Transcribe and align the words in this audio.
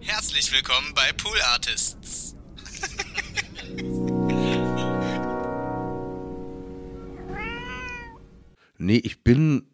Herzlich 0.00 0.52
willkommen 0.52 0.94
bei 0.94 1.12
Pool 1.12 1.40
Artists. 1.52 2.36
Nee, 8.78 8.98
ich 8.98 9.24
bin 9.24 9.66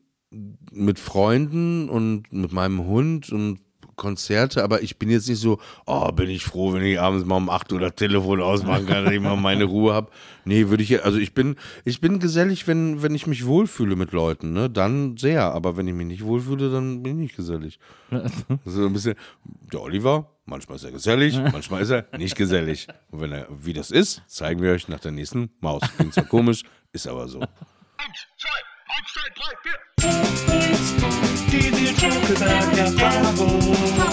mit 0.73 0.99
Freunden 0.99 1.89
und 1.89 2.33
mit 2.33 2.53
meinem 2.53 2.85
Hund 2.85 3.31
und 3.31 3.61
Konzerte, 3.97 4.63
aber 4.63 4.83
ich 4.83 4.99
bin 4.99 5.11
jetzt 5.11 5.29
nicht 5.29 5.41
so, 5.41 5.59
oh, 5.87 6.11
bin 6.13 6.31
ich 6.31 6.45
froh, 6.45 6.73
wenn 6.73 6.83
ich 6.83 7.01
abends 7.01 7.25
mal 7.27 7.37
um 7.37 7.51
8 7.51 7.73
Uhr 7.73 7.81
das 7.81 7.95
Telefon 7.95 8.41
ausmachen 8.41 8.87
kann, 8.87 9.05
dass 9.05 9.15
ich 9.15 9.21
mal 9.21 9.37
meine 9.37 9.65
Ruhe 9.65 9.95
habe. 9.95 10.11
Nee, 10.45 10.69
würde 10.69 10.83
ich, 10.83 11.05
also 11.05 11.19
ich 11.19 11.35
bin, 11.35 11.57
ich 11.85 12.01
bin 12.01 12.19
gesellig, 12.19 12.67
wenn, 12.67 13.03
wenn 13.03 13.15
ich 13.15 13.27
mich 13.27 13.47
wohlfühle 13.47 13.97
mit 13.97 14.13
Leuten, 14.13 14.53
ne, 14.53 14.69
dann 14.69 15.17
sehr, 15.17 15.53
aber 15.53 15.77
wenn 15.77 15.89
ich 15.89 15.95
mich 15.95 16.07
nicht 16.07 16.25
wohlfühle, 16.25 16.71
dann 16.71 17.03
bin 17.03 17.13
ich 17.13 17.19
nicht 17.19 17.37
gesellig. 17.37 17.79
So 18.65 18.87
ein 18.87 18.93
bisschen, 18.93 19.15
der 19.73 19.81
Oliver, 19.83 20.31
manchmal 20.47 20.77
ist 20.77 20.85
er 20.85 20.93
gesellig, 20.93 21.39
manchmal 21.39 21.83
ist 21.83 21.91
er 21.91 22.07
nicht 22.19 22.37
gesellig. 22.37 22.87
Und 23.11 23.21
wenn 23.21 23.33
er, 23.33 23.47
wie 23.51 23.73
das 23.73 23.91
ist, 23.91 24.23
zeigen 24.27 24.63
wir 24.63 24.73
euch 24.73 24.89
nach 24.89 25.01
der 25.01 25.13
nächsten 25.13 25.51
Maus. 25.61 25.83
Klingt 25.97 26.15
zwar 26.15 26.25
komisch, 26.25 26.63
ist 26.93 27.07
aber 27.07 27.29
so. 27.29 27.41
Eins, 27.41 28.27
zwei, 28.39 28.61
eins, 28.95 29.13
zwei, 29.13 29.29
drei, 29.35 31.11
vier. 31.11 31.24
Die 32.25 32.31
wir 32.31 32.37
Schokolade 32.37 32.81
Erfahrung. 32.81 34.04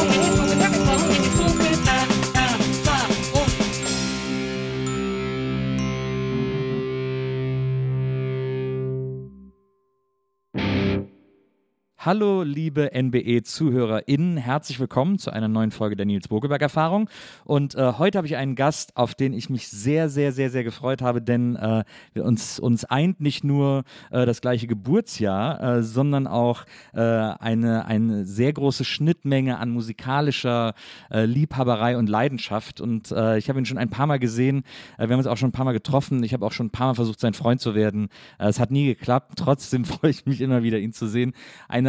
Hallo, 12.04 12.42
liebe 12.42 12.90
NBE-ZuhörerInnen, 12.96 14.36
herzlich 14.38 14.80
willkommen 14.80 15.20
zu 15.20 15.30
einer 15.30 15.48
neuen 15.48 15.70
Folge 15.70 15.96
der 15.96 16.08
Nils 16.08 16.30
Bogelberg-Erfahrung. 16.30 17.08
Und 17.46 17.76
äh, 17.76 17.94
heute 18.00 18.18
habe 18.18 18.26
ich 18.26 18.38
einen 18.38 18.56
Gast, 18.56 18.98
auf 18.98 19.14
den 19.14 19.34
ich 19.34 19.52
mich 19.52 19.68
sehr, 19.68 20.10
sehr, 20.10 20.32
sehr, 20.32 20.50
sehr 20.50 20.64
gefreut 20.64 21.04
habe, 21.04 21.22
denn 21.22 21.56
äh, 21.58 21.84
uns, 22.20 22.60
uns 22.60 22.86
eint 22.86 23.22
nicht 23.22 23.44
nur 23.44 23.84
äh, 24.10 24.26
das 24.26 24.42
gleiche 24.42 24.66
Geburtsjahr, 24.66 25.62
äh, 25.62 25.84
sondern 25.84 26.26
auch 26.26 26.66
äh, 26.96 27.02
eine, 27.02 27.86
eine 27.86 28.26
sehr 28.26 28.52
große 28.52 28.84
Schnittmenge 28.84 29.60
an 29.60 29.70
musikalischer 29.70 30.74
äh, 31.12 31.26
Liebhaberei 31.26 31.98
und 31.98 32.10
Leidenschaft. 32.10 32.82
Und 32.82 33.12
ich 33.12 33.48
habe 33.48 33.60
ihn 33.60 33.66
schon 33.66 33.78
ein 33.78 33.92
paar 33.92 34.08
Mal 34.08 34.18
gesehen, 34.18 34.64
wir 34.98 35.04
haben 35.08 35.20
uns 35.20 35.28
auch 35.28 35.38
schon 35.38 35.50
ein 35.50 35.54
paar 35.54 35.66
Mal 35.66 35.74
getroffen. 35.74 36.24
Ich 36.24 36.34
habe 36.34 36.46
auch 36.48 36.52
schon 36.52 36.68
ein 36.68 36.72
paar 36.72 36.88
Mal 36.88 36.94
versucht, 36.96 37.20
sein 37.20 37.36
Freund 37.36 37.62
zu 37.62 37.76
werden. 37.76 38.10
Es 38.40 38.60
hat 38.60 38.72
nie 38.72 38.88
geklappt. 38.88 39.34
Trotzdem 39.36 39.86
freue 39.92 40.10
ich 40.10 40.26
mich 40.26 40.42
immer 40.42 40.64
wieder, 40.64 40.80
ihn 40.80 40.94
zu 40.94 41.06
sehen. 41.08 41.34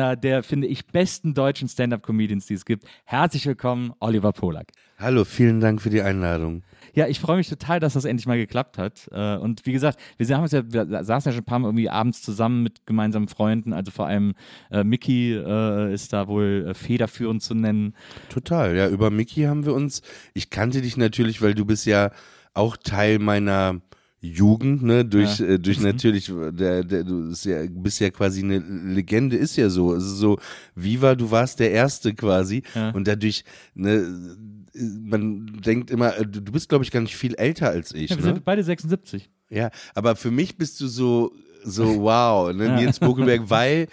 Einer 0.03 0.17
der, 0.17 0.43
finde 0.43 0.67
ich, 0.67 0.87
besten 0.87 1.33
deutschen 1.33 1.69
Stand-Up-Comedians, 1.69 2.47
die 2.47 2.55
es 2.55 2.65
gibt. 2.65 2.85
Herzlich 3.05 3.47
willkommen, 3.47 3.93
Oliver 4.01 4.33
Polak. 4.33 4.73
Hallo, 4.99 5.25
vielen 5.25 5.61
Dank 5.61 5.81
für 5.81 5.91
die 5.91 6.03
Einladung. 6.03 6.65
Ja, 6.93 7.07
ich 7.07 7.21
freue 7.21 7.37
mich 7.37 7.49
total, 7.49 7.79
dass 7.79 7.93
das 7.93 8.05
endlich 8.05 8.27
mal 8.27 8.37
geklappt 8.37 8.79
hat. 8.79 9.09
Äh, 9.13 9.37
Und 9.37 9.65
wie 9.65 9.71
gesagt, 9.71 10.01
wir, 10.17 10.27
haben 10.35 10.43
uns 10.43 10.51
ja, 10.51 10.65
wir 10.67 11.05
saßen 11.05 11.31
ja 11.31 11.35
schon 11.37 11.43
ein 11.43 11.45
paar 11.45 11.61
Mal 11.61 11.69
irgendwie 11.69 11.89
abends 11.89 12.21
zusammen 12.21 12.65
mit 12.65 12.85
gemeinsamen 12.85 13.29
Freunden. 13.29 13.73
Also 13.73 13.93
vor 13.93 14.09
allem 14.09 14.35
äh, 14.73 14.83
Mickey 14.83 15.35
äh, 15.35 15.95
ist 15.95 16.13
da 16.13 16.27
wohl 16.27 16.67
äh, 16.71 16.75
federführend 16.75 17.41
zu 17.41 17.55
nennen. 17.55 17.95
Total, 18.29 18.75
ja. 18.77 18.89
Über 18.89 19.11
Mickey 19.13 19.43
haben 19.43 19.65
wir 19.65 19.73
uns, 19.73 20.03
ich 20.35 20.51
kannte 20.51 20.83
dich 20.83 20.97
natürlich, 20.97 21.43
weil 21.43 21.55
du 21.55 21.65
bist 21.65 21.87
ja 21.87 22.11
auch 22.55 22.77
Teil 22.77 23.21
meiner 23.21 23.81
Jugend, 24.25 24.85
ne, 24.85 25.05
durch, 25.05 25.41
Ja. 25.41 25.47
äh, 25.47 25.59
durch 25.59 25.81
natürlich, 25.81 26.33
der, 26.53 26.85
der, 26.85 27.03
du 27.03 27.31
bist 27.31 27.45
ja, 27.45 27.65
bist 27.69 27.99
ja 27.99 28.09
quasi 28.11 28.43
eine 28.43 28.59
Legende, 28.59 29.37
ist 29.37 29.57
ja 29.57 29.69
so. 29.69 29.95
Es 29.95 30.05
ist 30.05 30.19
so, 30.19 30.39
Viva, 30.77 31.17
du 31.17 31.33
warst 31.33 31.59
der 31.59 31.73
Erste 31.73 32.15
quasi. 32.15 32.63
Ja. 32.73 32.91
Und 32.91 33.09
dadurch, 33.09 33.45
ne, 33.75 34.37
man 34.75 35.61
denkt 35.65 35.91
immer, 35.91 36.17
äh, 36.17 36.25
du 36.25 36.41
du 36.41 36.53
bist, 36.53 36.69
glaube 36.69 36.85
ich, 36.85 36.93
gar 36.93 37.01
nicht 37.01 37.17
viel 37.17 37.35
älter 37.35 37.71
als 37.71 37.93
ich. 37.93 38.11
Ja, 38.11 38.17
wir 38.17 38.25
ne? 38.25 38.35
sind 38.35 38.45
beide 38.45 38.63
76. 38.63 39.29
Ja, 39.51 39.71
aber 39.95 40.15
für 40.15 40.31
mich 40.31 40.57
bist 40.57 40.81
du 40.81 40.87
so, 40.87 41.33
so 41.65 42.03
wow, 42.03 42.55
ne? 42.55 42.77
Nils 42.77 43.01
Bokelberg, 43.01 43.51
weil 43.51 43.89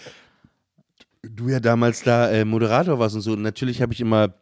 du 1.24 1.50
ja 1.50 1.60
damals 1.60 2.04
da 2.04 2.30
äh, 2.30 2.46
Moderator 2.46 3.00
warst 3.00 3.16
und 3.16 3.22
so. 3.22 3.34
Und 3.34 3.42
natürlich 3.42 3.82
habe 3.82 3.94
ich 3.94 4.00
immer, 4.00 4.36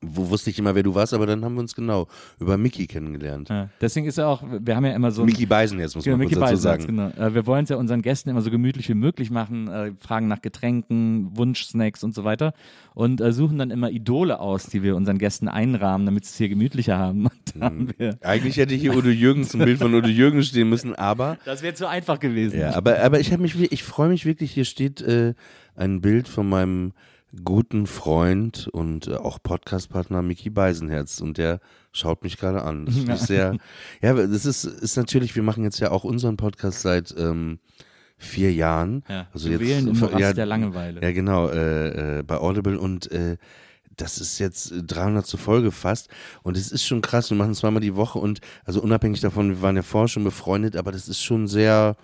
wo 0.00 0.30
wusste 0.30 0.50
ich 0.50 0.58
immer, 0.58 0.74
wer 0.74 0.82
du 0.82 0.94
warst, 0.94 1.14
aber 1.14 1.26
dann 1.26 1.44
haben 1.44 1.54
wir 1.54 1.60
uns 1.60 1.74
genau 1.74 2.08
über 2.38 2.56
Mickey 2.56 2.86
kennengelernt. 2.86 3.48
Ja. 3.48 3.68
Deswegen 3.80 4.06
ist 4.06 4.18
er 4.18 4.28
auch, 4.28 4.42
wir 4.42 4.76
haben 4.76 4.84
ja 4.84 4.92
immer 4.92 5.10
so 5.10 5.24
Mickey 5.24 5.46
Beisen 5.46 5.78
jetzt, 5.78 5.94
muss 5.94 6.04
Genau, 6.04 6.16
man 6.16 6.26
Mickey 6.26 6.38
kurz 6.38 6.50
dazu 6.50 6.62
sagen. 6.62 6.86
genau. 6.86 7.08
Äh, 7.10 7.34
wir 7.34 7.46
wollen 7.46 7.64
es 7.64 7.70
ja 7.70 7.76
unseren 7.76 8.02
Gästen 8.02 8.30
immer 8.30 8.42
so 8.42 8.50
gemütlich 8.50 8.88
wie 8.88 8.94
möglich 8.94 9.30
machen, 9.30 9.68
äh, 9.68 9.92
fragen 9.98 10.28
nach 10.28 10.42
Getränken, 10.42 11.36
Wunschsnacks 11.36 12.04
und 12.04 12.14
so 12.14 12.24
weiter 12.24 12.52
und 12.94 13.20
äh, 13.20 13.32
suchen 13.32 13.58
dann 13.58 13.70
immer 13.70 13.90
Idole 13.90 14.38
aus, 14.38 14.66
die 14.66 14.82
wir 14.82 14.96
unseren 14.96 15.18
Gästen 15.18 15.48
einrahmen, 15.48 16.06
damit 16.06 16.24
sie 16.24 16.30
es 16.30 16.36
hier 16.36 16.48
gemütlicher 16.48 16.98
haben. 16.98 17.28
Da 17.56 17.66
haben 17.66 17.90
Eigentlich 18.22 18.56
hätte 18.56 18.74
hier 18.74 18.96
Udo 18.96 19.10
Jürgens, 19.10 19.54
ein 19.54 19.60
Bild 19.64 19.78
von 19.78 19.94
Udo 19.94 20.08
Jürgens 20.08 20.48
stehen 20.48 20.68
müssen, 20.68 20.96
aber 20.96 21.38
das 21.44 21.62
wäre 21.62 21.74
zu 21.74 21.86
einfach 21.88 22.18
gewesen. 22.18 22.58
Ja, 22.58 22.74
aber, 22.74 23.00
aber 23.00 23.20
ich 23.20 23.36
mich, 23.38 23.54
ich 23.70 23.84
freue 23.84 24.08
mich 24.08 24.24
wirklich, 24.24 24.50
hier 24.50 24.64
steht 24.64 25.00
äh, 25.02 25.34
ein 25.76 26.00
Bild 26.00 26.26
von 26.26 26.48
meinem 26.48 26.92
guten 27.42 27.86
Freund 27.86 28.68
und 28.68 29.08
äh, 29.08 29.14
auch 29.14 29.42
Podcastpartner 29.42 30.22
Mickey 30.22 30.50
Beisenherz 30.50 31.20
und 31.20 31.38
der 31.38 31.60
schaut 31.92 32.22
mich 32.22 32.36
gerade 32.36 32.62
an. 32.62 32.86
Das 32.86 32.94
finde 32.96 33.14
ich 33.14 33.20
sehr, 33.20 33.56
ja, 34.02 34.14
das 34.14 34.46
ist, 34.46 34.64
ist 34.64 34.96
natürlich, 34.96 35.34
wir 35.34 35.42
machen 35.42 35.64
jetzt 35.64 35.80
ja 35.80 35.90
auch 35.90 36.04
unseren 36.04 36.36
Podcast 36.36 36.82
seit 36.82 37.14
ähm, 37.16 37.58
vier 38.16 38.52
Jahren. 38.52 39.04
Ja, 39.08 39.28
also 39.32 39.48
wir 39.48 39.58
jetzt, 39.58 39.68
wählen 39.68 39.88
im 39.88 39.98
Morast 39.98 40.20
ja, 40.20 40.32
der 40.32 40.46
Langeweile. 40.46 41.02
Ja, 41.02 41.12
genau, 41.12 41.48
äh, 41.48 42.18
äh, 42.18 42.22
bei 42.22 42.36
Audible 42.36 42.78
und 42.78 43.10
äh, 43.10 43.36
das 43.96 44.18
ist 44.18 44.38
jetzt 44.38 44.72
300 44.86 45.24
zur 45.26 45.38
Folge 45.38 45.70
fast 45.70 46.08
und 46.42 46.56
es 46.56 46.72
ist 46.72 46.84
schon 46.84 47.00
krass, 47.00 47.30
wir 47.30 47.36
machen 47.36 47.54
zweimal 47.54 47.80
die 47.80 47.94
Woche 47.94 48.18
und 48.18 48.40
also 48.64 48.82
unabhängig 48.82 49.20
davon, 49.20 49.50
wir 49.50 49.62
waren 49.62 49.76
ja 49.76 49.82
vorher 49.82 50.08
schon 50.08 50.24
befreundet, 50.24 50.76
aber 50.76 50.90
das 50.92 51.08
ist 51.08 51.22
schon 51.22 51.46
sehr, 51.46 51.96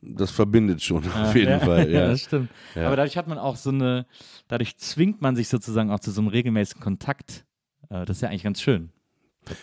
das 0.00 0.30
verbindet 0.30 0.82
schon 0.82 1.04
auf 1.10 1.34
jeden 1.34 1.50
ja, 1.50 1.60
Fall. 1.60 1.90
Ja, 1.90 2.00
Ja. 2.00 2.06
das 2.08 2.22
stimmt. 2.22 2.50
Ja. 2.74 2.86
Aber 2.86 2.96
dadurch 2.96 3.16
hat 3.16 3.28
man 3.28 3.38
auch 3.38 3.56
so 3.56 3.70
eine, 3.70 4.06
dadurch 4.48 4.76
zwingt 4.76 5.22
man 5.22 5.36
sich 5.36 5.48
sozusagen 5.48 5.90
auch 5.90 6.00
zu 6.00 6.10
so 6.10 6.20
einem 6.20 6.28
regelmäßigen 6.28 6.82
Kontakt. 6.82 7.44
Äh, 7.90 8.04
das 8.04 8.18
ist 8.18 8.20
ja 8.22 8.28
eigentlich 8.28 8.44
ganz 8.44 8.60
schön. 8.60 8.90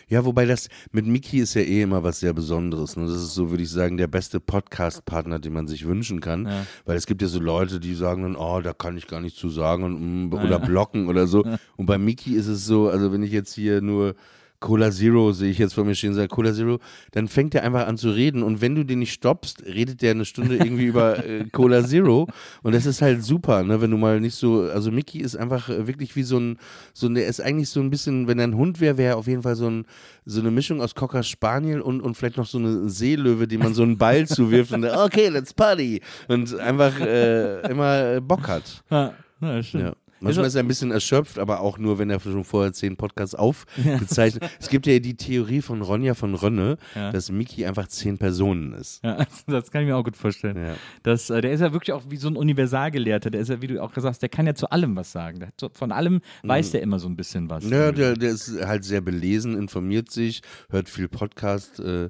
ja, 0.08 0.24
wobei 0.24 0.46
das 0.46 0.70
mit 0.92 1.06
Miki 1.06 1.40
ist 1.40 1.54
ja 1.56 1.62
eh 1.62 1.82
immer 1.82 2.04
was 2.04 2.20
sehr 2.20 2.34
Besonderes. 2.34 2.96
Ne? 2.96 3.06
Das 3.06 3.16
ist 3.16 3.34
so, 3.34 3.50
würde 3.50 3.64
ich 3.64 3.70
sagen, 3.70 3.98
der 3.98 4.08
beste 4.08 4.40
Podcast-Partner, 4.40 5.40
den 5.40 5.54
man 5.54 5.68
sich 5.68 5.86
wünschen 5.86 6.20
kann. 6.22 6.46
Ja. 6.46 6.66
Weil 6.86 6.98
es 6.98 7.06
gibt 7.06 7.22
ja 7.22 7.28
so 7.28 7.40
Leute, 7.40 7.80
die 7.80 7.94
sagen 7.94 8.24
dann, 8.24 8.36
oh, 8.36 8.62
da 8.62 8.74
kann 8.74 8.98
ich 8.98 9.08
gar 9.08 9.22
nicht 9.22 9.38
zu 9.38 9.50
sagen 9.50 9.84
und, 9.84 10.30
mm, 10.30 10.34
oder 10.34 10.60
blocken 10.60 11.08
oder 11.08 11.28
so. 11.28 11.44
Und 11.76 11.86
bei 11.86 11.98
Miki 11.98 12.36
ist 12.36 12.48
es 12.48 12.66
so, 12.66 12.90
also 12.90 13.12
wenn 13.12 13.24
ich 13.24 13.32
jetzt 13.32 13.54
hier 13.54 13.82
nur 13.82 14.16
Cola 14.64 14.92
Zero 14.92 15.34
sehe 15.34 15.52
ich 15.52 15.58
jetzt 15.58 15.74
vor 15.74 15.84
mir 15.84 15.94
stehen, 15.94 16.14
sage 16.14 16.30
Cola 16.30 16.54
Zero, 16.54 16.80
dann 17.12 17.28
fängt 17.28 17.54
er 17.54 17.64
einfach 17.64 17.86
an 17.86 17.98
zu 17.98 18.12
reden 18.12 18.44
und 18.44 18.62
wenn 18.62 18.76
du 18.76 18.86
den 18.86 19.00
nicht 19.00 19.12
stoppst, 19.12 19.66
redet 19.66 20.02
der 20.02 20.12
eine 20.12 20.24
Stunde 20.24 20.56
irgendwie 20.56 20.86
über 20.86 21.24
äh, 21.26 21.44
Cola 21.52 21.84
Zero 21.84 22.30
und 22.62 22.74
das 22.74 22.86
ist 22.86 23.02
halt 23.02 23.26
super, 23.26 23.64
ne, 23.64 23.82
wenn 23.82 23.92
du 23.92 23.98
mal 23.98 24.22
nicht 24.22 24.36
so, 24.36 24.62
also 24.62 24.90
Mickey 24.90 25.20
ist 25.20 25.36
einfach 25.36 25.68
äh, 25.68 25.86
wirklich 25.86 26.16
wie 26.16 26.24
so 26.24 26.40
ein, 26.40 26.60
so 26.94 27.08
ein, 27.08 27.16
der 27.16 27.28
ist 27.28 27.42
eigentlich 27.42 27.68
so 27.68 27.82
ein 27.82 27.90
bisschen, 27.90 28.30
wenn 28.30 28.40
er 28.40 28.48
ein 28.48 28.56
Hund 28.56 28.80
wäre, 28.80 28.98
wäre 28.98 29.10
er 29.16 29.18
auf 29.18 29.28
jeden 29.28 29.44
Fall 29.44 29.58
so 29.58 29.70
ein, 29.70 29.86
so 30.24 30.40
eine 30.40 30.50
Mischung 30.50 30.80
aus 30.80 30.96
Cocker 30.96 31.24
Spaniel 31.24 31.82
und, 31.82 32.00
und 32.00 32.16
vielleicht 32.16 32.38
noch 32.38 32.48
so 32.48 32.58
eine 32.58 32.88
Seelöwe, 32.88 33.50
die 33.50 33.58
man 33.58 33.74
so 33.74 33.84
einen 33.84 33.98
Ball 33.98 34.26
zuwirft 34.28 34.72
und 34.72 34.84
der, 34.84 35.04
okay, 35.04 35.28
let's 35.28 35.54
party 35.54 36.02
und 36.30 36.58
einfach 36.58 36.98
äh, 37.02 37.70
immer 37.70 38.22
Bock 38.22 38.48
hat. 38.48 38.82
Ja, 38.90 39.14
das 39.42 39.68
stimmt. 39.68 39.84
Ja. 39.84 40.03
Manchmal 40.24 40.46
ist 40.48 40.56
er 40.56 40.64
ein 40.64 40.68
bisschen 40.68 40.92
erschöpft, 40.92 41.38
aber 41.40 41.60
auch 41.62 41.78
nur, 41.78 42.00
wenn 42.00 42.10
er 42.10 42.20
schon 42.20 42.44
vorher 42.44 42.74
zehn 42.74 42.96
Podcasts 42.98 43.36
aufgezeichnet 43.36 44.50
Es 44.60 44.70
gibt 44.70 44.88
ja 44.88 44.98
die 45.00 45.16
Theorie 45.16 45.62
von 45.62 45.82
Ronja 45.82 46.14
von 46.14 46.34
Rönne, 46.36 46.78
Ja. 46.96 47.12
dass 47.12 47.32
Mickey 47.32 47.66
einfach 47.66 47.88
zehn 47.88 48.18
Personen 48.18 48.74
ist. 48.74 49.04
Ja, 49.04 49.26
das 49.48 49.72
kann 49.72 49.82
ich 49.84 49.88
mir 49.88 49.96
auch 49.98 50.04
gut 50.04 50.16
vorstellen. 50.18 50.58
Ja. 50.58 50.76
Das, 51.04 51.30
äh, 51.30 51.42
der 51.42 51.52
ist 51.52 51.62
ja 51.62 51.74
wirklich 51.74 51.94
auch 51.94 52.04
wie 52.10 52.18
so 52.18 52.28
ein 52.28 52.36
Universalgelehrter. 52.38 53.30
Der 53.30 53.42
ist 53.42 53.50
ja, 53.50 53.62
wie 53.62 53.68
du 53.68 53.82
auch 53.84 53.94
gesagt 53.94 54.14
hast, 54.14 54.22
der 54.22 54.30
kann 54.30 54.48
ja 54.48 54.56
zu 54.56 54.70
allem 54.70 54.96
was 54.96 55.12
sagen. 55.12 55.46
Hat 55.46 55.72
von 55.76 55.92
allem 55.92 56.22
weiß 56.44 56.72
der 56.72 56.82
immer 56.82 57.00
so 57.00 57.08
ein 57.08 57.16
bisschen 57.16 57.50
was. 57.50 57.64
Mhm. 57.66 57.72
Ja, 57.72 57.92
der, 57.92 58.14
der 58.16 58.32
ist 58.32 58.52
halt 58.66 58.84
sehr 58.84 59.02
belesen, 59.02 59.58
informiert 59.58 60.10
sich, 60.12 60.42
hört 60.70 60.90
viel 60.90 61.08
Podcast. 61.08 61.80
Äh, 61.80 62.10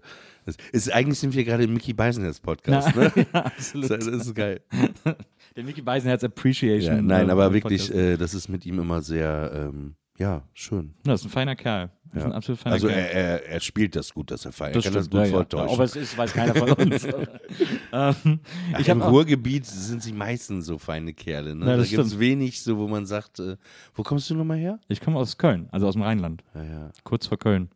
ist, 0.73 0.91
eigentlich 0.91 1.19
sind 1.19 1.33
wir 1.35 1.45
gerade 1.45 1.63
im 1.63 1.73
Mickey 1.73 1.93
Beisenherz 1.93 2.39
Podcast. 2.39 2.89
Na, 2.95 3.03
Ne? 3.03 3.11
ja, 3.33 3.45
absolut. 3.45 3.89
Das 3.91 4.05
ist 4.07 4.35
geil. 4.35 4.59
Der 5.55 5.63
Mickey 5.63 5.81
Beisenherz 5.81 6.23
Appreciation. 6.23 6.95
Ja, 6.95 7.01
nein, 7.01 7.29
äh, 7.29 7.31
aber 7.31 7.53
wirklich, 7.53 7.93
äh, 7.93 8.17
das 8.17 8.33
ist 8.33 8.49
mit 8.49 8.65
ihm 8.65 8.79
immer 8.79 9.01
sehr, 9.01 9.51
ähm, 9.71 9.95
ja, 10.17 10.43
schön. 10.53 10.93
Das 11.03 11.21
ist 11.21 11.25
ein 11.27 11.29
feiner 11.29 11.55
Kerl. 11.55 11.89
Das 12.11 12.21
ist 12.21 12.25
ein 12.27 12.31
absolut 12.33 12.59
feiner 12.59 12.73
Also 12.75 12.87
Kerl. 12.87 12.99
er, 12.99 13.11
er, 13.11 13.45
er 13.49 13.59
spielt 13.59 13.95
das 13.95 14.13
gut, 14.13 14.29
dass 14.29 14.45
er 14.45 14.51
feiert. 14.51 14.75
Er 14.75 14.81
das 14.81 14.83
kann 14.85 14.93
das 14.93 15.05
stimmt, 15.05 15.11
gut 15.11 15.19
ja, 15.21 15.25
ja. 15.25 15.31
vortäuschen. 15.33 15.75
Ob 15.75 15.79
es 15.81 15.95
ist, 15.95 16.15
weiß 16.17 16.33
keiner 16.33 16.53
von 16.53 16.71
uns. 16.73 17.03
ähm, 17.91 18.39
Ach, 18.73 18.79
ich 18.79 18.87
Im 18.87 19.01
Ruhrgebiet 19.01 19.65
sind 19.65 20.03
sie 20.03 20.13
meistens 20.13 20.67
so 20.67 20.77
feine 20.77 21.13
Kerle. 21.13 21.55
Ne? 21.55 21.65
Ja, 21.65 21.71
da 21.71 21.77
das 21.77 21.89
gibt 21.89 22.03
es 22.03 22.19
wenig 22.19 22.61
so, 22.61 22.77
wo 22.77 22.87
man 22.87 23.07
sagt, 23.07 23.39
äh, 23.39 23.57
wo 23.95 24.03
kommst 24.03 24.29
du 24.29 24.35
nochmal 24.35 24.57
her? 24.57 24.79
ich 24.87 25.01
komme 25.01 25.17
aus 25.17 25.37
Köln, 25.39 25.67
also 25.71 25.87
aus 25.87 25.93
dem 25.93 26.03
Rheinland, 26.03 26.43
Ja, 26.53 26.63
ja. 26.63 26.91
kurz 27.03 27.25
vor 27.25 27.39
Köln. 27.39 27.69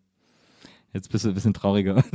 Jetzt 0.97 1.11
bist 1.11 1.25
du 1.25 1.29
ein 1.29 1.35
bisschen 1.35 1.53
trauriger. 1.53 2.03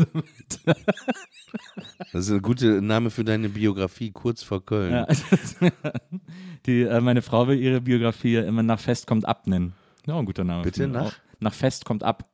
Das 2.13 2.27
ist 2.27 2.33
ein 2.33 2.41
guter 2.43 2.81
Name 2.81 3.11
für 3.11 3.25
deine 3.25 3.49
Biografie, 3.51 4.11
kurz 4.11 4.43
vor 4.43 4.65
Köln. 4.65 4.93
Ja, 4.93 5.07
die, 6.67 6.83
äh, 6.83 7.01
meine 7.01 7.21
Frau 7.21 7.47
will 7.47 7.59
ihre 7.59 7.83
Biografie 7.83 8.37
immer 8.37 8.63
nach 8.63 8.81
Fest 8.81 9.07
kommt 9.07 9.27
ab 9.27 9.47
nennen. 9.47 9.75
Ja, 10.07 10.15
auch 10.15 10.19
ein 10.19 10.25
guter 10.25 10.45
Name. 10.45 10.63
Bitte, 10.63 10.89
nach? 10.89 11.07
Auch. 11.07 11.13
Nach 11.41 11.53
Fest 11.53 11.85
kommt 11.85 12.03
ab. 12.03 12.29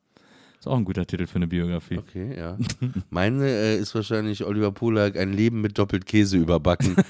Ist 0.58 0.68
auch 0.68 0.76
ein 0.76 0.84
guter 0.84 1.04
Titel 1.04 1.26
für 1.26 1.36
eine 1.36 1.48
Biografie. 1.48 1.98
Okay, 1.98 2.36
ja. 2.36 2.56
Meine 3.10 3.48
äh, 3.48 3.78
ist 3.78 3.94
wahrscheinlich 3.94 4.44
Oliver 4.44 4.70
Polak, 4.70 5.16
ein 5.16 5.32
Leben 5.32 5.60
mit 5.60 5.78
doppelt 5.78 6.06
Käse 6.06 6.36
überbacken. 6.38 6.96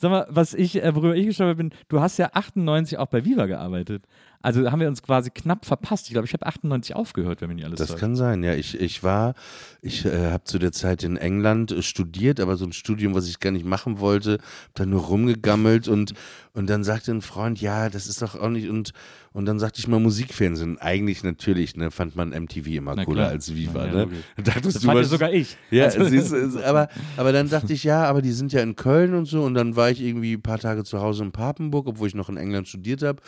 Sag 0.00 0.10
mal, 0.12 0.26
was 0.28 0.54
ich, 0.54 0.82
äh, 0.82 0.94
worüber 0.94 1.16
ich 1.16 1.26
gestolpert 1.26 1.56
bin, 1.56 1.70
du 1.88 2.00
hast 2.00 2.18
ja 2.18 2.30
98 2.32 2.98
auch 2.98 3.08
bei 3.08 3.24
Viva 3.24 3.46
gearbeitet. 3.46 4.04
Also 4.40 4.70
haben 4.70 4.78
wir 4.80 4.86
uns 4.88 5.02
quasi 5.02 5.30
knapp 5.30 5.64
verpasst. 5.66 6.06
Ich 6.06 6.12
glaube, 6.12 6.26
ich 6.26 6.32
habe 6.32 6.46
98 6.46 6.94
aufgehört, 6.94 7.40
wenn 7.40 7.48
mir 7.48 7.54
nicht 7.56 7.64
alles 7.66 7.78
Das 7.78 7.88
täuscht. 7.88 8.00
kann 8.00 8.14
sein, 8.14 8.44
ja. 8.44 8.54
Ich, 8.54 8.80
ich 8.80 9.02
war, 9.02 9.34
ich 9.82 10.04
äh, 10.04 10.30
habe 10.30 10.44
zu 10.44 10.58
der 10.60 10.70
Zeit 10.70 11.02
in 11.02 11.16
England 11.16 11.72
äh, 11.72 11.82
studiert, 11.82 12.38
aber 12.38 12.56
so 12.56 12.64
ein 12.64 12.72
Studium, 12.72 13.14
was 13.16 13.26
ich 13.28 13.40
gar 13.40 13.50
nicht 13.50 13.64
machen 13.66 13.98
wollte, 13.98 14.34
hab 14.34 14.74
da 14.74 14.86
nur 14.86 15.02
rumgegammelt 15.02 15.88
und, 15.88 16.14
und 16.54 16.70
dann 16.70 16.84
sagte 16.84 17.10
ein 17.10 17.20
Freund, 17.20 17.60
ja, 17.60 17.90
das 17.90 18.06
ist 18.06 18.22
doch 18.22 18.36
auch 18.40 18.48
nicht 18.48 18.68
und, 18.68 18.92
und 19.32 19.44
dann 19.46 19.58
sagte 19.58 19.80
ich 19.80 19.88
mal 19.88 19.98
Musikfernsehen. 19.98 20.78
Eigentlich 20.78 21.24
natürlich, 21.24 21.74
ne, 21.76 21.90
fand 21.90 22.14
man 22.14 22.30
MTV 22.30 22.66
immer 22.68 22.94
Na 22.94 23.04
cooler 23.04 23.22
klar. 23.24 23.30
als 23.30 23.52
Viva, 23.54 23.86
Ja, 23.86 23.92
ne? 23.92 24.02
logisch. 24.04 24.18
Dachtest 24.36 24.64
Das 24.76 24.82
du, 24.82 24.86
fand 24.86 25.00
was- 25.00 25.10
sogar 25.10 25.32
ich. 25.32 25.56
Ja, 25.72 25.86
Also- 25.86 25.98
du, 25.98 26.04
es- 26.16 26.56
aber, 26.56 26.88
aber 27.16 27.32
dann 27.32 27.48
dachte 27.48 27.72
ich, 27.72 27.82
ja, 27.82 28.04
aber 28.04 28.22
die 28.22 28.32
sind 28.32 28.52
ja 28.52 28.62
in 28.62 28.76
Köln 28.76 29.14
und 29.14 29.24
so. 29.26 29.42
Und 29.42 29.54
dann 29.54 29.74
war 29.74 29.90
ich 29.90 30.00
irgendwie 30.00 30.34
ein 30.34 30.42
paar 30.42 30.58
Tage 30.58 30.84
zu 30.84 31.00
Hause 31.00 31.24
in 31.24 31.32
Papenburg, 31.32 31.88
obwohl 31.88 32.06
ich 32.06 32.14
noch 32.14 32.28
in 32.28 32.36
England 32.36 32.68
studiert 32.68 33.02
habe. 33.02 33.20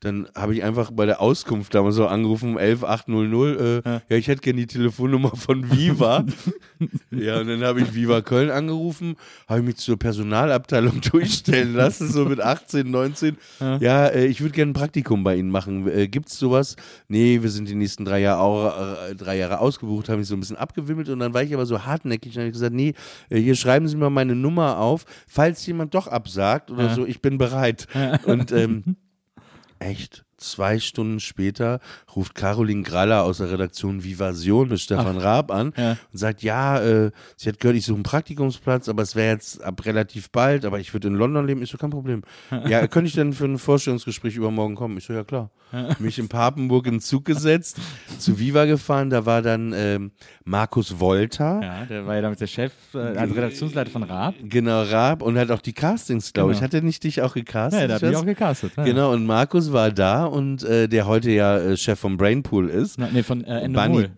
Dann 0.00 0.28
habe 0.34 0.54
ich 0.54 0.57
einfach 0.64 0.90
bei 0.90 1.06
der 1.06 1.20
Auskunft 1.20 1.74
damals 1.74 1.96
so 1.96 2.06
angerufen, 2.06 2.58
11800, 2.58 3.60
äh, 3.60 3.82
ja. 4.08 4.16
ich 4.16 4.28
hätte 4.28 4.40
gerne 4.42 4.60
die 4.60 4.66
Telefonnummer 4.66 5.34
von 5.36 5.70
Viva. 5.70 6.24
ja, 7.10 7.40
und 7.40 7.48
dann 7.48 7.62
habe 7.64 7.80
ich 7.80 7.94
Viva 7.94 8.20
Köln 8.22 8.50
angerufen, 8.50 9.16
habe 9.48 9.60
ich 9.60 9.66
mich 9.66 9.76
zur 9.76 9.98
Personalabteilung 9.98 11.00
durchstellen 11.12 11.74
lassen, 11.74 12.10
so 12.10 12.24
mit 12.24 12.40
18, 12.40 12.90
19. 12.90 13.36
Ja, 13.80 14.06
äh, 14.06 14.26
ich 14.26 14.40
würde 14.40 14.54
gerne 14.54 14.70
ein 14.70 14.74
Praktikum 14.74 15.24
bei 15.24 15.36
Ihnen 15.36 15.50
machen. 15.50 15.88
Äh, 15.88 16.08
gibt's 16.08 16.38
sowas? 16.38 16.76
Nee, 17.08 17.42
wir 17.42 17.50
sind 17.50 17.68
die 17.68 17.74
nächsten 17.74 18.04
drei 18.04 18.20
Jahre, 18.20 19.10
äh, 19.10 19.14
drei 19.14 19.36
Jahre 19.38 19.60
ausgebucht, 19.60 20.08
habe 20.08 20.20
ich 20.22 20.28
so 20.28 20.34
ein 20.34 20.40
bisschen 20.40 20.56
abgewimmelt 20.56 21.08
und 21.08 21.18
dann 21.18 21.34
war 21.34 21.42
ich 21.42 21.52
aber 21.54 21.66
so 21.66 21.84
hartnäckig 21.84 22.36
und 22.36 22.42
habe 22.42 22.52
gesagt, 22.52 22.74
nee, 22.74 22.94
äh, 23.30 23.38
hier 23.40 23.54
schreiben 23.56 23.88
Sie 23.88 23.96
mir 23.96 24.10
meine 24.10 24.34
Nummer 24.34 24.78
auf, 24.78 25.04
falls 25.26 25.66
jemand 25.66 25.94
doch 25.94 26.06
absagt 26.06 26.70
oder 26.70 26.84
Ja. 26.84 26.94
so, 26.94 27.06
ich 27.06 27.20
bin 27.20 27.38
bereit. 27.38 27.86
Und 28.24 28.52
ähm, 28.52 28.96
echt, 29.78 30.24
zwei 30.38 30.78
Stunden 30.78 31.20
später 31.20 31.80
ruft 32.16 32.34
Caroline 32.34 32.82
Graller 32.82 33.24
aus 33.24 33.38
der 33.38 33.50
Redaktion 33.50 34.02
Vivasion 34.04 34.68
mit 34.68 34.80
Stefan 34.80 35.18
Raab 35.18 35.50
an 35.50 35.72
Ja. 35.76 35.92
und 36.12 36.18
sagt, 36.18 36.42
ja, 36.42 36.80
äh, 36.80 37.10
sie 37.36 37.48
hat 37.48 37.60
gehört, 37.60 37.76
ich 37.76 37.84
suche 37.84 37.96
einen 37.96 38.02
Praktikumsplatz, 38.04 38.88
aber 38.88 39.02
es 39.02 39.14
wäre 39.16 39.32
jetzt 39.34 39.62
ab 39.62 39.84
relativ 39.84 40.30
bald, 40.30 40.64
aber 40.64 40.80
ich 40.80 40.92
würde 40.94 41.08
in 41.08 41.14
London 41.14 41.46
leben. 41.46 41.62
Ich 41.62 41.70
so, 41.70 41.78
kein 41.78 41.90
Problem. 41.90 42.22
Ja, 42.68 42.86
könnte 42.86 43.08
ich 43.08 43.14
denn 43.14 43.32
für 43.32 43.44
ein 43.44 43.58
Vorstellungsgespräch 43.58 44.36
übermorgen 44.36 44.74
kommen? 44.74 44.96
Ich 44.98 45.04
so, 45.04 45.12
ja 45.12 45.24
klar. 45.24 45.50
Mich 45.98 46.18
in 46.18 46.28
Papenburg 46.28 46.86
in 46.86 46.98
Zug 46.98 47.26
gesetzt, 47.26 47.76
zu 48.18 48.38
Viva 48.38 48.64
gefahren, 48.64 49.10
da 49.10 49.26
war 49.26 49.42
dann 49.42 49.74
ähm, 49.76 50.12
Markus 50.44 50.98
Wolter. 50.98 51.60
Ja, 51.62 51.84
der 51.84 52.06
war 52.06 52.14
ja 52.14 52.22
damit 52.22 52.40
der 52.40 52.46
Chef, 52.46 52.72
äh, 52.94 52.98
also 52.98 53.34
Redaktionsleiter 53.34 53.90
von 53.90 54.02
Raab. 54.02 54.34
Genau, 54.42 54.82
Raab 54.84 55.20
und 55.20 55.36
hat 55.38 55.50
auch 55.50 55.60
die 55.60 55.74
Castings, 55.74 56.32
glaube 56.32 56.52
ich. 56.52 56.58
Genau. 56.58 56.64
Hat 56.68 56.74
er 56.74 56.80
nicht 56.80 57.04
dich 57.04 57.20
auch 57.20 57.34
gecastet? 57.34 57.82
Ja, 57.82 57.86
der 57.86 57.96
hat 57.96 58.02
Ich 58.02 58.08
mich 58.08 58.16
auch 58.16 58.24
gecastet. 58.24 58.72
Ja. 58.78 58.84
Genau, 58.84 59.12
und 59.12 59.26
Markus 59.26 59.70
war 59.70 59.90
da 59.90 60.24
und 60.32 60.62
äh, 60.62 60.88
der 60.88 61.06
heute 61.06 61.30
ja 61.30 61.58
äh, 61.58 61.76
Chef 61.76 61.98
vom 61.98 62.16
Brainpool 62.16 62.68
ist. 62.68 62.98
Na, 62.98 63.08
nee, 63.12 63.22
von 63.22 63.44
äh, 63.44 63.60
Ende 63.60 63.78
Bunny. 63.78 63.94
Mol. 63.94 64.10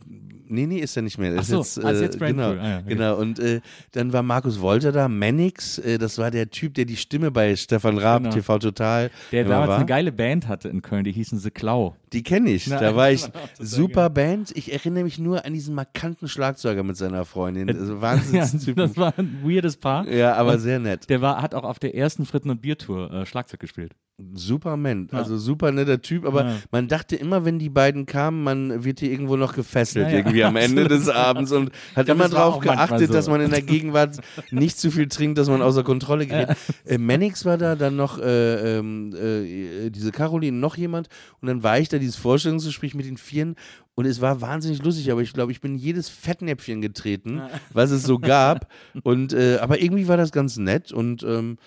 Nee, 0.50 0.66
nee, 0.66 0.78
ist 0.78 0.96
er 0.96 1.02
nicht 1.02 1.16
mehr. 1.18 1.32
Ach 1.36 1.40
Ist 1.42 1.48
so, 1.48 1.58
jetzt, 1.58 1.84
ah, 1.84 1.90
ist 1.90 2.00
äh, 2.00 2.02
jetzt 2.04 2.18
genau, 2.18 2.48
Brainpool. 2.50 2.60
Ah, 2.60 2.68
ja, 2.68 2.78
okay. 2.80 2.88
genau. 2.88 3.16
Und 3.16 3.38
äh, 3.38 3.60
dann 3.92 4.12
war 4.12 4.22
Markus 4.22 4.60
Wolter 4.60 4.92
da, 4.92 5.08
Mannix, 5.08 5.78
äh, 5.78 5.96
das 5.98 6.18
war 6.18 6.30
der 6.30 6.50
Typ, 6.50 6.74
der 6.74 6.84
die 6.84 6.96
Stimme 6.96 7.30
bei 7.30 7.54
Stefan 7.56 7.98
Raab, 7.98 8.22
Genau. 8.24 8.34
TV 8.34 8.58
Total, 8.58 9.10
Der 9.32 9.44
damals 9.44 9.68
war. 9.68 9.76
eine 9.76 9.86
geile 9.86 10.12
Band 10.12 10.48
hatte 10.48 10.68
in 10.68 10.82
Köln, 10.82 11.04
die 11.04 11.12
hießen 11.12 11.38
The 11.38 11.50
Klau. 11.50 11.96
Die 12.12 12.22
kenne 12.22 12.50
ich. 12.50 12.66
Na, 12.66 12.80
da 12.80 12.94
war 12.96 13.10
ich 13.12 13.22
genau, 13.24 13.38
super 13.58 14.10
Band. 14.10 14.50
Ich 14.56 14.72
erinnere 14.72 15.04
mich 15.04 15.18
nur 15.18 15.44
an 15.44 15.52
diesen 15.54 15.74
markanten 15.74 16.28
Schlagzeuger 16.28 16.82
mit 16.82 16.96
seiner 16.96 17.24
Freundin. 17.24 17.68
Also 17.70 18.00
Wahnsinnstypen. 18.00 18.76
das 18.88 18.96
war 18.96 19.14
ein 19.16 19.40
weirdes 19.44 19.76
Paar. 19.76 20.08
ja, 20.08 20.34
aber 20.34 20.58
sehr 20.58 20.78
nett. 20.80 21.08
Der 21.08 21.20
war, 21.20 21.40
hat 21.40 21.54
auch 21.54 21.64
auf 21.64 21.78
der 21.78 21.94
ersten 21.94 22.26
Fritten- 22.26 22.50
und 22.50 22.60
Biertour 22.60 23.10
äh, 23.12 23.26
Schlagzeug 23.26 23.60
gespielt. 23.60 23.92
Super 24.34 24.76
Mensch, 24.76 25.14
also 25.14 25.38
super 25.38 25.72
netter 25.72 26.02
Typ, 26.02 26.26
aber 26.26 26.44
Ja. 26.44 26.56
man 26.70 26.88
dachte 26.88 27.16
immer, 27.16 27.46
wenn 27.46 27.58
die 27.58 27.70
beiden 27.70 28.04
kamen, 28.04 28.42
man 28.44 28.84
wird 28.84 29.00
hier 29.00 29.10
irgendwo 29.10 29.36
noch 29.36 29.54
gefesselt, 29.54 30.08
Ja, 30.12 30.18
ja. 30.18 30.22
Irgendwie 30.40 30.58
am 30.58 30.70
Ende 30.70 30.88
des 30.88 31.08
Abends 31.08 31.52
und 31.52 31.70
hat 31.94 32.06
glaub, 32.06 32.18
immer 32.18 32.28
darauf 32.28 32.60
geachtet, 32.60 33.08
so. 33.08 33.12
dass 33.12 33.28
man 33.28 33.40
in 33.40 33.50
der 33.50 33.62
Gegenwart 33.62 34.18
nicht 34.50 34.78
zu 34.78 34.90
viel 34.90 35.08
trinkt, 35.08 35.38
dass 35.38 35.48
man 35.48 35.62
außer 35.62 35.82
Kontrolle 35.84 36.26
gerät. 36.26 36.56
Äh, 36.84 36.98
Mannix 36.98 37.44
war 37.44 37.58
da, 37.58 37.76
dann 37.76 37.96
noch 37.96 38.18
äh, 38.18 38.78
ähm, 38.78 39.14
äh, 39.14 39.90
diese 39.90 40.12
Caroline, 40.12 40.56
noch 40.56 40.76
jemand 40.76 41.08
und 41.40 41.48
dann 41.48 41.62
war 41.62 41.78
ich 41.78 41.88
da, 41.88 41.98
dieses 41.98 42.16
Vorstellungsgespräch 42.16 42.94
mit 42.94 43.06
den 43.06 43.16
Vieren 43.16 43.56
und 43.94 44.06
es 44.06 44.20
war 44.20 44.40
wahnsinnig 44.40 44.82
lustig, 44.82 45.10
aber 45.10 45.20
ich 45.20 45.32
glaube, 45.32 45.52
ich 45.52 45.60
bin 45.60 45.74
in 45.74 45.78
jedes 45.78 46.08
Fettnäpfchen 46.08 46.80
getreten, 46.80 47.42
was 47.72 47.90
es 47.90 48.02
so 48.02 48.18
gab 48.18 48.70
und 49.02 49.32
äh, 49.32 49.58
aber 49.60 49.80
irgendwie 49.80 50.08
war 50.08 50.16
das 50.16 50.32
ganz 50.32 50.56
nett 50.56 50.92
und 50.92 51.22
ähm, 51.22 51.58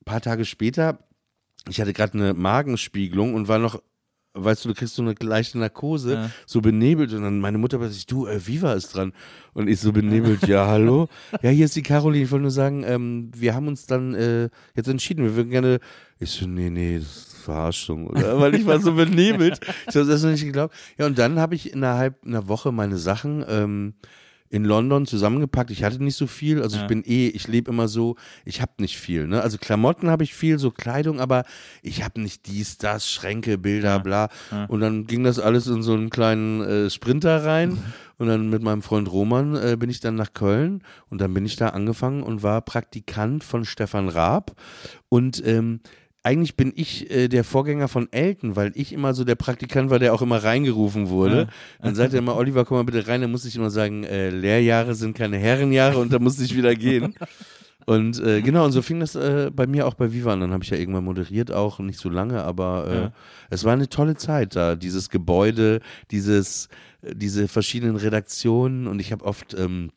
ein 0.00 0.04
paar 0.04 0.20
Tage 0.20 0.44
später 0.44 0.98
ich 1.68 1.80
hatte 1.80 1.92
gerade 1.92 2.14
eine 2.14 2.34
Magenspiegelung 2.34 3.34
und 3.34 3.48
war 3.48 3.58
noch, 3.58 3.80
weißt 4.34 4.64
du, 4.64 4.68
du 4.68 4.74
kriegst 4.74 4.94
so 4.96 5.02
eine 5.02 5.14
leichte 5.22 5.58
Narkose, 5.58 6.12
Ja. 6.14 6.30
so 6.46 6.60
benebelt 6.60 7.12
und 7.12 7.22
dann 7.22 7.38
meine 7.40 7.58
Mutter 7.58 7.78
sagt, 7.78 8.10
du, 8.10 8.26
äh, 8.26 8.44
Viva 8.46 8.72
ist 8.74 8.94
dran. 8.94 9.12
Und 9.52 9.68
ich 9.68 9.80
so 9.80 9.92
benebelt, 9.92 10.46
ja, 10.48 10.66
hallo? 10.66 11.08
Ja, 11.42 11.50
hier 11.50 11.64
ist 11.66 11.76
die 11.76 11.82
Caroline, 11.82 12.24
ich 12.24 12.30
wollte 12.30 12.42
nur 12.42 12.50
sagen, 12.50 12.82
ähm, 12.86 13.30
wir 13.34 13.54
haben 13.54 13.68
uns 13.68 13.86
dann 13.86 14.14
äh, 14.14 14.48
jetzt 14.74 14.88
entschieden, 14.88 15.24
wir 15.24 15.36
würden 15.36 15.50
gerne, 15.50 15.78
ich 16.18 16.30
so, 16.30 16.46
nee, 16.46 16.70
nee, 16.70 16.98
das 16.98 17.06
ist 17.06 17.34
Verarschung, 17.44 18.06
oder? 18.08 18.40
Weil 18.40 18.54
ich 18.54 18.66
war 18.66 18.80
so 18.80 18.94
benebelt. 18.94 19.60
Ich 19.88 19.94
habe 19.94 20.06
das 20.06 20.22
noch 20.22 20.30
nicht 20.30 20.44
geglaubt. 20.44 20.74
Ja, 20.98 21.06
und 21.06 21.18
dann 21.18 21.38
habe 21.38 21.54
ich 21.54 21.72
innerhalb 21.72 22.24
einer 22.24 22.48
Woche 22.48 22.72
meine 22.72 22.96
Sachen 22.98 23.44
ähm, 23.48 23.94
in 24.50 24.64
London 24.64 25.04
zusammengepackt. 25.06 25.70
Ich 25.70 25.82
hatte 25.82 26.02
nicht 26.02 26.16
so 26.16 26.26
viel, 26.26 26.62
also 26.62 26.76
Ja. 26.76 26.82
ich 26.82 26.88
bin 26.88 27.02
eh, 27.04 27.28
ich 27.28 27.48
lebe 27.48 27.70
immer 27.70 27.88
so, 27.88 28.16
ich 28.44 28.60
habe 28.60 28.72
nicht 28.78 28.96
viel. 28.98 29.26
Ne? 29.26 29.42
Also 29.42 29.58
Klamotten 29.58 30.10
habe 30.10 30.22
ich 30.22 30.34
viel, 30.34 30.58
so 30.58 30.70
Kleidung, 30.70 31.18
aber 31.18 31.44
ich 31.82 32.04
habe 32.04 32.20
nicht 32.20 32.46
dies, 32.46 32.78
das, 32.78 33.10
Schränke, 33.10 33.58
Bilder, 33.58 33.98
bla. 33.98 34.28
Und 34.68 34.80
dann 34.80 35.06
ging 35.06 35.24
das 35.24 35.38
alles 35.40 35.66
in 35.66 35.82
so 35.82 35.94
einen 35.94 36.10
kleinen 36.10 36.60
äh, 36.62 36.90
Sprinter 36.90 37.44
rein. 37.44 37.78
Und 38.16 38.28
dann 38.28 38.48
mit 38.48 38.62
meinem 38.62 38.82
Freund 38.82 39.10
Roman 39.10 39.56
äh, 39.56 39.76
bin 39.76 39.90
ich 39.90 39.98
dann 39.98 40.14
nach 40.14 40.32
Köln 40.34 40.82
und 41.10 41.20
dann 41.20 41.34
bin 41.34 41.44
ich 41.44 41.56
da 41.56 41.70
angefangen 41.70 42.22
und 42.22 42.44
war 42.44 42.60
Praktikant 42.62 43.42
von 43.42 43.64
Stefan 43.64 44.08
Raab. 44.08 44.52
Und 45.08 45.44
ähm, 45.44 45.80
eigentlich 46.24 46.56
bin 46.56 46.72
ich 46.74 47.10
äh, 47.10 47.28
der 47.28 47.44
Vorgänger 47.44 47.86
von 47.86 48.08
Elton, 48.10 48.56
weil 48.56 48.72
ich 48.74 48.92
immer 48.92 49.14
so 49.14 49.24
der 49.24 49.34
Praktikant 49.36 49.90
war, 49.90 49.98
der 49.98 50.14
auch 50.14 50.22
immer 50.22 50.42
reingerufen 50.42 51.08
wurde. 51.10 51.48
Dann 51.82 51.94
sagte 51.94 52.16
er 52.16 52.20
immer, 52.20 52.36
Oliver, 52.36 52.64
komm 52.64 52.78
mal 52.78 52.84
bitte 52.84 53.06
rein. 53.06 53.20
Dann 53.20 53.30
musste 53.30 53.48
ich 53.48 53.56
immer 53.56 53.70
sagen, 53.70 54.04
äh, 54.04 54.30
Lehrjahre 54.30 54.94
sind 54.94 55.16
keine 55.16 55.36
Herrenjahre 55.36 55.98
und 55.98 56.12
da 56.12 56.18
musste 56.18 56.42
ich 56.42 56.56
wieder 56.56 56.74
gehen. 56.74 57.14
Und 57.86 58.18
äh, 58.20 58.40
genau, 58.40 58.64
und 58.64 58.72
so 58.72 58.80
fing 58.80 58.98
das 59.00 59.14
äh, 59.14 59.50
bei 59.54 59.66
mir 59.66 59.86
auch 59.86 59.92
bei 59.92 60.10
Viva 60.10 60.32
an. 60.32 60.40
Dann 60.40 60.52
habe 60.52 60.64
ich 60.64 60.70
ja 60.70 60.78
irgendwann 60.78 61.04
moderiert 61.04 61.52
auch, 61.52 61.80
nicht 61.80 61.98
so 61.98 62.08
lange, 62.08 62.42
aber 62.42 62.86
äh, 62.88 62.94
Ja. 63.02 63.12
es 63.50 63.64
war 63.64 63.74
eine 63.74 63.90
tolle 63.90 64.16
Zeit 64.16 64.56
da. 64.56 64.74
Dieses 64.74 65.10
Gebäude, 65.10 65.80
dieses, 66.10 66.70
äh, 67.02 67.14
diese 67.14 67.46
verschiedenen 67.46 67.96
Redaktionen 67.96 68.86
und 68.86 69.00
ich 69.00 69.12
habe 69.12 69.22
oft, 69.26 69.52
ähm, 69.52 69.90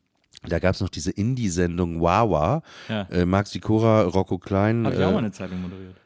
da 0.46 0.58
gab 0.58 0.74
es 0.74 0.82
noch 0.82 0.90
diese 0.90 1.12
Indie-Sendung 1.12 2.02
Wawa, 2.02 2.60
Ja. 2.90 3.04
äh, 3.10 3.24
Max 3.24 3.52
Sikora, 3.52 4.02
Rocco 4.02 4.36
Klein. 4.36 4.84
Habe 4.84 4.94
ich 4.94 5.00
äh, 5.00 5.04
auch 5.04 5.12
mal 5.12 5.18
eine 5.20 5.32
Zeitung 5.32 5.62
moderiert. 5.62 5.96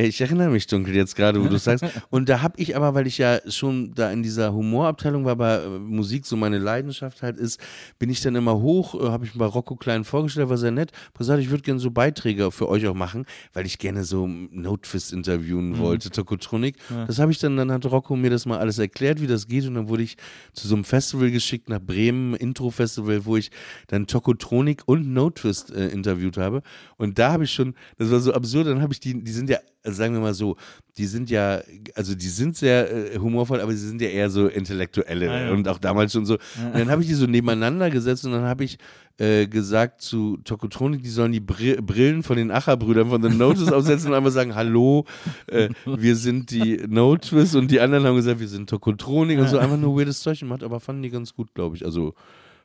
Ich 0.00 0.20
erinnere 0.20 0.48
mich 0.48 0.68
dunkel 0.68 0.94
jetzt 0.94 1.16
gerade, 1.16 1.42
wo 1.42 1.48
du 1.48 1.58
sagst. 1.58 1.84
Und 2.10 2.28
da 2.28 2.40
habe 2.40 2.60
ich 2.60 2.76
aber, 2.76 2.94
weil 2.94 3.08
ich 3.08 3.18
ja 3.18 3.40
schon 3.50 3.94
da 3.94 4.12
in 4.12 4.22
dieser 4.22 4.52
Humorabteilung 4.52 5.24
war, 5.24 5.34
bei 5.34 5.56
äh, 5.56 5.68
Musik 5.68 6.24
so 6.24 6.36
meine 6.36 6.58
Leidenschaft 6.58 7.22
halt 7.22 7.36
ist, 7.36 7.60
bin 7.98 8.08
ich 8.08 8.20
dann 8.20 8.36
immer 8.36 8.60
hoch, 8.60 8.94
äh, 8.94 9.08
habe 9.08 9.24
ich 9.24 9.34
mir 9.34 9.40
bei 9.40 9.46
Rocco 9.46 9.74
Klein 9.74 10.04
vorgestellt, 10.04 10.50
war 10.50 10.56
sehr 10.56 10.70
nett. 10.70 10.92
Gesagt, 11.16 11.42
ich 11.42 11.50
würde 11.50 11.64
gerne 11.64 11.80
so 11.80 11.90
Beiträge 11.90 12.52
für 12.52 12.68
euch 12.68 12.86
auch 12.86 12.94
machen, 12.94 13.26
weil 13.52 13.66
ich 13.66 13.78
gerne 13.78 14.04
so 14.04 14.28
Notfist 14.28 15.12
interviewen 15.12 15.78
wollte, 15.78 16.10
Tokotronik. 16.10 16.76
Das 17.08 17.18
habe 17.18 17.32
ich 17.32 17.38
dann, 17.38 17.56
dann 17.56 17.72
hat 17.72 17.84
Rocco 17.84 18.14
mir 18.14 18.30
das 18.30 18.46
mal 18.46 18.58
alles 18.58 18.78
erklärt, 18.78 19.20
wie 19.20 19.26
das 19.26 19.48
geht. 19.48 19.66
Und 19.66 19.74
dann 19.74 19.88
wurde 19.88 20.04
ich 20.04 20.16
zu 20.52 20.68
so 20.68 20.76
einem 20.76 20.84
Festival 20.84 21.32
geschickt 21.32 21.68
nach 21.68 21.80
Bremen, 21.80 22.34
Intro-Festival, 22.34 23.24
wo 23.24 23.36
ich 23.36 23.50
dann 23.88 24.06
Tokotronik 24.06 24.82
und 24.86 25.12
Notfist 25.12 25.72
äh, 25.72 25.88
interviewt 25.88 26.36
habe. 26.36 26.62
Und 26.98 27.18
da 27.18 27.32
habe 27.32 27.44
ich 27.44 27.50
schon, 27.50 27.74
das 27.96 28.12
war 28.12 28.20
so 28.20 28.32
absurd, 28.32 28.68
dann 28.68 28.80
habe 28.80 28.92
ich 28.92 29.00
die, 29.00 29.24
die 29.24 29.32
sind 29.32 29.50
ja, 29.50 29.58
also 29.88 29.98
sagen 29.98 30.14
wir 30.14 30.20
mal 30.20 30.34
so, 30.34 30.56
die 30.98 31.06
sind 31.06 31.30
ja, 31.30 31.60
also 31.94 32.14
die 32.14 32.28
sind 32.28 32.56
sehr 32.56 33.14
äh, 33.14 33.18
humorvoll, 33.18 33.60
aber 33.60 33.72
sie 33.72 33.88
sind 33.88 34.00
ja 34.02 34.08
eher 34.08 34.28
so 34.28 34.46
Intellektuelle 34.48 35.30
Ah, 35.30 35.40
ja. 35.46 35.52
und 35.52 35.66
auch 35.66 35.78
damals 35.78 36.12
schon 36.12 36.26
so. 36.26 36.34
Und 36.34 36.74
dann 36.74 36.90
habe 36.90 37.02
ich 37.02 37.08
die 37.08 37.14
so 37.14 37.26
nebeneinander 37.26 37.88
gesetzt 37.90 38.24
und 38.26 38.32
dann 38.32 38.44
habe 38.44 38.64
ich 38.64 38.78
äh, 39.18 39.46
gesagt 39.46 40.02
zu 40.02 40.36
Tokotronik, 40.44 41.02
die 41.02 41.08
sollen 41.08 41.32
die 41.32 41.40
Bri 41.40 41.76
Brillen 41.80 42.22
von 42.22 42.36
den 42.36 42.50
Acher-Brüdern 42.50 43.08
von 43.08 43.22
The 43.22 43.30
Notice 43.30 43.72
aufsetzen 43.72 44.10
und 44.10 44.16
einfach 44.16 44.30
sagen, 44.30 44.54
hallo, 44.54 45.06
äh, 45.46 45.70
wir 45.86 46.16
sind 46.16 46.50
die 46.50 46.84
Notice 46.86 47.54
und 47.56 47.70
die 47.70 47.80
anderen 47.80 48.04
haben 48.04 48.16
gesagt, 48.16 48.40
wir 48.40 48.48
sind 48.48 48.68
Tokotronik 48.68 49.38
und 49.38 49.48
so 49.48 49.58
einfach 49.58 49.78
nur 49.78 49.98
weirdes 49.98 50.20
Zeug 50.20 50.38
gemacht, 50.38 50.62
aber 50.62 50.80
fanden 50.80 51.02
die 51.02 51.10
ganz 51.10 51.34
gut, 51.34 51.54
glaube 51.54 51.76
ich. 51.76 51.84
Also, 51.84 52.14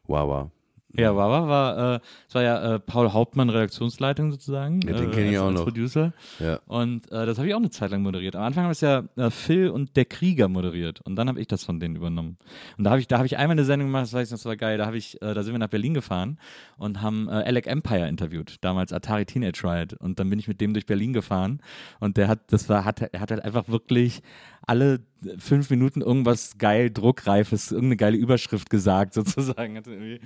wow, 0.08 0.28
wow. 0.28 0.50
Ja, 0.96 1.16
Wawa 1.16 1.48
war, 1.48 1.96
äh, 1.96 2.00
es 2.28 2.36
war 2.36 2.44
ja 2.44 2.76
äh, 2.76 2.80
Paul 2.80 3.12
Hauptmann 3.14 3.50
Redaktionsleitung 3.50 4.32
sozusagen. 4.32 4.80
Ja, 4.82 4.94
den 4.94 5.12
äh, 5.12 5.32
ich 5.32 5.40
auch 5.40 5.52
noch. 5.52 5.64
Producer. 5.64 6.14
Ja. 6.40 6.60
Und 6.68 7.12
äh, 7.12 7.26
das 7.26 7.40
habe 7.40 7.48
ich 7.48 7.56
auch 7.56 7.60
eine 7.60 7.72
Zeit 7.72 7.90
lang 7.90 8.04
moderiert. 8.04 8.36
Am 8.36 8.44
Anfang 8.44 8.66
haben 8.66 8.72
es 8.72 8.82
ja 8.82 9.04
äh, 9.16 9.32
Phil 9.32 9.70
und 9.70 9.96
der 9.96 10.06
Krieger 10.06 10.48
moderiert 10.50 11.02
und 11.02 11.16
dann 11.16 11.28
habe 11.28 11.42
ich 11.42 11.48
das 11.48 11.64
von 11.64 11.80
denen 11.80 11.96
übernommen. 11.96 12.38
Und 12.78 12.84
da 12.84 12.92
habe 12.92 13.00
ich, 13.00 13.08
da 13.08 13.18
habe 13.18 13.26
ich 13.26 13.38
einmal 13.38 13.56
eine 13.56 13.66
Sendung 13.66 13.88
gemacht, 13.88 14.04
das 14.04 14.14
weiß 14.14 14.28
ich, 14.28 14.32
noch, 14.32 14.38
das 14.38 14.46
war 14.46 14.56
geil. 14.56 14.78
Da 14.78 14.86
habe 14.86 14.98
ich, 14.98 15.20
äh, 15.22 15.34
da 15.34 15.42
sind 15.42 15.54
wir 15.54 15.60
nach 15.60 15.70
Berlin 15.70 15.96
gefahren 15.96 16.38
und 16.78 17.02
haben 17.02 17.28
äh, 17.28 17.32
Alec 17.32 17.66
Empire 17.66 18.08
interviewt, 18.08 18.58
damals 18.62 18.94
Atari 18.94 19.26
Teenage 19.26 19.64
Riot. 19.64 19.94
Und 19.94 20.20
dann 20.20 20.30
bin 20.30 20.38
ich 20.38 20.48
mit 20.48 20.62
dem 20.62 20.74
durch 20.74 20.86
Berlin 20.86 21.14
gefahren 21.14 21.60
und 22.00 22.18
der 22.18 22.28
hat, 22.28 22.40
das 22.52 22.70
war, 22.70 22.86
hat, 22.86 23.02
er 23.02 23.20
hat 23.20 23.32
halt 23.32 23.44
einfach 23.44 23.68
wirklich 23.68 24.22
alle 24.66 25.02
fünf 25.38 25.70
Minuten 25.70 26.02
irgendwas 26.02 26.58
geil 26.58 26.90
druckreifes, 26.92 27.72
irgendeine 27.72 27.98
geile 27.98 28.18
Überschrift 28.18 28.70
gesagt 28.70 29.14
sozusagen. 29.14 29.78
Hatte 29.78 29.92
irgendwie, 29.92 30.20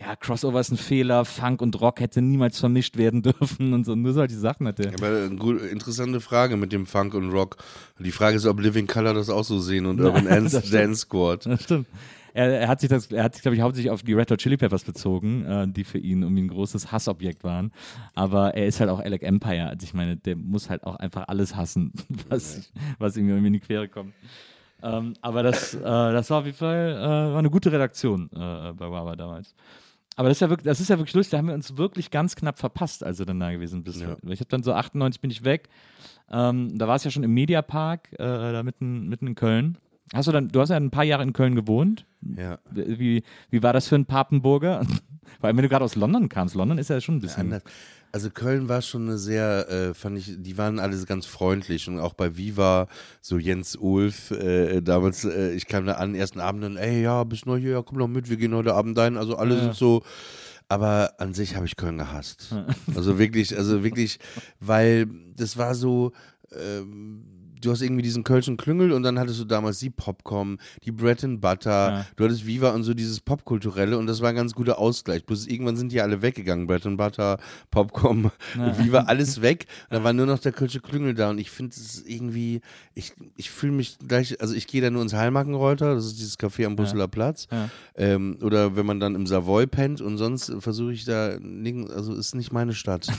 ja, 0.00 0.16
Crossover 0.16 0.60
ist 0.60 0.70
ein 0.70 0.76
Fehler, 0.76 1.24
Funk 1.24 1.62
und 1.62 1.80
Rock 1.80 2.00
hätte 2.00 2.20
niemals 2.20 2.58
vermischt 2.58 2.96
werden 2.96 3.22
dürfen 3.22 3.72
und 3.72 3.84
so. 3.84 3.94
Nur 3.94 4.12
solche 4.12 4.36
Sachen 4.36 4.66
hat 4.66 4.80
er. 4.80 4.92
Aber 4.94 5.26
eine 5.26 5.36
gut, 5.36 5.62
interessante 5.62 6.20
Frage 6.20 6.56
mit 6.56 6.72
dem 6.72 6.86
Funk 6.86 7.14
und 7.14 7.30
Rock. 7.30 7.56
Die 7.98 8.12
Frage 8.12 8.36
ist, 8.36 8.46
ob 8.46 8.60
Living 8.60 8.86
Color 8.86 9.14
das 9.14 9.30
auch 9.30 9.44
so 9.44 9.58
sehen 9.60 9.86
und 9.86 10.00
Urban. 10.00 10.24
Dance 10.70 10.94
Squad. 10.94 11.46
Das 11.46 11.62
stimmt. 11.62 11.86
Er, 12.34 12.60
er 12.60 12.68
hat 12.68 12.80
sich 12.80 12.90
das, 12.90 13.06
er 13.10 13.24
hat 13.24 13.34
sich, 13.34 13.42
glaube 13.42 13.54
ich, 13.54 13.62
hauptsächlich 13.62 13.90
auf 13.90 14.02
die 14.02 14.12
Red 14.12 14.30
Hot 14.30 14.40
Chili 14.40 14.56
Peppers 14.56 14.84
bezogen, 14.84 15.46
äh, 15.46 15.68
die 15.68 15.84
für 15.84 15.98
ihn 15.98 16.22
irgendwie 16.22 16.42
ein 16.42 16.48
großes 16.48 16.92
Hassobjekt 16.92 17.44
waren. 17.44 17.72
Aber 18.14 18.54
er 18.54 18.66
ist 18.66 18.80
halt 18.80 18.90
auch 18.90 19.00
Alec 19.00 19.22
Empire. 19.22 19.68
Also 19.68 19.84
ich 19.84 19.94
meine, 19.94 20.16
der 20.16 20.36
muss 20.36 20.68
halt 20.68 20.84
auch 20.84 20.96
einfach 20.96 21.28
alles 21.28 21.56
hassen, 21.56 21.92
was, 22.28 22.72
was 22.98 23.16
ihm 23.16 23.28
irgendwie 23.28 23.46
in 23.46 23.52
die 23.54 23.60
Quere 23.60 23.88
kommt. 23.88 24.12
Ähm, 24.82 25.14
aber 25.22 25.42
das, 25.42 25.74
äh, 25.74 25.80
das 25.80 26.28
war 26.28 26.40
auf 26.40 26.44
jeden 26.44 26.58
Fall 26.58 26.96
äh, 26.98 27.32
war 27.32 27.38
eine 27.38 27.50
gute 27.50 27.72
Redaktion 27.72 28.28
äh, 28.32 28.72
bei 28.72 28.90
Wawa 28.90 29.16
damals. 29.16 29.54
Aber 30.16 30.28
das 30.28 30.36
ist 30.36 30.40
ja 30.42 30.50
wirklich, 30.50 30.66
das 30.66 30.80
ist 30.80 30.90
ja 30.90 30.98
wirklich 30.98 31.14
lustig, 31.14 31.32
da 31.32 31.38
haben 31.38 31.48
wir 31.48 31.54
uns 31.54 31.76
wirklich 31.76 32.10
ganz 32.10 32.36
knapp 32.36 32.58
verpasst, 32.58 33.02
als 33.02 33.16
du 33.16 33.24
dann 33.24 33.40
da 33.40 33.50
gewesen 33.50 33.82
bist. 33.82 34.00
Ja. 34.00 34.16
Ich 34.28 34.40
habe 34.40 34.48
dann 34.48 34.62
so 34.62 34.72
98 34.72 35.20
bin 35.20 35.30
ich 35.30 35.44
weg. 35.44 35.68
Ähm, 36.30 36.76
da 36.78 36.86
war 36.86 36.96
es 36.96 37.04
ja 37.04 37.10
schon 37.10 37.22
im 37.22 37.32
Mediapark, 37.34 38.12
äh, 38.12 38.16
da 38.18 38.62
mitten, 38.62 39.08
mitten 39.08 39.26
in 39.26 39.34
Köln. 39.34 39.78
Hast 40.12 40.28
du 40.28 40.32
dann, 40.32 40.48
du 40.48 40.60
hast 40.60 40.68
ja 40.68 40.76
ein 40.76 40.90
paar 40.90 41.04
Jahre 41.04 41.22
in 41.22 41.32
Köln 41.32 41.54
gewohnt. 41.54 42.06
Ja. 42.36 42.58
Wie, 42.70 43.22
wie 43.50 43.62
war 43.62 43.72
das 43.72 43.88
für 43.88 43.94
einen 43.94 44.06
Papenburger? 44.06 44.84
Vor 45.40 45.48
allem, 45.48 45.56
wenn 45.56 45.62
du 45.62 45.68
gerade 45.68 45.84
aus 45.84 45.96
London 45.96 46.28
kamst. 46.28 46.54
London 46.54 46.78
ist 46.78 46.90
ja 46.90 47.00
schon 47.00 47.16
ein 47.16 47.20
bisschen. 47.20 47.40
Anders. 47.44 47.62
Also 48.12 48.30
Köln 48.30 48.68
war 48.68 48.80
schon 48.80 49.08
eine 49.08 49.18
sehr, 49.18 49.68
äh, 49.68 49.92
fand 49.94 50.18
ich, 50.18 50.34
die 50.38 50.56
waren 50.56 50.78
alle 50.78 50.96
ganz 51.04 51.26
freundlich 51.26 51.88
und 51.88 51.98
auch 51.98 52.12
bei 52.12 52.36
Viva, 52.36 52.86
so 53.20 53.38
Jens 53.38 53.74
Ulf, 53.74 54.30
äh, 54.30 54.80
damals, 54.82 55.24
äh, 55.24 55.50
ich 55.54 55.66
kam 55.66 55.86
da 55.86 55.94
an, 55.94 56.14
ersten 56.14 56.38
Abend 56.38 56.62
und, 56.62 56.76
ey, 56.76 57.02
ja, 57.02 57.24
bist 57.24 57.44
neu 57.46 57.58
hier, 57.58 57.72
ja, 57.72 57.82
komm 57.82 57.98
doch 57.98 58.06
mit, 58.06 58.30
wir 58.30 58.36
gehen 58.36 58.54
heute 58.54 58.72
Abend 58.74 58.96
dahin, 58.96 59.16
also 59.16 59.34
alle 59.36 59.56
Ja. 59.56 59.62
sind 59.62 59.74
so, 59.74 60.04
aber 60.68 61.14
an 61.18 61.34
sich 61.34 61.56
habe 61.56 61.66
ich 61.66 61.74
Köln 61.74 61.98
gehasst. 61.98 62.54
Also 62.94 63.18
wirklich, 63.18 63.56
also 63.58 63.82
wirklich, 63.82 64.20
weil 64.60 65.06
das 65.34 65.56
war 65.56 65.74
so, 65.74 66.12
ähm, 66.56 67.24
du 67.60 67.70
hast 67.70 67.80
irgendwie 67.82 68.02
diesen 68.02 68.24
Kölschen 68.24 68.56
Klüngel 68.56 68.92
und 68.92 69.02
dann 69.02 69.18
hattest 69.18 69.40
du 69.40 69.44
damals 69.44 69.78
die 69.78 69.90
Popcom, 69.90 70.58
die 70.84 70.92
Bread 70.92 71.22
and 71.24 71.40
Butter, 71.40 71.70
Ja. 71.90 72.06
du 72.16 72.24
hattest 72.24 72.46
Viva 72.46 72.70
und 72.70 72.82
so 72.84 72.94
dieses 72.94 73.20
Popkulturelle 73.20 73.96
und 73.98 74.06
das 74.06 74.20
war 74.20 74.28
ein 74.30 74.34
ganz 74.36 74.52
guter 74.54 74.78
Ausgleich. 74.78 75.24
Bloß 75.24 75.46
irgendwann 75.46 75.76
sind 75.76 75.92
die 75.92 76.00
alle 76.00 76.22
weggegangen, 76.22 76.66
Bread 76.66 76.86
and 76.86 76.98
Butter, 76.98 77.38
Popcom, 77.70 78.30
Viva, 78.78 79.00
alles 79.00 79.40
weg. 79.42 79.66
Und 79.90 79.96
da 79.98 80.04
war 80.04 80.12
nur 80.12 80.26
noch 80.26 80.38
der 80.38 80.52
Kölsche 80.52 80.80
Klüngel 80.80 81.14
da 81.14 81.30
und 81.30 81.38
ich 81.38 81.50
finde 81.50 81.74
es 81.76 82.02
irgendwie, 82.06 82.60
ich, 82.94 83.12
ich 83.36 83.50
fühle 83.50 83.72
mich 83.72 83.98
gleich, 84.06 84.40
also 84.40 84.54
ich 84.54 84.66
gehe 84.66 84.82
da 84.82 84.90
nur 84.90 85.02
ins 85.02 85.14
Heilmarkenreuter, 85.14 85.94
das 85.94 86.06
ist 86.06 86.18
dieses 86.18 86.38
Café 86.38 86.66
am 86.66 86.76
Brüsseler 86.76 87.08
Platz. 87.08 87.46
Ja. 87.50 87.70
Ähm, 87.96 88.38
oder 88.42 88.76
wenn 88.76 88.86
man 88.86 89.00
dann 89.00 89.14
im 89.14 89.26
Savoy 89.26 89.66
pennt 89.66 90.00
und 90.00 90.18
sonst 90.18 90.52
versuche 90.58 90.92
ich 90.92 91.04
da, 91.04 91.36
also 91.94 92.14
ist 92.14 92.34
nicht 92.34 92.52
meine 92.52 92.74
Stadt. 92.74 93.06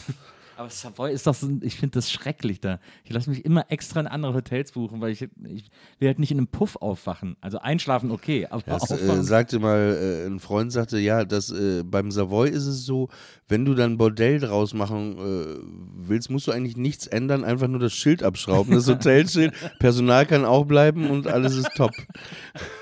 Aber 0.57 0.69
Savoy 0.69 1.11
ist 1.11 1.27
doch 1.27 1.35
so, 1.35 1.49
ich 1.61 1.75
finde 1.75 1.95
das 1.95 2.11
schrecklich 2.11 2.61
da. 2.61 2.79
Ich 3.03 3.11
lasse 3.11 3.29
mich 3.29 3.43
immer 3.43 3.65
extra 3.69 3.99
in 3.99 4.07
andere 4.07 4.33
Hotels 4.33 4.71
buchen, 4.71 5.01
weil 5.01 5.11
ich, 5.11 5.21
ich 5.21 5.69
will 5.99 6.07
halt 6.07 6.19
nicht 6.19 6.31
in 6.31 6.37
einem 6.37 6.47
Puff 6.47 6.77
aufwachen. 6.77 7.35
Also 7.41 7.59
einschlafen 7.59 8.11
okay, 8.11 8.47
aber 8.49 8.63
Das 8.65 8.89
äh, 8.89 8.93
aufwachen. 8.93 9.23
sagte 9.23 9.59
mal, 9.59 10.23
äh, 10.23 10.25
ein 10.27 10.39
Freund 10.39 10.71
sagte, 10.71 10.97
ja, 10.97 11.25
das, 11.25 11.51
äh, 11.51 11.83
beim 11.83 12.11
Savoy 12.11 12.49
ist 12.49 12.65
es 12.65 12.85
so, 12.85 13.09
wenn 13.47 13.65
du 13.65 13.75
dann 13.75 13.97
Bordell 13.97 14.39
draus 14.39 14.73
machen 14.73 15.17
äh, 15.17 15.59
willst, 16.07 16.29
musst 16.29 16.47
du 16.47 16.51
eigentlich 16.51 16.77
nichts 16.77 17.07
ändern, 17.07 17.43
einfach 17.43 17.67
nur 17.67 17.79
das 17.79 17.93
Schild 17.93 18.23
abschrauben, 18.23 18.73
das 18.73 18.87
Hotelschild, 18.89 19.53
Personal 19.79 20.25
kann 20.25 20.45
auch 20.45 20.65
bleiben 20.65 21.09
und 21.09 21.27
alles 21.27 21.55
ist 21.55 21.69
top. 21.75 21.91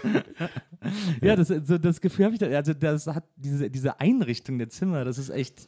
ja, 1.21 1.35
das, 1.35 1.47
so, 1.47 1.77
das 1.77 2.01
Gefühl 2.01 2.25
habe 2.25 2.35
ich 2.35 2.39
da. 2.39 2.47
Also, 2.47 2.73
das 2.73 3.07
hat 3.07 3.23
diese, 3.35 3.69
diese 3.69 3.99
Einrichtung 3.99 4.57
der 4.57 4.69
Zimmer, 4.69 5.05
das 5.05 5.17
ist 5.17 5.29
echt. 5.29 5.67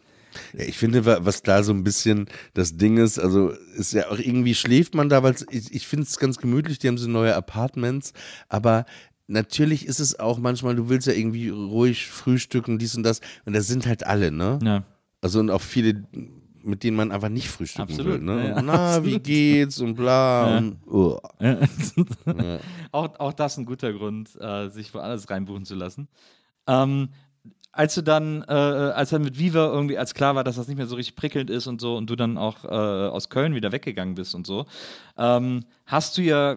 Ja, 0.54 0.64
ich 0.66 0.78
finde, 0.78 1.06
wa- 1.06 1.20
was 1.22 1.42
da 1.44 1.64
so 1.64 1.72
ein 1.74 1.84
bisschen 1.84 2.28
das 2.54 2.78
Ding 2.78 2.98
ist, 2.98 3.20
also 3.20 3.50
ist 3.78 3.94
ja 3.94 4.10
auch 4.10 4.20
irgendwie 4.20 4.56
schläft 4.56 4.96
man 4.96 5.10
da, 5.10 5.24
weil 5.24 5.36
ich, 5.52 5.74
ich 5.74 5.88
finde 5.88 6.04
es 6.06 6.18
ganz 6.20 6.38
gemütlich, 6.38 6.80
die 6.80 6.88
haben 6.88 6.98
so 6.98 7.10
neue 7.10 7.36
Apartments, 7.36 8.14
aber 8.50 8.86
natürlich 9.28 9.86
ist 9.88 10.00
es 10.00 10.20
auch 10.20 10.38
manchmal, 10.38 10.76
du 10.76 10.90
willst 10.90 11.08
ja 11.08 11.14
irgendwie 11.14 11.50
ruhig 11.50 12.08
frühstücken, 12.08 12.78
dies 12.78 12.96
und 12.96 13.04
das, 13.04 13.22
und 13.46 13.54
das 13.54 13.68
sind 13.68 13.86
halt 13.88 14.06
alle, 14.06 14.32
ne? 14.32 14.60
Ja. 14.64 14.84
Also 15.22 15.40
und 15.40 15.50
auch 15.50 15.62
viele, 15.62 16.04
mit 16.62 16.84
denen 16.84 16.98
man 16.98 17.12
einfach 17.12 17.30
nicht 17.30 17.48
frühstücken 17.48 17.90
Absolut, 17.94 18.14
will. 18.14 18.20
Ne? 18.22 18.50
ja, 18.50 18.58
Und, 18.58 18.66
Na, 18.66 19.04
wie 19.04 19.20
geht's 19.20 19.80
und 19.80 19.96
bla 19.96 20.50
Ja. 20.52 20.58
und. 20.58 21.20
Ja. 21.40 21.60
auch, 22.92 23.20
auch 23.20 23.34
das 23.34 23.58
ein 23.58 23.66
guter 23.66 23.94
Grund, 23.94 24.30
äh, 24.40 24.70
sich 24.70 24.94
woanders 24.94 25.30
reinbuchen 25.30 25.66
zu 25.66 25.76
lassen. 25.76 26.08
Ähm, 26.68 27.10
als 27.76 27.94
du 27.94 28.02
dann, 28.02 28.44
äh, 28.48 28.54
als 28.54 29.10
dann 29.10 29.22
mit 29.22 29.38
Viva 29.38 29.68
irgendwie, 29.68 29.98
als 29.98 30.14
klar 30.14 30.34
war, 30.34 30.46
dass 30.46 30.56
das 30.56 30.70
nicht 30.70 30.78
mehr 30.78 30.88
so 30.88 30.96
richtig 30.96 31.18
prickelnd 31.18 31.50
ist 31.50 31.68
und 31.68 31.82
so, 31.82 31.98
und 31.98 32.10
du 32.10 32.16
dann 32.16 32.38
auch 32.38 32.64
äh, 32.64 32.68
aus 32.68 33.30
Köln 33.30 33.54
wieder 33.54 33.74
weggegangen 33.74 34.16
bist 34.16 34.34
und 34.34 34.48
so, 34.48 34.66
ähm, 35.18 35.66
hast 35.86 36.18
du 36.18 36.22
ja, 36.22 36.56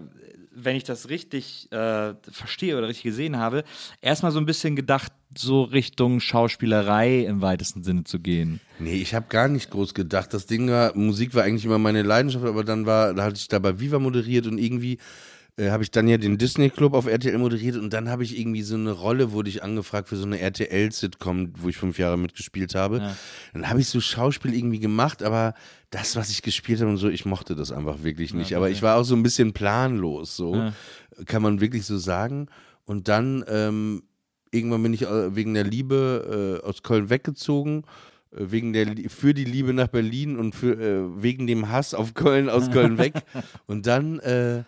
wenn 0.55 0.77
ich 0.77 0.85
das 0.85 1.09
richtig 1.09 1.73
äh, 1.73 2.15
verstehe 2.31 2.79
oder 2.79 2.87
richtig 2.87 3.03
gesehen 3.03 3.37
habe, 3.37 3.65
erstmal 4.01 4.31
so 4.31 4.39
ein 4.39 4.47
bisschen 4.47 4.77
gedacht, 4.77 5.13
so 5.37 5.65
Richtung 5.65 6.21
Schauspielerei 6.21 7.25
im 7.25 7.41
weitesten 7.43 7.83
Sinne 7.83 8.05
zu 8.05 8.21
gehen. 8.21 8.61
Nee, 8.79 8.95
ich 8.95 9.15
habe 9.15 9.27
gar 9.29 9.49
nicht 9.49 9.71
groß 9.71 9.95
gedacht. 9.95 10.33
Das 10.33 10.47
Ding 10.47 10.71
war, 10.71 10.97
Musik 10.97 11.35
war 11.35 11.43
eigentlich 11.43 11.65
immer 11.65 11.79
meine 11.79 12.03
Leidenschaft, 12.03 12.45
aber 12.45 12.63
dann 12.63 12.87
war, 12.87 13.13
da 13.13 13.25
hatte 13.25 13.37
ich 13.37 13.49
da 13.49 13.59
bei 13.59 13.81
Viva 13.81 13.99
moderiert 13.99 14.47
und 14.47 14.59
irgendwie 14.59 14.99
äh, 15.59 15.71
habe 15.71 15.83
ich 15.83 15.91
dann 15.91 16.09
ja 16.09 16.17
den 16.17 16.39
Disney 16.39 16.71
Club 16.71 16.95
auf 16.95 17.07
RTL 17.07 17.37
moderiert 17.39 17.77
und 17.77 17.93
dann 17.93 18.09
habe 18.09 18.23
ich 18.25 18.39
irgendwie 18.39 18.63
so 18.63 18.75
eine 18.77 18.93
Rolle, 18.93 19.33
wurde 19.33 19.51
ich 19.51 19.63
angefragt 19.63 20.09
für 20.09 20.17
so 20.17 20.25
eine 20.25 20.39
RTL-Sitcom, 20.41 21.53
wo 21.59 21.69
ich 21.69 21.77
fünf 21.77 21.99
Jahre 21.99 22.17
mitgespielt 22.17 22.75
habe. 22.75 22.99
Ja. 22.99 23.17
Dann 23.53 23.69
habe 23.69 23.81
ich 23.81 23.89
so 23.89 24.01
Schauspiel 24.01 24.55
irgendwie 24.55 24.79
gemacht, 24.79 25.23
aber 25.23 25.55
das, 25.91 26.17
was 26.17 26.31
ich 26.31 26.43
gespielt 26.43 26.81
habe 26.81 26.91
und 26.91 26.97
so, 26.99 27.09
ich 27.09 27.25
mochte 27.27 27.55
das 27.55 27.73
einfach 27.73 28.03
wirklich 28.03 28.33
nicht. 28.35 28.55
aber 28.55 28.71
ich 28.71 28.83
war 28.83 28.97
auch 28.97 29.05
so 29.05 29.15
ein 29.17 29.23
bisschen 29.23 29.53
planlos, 29.53 30.37
so 30.37 30.55
Ja. 30.55 30.73
kann 31.27 31.43
man 31.43 31.61
wirklich 31.61 31.85
so 31.85 31.99
sagen. 31.99 32.47
Und 32.85 33.09
dann 33.09 33.45
ähm, 33.49 34.03
irgendwann 34.51 34.83
bin 34.83 34.95
ich 34.95 35.03
äh, 35.03 35.35
wegen 35.37 35.55
der 35.55 35.65
Liebe 35.65 36.61
äh, 36.63 36.67
aus 36.67 36.83
Köln 36.83 37.11
weggezogen. 37.11 37.83
äh, 38.31 38.45
Wegen 38.51 38.73
der, 38.73 38.87
für 39.09 39.35
die 39.35 39.45
Liebe 39.45 39.73
nach 39.75 39.89
Berlin 39.89 40.39
und 40.39 40.55
für, 40.55 40.73
äh, 40.79 41.23
wegen 41.23 41.47
dem 41.47 41.71
Hass 41.71 41.95
auf 41.95 42.15
Köln 42.15 42.49
aus 42.49 42.71
Köln 42.71 42.97
weg. 42.99 43.15
Und 43.67 43.87
dann, 43.87 44.19
äh, 44.21 44.63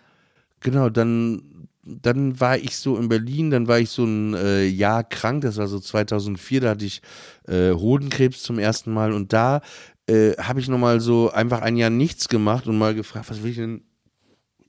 genau, 0.61 0.89
dann, 0.89 1.67
dann 1.83 2.39
war 2.39 2.57
ich 2.57 2.77
so 2.77 2.97
in 2.97 3.09
Berlin, 3.09 3.51
dann 3.51 3.67
war 3.67 3.79
ich 3.79 3.89
so 3.89 4.05
ein 4.05 4.33
äh, 4.33 4.65
Jahr 4.65 5.03
krank, 5.03 5.41
das 5.41 5.57
war 5.57 5.67
so 5.67 5.79
2004, 5.79 6.61
da 6.61 6.69
hatte 6.69 6.85
ich 6.85 7.01
äh, 7.47 7.71
Hodenkrebs 7.71 8.43
zum 8.43 8.59
ersten 8.59 8.93
Mal 8.93 9.11
und 9.11 9.33
da 9.33 9.61
äh, 10.07 10.33
habe 10.37 10.59
ich 10.59 10.67
nochmal 10.67 10.99
so 10.99 11.31
einfach 11.31 11.61
ein 11.61 11.77
Jahr 11.77 11.89
nichts 11.89 12.29
gemacht 12.29 12.67
und 12.67 12.77
mal 12.77 12.95
gefragt, 12.95 13.29
was 13.29 13.43
will 13.43 13.51
ich 13.51 13.57
denn 13.57 13.83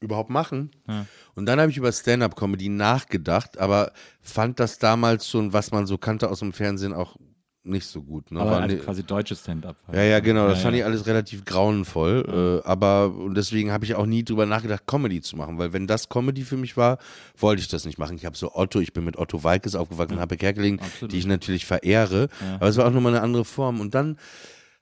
überhaupt 0.01 0.31
machen? 0.31 0.73
Ja. 0.89 1.07
Und 1.35 1.47
dann 1.47 1.61
habe 1.61 1.71
ich 1.71 1.77
über 1.77 1.93
Stand-up-Comedy 1.93 2.69
nachgedacht, 2.69 3.59
aber 3.59 3.93
fand 4.21 4.61
das 4.61 4.79
damals 4.79 5.29
schon, 5.29 5.53
was 5.53 5.71
man 5.71 5.87
so 5.87 5.97
kannte 5.97 6.29
aus 6.29 6.41
dem 6.41 6.53
Fernsehen, 6.53 6.93
auch 6.93 7.17
nicht 7.65 7.87
so 7.87 8.03
gut. 8.03 8.31
Ne? 8.33 8.41
Aber 8.41 8.61
also 8.61 8.75
ne- 8.77 8.83
quasi 8.83 9.03
deutsches 9.05 9.41
Stand-up. 9.41 9.77
ja, 9.93 10.03
ja, 10.03 10.21
genau. 10.21 10.49
Das 10.49 10.59
Ja, 10.59 10.65
fand 10.65 10.75
ja. 10.77 10.81
ich 10.81 10.85
alles 10.85 11.07
relativ 11.07 11.45
grauenvoll. 11.45 12.61
Äh, 12.65 12.67
aber 12.69 13.15
und 13.15 13.35
deswegen 13.37 13.71
habe 13.71 13.85
ich 13.85 13.95
auch 13.95 14.07
nie 14.07 14.25
drüber 14.25 14.47
nachgedacht, 14.47 14.87
Comedy 14.87 15.21
zu 15.21 15.37
machen. 15.37 15.59
Weil 15.59 15.73
wenn 15.73 15.87
das 15.87 16.09
Comedy 16.09 16.43
für 16.43 16.57
mich 16.57 16.77
war, 16.77 16.99
wollte 17.37 17.63
ich 17.63 17.69
das 17.69 17.85
nicht 17.85 17.99
machen. 17.99 18.17
Ich 18.17 18.27
habe 18.27 18.37
so 18.37 18.53
Otto, 18.55 18.81
ich 18.81 18.93
bin 18.93 19.05
mit 19.05 19.17
Otto 19.17 19.45
Walkes 19.45 19.75
aufgewachsen, 19.77 20.19
Happe 20.21 20.37
Kerkeling, 20.37 20.81
Absolut. 20.81 21.13
die 21.13 21.19
ich 21.19 21.27
natürlich 21.27 21.65
verehre. 21.67 22.29
Aber 22.57 22.69
es 22.69 22.77
war 22.77 22.87
auch 22.87 22.93
nochmal 22.93 23.15
eine 23.15 23.23
andere 23.23 23.45
Form. 23.45 23.81
Und 23.81 23.95
dann 23.95 24.17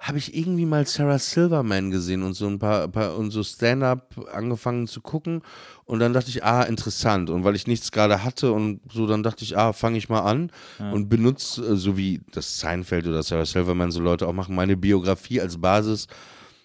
habe 0.00 0.16
ich 0.16 0.34
irgendwie 0.34 0.64
mal 0.64 0.86
Sarah 0.86 1.18
Silverman 1.18 1.90
gesehen 1.90 2.22
und 2.22 2.32
so 2.32 2.46
ein 2.46 2.58
paar, 2.58 2.88
paar 2.88 3.16
und 3.18 3.30
so 3.30 3.42
Stand-up 3.42 4.16
angefangen 4.32 4.86
zu 4.86 5.02
gucken. 5.02 5.42
Und 5.84 5.98
dann 5.98 6.14
dachte 6.14 6.30
ich, 6.30 6.42
ah, 6.42 6.62
interessant. 6.62 7.28
Und 7.28 7.44
weil 7.44 7.54
ich 7.54 7.66
nichts 7.66 7.92
gerade 7.92 8.24
hatte 8.24 8.52
und 8.52 8.80
so, 8.90 9.06
dann 9.06 9.22
dachte 9.22 9.44
ich, 9.44 9.58
ah, 9.58 9.74
fange 9.74 9.98
ich 9.98 10.08
mal 10.08 10.20
an 10.20 10.50
und 10.90 11.10
benutze, 11.10 11.62
äh, 11.62 11.76
so 11.76 11.98
wie 11.98 12.22
das 12.32 12.58
Seinfeld 12.58 13.06
oder 13.06 13.22
Sarah 13.22 13.44
Silverman 13.44 13.90
so 13.90 14.00
Leute 14.00 14.26
auch 14.26 14.32
machen, 14.32 14.54
meine 14.54 14.76
Biografie 14.76 15.40
als 15.40 15.60
Basis 15.60 16.06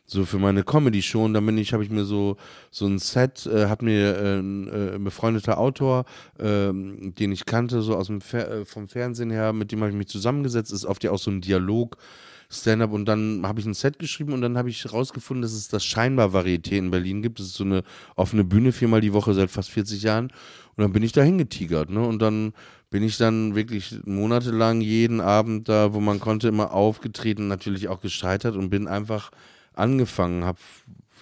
so 0.05 0.23
für 0.23 0.37
meine 0.37 0.63
Comedy 0.63 1.01
schon. 1.01 1.33
Dann 1.33 1.45
bin 1.45 1.57
ich, 1.57 1.73
habe 1.73 1.83
ich 1.83 1.89
mir 1.89 2.05
so 2.05 2.37
so 2.71 2.85
ein 2.85 2.99
Set, 2.99 3.45
äh, 3.47 3.67
hat 3.67 3.81
mir 3.81 4.17
äh, 4.17 4.39
ein 4.39 4.67
äh, 4.67 4.99
befreundeter 4.99 5.57
Autor, 5.57 6.05
ähm, 6.39 7.13
den 7.15 7.31
ich 7.31 7.45
kannte, 7.45 7.81
so 7.81 7.95
aus 7.95 8.07
dem 8.07 8.21
Fer 8.21 8.49
äh, 8.51 8.65
vom 8.65 8.87
Fernsehen 8.87 9.31
her, 9.31 9.51
mit 9.53 9.71
dem 9.71 9.81
habe 9.81 9.89
ich 9.89 9.97
mich 9.97 10.07
zusammengesetzt. 10.07 10.71
Ist 10.71 10.85
oft 10.85 11.03
ja 11.03 11.11
auch 11.11 11.19
so 11.19 11.31
ein 11.31 11.41
Dialog. 11.41 11.97
Stand-up 12.49 12.91
und 12.91 13.05
dann 13.05 13.41
habe 13.45 13.59
ich 13.59 13.65
ein 13.65 13.73
Set 13.73 13.99
geschrieben 13.99 14.33
und 14.33 14.41
dann 14.41 14.57
habe 14.57 14.69
ich 14.69 14.83
herausgefunden, 14.83 15.41
dass 15.41 15.53
es 15.53 15.67
das 15.67 15.83
scheinbar 15.83 16.29
Varieté 16.29 16.77
in 16.77 16.91
Berlin 16.91 17.21
gibt. 17.21 17.39
Das 17.39 17.47
ist 17.47 17.55
so 17.55 17.63
eine 17.63 17.83
offene 18.15 18.43
Bühne 18.43 18.71
viermal 18.71 19.01
die 19.01 19.13
Woche 19.13 19.33
seit 19.33 19.51
fast 19.51 19.71
40 19.71 20.03
Jahren 20.03 20.25
und 20.75 20.81
dann 20.83 20.93
bin 20.93 21.03
ich 21.03 21.11
da 21.11 21.21
hingetigert, 21.21 21.89
ne? 21.89 22.01
Und 22.05 22.21
dann 22.21 22.53
bin 22.89 23.03
ich 23.03 23.17
dann 23.17 23.55
wirklich 23.55 23.95
monatelang 24.05 24.81
jeden 24.81 25.21
Abend 25.21 25.67
da, 25.67 25.93
wo 25.93 25.99
man 25.99 26.19
konnte, 26.19 26.47
immer 26.47 26.71
aufgetreten, 26.71 27.47
natürlich 27.47 27.87
auch 27.87 27.99
gescheitert 27.99 28.55
und 28.55 28.69
bin 28.69 28.87
einfach 28.87 29.31
angefangen, 29.73 30.45
hab 30.45 30.57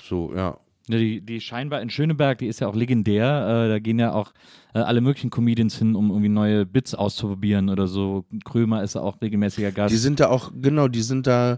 so, 0.03 0.33
ja. 0.35 0.57
Ja, 0.89 0.97
die, 0.97 1.21
die 1.21 1.39
scheinbar 1.39 1.81
in 1.81 1.89
Schöneberg, 1.89 2.39
die 2.39 2.47
ist 2.47 2.59
ja 2.59 2.67
auch 2.67 2.75
legendär. 2.75 3.65
Äh, 3.65 3.69
da 3.69 3.79
gehen 3.79 3.99
ja 3.99 4.11
auch 4.11 4.33
äh, 4.73 4.79
alle 4.79 4.99
möglichen 4.99 5.29
Comedians 5.29 5.77
hin, 5.77 5.95
um 5.95 6.09
irgendwie 6.09 6.29
neue 6.29 6.65
Bits 6.65 6.93
auszuprobieren 6.93 7.69
oder 7.69 7.87
so. 7.87 8.25
Krömer 8.43 8.83
ist 8.83 8.95
ja 8.95 9.01
auch 9.01 9.21
regelmäßiger 9.21 9.71
Gast. 9.71 9.93
Die 9.93 9.97
sind 9.97 10.19
da 10.19 10.27
auch, 10.27 10.51
genau, 10.53 10.89
die 10.89 11.01
sind 11.01 11.25
da 11.25 11.57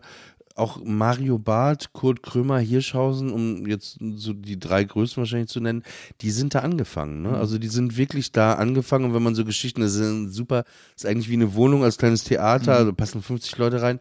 auch 0.56 0.80
Mario 0.84 1.38
Barth, 1.38 1.92
Kurt 1.92 2.24
Krömer, 2.24 2.60
Hirschhausen, 2.60 3.32
um 3.32 3.68
jetzt 3.68 3.98
so 4.16 4.32
die 4.32 4.58
drei 4.58 4.86
größten 4.86 5.22
wahrscheinlich 5.22 5.50
zu 5.50 5.60
nennen, 5.60 5.84
die 6.22 6.32
sind 6.32 6.56
da 6.56 6.60
angefangen. 6.60 7.24
Ne? 7.24 7.38
Also 7.38 7.58
die 7.58 7.68
sind 7.68 7.98
wirklich 7.98 8.32
da 8.32 8.54
angefangen 8.54 9.06
und 9.06 9.14
wenn 9.14 9.24
man 9.24 9.36
so 9.36 9.44
Geschichten, 9.44 9.82
das 9.82 9.96
ist 9.96 10.34
super, 10.34 10.64
das 10.94 11.04
ist 11.04 11.06
eigentlich 11.06 11.30
wie 11.30 11.34
eine 11.34 11.56
Wohnung 11.56 11.84
als 11.84 11.98
kleines 11.98 12.24
Theater, 12.24 12.86
da 12.86 12.92
passen 12.94 13.22
50 13.22 13.58
Leute 13.58 13.82
rein. 13.82 14.00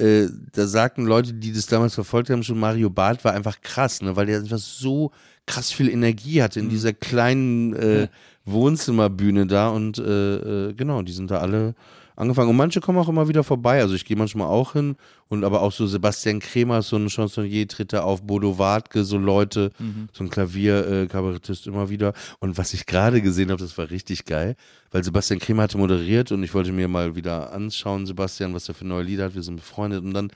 Äh, 0.00 0.28
da 0.52 0.66
sagten 0.66 1.04
Leute, 1.04 1.34
die 1.34 1.52
das 1.52 1.66
damals 1.66 1.94
verfolgt 1.94 2.30
haben, 2.30 2.42
schon 2.42 2.58
Mario 2.58 2.90
Barth 2.90 3.24
war 3.24 3.34
einfach 3.34 3.60
krass, 3.60 4.00
ne? 4.00 4.16
weil 4.16 4.26
der 4.26 4.38
einfach 4.38 4.58
so 4.58 5.12
krass 5.46 5.70
viel 5.72 5.88
Energie 5.88 6.42
hatte 6.42 6.60
in 6.60 6.68
dieser 6.68 6.92
kleinen 6.92 7.74
äh, 7.74 8.08
Wohnzimmerbühne 8.44 9.46
da 9.46 9.68
und 9.68 9.98
äh, 9.98 10.68
äh, 10.68 10.72
genau, 10.74 11.02
die 11.02 11.12
sind 11.12 11.30
da 11.30 11.38
alle 11.38 11.74
angefangen. 12.16 12.50
Und 12.50 12.56
manche 12.56 12.80
kommen 12.80 12.98
auch 12.98 13.08
immer 13.08 13.28
wieder 13.28 13.44
vorbei. 13.44 13.80
Also 13.80 13.94
ich 13.94 14.04
gehe 14.04 14.16
manchmal 14.16 14.48
auch 14.48 14.74
hin 14.74 14.96
und 15.28 15.44
aber 15.44 15.62
auch 15.62 15.72
so 15.72 15.86
Sebastian 15.86 16.40
Kremer, 16.40 16.82
so 16.82 16.96
ein 16.96 17.08
Chansonnier, 17.08 17.66
tritt 17.68 17.92
da 17.92 18.02
auf, 18.02 18.22
Bodo 18.22 18.58
Wartke, 18.58 19.04
so 19.04 19.18
Leute, 19.18 19.70
so 20.12 20.24
ein 20.24 20.30
Klavierkabarettist 20.30 21.66
immer 21.66 21.88
wieder. 21.90 22.12
Und 22.38 22.58
was 22.58 22.74
ich 22.74 22.86
gerade 22.86 23.22
gesehen 23.22 23.50
habe, 23.50 23.60
das 23.62 23.76
war 23.78 23.90
richtig 23.90 24.24
geil, 24.24 24.56
weil 24.90 25.04
Sebastian 25.04 25.40
Kremer 25.40 25.64
hatte 25.64 25.78
moderiert 25.78 26.32
und 26.32 26.42
ich 26.42 26.54
wollte 26.54 26.72
mir 26.72 26.88
mal 26.88 27.16
wieder 27.16 27.52
anschauen, 27.52 28.06
Sebastian, 28.06 28.54
was 28.54 28.68
er 28.68 28.74
für 28.74 28.86
neue 28.86 29.04
Lieder 29.04 29.24
hat. 29.24 29.34
Wir 29.34 29.42
sind 29.42 29.56
befreundet 29.56 30.04
und 30.04 30.14
dann, 30.14 30.32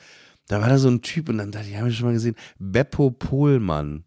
da 0.49 0.61
war 0.61 0.69
da 0.69 0.79
so 0.79 0.89
ein 0.89 1.03
Typ 1.03 1.29
und 1.29 1.39
dann 1.39 1.51
dachte 1.51 1.69
ich, 1.69 1.77
habe 1.77 1.89
ich 1.89 1.97
schon 1.97 2.07
mal 2.07 2.13
gesehen, 2.13 2.37
Beppo 2.59 3.11
Pohlmann. 3.11 4.05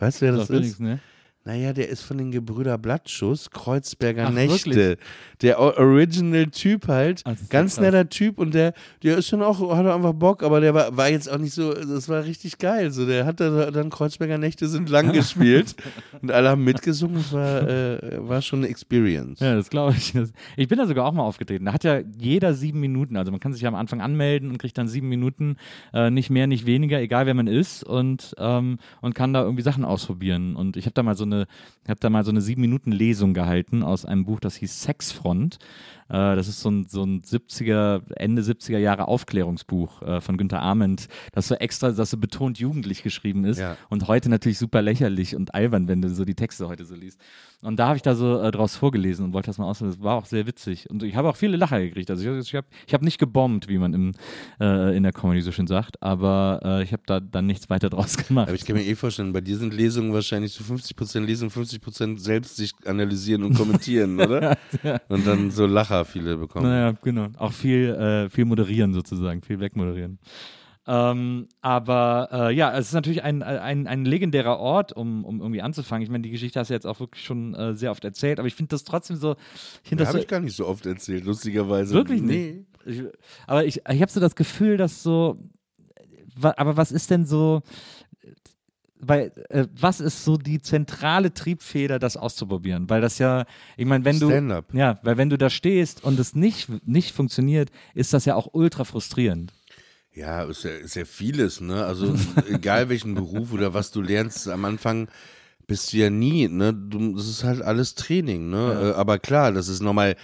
Weißt 0.00 0.20
du, 0.20 0.26
wer 0.26 0.32
das 0.32 0.48
mir 0.48 0.56
ist? 0.56 0.62
nichts, 0.62 0.80
ne? 0.80 1.00
Naja, 1.44 1.72
der 1.72 1.88
ist 1.88 2.02
von 2.02 2.18
den 2.18 2.30
Gebrüder 2.30 2.76
Blattschuss, 2.76 3.50
Kreuzberger 3.50 4.26
Ach, 4.26 4.32
Nächte. 4.32 4.70
wirklich? 4.70 4.98
Der 5.40 5.58
Original-Typ 5.58 6.88
halt. 6.88 7.22
Ist 7.26 7.48
Ganz 7.48 7.80
netter 7.80 8.08
Typ 8.08 8.38
und 8.38 8.52
der, 8.52 8.74
der 9.02 9.18
ist 9.18 9.28
schon 9.28 9.42
auch, 9.42 9.74
hat 9.74 9.86
einfach 9.86 10.12
Bock, 10.12 10.42
aber 10.42 10.60
der 10.60 10.74
war, 10.74 10.96
war 10.96 11.08
jetzt 11.08 11.30
auch 11.30 11.38
nicht 11.38 11.54
so, 11.54 11.72
das 11.72 12.08
war 12.08 12.24
richtig 12.24 12.58
geil. 12.58 12.90
So, 12.90 13.06
der 13.06 13.24
hat 13.24 13.40
da, 13.40 13.70
dann 13.70 13.88
Kreuzberger 13.88 14.36
Nächte 14.36 14.68
sind 14.68 14.90
lang 14.90 15.12
gespielt 15.12 15.74
und 16.22 16.30
alle 16.32 16.50
haben 16.50 16.64
mitgesungen. 16.64 17.16
Das 17.16 17.32
war, 17.32 17.68
äh, 17.68 18.28
war 18.28 18.42
schon 18.42 18.58
eine 18.60 18.68
Experience. 18.68 19.40
Ja, 19.40 19.54
das 19.54 19.70
glaube 19.70 19.94
ich. 19.96 20.12
Ich 20.56 20.68
bin 20.68 20.76
da 20.76 20.86
sogar 20.86 21.06
auch 21.06 21.12
mal 21.12 21.22
aufgetreten. 21.22 21.64
Da 21.64 21.72
hat 21.72 21.84
ja 21.84 22.00
jeder 22.18 22.52
sieben 22.52 22.80
Minuten. 22.80 23.16
Also 23.16 23.30
man 23.30 23.40
kann 23.40 23.52
sich 23.52 23.62
ja 23.62 23.68
am 23.68 23.74
Anfang 23.74 24.00
anmelden 24.00 24.50
und 24.50 24.58
kriegt 24.58 24.76
dann 24.76 24.88
sieben 24.88 25.08
Minuten, 25.08 25.56
äh, 25.94 26.10
nicht 26.10 26.30
mehr, 26.30 26.46
nicht 26.46 26.66
weniger, 26.66 27.00
egal 27.00 27.26
wer 27.26 27.34
man 27.34 27.46
ist 27.46 27.84
und, 27.84 28.34
ähm, 28.38 28.78
und 29.00 29.14
kann 29.14 29.32
da 29.32 29.42
irgendwie 29.42 29.62
Sachen 29.62 29.84
ausprobieren. 29.84 30.56
Und 30.56 30.76
ich 30.76 30.84
habe 30.84 30.94
da 30.94 31.02
mal 31.02 31.16
so 31.16 31.24
eine, 31.24 31.37
ich 31.84 31.90
habe 31.90 32.00
da 32.00 32.10
mal 32.10 32.24
so 32.24 32.30
eine 32.30 32.40
sieben 32.40 32.60
Minuten 32.60 32.92
Lesung 32.92 33.34
gehalten 33.34 33.82
aus 33.82 34.04
einem 34.04 34.24
Buch, 34.24 34.40
das 34.40 34.56
hieß 34.56 34.82
Sexfront. 34.82 35.58
Äh, 36.08 36.36
das 36.36 36.48
ist 36.48 36.60
so 36.60 36.70
ein, 36.70 36.86
so 36.88 37.02
ein 37.04 37.22
70er, 37.22 38.02
Ende 38.16 38.42
70er 38.42 38.78
Jahre 38.78 39.08
Aufklärungsbuch 39.08 40.02
äh, 40.02 40.20
von 40.20 40.36
Günter 40.36 40.60
Arment, 40.60 41.08
das 41.32 41.48
so 41.48 41.54
extra, 41.54 41.90
das 41.90 42.10
so 42.10 42.16
betont 42.16 42.58
jugendlich 42.58 43.02
geschrieben 43.02 43.44
ist 43.44 43.58
Ja. 43.58 43.76
und 43.88 44.08
heute 44.08 44.28
natürlich 44.28 44.58
super 44.58 44.82
lächerlich 44.82 45.36
und 45.36 45.54
albern, 45.54 45.88
wenn 45.88 46.02
du 46.02 46.08
so 46.10 46.24
die 46.24 46.34
Texte 46.34 46.68
heute 46.68 46.84
so 46.84 46.94
liest. 46.94 47.20
Und 47.62 47.78
da 47.78 47.88
habe 47.88 47.96
ich 47.96 48.02
da 48.02 48.14
so 48.14 48.40
äh, 48.40 48.50
draus 48.52 48.76
vorgelesen 48.76 49.24
und 49.24 49.32
wollte 49.32 49.46
das 49.46 49.58
mal 49.58 49.66
ausprobieren. 49.66 49.96
Das 49.98 50.04
war 50.04 50.14
auch 50.16 50.26
sehr 50.26 50.46
witzig. 50.46 50.88
Und 50.90 51.02
ich 51.02 51.16
habe 51.16 51.28
auch 51.28 51.34
viele 51.36 51.56
Lacher 51.56 51.80
gekriegt. 51.80 52.08
Also 52.08 52.22
ich, 52.30 52.46
ich 52.48 52.54
habe 52.54 52.66
ich 52.86 52.94
hab 52.94 53.02
nicht 53.02 53.18
gebombt, 53.18 53.68
wie 53.68 53.78
man 53.78 53.94
im, 53.94 54.12
äh, 54.60 54.96
in 54.96 55.02
der 55.02 55.12
Comedy 55.12 55.40
so 55.40 55.50
schön 55.50 55.66
sagt, 55.66 56.00
aber 56.02 56.60
äh, 56.64 56.82
ich 56.84 56.92
habe 56.92 57.02
da 57.06 57.18
dann 57.18 57.46
nichts 57.46 57.68
weiter 57.68 57.90
draus 57.90 58.16
gemacht. 58.28 58.46
Aber 58.48 58.54
ich 58.54 58.64
kann 58.64 58.76
mir 58.76 58.84
eh 58.84 58.94
vorstellen, 58.94 59.32
bei 59.32 59.40
dir 59.40 59.56
sind 59.56 59.74
Lesungen 59.74 60.12
wahrscheinlich 60.12 60.52
so 60.52 60.62
50% 60.62 61.20
lesen, 61.20 61.50
50% 61.50 62.18
selbst 62.18 62.56
sich 62.56 62.72
analysieren 62.84 63.42
und 63.42 63.54
kommentieren, 63.54 64.20
oder? 64.20 64.56
Und 65.08 65.26
dann 65.26 65.50
so 65.50 65.66
Lacher 65.66 65.97
viele 66.04 66.36
bekommen. 66.36 66.66
Naja, 66.68 66.94
genau. 67.02 67.28
Auch 67.36 67.52
viel, 67.52 67.90
äh, 67.90 68.30
viel 68.30 68.44
moderieren 68.44 68.92
sozusagen, 68.92 69.42
viel 69.42 69.60
wegmoderieren. 69.60 70.18
Ähm, 70.90 71.48
aber 71.60 72.30
äh, 72.32 72.54
ja, 72.54 72.74
es 72.76 72.86
ist 72.88 72.94
natürlich 72.94 73.22
ein, 73.22 73.42
ein, 73.42 73.86
ein 73.86 74.06
legendärer 74.06 74.58
Ort, 74.58 74.94
um, 74.94 75.22
um 75.26 75.40
irgendwie 75.40 75.60
anzufangen. 75.60 76.02
Ich 76.02 76.08
meine, 76.08 76.22
die 76.22 76.30
Geschichte 76.30 76.58
hast 76.58 76.68
du 76.68 76.74
jetzt 76.74 76.86
auch 76.86 76.98
wirklich 76.98 77.22
schon 77.22 77.54
äh, 77.54 77.74
sehr 77.74 77.90
oft 77.90 78.04
erzählt, 78.04 78.38
aber 78.38 78.48
ich 78.48 78.54
finde 78.54 78.70
das 78.70 78.84
trotzdem 78.84 79.16
so. 79.16 79.36
Ich 79.84 79.92
habe 79.92 80.06
so, 80.06 80.16
ich 80.16 80.26
gar 80.26 80.40
nicht 80.40 80.56
so 80.56 80.66
oft 80.66 80.86
erzählt, 80.86 81.26
lustigerweise. 81.26 81.92
Wirklich 81.92 82.22
nee. 82.22 82.64
nicht? 82.86 83.00
Ich, 83.00 83.02
aber 83.46 83.66
ich, 83.66 83.82
ich 83.86 84.00
habe 84.00 84.10
so 84.10 84.18
das 84.18 84.34
Gefühl, 84.34 84.78
dass 84.78 85.02
so. 85.02 85.36
wa- 86.36 86.54
Aber 86.56 86.78
was 86.78 86.90
ist 86.90 87.10
denn 87.10 87.26
so. 87.26 87.60
Weil, 89.00 89.32
äh, 89.48 89.66
was 89.78 90.00
ist 90.00 90.24
so 90.24 90.36
die 90.36 90.60
zentrale 90.60 91.32
Triebfeder, 91.32 91.98
das 91.98 92.16
auszuprobieren? 92.16 92.90
Weil 92.90 93.00
das 93.00 93.18
ja, 93.18 93.44
ich 93.76 93.86
meine, 93.86 94.04
wenn 94.04 94.18
du. 94.18 94.30
Ja, 94.72 94.98
weil 95.02 95.16
wenn 95.16 95.30
du 95.30 95.38
da 95.38 95.50
stehst 95.50 96.02
und 96.04 96.18
es 96.18 96.34
nicht, 96.34 96.68
nicht 96.86 97.14
funktioniert, 97.14 97.70
ist 97.94 98.12
das 98.12 98.24
ja 98.24 98.34
auch 98.34 98.48
ultra 98.52 98.84
frustrierend. 98.84 99.52
Ja, 100.12 100.42
ist 100.42 100.64
ja, 100.64 100.70
ist 100.70 100.96
ja 100.96 101.04
vieles, 101.04 101.60
ne? 101.60 101.84
Also 101.84 102.14
egal 102.50 102.88
welchen 102.88 103.14
Beruf 103.14 103.52
oder 103.52 103.72
was 103.72 103.92
du 103.92 104.02
lernst, 104.02 104.48
am 104.48 104.64
Anfang 104.64 105.08
bist 105.68 105.92
du 105.92 105.98
ja 105.98 106.10
nie, 106.10 106.48
ne? 106.48 106.74
Du, 106.74 107.14
das 107.14 107.28
ist 107.28 107.44
halt 107.44 107.62
alles 107.62 107.94
Training, 107.94 108.50
ne? 108.50 108.92
Äh, 108.94 108.98
aber 108.98 109.18
klar, 109.18 109.52
das 109.52 109.68
ist 109.68 109.80
nochmal, 109.80 110.16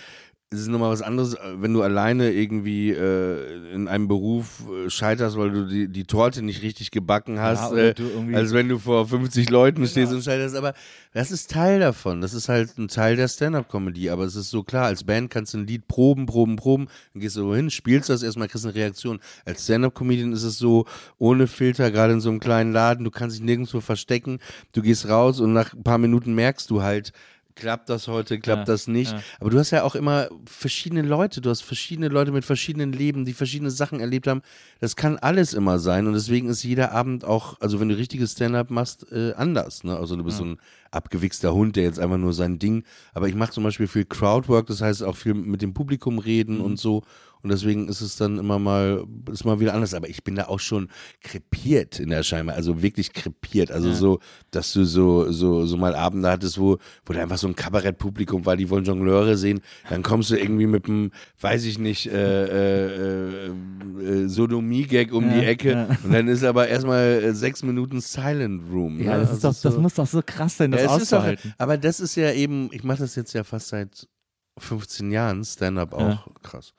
es 0.54 0.62
ist 0.62 0.68
nochmal 0.68 0.90
was 0.90 1.02
anderes, 1.02 1.34
äh, 1.34 1.38
wenn 1.56 1.72
du 1.72 1.82
alleine 1.82 2.32
irgendwie 2.32 2.90
äh, 2.90 3.72
in 3.74 3.88
einem 3.88 4.08
Beruf 4.08 4.62
äh, 4.68 4.88
scheiterst, 4.88 5.36
weil 5.36 5.50
du 5.50 5.66
die, 5.66 5.88
die 5.88 6.04
Torte 6.04 6.42
nicht 6.42 6.62
richtig 6.62 6.90
gebacken 6.90 7.40
hast, 7.40 7.72
oder 7.72 7.98
äh, 7.98 8.34
als 8.34 8.52
wenn 8.52 8.68
du 8.68 8.78
vor 8.78 9.06
50 9.06 9.50
Leuten 9.50 9.86
stehst 9.86 10.12
und 10.12 10.22
scheiterst. 10.22 10.56
Aber 10.56 10.74
das 11.12 11.30
ist 11.30 11.50
Teil 11.50 11.80
davon. 11.80 12.20
Das 12.20 12.34
ist 12.34 12.48
halt 12.48 12.78
ein 12.78 12.88
Teil 12.88 13.16
der 13.16 13.28
Stand-Up-Comedy. 13.28 14.10
Aber 14.10 14.24
es 14.24 14.36
ist 14.36 14.50
so 14.50 14.62
klar, 14.62 14.86
als 14.86 15.04
Band 15.04 15.30
kannst 15.30 15.54
du 15.54 15.58
ein 15.58 15.66
Lied 15.66 15.86
proben, 15.88 16.26
proben, 16.26 16.56
proben, 16.56 16.88
dann 17.12 17.20
gehst 17.20 17.36
du 17.36 17.54
hin, 17.54 17.70
spielst 17.70 18.08
das 18.08 18.22
erstmal, 18.22 18.48
kriegst 18.48 18.64
eine 18.64 18.74
Reaktion. 18.74 19.20
Als 19.44 19.64
Stand-Up-Comedian 19.64 20.32
ist 20.32 20.44
es 20.44 20.58
so, 20.58 20.86
ohne 21.18 21.46
Filter, 21.46 21.90
gerade 21.90 22.12
in 22.14 22.20
so 22.20 22.30
einem 22.30 22.40
kleinen 22.40 22.72
Laden, 22.72 23.04
du 23.04 23.10
kannst 23.10 23.36
dich 23.36 23.44
nirgendwo 23.44 23.80
verstecken, 23.80 24.38
du 24.72 24.82
gehst 24.82 25.08
raus 25.08 25.40
und 25.40 25.52
nach 25.52 25.74
ein 25.74 25.82
paar 25.82 25.98
Minuten 25.98 26.34
merkst 26.34 26.70
du 26.70 26.82
halt, 26.82 27.12
klappt 27.54 27.88
das 27.88 28.08
heute, 28.08 28.38
klappt 28.38 28.60
Ja, 28.60 28.64
das 28.74 28.88
nicht. 28.88 29.12
ja. 29.12 29.20
Aber 29.40 29.50
du 29.50 29.58
hast 29.58 29.70
ja 29.70 29.82
auch 29.84 29.94
immer 29.94 30.28
verschiedene 30.44 31.02
Leute, 31.02 31.40
du 31.40 31.50
hast 31.50 31.62
verschiedene 31.62 32.08
Leute 32.08 32.32
mit 32.32 32.44
verschiedenen 32.44 32.92
Leben, 32.92 33.24
die 33.24 33.32
verschiedene 33.32 33.70
Sachen 33.70 34.00
erlebt 34.00 34.26
haben. 34.26 34.42
Das 34.80 34.96
kann 34.96 35.18
alles 35.18 35.54
immer 35.54 35.78
sein 35.78 36.06
und 36.06 36.14
deswegen 36.14 36.48
ist 36.48 36.62
jeder 36.62 36.92
Abend 36.92 37.24
auch, 37.24 37.60
also 37.60 37.80
wenn 37.80 37.88
du 37.88 37.96
richtiges 37.96 38.32
Stand-up 38.32 38.70
machst, 38.70 39.06
äh, 39.12 39.32
anders. 39.34 39.84
Ne? 39.84 39.96
Also 39.96 40.16
du 40.16 40.24
bist 40.24 40.38
so 40.38 40.44
ein 40.44 40.58
abgewichster 40.90 41.54
Hund, 41.54 41.76
der 41.76 41.84
jetzt 41.84 41.98
einfach 41.98 42.18
nur 42.18 42.32
sein 42.32 42.58
Ding. 42.58 42.84
Aber 43.12 43.28
ich 43.28 43.34
mache 43.34 43.52
zum 43.52 43.64
Beispiel 43.64 43.86
viel 43.88 44.04
Crowdwork, 44.04 44.66
das 44.66 44.80
heißt 44.80 45.02
auch 45.02 45.16
viel 45.16 45.34
mit 45.34 45.62
dem 45.62 45.74
Publikum 45.74 46.18
reden 46.18 46.60
und 46.60 46.78
so. 46.78 47.02
Und 47.44 47.50
deswegen 47.50 47.88
ist 47.88 48.00
es 48.00 48.16
dann 48.16 48.38
immer 48.38 48.58
mal, 48.58 49.04
ist 49.30 49.44
mal 49.44 49.60
wieder 49.60 49.74
anders. 49.74 49.94
Aber 49.94 50.08
ich 50.08 50.24
bin 50.24 50.34
da 50.34 50.46
auch 50.46 50.58
schon 50.60 50.88
krepiert 51.22 52.00
in 52.00 52.08
der 52.10 52.22
Scheibe, 52.22 52.52
also 52.54 52.82
wirklich 52.82 53.12
krepiert. 53.12 53.70
Also 53.70 53.92
so, 53.92 54.18
dass 54.50 54.72
du 54.72 54.84
so, 54.84 55.30
so, 55.30 55.66
so 55.66 55.76
mal 55.76 55.94
Abende 55.94 56.30
hattest, 56.30 56.58
wo, 56.58 56.78
wo 57.06 57.12
da 57.12 57.20
einfach 57.22 57.38
so 57.38 57.46
ein 57.46 57.54
Kabarettpublikum 57.54 58.44
war, 58.46 58.56
die 58.56 58.68
wollen 58.70 58.84
Jongleure 58.84 59.36
sehen. 59.36 59.60
Dann 59.90 60.02
kommst 60.02 60.30
du 60.30 60.36
irgendwie 60.36 60.66
mit 60.66 60.86
einem, 60.86 61.10
weiß 61.40 61.64
ich 61.66 61.78
nicht, 61.78 62.06
äh, 62.06 62.46
äh, 62.46 63.46
äh, 63.48 64.28
Sodomie-Gag 64.28 65.12
um 65.12 65.24
Ja, 65.30 65.40
die 65.40 65.46
Ecke. 65.46 65.70
ja. 65.72 65.88
Und 66.02 66.12
dann 66.12 66.28
ist 66.28 66.44
aber 66.44 66.68
erstmal 66.68 67.04
äh, 67.22 67.34
sechs 67.34 67.62
Minuten 67.62 68.00
Silent 68.00 68.62
Room. 68.72 69.00
Ja, 69.00 69.14
ne? 69.14 69.20
das, 69.20 69.32
ist 69.32 69.44
Also 69.44 69.48
doch, 69.58 69.62
das 69.62 69.74
so- 69.74 69.80
muss 69.80 69.94
doch 69.94 70.06
so 70.06 70.22
krass 70.24 70.56
sein, 70.56 70.70
das 70.70 70.82
ja, 70.82 70.88
auszuhalten. 70.88 71.52
aber 71.58 71.76
das 71.76 72.00
ist 72.00 72.14
ja 72.16 72.32
eben, 72.32 72.70
ich 72.72 72.84
mache 72.84 72.98
das 72.98 73.14
jetzt 73.16 73.32
ja 73.34 73.44
fast 73.44 73.68
seit 73.68 74.08
15 74.58 75.10
Jahren, 75.10 75.44
Stand-up 75.44 75.92
auch, 75.94 76.28
krass. 76.42 76.74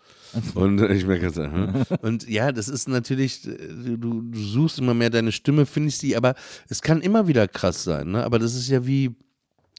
Und 0.53 0.79
äh, 0.79 0.93
ich 0.93 1.05
merke 1.05 1.25
jetzt, 1.25 1.38
hm. 1.38 1.85
und 2.01 2.27
ja, 2.27 2.51
das 2.51 2.69
ist 2.69 2.88
natürlich, 2.88 3.45
äh, 3.47 3.97
du, 3.97 4.21
du 4.21 4.39
suchst 4.39 4.79
immer 4.79 4.93
mehr 4.93 5.09
deine 5.09 5.31
Stimme, 5.31 5.65
findest 5.65 6.01
die, 6.01 6.15
aber 6.15 6.35
es 6.69 6.81
kann 6.81 7.01
immer 7.01 7.27
wieder 7.27 7.47
krass 7.47 7.83
sein, 7.83 8.11
ne? 8.11 8.23
Aber 8.23 8.39
das 8.39 8.55
ist 8.55 8.69
ja 8.69 8.85
wie, 8.85 9.15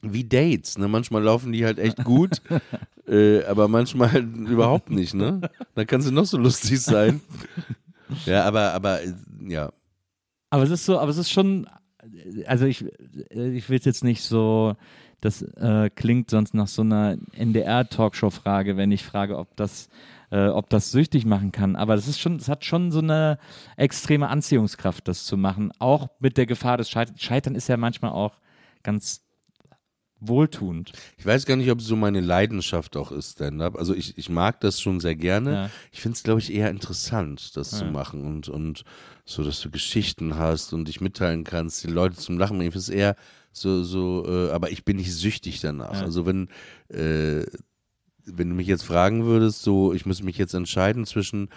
wie 0.03 0.23
Dates, 0.23 0.77
ne? 0.77 0.87
Manchmal 0.87 1.23
laufen 1.23 1.51
die 1.51 1.65
halt 1.65 1.79
echt 1.79 2.03
gut, 2.03 2.41
äh, 3.07 3.43
aber 3.45 3.67
manchmal 3.67 4.11
halt 4.11 4.35
überhaupt 4.35 4.89
nicht, 4.89 5.13
ne? 5.13 5.41
Da 5.75 5.85
kannst 5.85 6.07
du 6.07 6.11
noch 6.11 6.25
so 6.25 6.37
lustig 6.37 6.81
sein. 6.81 7.21
Ja, 8.25 8.45
aber, 8.45 8.71
aber, 8.71 9.03
äh, 9.03 9.13
ja. 9.49 9.73
Aber 10.49 10.63
es 10.63 10.69
ist 10.69 10.85
so, 10.85 10.97
aber 10.97 11.11
es 11.11 11.17
ist 11.17 11.29
schon, 11.29 11.67
also 12.45 12.65
ich, 12.65 12.85
ich 13.31 13.69
will 13.69 13.77
es 13.77 13.83
jetzt 13.83 14.05
nicht 14.05 14.23
so, 14.23 14.77
das 15.21 15.41
äh, 15.41 15.89
klingt 15.95 16.29
sonst 16.29 16.53
nach 16.53 16.67
so 16.67 16.81
einer 16.83 17.17
NDR-Talkshow-Frage, 17.33 18.77
wenn 18.77 18.91
ich 18.91 19.03
frage, 19.03 19.37
ob 19.37 19.55
das, 19.55 19.89
äh, 20.31 20.47
ob 20.47 20.69
das 20.69 20.91
süchtig 20.91 21.25
machen 21.25 21.51
kann. 21.51 21.75
Aber 21.75 21.95
das 21.95 22.07
ist 22.07 22.19
schon, 22.19 22.35
es 22.35 22.47
hat 22.49 22.65
schon 22.65 22.91
so 22.91 22.99
eine 22.99 23.39
extreme 23.77 24.27
Anziehungskraft, 24.29 25.07
das 25.07 25.25
zu 25.25 25.37
machen. 25.37 25.71
Auch 25.79 26.09
mit 26.19 26.37
der 26.37 26.45
Gefahr 26.45 26.77
des 26.77 26.89
Scheiterns. 26.89 27.21
Scheitern 27.21 27.55
ist 27.55 27.67
ja 27.67 27.77
manchmal 27.77 28.11
auch 28.11 28.37
ganz 28.83 29.21
wohltuend. 30.19 30.93
Ich 31.17 31.25
weiß 31.27 31.45
gar 31.45 31.55
nicht, 31.57 31.69
ob 31.69 31.79
es 31.79 31.85
so 31.85 31.95
meine 31.95 32.21
Leidenschaft 32.21 32.97
auch 32.97 33.11
ist, 33.11 33.33
Stand-up. 33.33 33.75
Also 33.75 33.93
ich, 33.93 34.17
ich 34.17 34.29
mag 34.29 34.59
das 34.61 34.81
schon 34.81 34.99
sehr 34.99 35.15
gerne. 35.15 35.51
Ja. 35.53 35.69
Ich 35.91 36.01
finde 36.01 36.15
es, 36.15 36.23
glaube 36.23 36.39
ich, 36.39 36.51
eher 36.51 36.71
interessant, 36.71 37.55
das 37.55 37.69
zu 37.71 37.85
Ja. 37.85 37.91
machen 37.91 38.25
und, 38.25 38.49
und 38.49 38.83
so, 39.25 39.43
dass 39.43 39.61
du 39.61 39.69
Geschichten 39.69 40.35
hast 40.37 40.73
und 40.73 40.87
dich 40.87 41.01
mitteilen 41.01 41.43
kannst, 41.43 41.83
die 41.83 41.87
Leute 41.91 42.15
zum 42.15 42.39
Lachen 42.39 42.57
bringen. 42.57 42.69
Ich 42.69 42.73
finde 42.73 42.79
es 42.79 42.89
eher 42.89 43.15
so, 43.59 43.83
so, 43.83 44.25
äh, 44.27 44.51
aber 44.51 44.71
ich 44.71 44.85
bin 44.85 44.97
nicht 44.97 45.13
süchtig 45.13 45.59
danach. 45.59 45.93
Ja. 45.93 46.01
Also 46.01 46.25
wenn, 46.25 46.49
äh, 46.89 47.45
wenn 48.25 48.49
du 48.49 48.55
mich 48.55 48.67
jetzt 48.67 48.83
fragen 48.83 49.25
würdest, 49.25 49.63
so, 49.63 49.93
ich 49.93 50.05
muss 50.05 50.21
mich 50.23 50.37
jetzt 50.37 50.53
entscheiden 50.53 51.05
zwischen 51.05 51.49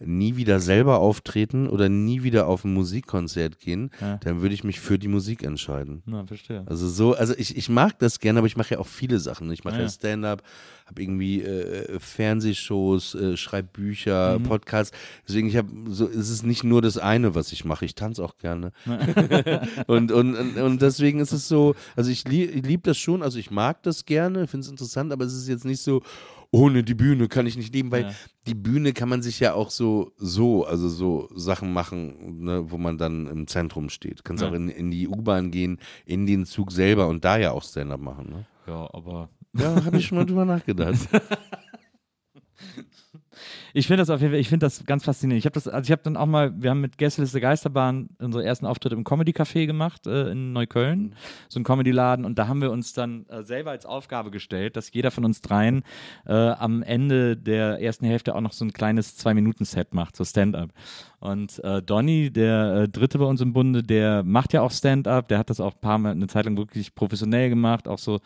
nie 0.00 0.36
wieder 0.36 0.60
selber 0.60 0.98
auftreten 0.98 1.68
oder 1.68 1.88
nie 1.88 2.22
wieder 2.22 2.46
auf 2.48 2.64
ein 2.64 2.74
Musikkonzert 2.74 3.58
gehen, 3.60 3.90
Ja. 4.00 4.18
dann 4.18 4.42
würde 4.42 4.54
ich 4.54 4.62
mich 4.64 4.78
für 4.80 4.98
die 4.98 5.08
Musik 5.08 5.42
entscheiden. 5.42 6.02
Na, 6.06 6.26
verstehe. 6.26 6.64
Also 6.66 6.88
so, 6.88 7.14
also 7.14 7.34
ich, 7.36 7.56
ich 7.56 7.68
mag 7.68 7.98
das 7.98 8.20
gerne, 8.20 8.38
aber 8.40 8.46
ich 8.46 8.56
mache 8.56 8.74
ja 8.74 8.78
auch 8.80 8.86
viele 8.86 9.18
Sachen. 9.18 9.50
Ich 9.52 9.64
mache 9.64 9.76
ja 9.76 9.82
ja. 9.82 9.88
Stand-up, 9.88 10.42
habe 10.86 11.02
irgendwie 11.02 11.42
äh, 11.42 11.98
Fernsehshows, 11.98 13.14
äh, 13.14 13.36
schreibe 13.36 13.68
Bücher, 13.72 14.38
Mhm. 14.38 14.42
Podcasts. 14.44 14.96
Deswegen, 15.26 15.48
ich 15.48 15.56
habe 15.56 15.68
so, 15.88 16.06
es 16.08 16.28
ist 16.30 16.44
nicht 16.44 16.62
nur 16.64 16.82
das 16.82 16.98
eine, 16.98 17.34
was 17.34 17.52
ich 17.52 17.64
mache. 17.64 17.84
Ich 17.84 17.94
tanze 17.94 18.22
auch 18.24 18.36
gerne. 18.38 18.72
und, 19.86 20.12
und, 20.12 20.34
und, 20.36 20.56
und 20.58 20.82
deswegen 20.82 21.20
ist 21.20 21.32
es 21.32 21.48
so, 21.48 21.74
also 21.96 22.10
ich, 22.10 22.26
lieb, 22.28 22.54
ich 22.54 22.64
liebe 22.64 22.82
das 22.82 22.98
schon, 22.98 23.22
also 23.22 23.38
ich 23.38 23.50
mag 23.50 23.82
das 23.82 24.04
gerne, 24.04 24.46
finde 24.46 24.64
es 24.64 24.70
interessant, 24.70 25.12
aber 25.12 25.24
es 25.24 25.34
ist 25.34 25.48
jetzt 25.48 25.64
nicht 25.64 25.80
so, 25.80 26.02
ohne 26.50 26.82
die 26.84 26.94
Bühne 26.94 27.28
kann 27.28 27.46
ich 27.46 27.56
nicht 27.56 27.74
leben, 27.74 27.90
weil 27.90 28.02
Ja. 28.04 28.10
die 28.46 28.54
Bühne 28.54 28.92
kann 28.92 29.08
man 29.08 29.22
sich 29.22 29.40
ja 29.40 29.54
auch 29.54 29.70
so, 29.70 30.12
so, 30.16 30.64
also 30.64 30.88
so 30.88 31.28
Sachen 31.34 31.72
machen, 31.72 32.40
ne, 32.44 32.70
wo 32.70 32.78
man 32.78 32.98
dann 32.98 33.26
im 33.26 33.46
Zentrum 33.46 33.88
steht. 33.90 34.24
Kannst 34.24 34.42
Ja. 34.42 34.48
auch 34.50 34.54
in, 34.54 34.68
in 34.68 34.90
die 34.90 35.08
U-Bahn 35.08 35.50
gehen, 35.50 35.78
in 36.04 36.26
den 36.26 36.46
Zug 36.46 36.72
selber 36.72 37.08
und 37.08 37.24
da 37.24 37.36
ja 37.36 37.52
auch 37.52 37.62
Stand-up 37.64 38.00
machen. 38.00 38.28
Ne? 38.30 38.46
Ja, 38.66 38.88
aber 38.92 39.28
Ja, 39.58 39.84
habe 39.84 39.96
ich 39.98 40.06
schon 40.06 40.18
mal 40.18 40.24
drüber 40.26 40.44
nachgedacht. 40.44 40.96
Ich 43.72 43.86
finde 43.86 44.02
das 44.02 44.10
auf 44.10 44.20
jeden 44.20 44.32
Fall, 44.32 44.40
ich 44.40 44.48
finde 44.48 44.66
das 44.66 44.84
ganz 44.84 45.04
faszinierend. 45.04 45.40
Ich 45.40 45.46
habe 45.46 45.54
das, 45.54 45.68
also 45.68 45.86
ich 45.86 45.92
habe 45.92 46.02
dann 46.02 46.16
auch 46.16 46.26
mal, 46.26 46.52
wir 46.60 46.70
haben 46.70 46.80
mit 46.80 46.98
Gästeliste 46.98 47.40
Geisterbahn 47.40 48.08
unsere 48.18 48.44
ersten 48.44 48.66
Auftritte 48.66 48.94
im 48.94 49.04
Comedy 49.04 49.32
Café 49.32 49.66
gemacht 49.66 50.06
äh, 50.06 50.30
in 50.30 50.52
Neukölln, 50.52 51.14
so 51.48 51.60
ein 51.60 51.64
Comedy-Laden 51.64 52.24
und 52.24 52.38
da 52.38 52.48
haben 52.48 52.60
wir 52.60 52.70
uns 52.70 52.92
dann 52.92 53.26
äh, 53.28 53.42
selber 53.42 53.70
als 53.70 53.86
Aufgabe 53.86 54.30
gestellt, 54.30 54.76
dass 54.76 54.92
jeder 54.92 55.10
von 55.10 55.24
uns 55.24 55.40
dreien 55.40 55.82
äh, 56.26 56.32
am 56.32 56.82
Ende 56.82 57.36
der 57.36 57.80
ersten 57.80 58.06
Hälfte 58.06 58.34
auch 58.34 58.40
noch 58.40 58.52
so 58.52 58.64
ein 58.64 58.72
kleines 58.72 59.16
Zwei-Minuten-Set 59.16 59.94
macht, 59.94 60.16
so 60.16 60.24
Stand-up. 60.24 60.70
Und 61.26 61.62
äh, 61.64 61.82
Donny, 61.82 62.30
der 62.30 62.82
äh, 62.82 62.88
Dritte 62.88 63.18
bei 63.18 63.24
uns 63.24 63.40
im 63.40 63.52
Bunde, 63.52 63.82
der 63.82 64.22
macht 64.22 64.52
ja 64.52 64.62
auch 64.62 64.70
Stand-up, 64.70 65.26
der 65.26 65.38
hat 65.38 65.50
das 65.50 65.58
auch 65.58 65.74
ein 65.74 65.80
paar 65.80 65.98
Mal 65.98 66.12
eine 66.12 66.28
Zeit 66.28 66.44
lang 66.44 66.56
wirklich 66.56 66.94
professionell 66.94 67.48
gemacht, 67.48 67.88
auch 67.88 67.98
so 67.98 68.20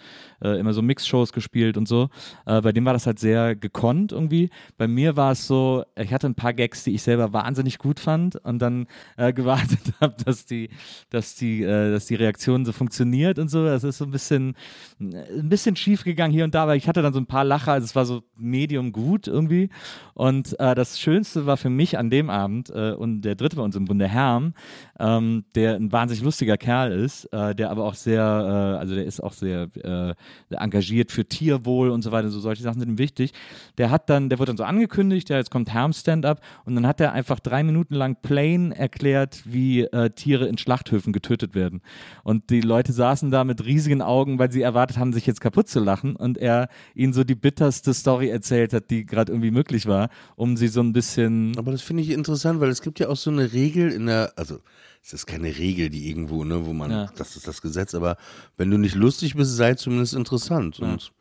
äh, 0.45 0.61
immer 0.61 0.75
so 0.75 0.83
Mix-Shows 0.83 1.33
gespielt 1.33 1.79
und 1.79 1.89
so. 1.89 2.11
Äh, 2.45 2.61
bei 2.61 2.73
dem 2.73 2.85
war 2.85 2.93
das 2.93 3.07
halt 3.07 3.19
sehr 3.19 3.57
gekonnt 3.57 4.13
irgendwie. 4.13 4.51
Bei 4.77 4.87
mir 4.87 5.17
war 5.17 5.33
es 5.33 5.47
so, 5.47 5.83
ich 5.97 6.13
hatte 6.13 6.27
ein 6.27 6.35
paar 6.35 6.53
Gags, 6.53 6.85
die 6.85 6.95
ich 6.95 7.01
selber 7.01 7.33
wahnsinnig 7.33 7.79
gut 7.79 8.01
fand 8.01 8.37
und 8.37 8.59
dann 8.61 8.87
äh, 9.17 9.33
gewartet 9.41 9.95
habe, 10.03 10.15
dass 10.23 10.45
die, 10.45 10.69
dass 11.09 11.37
die, 11.37 11.63
äh, 11.63 11.93
dass 11.93 12.05
die 12.05 12.17
Reaktion 12.17 12.67
so 12.67 12.73
funktioniert 12.73 13.39
und 13.39 13.49
so. 13.49 13.65
Das 13.65 13.83
ist 13.83 13.97
so 13.97 14.05
ein 14.05 14.11
bisschen, 14.11 14.57
ein 15.01 15.49
bisschen 15.49 15.75
schief 15.75 16.05
gegangen 16.05 16.35
hier 16.35 16.45
und 16.45 16.55
da, 16.55 16.67
weil 16.69 16.77
ich 16.77 16.87
hatte 16.87 17.01
dann 17.01 17.15
so 17.15 17.21
ein 17.21 17.27
paar 17.27 17.45
Lacher, 17.45 17.73
also 17.73 17.87
es 17.87 17.97
war 17.97 18.05
so 18.05 18.25
medium 18.37 18.93
gut 18.93 19.27
irgendwie. 19.27 19.71
Und 20.13 20.55
das 20.59 21.01
Schönste 21.01 21.47
war 21.47 21.57
für 21.57 21.71
mich 21.71 21.97
an 21.97 22.11
dem 22.11 22.29
Abend 22.29 22.69
äh, 22.69 22.90
und 22.99 23.23
der 23.23 23.35
dritte 23.35 23.57
bei 23.57 23.63
uns 23.63 23.77
im 23.77 23.85
Bunde, 23.85 24.09
Herm, 24.09 24.55
ähm, 24.99 25.45
der 25.55 25.77
ein 25.77 25.93
wahnsinnig 25.93 26.23
lustiger 26.23 26.57
Kerl 26.57 26.93
ist, 26.93 27.27
äh, 27.33 27.55
der 27.55 27.71
aber 27.71 27.85
auch 27.85 27.95
sehr, 27.95 28.21
äh, 28.21 28.79
also 28.79 28.95
der 28.95 29.05
ist 29.05 29.23
auch 29.23 29.33
sehr 29.33 29.69
äh, 29.83 30.15
engagiert 30.55 31.11
für 31.13 31.25
Tierwohl 31.25 31.91
und 31.91 32.03
so 32.03 32.13
weiter, 32.13 32.31
so 32.31 32.41
solche 32.41 32.63
Sachen 32.63 32.81
sind 32.81 32.89
ihm 32.89 32.99
wichtig. 32.99 33.33
Der 33.79 33.91
hat 33.91 34.11
dann, 34.11 34.29
der 34.29 34.39
wurde 34.39 34.51
dann 34.51 34.57
so 34.57 34.65
angekündigt, 34.65 35.29
ja, 35.31 35.37
jetzt 35.37 35.51
kommt 35.51 35.73
Herm 35.73 35.93
Stand-up 35.93 36.41
und 36.65 36.75
dann 36.75 36.87
hat 36.87 37.01
er 37.01 37.13
einfach 37.13 37.41
drei 37.41 37.63
Minuten 37.63 37.95
lang 37.95 38.17
plain 38.23 38.73
erklärt, 38.73 39.43
wie 39.45 39.83
äh, 39.83 40.11
Tiere 40.11 40.47
in 40.47 40.59
Schlachthöfen 40.59 41.13
getötet 41.13 41.55
werden. 41.55 41.81
Und 42.25 42.51
die 42.51 42.61
Leute 42.61 42.93
saßen 42.93 43.31
da 43.31 43.45
mit 43.45 43.65
riesigen 43.65 44.03
Augen, 44.03 44.39
weil 44.39 44.51
sie 44.51 44.63
erwartet 44.63 44.99
haben, 44.99 45.13
sich 45.13 45.27
jetzt 45.27 45.41
kaputt 45.41 45.69
zu 45.69 45.81
lachen 45.81 46.17
und 46.17 46.39
er 46.39 46.69
ihnen 46.95 47.13
so 47.13 47.25
die 47.25 47.35
bitterste 47.35 47.95
Story 47.95 48.29
erzählt 48.29 48.73
hat, 48.73 48.91
die 48.91 49.05
gerade 49.07 49.33
irgendwie 49.33 49.51
möglich 49.51 49.87
war, 49.87 50.09
um 50.37 50.57
sie 50.57 50.69
so 50.69 50.81
ein 50.81 50.93
bisschen 50.93 51.53
Aber 51.57 51.73
das 51.73 51.83
finde 51.83 52.03
ich 52.03 52.11
interessant, 52.11 52.61
weil 52.61 52.70
es 52.71 52.83
gibt 52.83 52.99
ja 53.01 53.09
auch 53.09 53.17
so 53.17 53.31
eine 53.31 53.53
Regel 53.53 53.91
in 53.93 54.07
der, 54.07 54.33
also 54.37 54.61
es 55.03 55.13
ist 55.13 55.27
keine 55.27 55.49
Regel, 55.57 55.89
die 55.91 56.09
irgendwo, 56.09 56.45
ne, 56.45 56.67
wo 56.67 56.73
man, 56.73 56.91
Ja. 56.91 57.11
das 57.17 57.37
ist 57.37 57.47
das 57.49 57.63
Gesetz, 57.63 57.95
aber 57.95 58.17
wenn 58.57 58.71
du 58.71 58.77
nicht 58.79 58.95
lustig 58.95 59.35
bist, 59.35 59.57
sei 59.57 59.75
zumindest 59.75 60.15
interessant. 60.15 60.79
Ja. 60.79 60.93
Und 60.93 61.13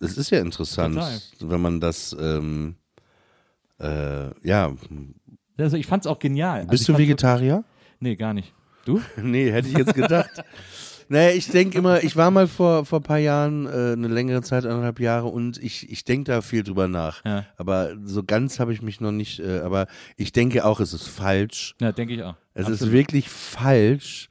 es 0.00 0.16
ist 0.18 0.30
ja 0.30 0.40
interessant, 0.40 0.94
Total. 0.96 1.20
wenn 1.40 1.60
man 1.60 1.80
das, 1.80 2.14
ähm, 2.18 2.76
äh, 3.80 4.30
ja. 4.46 4.74
Also 5.56 5.76
ich 5.76 5.86
fand's 5.86 6.06
auch 6.06 6.18
genial. 6.18 6.58
Also 6.60 6.68
Bist 6.70 6.82
ich 6.82 6.86
du 6.94 6.98
Vegetarier? 6.98 7.64
So, 7.66 7.96
nee, 8.00 8.16
gar 8.16 8.34
nicht. 8.34 8.52
Du? 8.84 9.00
Nee, 9.16 9.50
hätte 9.50 9.68
ich 9.68 9.76
jetzt 9.78 9.94
gedacht. 9.94 10.30
naja, 11.08 11.34
ich 11.34 11.48
denke 11.48 11.78
immer, 11.78 12.02
ich 12.02 12.16
war 12.16 12.30
mal 12.30 12.46
vor, 12.46 12.84
vor 12.84 13.00
ein 13.00 13.02
paar 13.02 13.18
Jahren, 13.18 13.66
äh, 13.66 13.92
eine 13.92 14.08
längere 14.08 14.42
Zeit, 14.42 14.64
anderthalb 14.64 15.00
Jahre, 15.00 15.26
und 15.26 15.62
ich, 15.62 15.90
ich 15.90 16.04
denke 16.04 16.32
da 16.32 16.40
viel 16.40 16.62
drüber 16.62 16.88
nach. 16.88 17.24
Ja. 17.24 17.46
Aber 17.56 17.94
so 18.04 18.22
ganz 18.24 18.60
habe 18.60 18.72
ich 18.72 18.82
mich 18.82 19.00
noch 19.00 19.12
nicht, 19.12 19.40
äh, 19.40 19.60
aber 19.60 19.86
ich 20.16 20.32
denke 20.32 20.64
auch, 20.64 20.80
es 20.80 20.92
ist 20.92 21.08
falsch. 21.08 21.74
Ja, 21.80 21.92
denke 21.92 22.14
ich 22.14 22.22
auch. 22.22 22.36
Es 22.54 22.68
ist 22.68 22.74
Absolut. 22.74 22.94
wirklich 22.94 23.28
falsch, 23.28 24.28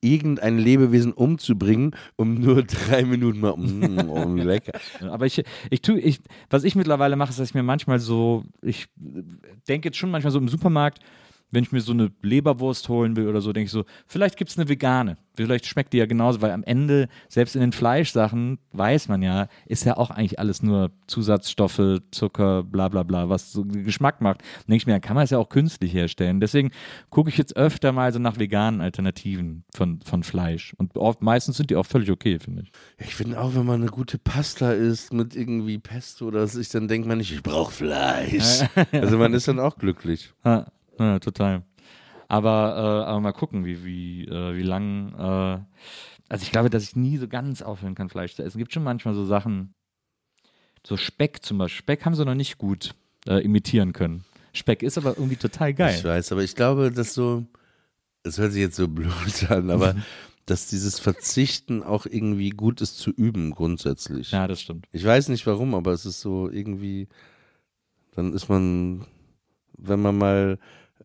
irgendein 0.00 0.58
Lebewesen 0.58 1.12
umzubringen, 1.12 1.94
um 2.16 2.34
nur 2.34 2.62
drei 2.64 3.04
Minuten 3.04 3.40
mal, 3.40 3.56
mm, 3.56 4.08
oh, 4.08 4.34
wie 4.34 4.40
lecker. 4.40 4.78
Aber 5.02 5.26
ich, 5.26 5.42
ich 5.70 5.82
tue, 5.82 5.98
ich, 6.00 6.20
was 6.50 6.64
ich 6.64 6.74
mittlerweile 6.74 7.16
mache, 7.16 7.30
ist, 7.30 7.38
dass 7.38 7.48
ich 7.48 7.54
mir 7.54 7.62
manchmal 7.62 7.98
so, 7.98 8.44
ich 8.62 8.86
denke 9.68 9.88
jetzt 9.88 9.98
schon 9.98 10.10
manchmal 10.10 10.32
so 10.32 10.38
im 10.38 10.48
Supermarkt, 10.48 11.00
wenn 11.50 11.62
ich 11.62 11.72
mir 11.72 11.80
so 11.80 11.92
eine 11.92 12.10
Leberwurst 12.22 12.88
holen 12.88 13.16
will 13.16 13.28
oder 13.28 13.40
so, 13.40 13.52
denke 13.52 13.66
ich 13.66 13.72
so, 13.72 13.84
vielleicht 14.06 14.36
gibt 14.36 14.50
es 14.50 14.58
eine 14.58 14.68
vegane. 14.68 15.16
Vielleicht 15.34 15.66
schmeckt 15.66 15.92
die 15.92 15.98
ja 15.98 16.06
genauso, 16.06 16.40
weil 16.40 16.50
am 16.50 16.64
Ende, 16.64 17.08
selbst 17.28 17.54
in 17.54 17.60
den 17.60 17.72
Fleischsachen, 17.72 18.58
weiß 18.72 19.08
man 19.08 19.22
ja, 19.22 19.48
ist 19.66 19.84
ja 19.84 19.96
auch 19.96 20.10
eigentlich 20.10 20.38
alles 20.38 20.62
nur 20.62 20.90
Zusatzstoffe, 21.06 22.00
Zucker, 22.10 22.62
bla 22.62 22.88
bla 22.88 23.02
bla, 23.02 23.28
was 23.28 23.52
so 23.52 23.64
Geschmack 23.64 24.20
macht. 24.22 24.40
Dann 24.40 24.68
denke 24.68 24.76
ich 24.76 24.86
mir, 24.86 24.94
dann 24.94 25.02
kann 25.02 25.14
man 25.14 25.24
es 25.24 25.30
ja 25.30 25.38
auch 25.38 25.50
künstlich 25.50 25.92
herstellen. 25.92 26.40
Deswegen 26.40 26.70
gucke 27.10 27.28
ich 27.28 27.36
jetzt 27.36 27.56
öfter 27.56 27.92
mal 27.92 28.12
so 28.12 28.18
nach 28.18 28.38
veganen 28.38 28.80
Alternativen 28.80 29.64
von, 29.74 30.00
von 30.00 30.22
Fleisch. 30.22 30.74
Und 30.78 30.96
oft, 30.96 31.22
meistens 31.22 31.58
sind 31.58 31.70
die 31.70 31.76
auch 31.76 31.86
völlig 31.86 32.10
okay, 32.10 32.38
finde 32.38 32.62
ich. 32.62 32.72
Ich 33.06 33.14
finde 33.14 33.40
auch, 33.40 33.54
wenn 33.54 33.66
man 33.66 33.82
eine 33.82 33.90
gute 33.90 34.18
Pasta 34.18 34.72
isst 34.72 35.12
mit 35.12 35.36
irgendwie 35.36 35.78
Pesto 35.78 36.26
oder 36.26 36.46
so, 36.46 36.60
dann 36.72 36.88
denkt 36.88 37.06
man 37.06 37.18
nicht, 37.18 37.32
ich 37.32 37.42
brauche 37.42 37.72
Fleisch. 37.72 38.64
also 38.92 39.18
man 39.18 39.34
ist 39.34 39.48
dann 39.48 39.60
auch 39.60 39.76
glücklich. 39.76 40.32
Ja, 40.44 40.66
ja 40.98 41.18
total. 41.18 41.62
Aber, 42.28 43.04
äh, 43.04 43.08
aber 43.08 43.20
mal 43.20 43.32
gucken, 43.32 43.64
wie, 43.64 43.84
wie, 43.84 44.24
äh, 44.24 44.56
wie 44.56 44.62
lang. 44.62 45.14
Äh, 45.14 45.60
also 46.28 46.42
ich 46.42 46.50
glaube, 46.50 46.70
dass 46.70 46.82
ich 46.82 46.96
nie 46.96 47.18
so 47.18 47.28
ganz 47.28 47.62
aufhören 47.62 47.94
kann, 47.94 48.08
Fleisch 48.08 48.34
zu 48.34 48.42
essen. 48.42 48.56
Es 48.56 48.58
gibt 48.58 48.72
schon 48.72 48.82
manchmal 48.82 49.14
so 49.14 49.24
Sachen, 49.24 49.74
so 50.84 50.96
Speck 50.96 51.44
zum 51.44 51.58
Beispiel. 51.58 51.78
Speck 51.78 52.04
haben 52.04 52.14
sie 52.14 52.24
noch 52.24 52.34
nicht 52.34 52.58
gut 52.58 52.94
äh, 53.26 53.44
imitieren 53.44 53.92
können. 53.92 54.24
Speck 54.52 54.82
ist 54.82 54.98
aber 54.98 55.10
irgendwie 55.10 55.36
total 55.36 55.74
geil. 55.74 55.94
Ich 55.96 56.04
weiß, 56.04 56.32
aber 56.32 56.42
ich 56.42 56.56
glaube, 56.56 56.90
dass 56.90 57.14
so, 57.14 57.44
es 58.24 58.38
hört 58.38 58.52
sich 58.52 58.62
jetzt 58.62 58.76
so 58.76 58.88
blöd 58.88 59.50
an, 59.50 59.70
aber 59.70 59.94
dass 60.46 60.68
dieses 60.68 61.00
Verzichten 61.00 61.82
auch 61.82 62.06
irgendwie 62.06 62.50
gut 62.50 62.80
ist 62.80 62.98
zu 62.98 63.10
üben, 63.10 63.50
grundsätzlich. 63.50 64.30
Ja, 64.30 64.46
das 64.46 64.60
stimmt. 64.60 64.86
Ich 64.92 65.04
weiß 65.04 65.28
nicht 65.28 65.46
warum, 65.46 65.74
aber 65.74 65.92
es 65.92 66.06
ist 66.06 66.20
so 66.20 66.48
irgendwie, 66.48 67.08
dann 68.14 68.32
ist 68.32 68.48
man, 68.48 69.04
wenn 69.76 70.00
man 70.00 70.16
mal, 70.16 70.58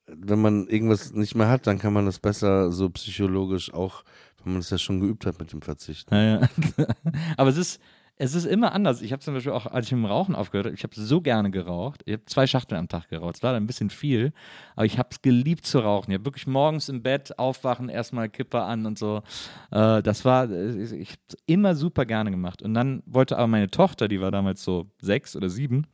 wenn 0.07 0.41
man 0.41 0.67
irgendwas 0.67 1.13
nicht 1.13 1.35
mehr 1.35 1.49
hat, 1.49 1.67
dann 1.67 1.79
kann 1.79 1.93
man 1.93 2.05
das 2.05 2.19
besser 2.19 2.71
so 2.71 2.89
psychologisch 2.89 3.73
auch, 3.73 4.03
wenn 4.43 4.53
man 4.53 4.61
es 4.61 4.69
ja 4.69 4.77
schon 4.77 4.99
geübt 4.99 5.25
hat 5.25 5.39
mit 5.39 5.51
dem 5.51 5.61
Verzichten. 5.61 6.13
Ja, 6.13 6.41
ja. 6.41 6.49
aber 7.37 7.49
es 7.49 7.57
ist, 7.57 7.81
es 8.23 8.35
ist 8.35 8.45
immer 8.45 8.73
anders. 8.73 9.01
Ich 9.01 9.11
habe 9.13 9.21
zum 9.21 9.33
Beispiel 9.33 9.51
auch, 9.51 9.65
als 9.65 9.87
ich 9.87 9.93
mit 9.93 10.03
dem 10.03 10.05
Rauchen 10.05 10.35
aufgehört 10.35 10.67
habe, 10.67 10.75
ich 10.75 10.83
habe 10.83 10.93
so 10.95 11.21
gerne 11.21 11.49
geraucht. 11.49 12.03
Ich 12.05 12.13
habe 12.13 12.25
zwei 12.25 12.45
Schachteln 12.45 12.77
am 12.77 12.87
Tag 12.87 13.09
geraucht. 13.09 13.37
Es 13.37 13.43
war 13.43 13.55
ein 13.55 13.65
bisschen 13.65 13.89
viel, 13.89 14.31
aber 14.75 14.85
ich 14.85 14.99
habe 14.99 15.09
es 15.11 15.23
geliebt 15.23 15.65
zu 15.65 15.79
rauchen. 15.79 16.11
Ich 16.11 16.15
habe 16.15 16.25
wirklich 16.25 16.45
morgens 16.45 16.87
im 16.87 17.01
Bett 17.01 17.39
aufwachen, 17.39 17.89
erstmal 17.89 18.29
Kippe 18.29 18.61
an 18.61 18.85
und 18.85 18.99
so. 18.99 19.23
Äh, 19.71 20.03
das 20.03 20.23
war, 20.23 20.51
äh, 20.51 20.83
ich 20.83 21.09
habe 21.09 21.21
es 21.29 21.37
immer 21.47 21.73
super 21.73 22.05
gerne 22.05 22.29
gemacht. 22.29 22.61
Und 22.61 22.75
dann 22.75 23.01
wollte 23.07 23.39
aber 23.39 23.47
meine 23.47 23.71
Tochter, 23.71 24.07
die 24.07 24.21
war 24.21 24.29
damals 24.29 24.63
so 24.63 24.91
sechs 25.01 25.35
oder 25.35 25.49
sieben, 25.49 25.87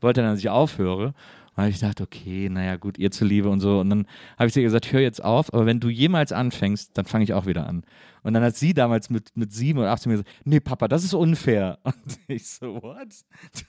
wollte 0.00 0.22
dann, 0.22 0.30
dass 0.30 0.40
ich 0.40 0.48
aufhöre. 0.48 1.12
Hab 1.58 1.70
ich 1.70 1.80
dachte, 1.80 2.04
okay, 2.04 2.48
naja, 2.48 2.76
gut, 2.76 2.98
ihr 2.98 3.10
zuliebe 3.10 3.48
und 3.48 3.58
so. 3.58 3.80
Und 3.80 3.90
dann 3.90 4.06
habe 4.38 4.48
ich 4.48 4.56
ihr 4.56 4.62
gesagt, 4.62 4.92
hör 4.92 5.00
jetzt 5.00 5.24
auf, 5.24 5.52
aber 5.52 5.66
wenn 5.66 5.80
du 5.80 5.88
jemals 5.88 6.30
anfängst, 6.30 6.96
dann 6.96 7.04
fange 7.04 7.24
ich 7.24 7.34
auch 7.34 7.46
wieder 7.46 7.66
an. 7.66 7.82
Und 8.22 8.34
dann 8.34 8.44
hat 8.44 8.54
sie 8.54 8.74
damals 8.74 9.10
mit, 9.10 9.36
mit 9.36 9.52
sieben 9.52 9.80
oder 9.80 9.90
acht 9.90 10.02
zu 10.02 10.08
mir 10.08 10.14
gesagt, 10.14 10.30
nee, 10.44 10.60
Papa, 10.60 10.86
das 10.86 11.02
ist 11.02 11.14
unfair. 11.14 11.80
Und 11.82 12.18
ich 12.28 12.48
so, 12.48 12.80
what? 12.80 13.08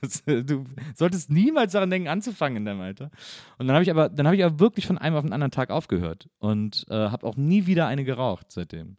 Das, 0.01 0.23
du 0.23 0.65
solltest 0.93 1.31
niemals 1.31 1.71
daran 1.71 1.89
denken, 1.89 2.09
anzufangen 2.09 2.57
in 2.57 2.65
deinem 2.65 2.81
Alter. 2.81 3.09
Und 3.57 3.65
dann 3.65 3.75
habe 3.75 3.83
ich 3.83 3.89
aber, 3.89 4.09
dann 4.09 4.27
habe 4.27 4.35
ich 4.35 4.43
aber 4.43 4.59
wirklich 4.59 4.85
von 4.85 4.99
einem 4.99 5.15
auf 5.15 5.23
den 5.23 5.33
anderen 5.33 5.51
Tag 5.51 5.71
aufgehört 5.71 6.29
und 6.37 6.85
äh, 6.89 6.93
habe 6.93 7.25
auch 7.25 7.37
nie 7.37 7.65
wieder 7.65 7.87
eine 7.87 8.03
geraucht 8.03 8.51
seitdem. 8.51 8.97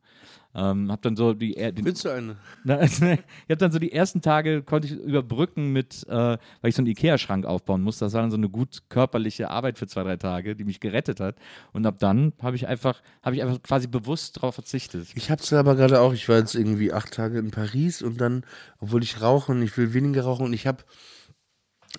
Ähm, 0.53 0.91
hab 0.91 1.01
dann 1.03 1.15
so 1.15 1.33
die, 1.33 1.55
er- 1.55 1.71
den, 1.71 1.85
Willst 1.85 2.05
du 2.05 2.09
eine? 2.09 2.37
also, 2.67 3.07
ich 3.07 3.19
habe 3.49 3.57
dann 3.57 3.71
so 3.71 3.79
die 3.79 3.93
ersten 3.93 4.21
Tage 4.21 4.63
konnte 4.63 4.89
ich 4.89 4.95
überbrücken 4.95 5.73
mit, 5.73 6.05
äh, 6.09 6.13
weil 6.13 6.39
ich 6.65 6.75
so 6.75 6.81
einen 6.83 6.89
Ikea-Schrank 6.89 7.47
aufbauen 7.47 7.83
musste. 7.83 8.05
Das 8.05 8.15
war 8.15 8.23
dann 8.23 8.33
so 8.33 8.37
eine 8.37 8.49
gut 8.49 8.83
körperliche 8.89 9.49
Arbeit 9.49 9.79
für 9.79 9.87
zwei, 9.87 10.03
drei 10.03 10.17
Tage, 10.17 10.57
die 10.57 10.65
mich 10.65 10.81
gerettet 10.81 11.21
hat. 11.21 11.37
Und 11.73 11.87
ab 11.87 11.97
dann 12.01 12.33
habe 12.43 12.57
ich 12.57 12.67
einfach, 12.67 13.01
habe 13.23 13.37
ich 13.37 13.43
einfach 13.43 13.63
quasi 13.63 13.87
bewusst 13.87 14.39
darauf 14.39 14.57
verzichtet. 14.57 15.07
Ich 15.15 15.31
hab's 15.31 15.53
aber 15.53 15.77
gerade 15.77 16.01
auch. 16.01 16.13
Ich 16.13 16.29
war 16.29 16.39
jetzt 16.39 16.57
irgendwie 16.57 16.93
acht 16.93 17.13
Tage 17.13 17.39
in 17.39 17.53
Paris 17.53 18.03
und 18.03 18.21
dann, 18.21 18.45
obwohl 18.81 19.05
ich 19.05 19.21
rauche 19.21 19.53
und 19.53 19.63
ich 19.63 19.77
will 19.77 19.95
weniger 19.95 20.23
rauchen 20.23 20.47
und 20.47 20.53
ich 20.53 20.67
habe 20.67 20.83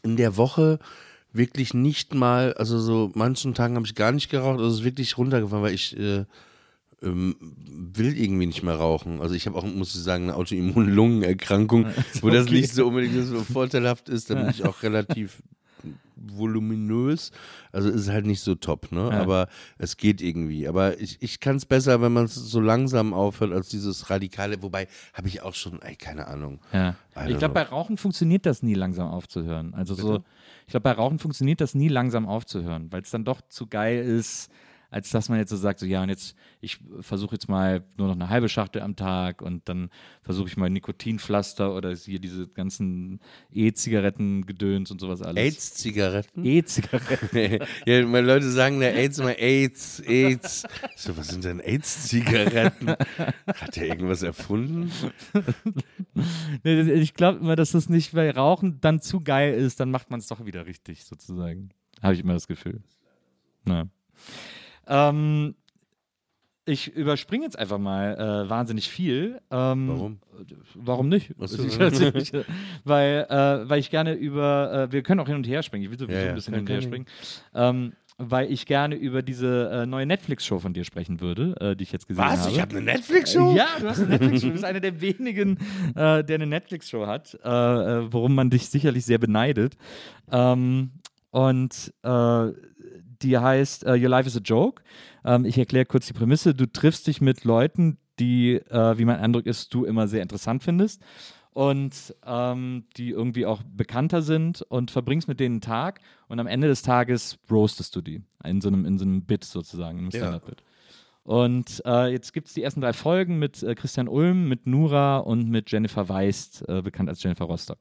in 0.03 0.17
der 0.17 0.35
Woche 0.37 0.79
wirklich 1.33 1.73
nicht 1.73 2.13
mal, 2.13 2.53
also 2.55 2.79
so 2.79 3.11
manchen 3.15 3.53
Tagen 3.53 3.75
habe 3.75 3.85
ich 3.85 3.95
gar 3.95 4.11
nicht 4.11 4.29
geraucht, 4.29 4.59
also 4.59 4.67
es 4.67 4.79
ist 4.79 4.83
wirklich 4.83 5.17
runtergefahren, 5.17 5.63
weil 5.63 5.73
ich 5.73 5.97
äh, 5.97 6.25
will 7.01 8.15
irgendwie 8.15 8.45
nicht 8.45 8.61
mehr 8.61 8.75
rauchen. 8.75 9.21
Also 9.21 9.33
ich 9.33 9.47
habe 9.47 9.57
auch, 9.57 9.65
muss 9.65 9.95
ich 9.95 10.01
sagen, 10.01 10.25
eine 10.25 10.35
Autoimmun-Lungenerkrankung, 10.35 11.87
wo 12.21 12.29
das 12.29 12.45
okay. 12.45 12.55
nicht 12.55 12.73
so 12.73 12.87
unbedingt 12.87 13.25
so 13.25 13.43
vorteilhaft 13.43 14.07
ist. 14.07 14.29
Da 14.29 14.35
bin 14.41 14.49
ich 14.49 14.63
auch 14.63 14.83
relativ 14.83 15.41
voluminös. 16.15 17.31
Also 17.71 17.89
ist 17.89 18.07
halt 18.07 18.27
nicht 18.27 18.41
so 18.41 18.53
top, 18.53 18.91
ne? 18.91 19.09
Ja. 19.11 19.21
Aber 19.21 19.47
es 19.79 19.97
geht 19.97 20.21
irgendwie. 20.21 20.67
Aber 20.67 20.99
ich, 20.99 21.17
ich 21.21 21.39
kann 21.39 21.55
es 21.55 21.65
besser, 21.65 22.01
wenn 22.01 22.13
man 22.13 22.25
es 22.25 22.35
so 22.35 22.59
langsam 22.59 23.15
aufhört, 23.15 23.51
als 23.51 23.69
dieses 23.69 24.11
radikale. 24.11 24.61
Wobei, 24.61 24.87
habe 25.13 25.27
ich 25.27 25.41
auch 25.41 25.55
schon, 25.55 25.81
ey, 25.81 25.95
keine 25.95 26.27
Ahnung. 26.27 26.59
Ja. 26.71 26.95
Ich 27.27 27.37
glaube, 27.39 27.55
bei. 27.55 27.63
Rauchen 27.63 27.97
funktioniert 27.97 28.45
das 28.45 28.61
nie 28.61 28.75
langsam 28.75 29.07
aufzuhören. 29.07 29.73
Also 29.73 29.95
so, 29.95 30.23
ich 30.67 30.71
glaube, 30.71 30.83
bei 30.83 30.91
Rauchen 30.91 31.17
funktioniert 31.17 31.61
das 31.61 31.73
nie 31.73 31.87
langsam 31.87 32.27
aufzuhören, 32.27 32.91
weil 32.91 33.01
es 33.01 33.09
dann 33.09 33.23
doch 33.23 33.41
zu 33.49 33.65
geil 33.65 34.03
ist, 34.03 34.51
als 34.91 35.09
dass 35.09 35.29
man 35.29 35.39
jetzt 35.39 35.49
so 35.49 35.55
sagt, 35.55 35.79
so 35.79 35.85
ja, 35.85 36.03
und 36.03 36.09
jetzt, 36.09 36.35
ich 36.59 36.79
versuche 36.99 37.35
jetzt 37.35 37.47
mal 37.47 37.83
nur 37.97 38.07
noch 38.09 38.15
eine 38.15 38.29
halbe 38.29 38.49
Schachtel 38.49 38.81
am 38.81 38.97
Tag 38.97 39.41
und 39.41 39.67
dann 39.69 39.89
versuche 40.21 40.49
ich 40.49 40.57
mal 40.57 40.69
Nikotinpflaster 40.69 41.73
oder 41.73 41.95
hier 41.95 42.19
diese 42.19 42.47
ganzen 42.49 43.21
E-Zigaretten-Gedöns 43.53 44.91
und 44.91 44.99
sowas 44.99 45.21
alles. 45.21 45.41
AIDS-Zigaretten? 45.41 46.45
E-Zigaretten. 46.45 47.65
ja, 47.85 48.05
meine 48.05 48.27
Leute 48.27 48.51
sagen 48.51 48.81
der 48.81 48.93
AIDS 48.95 49.17
immer 49.19 49.39
AIDS, 49.39 50.01
AIDS. 50.01 50.67
So, 50.97 51.15
was 51.15 51.29
sind 51.29 51.45
denn 51.45 51.61
AIDS-Zigaretten? 51.61 52.89
Hat 52.89 53.75
der 53.77 53.87
irgendwas 53.87 54.21
erfunden? 54.21 54.91
Nee, 56.63 56.81
ich 56.81 57.13
glaube 57.13 57.39
immer, 57.39 57.55
dass 57.55 57.71
das 57.71 57.89
nicht 57.89 58.11
bei 58.11 58.29
Rauchen 58.29 58.79
dann 58.81 58.99
zu 59.01 59.21
geil 59.21 59.53
ist, 59.53 59.79
dann 59.79 59.91
macht 59.91 60.11
man 60.11 60.19
es 60.19 60.27
doch 60.27 60.45
wieder 60.45 60.65
richtig, 60.65 61.05
sozusagen. 61.05 61.69
Habe 62.01 62.13
ich 62.13 62.19
immer 62.19 62.33
das 62.33 62.47
Gefühl. 62.47 62.81
Na. 63.63 63.87
Ähm, 64.91 65.55
ich 66.65 66.93
überspringe 66.95 67.43
jetzt 67.43 67.57
einfach 67.57 67.79
mal 67.79 68.45
äh, 68.45 68.49
wahnsinnig 68.49 68.87
viel. 68.89 69.41
Ähm, 69.49 69.87
Warum? 69.89 70.19
Warum 70.75 71.09
nicht? 71.09 71.33
Ach 71.41 71.47
so. 71.47 71.63
Ich- 71.65 71.77
tatsächlich, 71.77 72.33
äh, 72.33 72.43
weil, 72.83 73.25
äh, 73.29 73.67
weil 73.69 73.79
ich 73.79 73.89
gerne 73.89 74.13
über, 74.13 74.87
äh, 74.89 74.91
wir 74.91 75.01
können 75.01 75.19
auch 75.21 75.27
hin 75.27 75.35
und 75.37 75.47
her 75.47 75.63
springen, 75.63 75.85
ich 75.85 75.89
will 75.91 75.97
sowieso 75.97 76.17
Ja, 76.19 76.23
ja, 76.25 76.29
ein 76.29 76.35
bisschen 76.35 76.53
kann- 76.53 76.67
hin 76.67 76.75
und 76.75 76.81
her 76.81 76.81
springen. 76.87 77.05
Ähm, 77.55 77.93
weil 78.23 78.51
ich 78.51 78.67
gerne 78.67 78.93
über 78.95 79.23
diese 79.23 79.71
äh, 79.71 79.85
neue 79.87 80.05
Netflix-Show 80.05 80.59
von 80.59 80.73
dir 80.73 80.83
sprechen 80.83 81.19
würde, 81.21 81.55
äh, 81.59 81.75
die 81.75 81.83
ich 81.83 81.91
jetzt 81.91 82.07
gesehen 82.07 82.23
habe. 82.23 82.37
Was? 82.37 82.47
Ich 82.51 82.61
habe 82.61 82.75
eine 82.75 82.81
Netflix-Show? 82.85 83.55
Ja, 83.55 83.67
du 83.79 83.87
hast 83.89 83.99
eine 84.01 84.09
Netflix-Show. 84.09 84.47
Du 84.47 84.51
bist 84.53 84.63
einer 84.65 84.79
der 84.79 85.01
wenigen, 85.01 85.57
äh, 85.95 86.23
der 86.23 86.35
eine 86.35 86.45
Netflix-Show 86.45 87.07
hat, 87.07 87.39
worum 87.43 88.35
man 88.35 88.51
dich 88.51 88.69
sicherlich 88.69 89.05
sehr 89.05 89.17
beneidet. 89.17 89.75
Ähm, 90.31 90.91
und 91.31 91.93
die 93.23 93.37
heißt 93.37 93.85
äh, 93.85 93.93
Your 93.93 94.09
Life 94.09 94.27
is 94.27 94.37
a 94.37 94.41
Joke. 94.41 94.83
Ähm, 95.23 95.45
ich 95.45 95.57
erkläre 95.57 95.85
kurz 95.85 96.07
die 96.07 96.13
Prämisse. 96.13 96.53
Du 96.53 96.65
triffst 96.65 97.07
dich 97.07 97.21
mit 97.21 97.43
Leuten, 97.43 97.97
die, 98.19 98.55
äh, 98.55 98.97
wie 98.97 99.05
mein 99.05 99.19
Eindruck 99.19 99.45
ist, 99.45 99.73
du 99.73 99.85
immer 99.85 100.07
sehr 100.07 100.21
interessant 100.21 100.63
findest 100.63 101.01
und 101.53 102.15
ähm, 102.25 102.85
die 102.97 103.09
irgendwie 103.09 103.45
auch 103.45 103.61
bekannter 103.63 104.21
sind 104.21 104.61
und 104.61 104.91
verbringst 104.91 105.27
mit 105.27 105.39
denen 105.39 105.55
einen 105.55 105.61
Tag 105.61 105.99
und 106.27 106.39
am 106.39 106.47
Ende 106.47 106.67
des 106.67 106.81
Tages 106.81 107.39
roastest 107.49 107.95
du 107.95 108.01
die 108.01 108.21
in 108.43 108.61
so 108.61 108.69
einem, 108.69 108.85
in 108.85 108.97
so 108.97 109.05
einem 109.05 109.23
Bit 109.23 109.43
sozusagen, 109.43 109.97
in 109.97 110.03
einem. 110.05 110.11
Stand-Up-Bit. 110.11 110.63
Und 111.23 111.83
äh, 111.85 112.07
jetzt 112.07 112.33
gibt 112.33 112.47
es 112.47 112.53
die 112.53 112.63
ersten 112.63 112.81
drei 112.81 112.93
Folgen 112.93 113.37
mit 113.37 113.61
äh, 113.61 113.75
Christian 113.75 114.07
Ulm, 114.07 114.49
mit 114.49 114.65
Nura 114.65 115.17
und 115.17 115.49
mit 115.49 115.71
Jennifer 115.71 116.09
Weist, 116.09 116.67
äh, 116.67 116.81
bekannt 116.81 117.09
als 117.09 117.21
Jennifer 117.21 117.45
Rostock. 117.45 117.79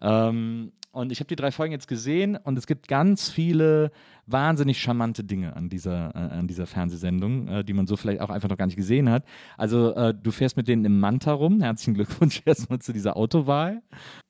Ähm, 0.00 0.72
und 0.94 1.10
ich 1.10 1.18
habe 1.18 1.28
die 1.28 1.36
drei 1.36 1.50
Folgen 1.50 1.72
jetzt 1.72 1.88
gesehen 1.88 2.36
und 2.36 2.56
es 2.56 2.66
gibt 2.66 2.86
ganz 2.88 3.28
viele 3.28 3.90
wahnsinnig 4.26 4.80
charmante 4.80 5.24
Dinge 5.24 5.56
an 5.56 5.68
dieser, 5.68 6.14
äh, 6.14 6.38
an 6.38 6.46
dieser 6.46 6.66
Fernsehsendung, 6.66 7.48
äh, 7.48 7.64
die 7.64 7.72
man 7.72 7.86
so 7.86 7.96
vielleicht 7.96 8.20
auch 8.20 8.30
einfach 8.30 8.48
noch 8.48 8.56
gar 8.56 8.66
nicht 8.66 8.76
gesehen 8.76 9.10
hat. 9.10 9.24
Also 9.58 9.94
äh, 9.94 10.14
du 10.14 10.30
fährst 10.30 10.56
mit 10.56 10.68
denen 10.68 10.84
im 10.84 11.00
Manta 11.00 11.32
rum. 11.32 11.60
Herzlichen 11.60 11.94
Glückwunsch 11.94 12.42
erstmal 12.46 12.78
zu 12.78 12.92
dieser 12.92 13.16
Autowahl. 13.16 13.82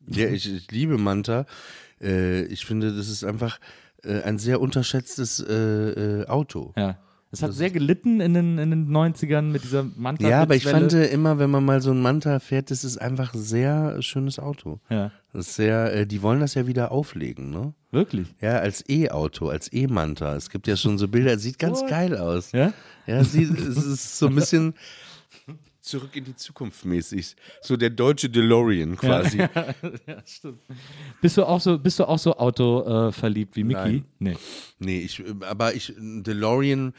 Ja, 0.07 0.29
ich, 0.29 0.53
ich 0.53 0.70
liebe 0.70 0.96
Manta. 0.96 1.44
Äh, 2.00 2.44
ich 2.44 2.64
finde, 2.64 2.94
das 2.96 3.09
ist 3.09 3.24
einfach 3.24 3.59
äh, 4.03 4.22
ein 4.22 4.38
sehr 4.38 4.61
unterschätztes 4.61 5.40
äh, 5.40 6.24
Auto. 6.27 6.72
Ja. 6.77 6.98
Es 7.31 7.42
hat 7.42 7.53
sehr 7.53 7.70
gelitten 7.70 8.20
in 8.20 8.33
den, 8.33 8.59
in 8.59 8.70
den 8.70 8.88
90ern 8.88 9.42
mit 9.42 9.64
dieser 9.64 9.85
manta 9.96 10.29
Ja, 10.29 10.42
aber 10.42 10.55
ich 10.55 10.64
fand 10.64 10.92
immer, 10.92 11.37
wenn 11.40 11.50
man 11.50 11.64
mal 11.64 11.83
so 11.83 11.90
ein 11.90 12.00
Manta 12.00 12.38
fährt, 12.38 12.70
das 12.70 12.85
ist 12.85 12.96
einfach 12.96 13.35
ein 13.35 13.40
sehr 13.40 14.00
schönes 14.03 14.38
Auto. 14.38 14.79
Ja, 14.88 15.11
Das 15.35 15.49
ist 15.49 15.57
sehr, 15.57 15.92
äh, 15.92 16.07
die 16.07 16.23
wollen 16.23 16.38
das 16.38 16.55
ja 16.55 16.68
wieder 16.68 16.92
auflegen, 16.92 17.51
ne? 17.51 17.75
wirklich. 17.90 18.29
Ja, 18.40 18.61
als 18.61 18.88
E-Auto, 18.88 19.49
als 19.49 19.73
E-Manta. 19.73 20.37
Es 20.37 20.49
gibt 20.49 20.68
ja 20.68 20.77
schon 20.77 20.97
so 20.97 21.09
Bilder, 21.09 21.37
sieht 21.38 21.59
ganz 21.59 21.81
What? 21.81 21.90
geil 21.90 22.16
aus. 22.16 22.53
Ja? 22.53 22.73
Ja, 23.09 23.18
es, 23.18 23.33
sieht, 23.33 23.51
es 23.51 23.85
ist 23.85 24.16
so 24.16 24.29
ein 24.29 24.35
bisschen 24.37 24.75
zurück 25.81 26.14
in 26.14 26.25
die 26.25 26.37
Zukunft 26.37 26.85
mäßig. 26.85 27.35
So 27.62 27.77
der 27.77 27.90
deutsche 27.90 28.31
DeLorean 28.31 28.97
quasi. 28.97 29.38
ja, 30.07 30.23
stimmt. 30.25 30.61
Bist 31.20 31.37
du 31.37 31.44
auch 31.44 31.61
so, 31.61 31.81
bist 31.81 31.99
du 31.99 32.05
auch 32.05 32.18
so 32.18 32.37
Auto 32.37 33.09
äh, 33.09 33.12
verliebt 33.12 33.57
wie 33.57 33.64
Mickey? 33.64 33.79
Nein. 33.81 34.05
Nee. 34.20 34.37
Nee, 34.79 35.01
ich, 35.01 35.20
aber 35.40 35.75
ich, 35.75 35.92
DeLorean, 35.99 36.94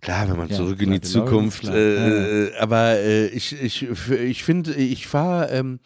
klar, 0.00 0.28
wenn 0.28 0.36
man 0.36 0.48
Ja, 0.48 0.56
zurück 0.56 0.80
in 0.80 0.92
die 0.92 1.00
DeLorean 1.00 1.50
Zukunft, 1.50 1.64
äh, 1.64 2.52
aber 2.58 2.96
äh, 2.96 3.26
ich, 3.28 3.60
ich, 3.60 3.86
ich 4.10 4.44
finde, 4.44 4.74
ich 4.74 5.06
fahre, 5.06 5.50
ähm, 5.50 5.80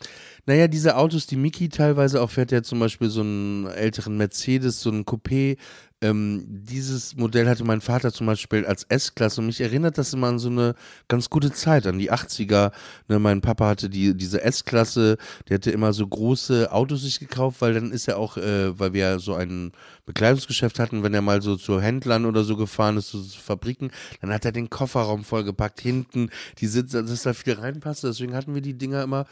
naja, 0.47 0.67
diese 0.69 0.97
Autos, 0.97 1.27
die 1.27 1.37
Mickey 1.37 1.69
teilweise 1.69 2.21
auch 2.21 2.31
fährt, 2.31 2.51
ja 2.53 2.63
zum 2.63 2.81
Beispiel 2.81 3.09
so 3.09 3.21
einen 3.21 3.67
älteren 3.67 4.17
Mercedes, 4.17 4.81
so 4.81 4.91
einen 4.91 5.05
Coupé, 5.05 5.57
ähm, 6.03 6.45
dieses 6.49 7.17
Modell 7.17 7.49
hatte 7.49 7.65
mein 7.65 7.81
Vater 7.81 8.13
zum 8.13 8.27
Beispiel 8.27 8.67
als 8.67 8.83
S-Klasse 8.85 9.41
und 9.41 9.47
mich 9.47 9.61
erinnert 9.61 9.97
das 9.99 10.13
immer 10.13 10.27
an 10.27 10.41
so 10.41 10.49
eine 10.49 10.75
ganz 11.09 11.31
gute 11.31 11.53
Zeit, 11.53 11.87
an 11.87 11.99
die 11.99 12.13
80er. 12.13 12.73
Ne, 13.09 13.19
mein 13.21 13.41
Papa 13.41 13.69
hatte 13.69 13.89
die, 13.89 14.17
diese 14.17 14.43
S-Klasse, 14.43 15.17
der 15.49 15.55
hatte 15.55 15.71
immer 15.71 15.93
so 15.93 16.07
große 16.07 16.73
Autos 16.73 17.03
sich 17.03 17.21
gekauft, 17.21 17.61
weil 17.61 17.75
dann 17.75 17.93
ist 17.93 18.09
er 18.09 18.19
auch, 18.19 18.37
äh, 18.37 18.79
weil 18.79 18.93
wir 18.93 19.21
so 19.21 19.35
ein 19.35 19.73
Bekleidungsgeschäft 20.05 20.81
hatten, 20.81 21.05
wenn 21.05 21.15
er 21.15 21.23
mal 21.23 21.41
so 21.41 21.57
zu 21.57 21.81
Händlern 21.81 22.27
oder 22.27 22.43
so 22.43 22.57
gefahren 22.57 22.97
ist, 22.97 23.09
zu 23.09 23.23
Fabriken, 23.23 23.93
dann 24.21 24.33
hat 24.33 24.45
er 24.45 24.53
den 24.53 24.71
Kofferraum 24.71 25.23
vollgepackt, 25.23 25.81
hinten 25.81 26.31
die 26.59 26.67
Sitze, 26.67 27.05
dass 27.05 27.23
da 27.23 27.33
viel 27.33 27.55
reinpasst. 27.55 28.03
Deswegen 28.03 28.35
hatten 28.35 28.55
wir 28.55 28.63
die 28.63 28.77
Dinger 28.77 29.05
immer 29.05 29.27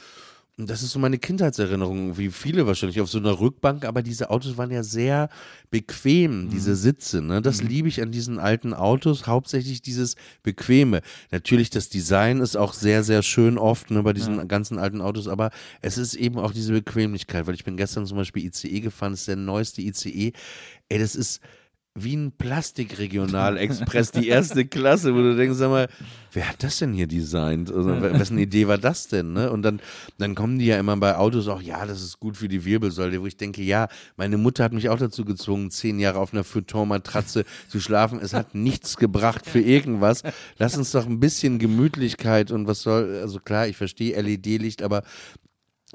das 0.67 0.83
ist 0.83 0.91
so 0.91 0.99
meine 0.99 1.19
Kindheitserinnerung, 1.19 2.19
wie 2.19 2.31
viele 2.31 2.67
wahrscheinlich 2.67 3.01
auf 3.01 3.09
so 3.09 3.19
einer 3.19 3.39
Rückbank, 3.39 3.85
aber 3.85 4.03
diese 4.03 4.31
Autos 4.31 4.57
waren 4.59 4.71
ja 4.71 4.83
sehr 4.83 5.29
bequem, 5.71 6.51
diese 6.51 6.75
Sitze. 6.75 7.23
Ne? 7.23 7.41
Das 7.41 7.63
liebe 7.63 7.89
ich 7.89 8.03
an 8.03 8.11
diesen 8.11 8.39
alten 8.39 8.75
Autos, 8.75 9.27
hauptsächlich 9.27 9.83
dieses 9.83 10.17
Bequeme. 10.43 11.03
Natürlich, 11.31 11.71
das 11.71 11.89
Design 11.89 12.41
ist 12.41 12.57
auch 12.57 12.75
sehr, 12.75 13.05
sehr 13.05 13.23
schön 13.23 13.59
oft 13.59 13.91
ne, 13.91 14.03
bei 14.03 14.13
diesen 14.13 14.49
ganzen 14.49 14.79
alten 14.79 15.01
Autos, 15.01 15.29
aber 15.29 15.51
es 15.83 15.99
ist 15.99 16.15
eben 16.15 16.39
auch 16.39 16.53
diese 16.53 16.73
Bequemlichkeit, 16.73 17.47
weil 17.47 17.55
ich 17.55 17.65
bin 17.65 17.77
gestern 17.77 18.07
zum 18.07 18.17
Beispiel 18.17 18.45
ICE 18.47 18.81
gefahren, 18.81 19.13
das 19.13 19.21
ist 19.21 19.29
der 19.29 19.37
neueste 19.37 19.83
ICE. 19.83 20.33
Ey, 20.89 20.99
das 20.99 21.15
ist 21.15 21.41
wie 21.97 22.17
ein 22.17 22.31
Plastikregionalexpress, 22.31 24.13
die 24.13 24.29
erste 24.29 24.65
Klasse, 24.65 25.13
wo 25.13 25.19
du 25.19 25.37
denkst, 25.37 25.59
sag 25.59 25.71
mal, 25.71 25.89
wer 26.33 26.49
hat 26.49 26.63
das 26.63 26.79
denn 26.79 26.93
hier 26.93 27.09
designt? 27.09 27.69
Also, 27.69 28.01
wessen 28.01 28.39
Idee 28.39 28.69
war 28.69 28.79
das 28.79 29.09
denn? 29.09 29.33
Ne? 29.33 29.51
Und 29.51 29.63
dann, 29.63 29.81
dann 30.17 30.37
kommen 30.37 30.61
die 30.61 30.67
ja 30.67 30.79
immer 30.79 30.97
bei 30.97 31.17
Autos 31.17 31.49
auch, 31.49 31.61
ja, 31.61 31.85
das 31.85 32.01
ist 32.01 32.21
gut 32.21 32.37
für 32.37 32.47
die 32.47 32.65
Wirbelsäule, 32.65 33.21
wo 33.21 33.27
ich 33.27 33.37
denke, 33.37 33.63
ja, 33.63 33.89
meine 34.17 34.39
Mutter 34.39 34.63
hat 34.63 34.73
mich 34.73 34.89
auch 34.89 34.99
dazu 34.99 35.25
gezwungen, 35.25 35.73
zehn 35.73 35.99
Jahre 35.99 36.21
auf 36.21 36.33
einer 36.33 36.45
Futon-Matratze 36.45 37.45
zu 37.69 37.81
schlafen. 37.81 38.21
Es 38.23 38.35
hat 38.35 38.55
nichts 38.55 38.97
gebracht 38.97 39.45
für 39.45 39.61
irgendwas. 39.61 40.23
Lass 40.59 40.77
uns 40.77 40.93
doch 40.93 41.07
ein 41.07 41.19
bisschen 41.19 41.59
Gemütlichkeit 41.59 42.53
und 42.53 42.69
was 42.69 42.83
soll, 42.83 43.19
also 43.21 43.41
klar, 43.41 43.67
ich 43.67 43.77
verstehe 43.77 44.21
LED-Licht, 44.21 44.83
aber 44.83 45.03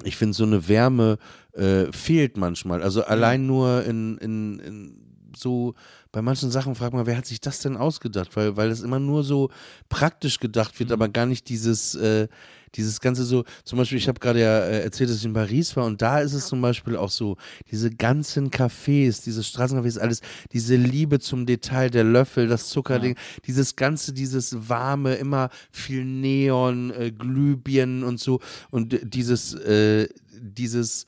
ich 0.04 0.16
finde, 0.16 0.34
so 0.34 0.44
eine 0.44 0.68
Wärme 0.68 1.16
äh, 1.54 1.90
fehlt 1.90 2.36
manchmal. 2.36 2.82
Also 2.82 3.02
allein 3.04 3.46
nur 3.46 3.82
in, 3.84 4.18
in, 4.18 4.58
in 4.58 5.06
so, 5.36 5.74
bei 6.12 6.22
manchen 6.22 6.50
Sachen 6.50 6.74
fragt 6.74 6.94
man, 6.94 7.06
wer 7.06 7.16
hat 7.16 7.26
sich 7.26 7.40
das 7.40 7.60
denn 7.60 7.76
ausgedacht? 7.76 8.36
Weil, 8.36 8.56
weil 8.56 8.70
es 8.70 8.82
immer 8.82 8.98
nur 8.98 9.24
so 9.24 9.50
praktisch 9.88 10.40
gedacht 10.40 10.78
wird, 10.80 10.92
aber 10.92 11.08
gar 11.08 11.26
nicht 11.26 11.48
dieses, 11.48 11.94
äh, 11.94 12.28
dieses 12.74 13.00
ganze 13.00 13.24
so, 13.24 13.44
zum 13.64 13.78
Beispiel, 13.78 13.98
ich 13.98 14.08
habe 14.08 14.20
gerade 14.20 14.40
ja 14.40 14.60
äh, 14.60 14.82
erzählt, 14.82 15.10
dass 15.10 15.18
ich 15.18 15.24
in 15.24 15.32
Paris 15.32 15.76
war 15.76 15.84
und 15.84 16.02
da 16.02 16.20
ist 16.20 16.34
es 16.34 16.46
zum 16.46 16.60
Beispiel 16.60 16.96
auch 16.96 17.10
so, 17.10 17.36
diese 17.70 17.90
ganzen 17.90 18.50
Cafés, 18.50 19.22
diese 19.24 19.42
Straßencafés, 19.42 19.98
alles, 19.98 20.20
diese 20.52 20.76
Liebe 20.76 21.18
zum 21.18 21.46
Detail, 21.46 21.90
der 21.90 22.04
Löffel, 22.04 22.48
das 22.48 22.68
Zuckerding, 22.68 23.16
dieses 23.46 23.76
ganze, 23.76 24.12
dieses 24.12 24.68
warme, 24.68 25.14
immer 25.14 25.50
viel 25.70 26.04
Neon, 26.04 26.90
äh, 26.90 27.12
Glühbirnen 27.12 28.04
und 28.04 28.20
so 28.20 28.40
und 28.70 28.92
äh, 28.92 29.00
dieses, 29.04 29.54
äh, 29.54 30.08
dieses, 30.32 31.06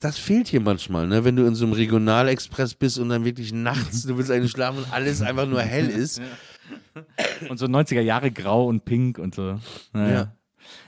das 0.00 0.18
fehlt 0.18 0.48
hier 0.48 0.60
manchmal, 0.60 1.06
ne? 1.06 1.24
Wenn 1.24 1.36
du 1.36 1.46
in 1.46 1.54
so 1.54 1.64
einem 1.64 1.74
Regionalexpress 1.74 2.74
bist 2.74 2.98
und 2.98 3.08
dann 3.08 3.24
wirklich 3.24 3.52
nachts, 3.52 4.02
du 4.02 4.16
willst 4.16 4.30
eigentlich 4.30 4.50
schlafen 4.50 4.78
und 4.78 4.92
alles 4.92 5.22
einfach 5.22 5.46
nur 5.46 5.62
hell 5.62 5.88
ist. 5.88 6.20
Und 7.48 7.58
so 7.58 7.66
90er 7.66 8.00
Jahre 8.00 8.30
grau 8.30 8.66
und 8.66 8.84
pink 8.84 9.18
und 9.18 9.34
so. 9.34 9.60
Naja. 9.92 10.12
Ja. 10.12 10.36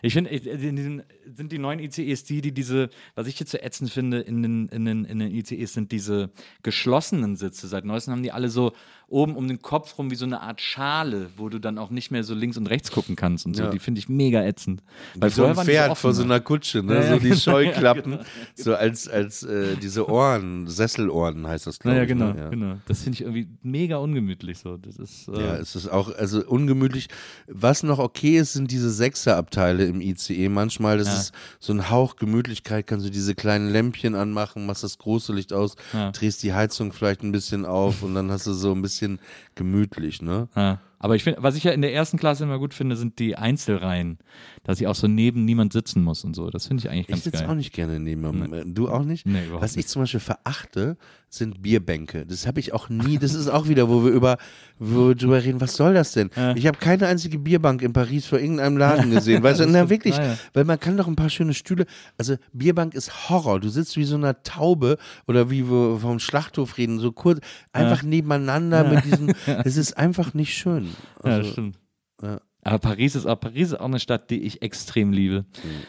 Ich 0.03 0.15
finde, 0.15 0.31
in 0.31 0.77
diesen, 0.77 1.03
sind 1.35 1.53
die 1.53 1.59
neuen 1.59 1.79
ICEs 1.79 2.25
die, 2.25 2.41
die 2.41 2.53
diese, 2.53 2.91
was 3.15 3.27
ich 3.27 3.39
jetzt 3.41 3.53
so 3.53 3.59
ätzend 3.59 3.91
finde 3.91 4.21
in 4.21 4.43
den, 4.43 4.69
in, 4.69 4.85
den, 4.85 5.05
in 5.05 5.19
den 5.19 5.31
ICEs, 5.33 5.73
sind 5.73 5.93
diese 5.93 6.31
geschlossenen 6.63 7.37
Sitze. 7.37 7.69
Seit 7.69 7.85
neuestem 7.85 8.13
haben 8.13 8.23
die 8.23 8.33
alle 8.33 8.49
so 8.49 8.73
oben 9.09 9.37
um 9.37 9.47
den 9.49 9.61
Kopf 9.61 9.99
rum 9.99 10.11
wie 10.11 10.15
so 10.15 10.25
eine 10.25 10.41
Art 10.41 10.61
Schale, 10.61 11.29
wo 11.37 11.49
du 11.49 11.59
dann 11.59 11.79
auch 11.79 11.91
nicht 11.91 12.11
mehr 12.11 12.25
so 12.25 12.35
links 12.35 12.57
und 12.57 12.67
rechts 12.67 12.91
gucken 12.91 13.17
kannst 13.17 13.47
und 13.47 13.55
so. 13.55 13.65
Ja. 13.65 13.71
Die 13.71 13.79
finde 13.79 13.99
ich 13.99 14.09
mega 14.09 14.43
ätzend. 14.43 14.83
Weil 15.15 15.31
so 15.31 15.45
ein 15.45 15.55
Pferd 15.55 15.91
offen, 15.91 16.01
vor 16.01 16.13
so 16.15 16.23
ne? 16.23 16.35
einer 16.35 16.41
Kutsche, 16.41 16.83
ne? 16.83 16.95
Ja, 16.95 17.01
ja, 17.01 17.09
so 17.11 17.19
die 17.19 17.29
genau, 17.29 17.37
Scheuklappen, 17.41 18.19
so 18.55 18.75
als, 18.75 19.09
als 19.09 19.43
äh, 19.43 19.77
diese 19.77 20.09
Ohren, 20.09 20.67
Sesselohren 20.67 21.47
heißt 21.47 21.67
das, 21.67 21.79
glaube 21.79 22.03
ich. 22.03 22.09
genau, 22.09 22.33
ne? 22.33 22.39
ja. 22.39 22.49
genau. 22.49 22.77
Das 22.87 23.03
finde 23.03 23.17
ich 23.17 23.23
irgendwie 23.23 23.49
mega 23.63 23.97
ungemütlich 23.99 24.59
so. 24.59 24.77
Das 24.77 24.97
ist, 24.97 25.29
äh, 25.29 25.41
Ja, 25.41 25.57
es 25.57 25.77
ist 25.77 25.89
auch 25.89 26.15
also 26.15 26.45
ungemütlich. 26.45 27.09
Was 27.47 27.83
noch 27.83 27.99
okay 27.99 28.39
ist, 28.39 28.55
sind 28.55 28.71
diese 28.71 28.91
Sechserabteile 28.91 29.85
im 29.85 30.01
ICE. 30.01 30.49
Manchmal, 30.49 30.99
das 30.99 31.09
Ja. 31.09 31.14
Ist 31.21 31.33
so 31.61 31.73
ein 31.73 31.91
Hauch 31.91 32.17
Gemütlichkeit, 32.17 32.87
kannst 32.87 33.07
du 33.07 33.11
diese 33.11 33.35
kleinen 33.35 33.69
Lämpchen 33.71 34.15
anmachen, 34.15 34.67
machst 34.67 34.85
das 34.85 34.99
große 34.99 35.33
Licht 35.33 35.53
aus, 35.53 35.77
drehst 36.13 36.43
die 36.43 36.53
Heizung 36.53 36.93
vielleicht 36.93 37.23
ein 37.23 37.33
bisschen 37.33 37.65
auf 37.67 38.03
und 38.03 38.15
dann 38.15 38.31
hast 38.31 38.47
du 38.47 38.53
so 38.53 38.73
ein 38.73 38.83
bisschen 38.83 39.19
gemütlich, 39.57 40.23
ne? 40.23 40.49
Ja. 40.57 40.81
Aber 40.99 41.17
ich 41.17 41.23
finde, 41.25 41.43
was 41.43 41.55
ich 41.55 41.65
ja 41.65 41.73
in 41.73 41.83
der 41.83 41.93
ersten 41.93 42.17
Klasse 42.19 42.45
immer 42.45 42.59
gut 42.59 42.73
finde, 42.73 42.97
sind 42.97 43.19
die 43.19 43.37
Einzelreihen, 43.37 44.17
dass 44.63 44.81
ich 44.81 44.87
auch 44.87 44.95
so 44.95 45.07
neben 45.07 45.45
niemand 45.45 45.75
sitzen 45.75 46.03
muss 46.03 46.25
und 46.25 46.35
so. 46.35 46.49
Das 46.49 46.67
finde 46.67 46.81
ich 46.83 46.89
eigentlich 46.89 47.03
Ich 47.03 47.09
ganz 47.09 47.25
sitze 47.25 47.43
geil. 47.43 47.51
auch 47.51 47.55
nicht 47.55 47.75
gerne 47.75 48.01
neben 48.01 48.25
ihm. 48.25 48.75
Du 48.75 48.89
auch 48.89 49.05
nicht? 49.05 49.27
Nee, 49.27 49.45
überhaupt 49.45 49.63
Was 49.65 49.73
ich 49.73 49.79
nicht. 49.79 49.89
zum 49.91 50.01
Beispiel 50.03 50.21
verachte, 50.21 50.97
sind 51.29 51.61
Bierbänke. 51.61 52.25
Das 52.25 52.47
habe 52.47 52.59
ich 52.61 52.73
auch 52.73 52.89
nie. 52.89 53.19
Das 53.19 53.35
ist 53.35 53.49
auch 53.49 53.69
wieder, 53.69 53.91
wo 53.91 54.03
wir 54.05 54.13
über, 54.13 54.39
wo 54.79 55.09
wir 55.09 55.15
drüber 55.15 55.43
reden. 55.45 55.61
Was 55.61 55.75
soll 55.77 55.93
das 55.93 56.13
denn? 56.13 56.31
Ich 56.55 56.67
habe 56.67 56.79
keine 56.79 57.07
einzige 57.07 57.39
Bierbank 57.39 57.83
in 57.83 57.93
Paris 57.93 58.25
vor 58.25 58.39
irgendeinem 58.39 58.79
Laden 58.79 59.11
gesehen. 59.11 59.43
Weißt 59.43 59.61
du, 59.61 59.67
na 59.69 59.91
wirklich, 59.91 60.15
Ah, 60.19 60.25
ja. 60.25 60.39
weil 60.55 60.65
man 60.65 60.81
kann 60.81 60.97
doch 60.97 61.07
ein 61.09 61.17
paar 61.17 61.29
schöne 61.29 61.53
Stühle. 61.53 61.85
Also 62.17 62.37
Bierbank 62.55 62.95
ist 62.95 63.29
Horror. 63.29 63.61
Du 63.61 63.69
sitzt 63.69 63.97
wie 63.99 64.05
so 64.05 64.17
eine 64.17 64.43
Taube 64.43 64.97
oder 65.27 65.51
wie 65.51 65.69
wir 65.69 65.99
vom 65.99 66.19
Schlachthof 66.19 66.79
reden, 66.79 66.99
so 66.99 67.13
kurz, 67.13 67.41
einfach 67.75 68.03
nebeneinander 68.05 68.85
mit 68.85 69.05
diesem. 69.05 69.35
Es 69.65 69.77
ist 69.77 69.97
einfach 69.97 70.35
nicht 70.35 70.55
schön. 70.55 70.85
ja, 70.87 70.91
Also, 71.31 71.43
das 71.43 71.53
stimmt. 71.53 71.79
ja. 72.23 72.41
Aber 72.67 72.79
Paris 72.79 73.15
ist 73.15 73.27
auch 73.27 73.39
Paris 73.39 73.69
ist 73.69 73.75
auch 73.81 73.85
eine 73.85 74.01
Stadt, 74.01 74.31
die 74.31 74.43
ich 74.43 74.63
extrem 74.63 75.13
liebe. 75.13 75.45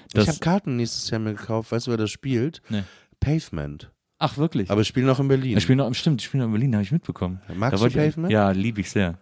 ich 0.07 0.13
Das, 0.13 0.27
habe 0.27 0.39
Karten 0.39 0.75
nächstes 0.75 1.09
Jahr 1.09 1.19
mir 1.21 1.33
gekauft. 1.33 1.71
Weißt 1.71 1.87
du, 1.87 1.91
wer 1.91 1.97
das 1.97 2.11
spielt? 2.11 2.61
Nee. 2.69 2.83
Pavement. 3.19 3.91
ach 4.19 4.37
wirklich? 4.37 4.69
Aber 4.69 4.83
spielen 4.83 5.09
auch 5.09 5.19
in 5.19 5.27
Berlin. 5.29 5.57
ich 5.57 5.63
spiele 5.63 5.77
noch, 5.77 5.93
stimmt, 5.95 6.21
ich 6.21 6.27
spiele 6.27 6.43
noch 6.43 6.47
in 6.49 6.53
Berlin, 6.53 6.73
habe 6.73 6.83
ich 6.83 6.91
mitbekommen. 6.91 7.39
Magst 7.55 7.73
Da 7.73 7.77
du 7.77 7.81
wollte 7.83 7.99
ich- 8.03 8.11
Pavement? 8.11 8.31
Ja, 8.31 8.51
liebe 8.51 8.81
ich 8.81 8.89
sehr. 8.91 9.17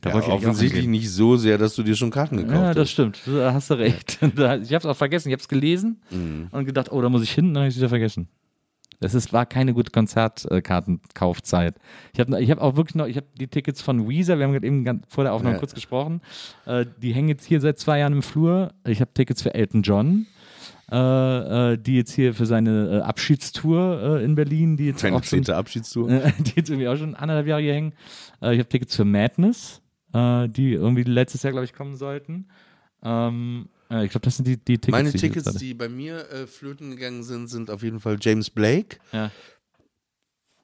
Da 0.00 0.10
Ja, 0.10 0.18
ich 0.18 0.26
offensichtlich 0.28 0.86
nicht 0.86 1.10
so 1.10 1.36
sehr, 1.36 1.56
dass 1.56 1.74
du 1.74 1.82
dir 1.82 1.94
schon 1.96 2.10
Karten 2.10 2.36
gekauft 2.36 2.54
Ja, 2.54 2.74
das 2.74 2.82
hast. 2.82 2.90
stimmt. 2.90 3.20
Da 3.26 3.54
hast 3.54 3.70
du 3.70 3.74
recht. 3.74 4.18
Ich 4.22 4.28
habe 4.40 4.60
es 4.62 4.84
auch 4.86 4.96
vergessen. 4.96 5.28
Ich 5.28 5.32
habe 5.32 5.40
es 5.40 5.48
gelesen 5.48 6.00
Mhm. 6.10 6.48
und 6.50 6.64
gedacht, 6.66 6.90
oh, 6.92 7.00
da 7.00 7.08
muss 7.08 7.22
ich 7.22 7.30
hin, 7.32 7.54
dann 7.54 7.62
habe 7.62 7.68
ich 7.68 7.74
es 7.74 7.78
wieder 7.80 7.88
vergessen. 7.88 8.28
Das 9.04 9.12
ist, 9.12 9.34
war 9.34 9.44
keine 9.44 9.74
gute 9.74 9.90
Konzertkartenkaufzeit. 9.90 11.74
Ich 12.14 12.20
habe 12.20 12.40
ich 12.42 12.50
hab 12.50 12.58
auch 12.58 12.76
wirklich 12.76 12.94
noch, 12.94 13.06
ich 13.06 13.18
habe 13.18 13.26
die 13.38 13.48
Tickets 13.48 13.82
von 13.82 14.08
Weezer, 14.08 14.38
wir 14.38 14.46
haben 14.46 14.52
gerade 14.54 14.66
eben 14.66 15.02
vor 15.08 15.24
der 15.24 15.34
Aufnahme 15.34 15.56
Ja. 15.56 15.58
kurz 15.60 15.74
gesprochen, 15.74 16.22
äh, 16.64 16.86
die 17.02 17.12
hängen 17.12 17.28
jetzt 17.28 17.44
hier 17.44 17.60
seit 17.60 17.78
zwei 17.78 17.98
Jahren 17.98 18.14
im 18.14 18.22
Flur. 18.22 18.72
Ich 18.86 19.02
habe 19.02 19.12
Tickets 19.12 19.42
für 19.42 19.52
Elton 19.52 19.82
John, 19.82 20.24
äh, 20.90 21.72
äh, 21.72 21.76
die 21.76 21.96
jetzt 21.96 22.12
hier 22.14 22.32
für 22.32 22.46
seine 22.46 23.00
äh, 23.00 23.00
Abschiedstour 23.02 24.20
äh, 24.20 24.24
in 24.24 24.36
Berlin, 24.36 24.78
die 24.78 24.86
jetzt 24.86 25.04
auch 25.04 25.22
schon, 25.22 25.46
Abschiedstour. 25.50 26.08
die 26.38 26.52
jetzt 26.56 26.70
irgendwie 26.70 26.88
auch 26.88 26.96
schon 26.96 27.14
anderthalb 27.14 27.46
Jahre 27.46 27.60
hier 27.60 27.74
hängen. 27.74 27.92
Äh, 28.40 28.54
ich 28.54 28.58
habe 28.58 28.70
Tickets 28.70 28.96
für 28.96 29.04
Madness, 29.04 29.82
äh, 30.14 30.48
die 30.48 30.72
irgendwie 30.72 31.02
letztes 31.02 31.42
Jahr, 31.42 31.52
glaube 31.52 31.66
ich, 31.66 31.74
kommen 31.74 31.96
sollten. 31.96 32.48
Ähm, 33.02 33.68
äh, 33.94 34.04
ich 34.04 34.10
glaube, 34.10 34.24
das 34.24 34.36
sind 34.36 34.46
die, 34.46 34.56
die 34.56 34.78
Tickets. 34.78 34.90
Meine 34.90 35.12
die 35.12 35.18
Tickets, 35.18 35.52
die 35.54 35.74
bei 35.74 35.88
mir 35.88 36.30
äh, 36.30 36.46
flöten 36.46 36.90
gegangen 36.90 37.22
sind, 37.22 37.48
sind 37.48 37.70
auf 37.70 37.82
jeden 37.82 38.00
Fall 38.00 38.18
James 38.20 38.50
Blake. 38.50 38.98
Ja. 39.12 39.30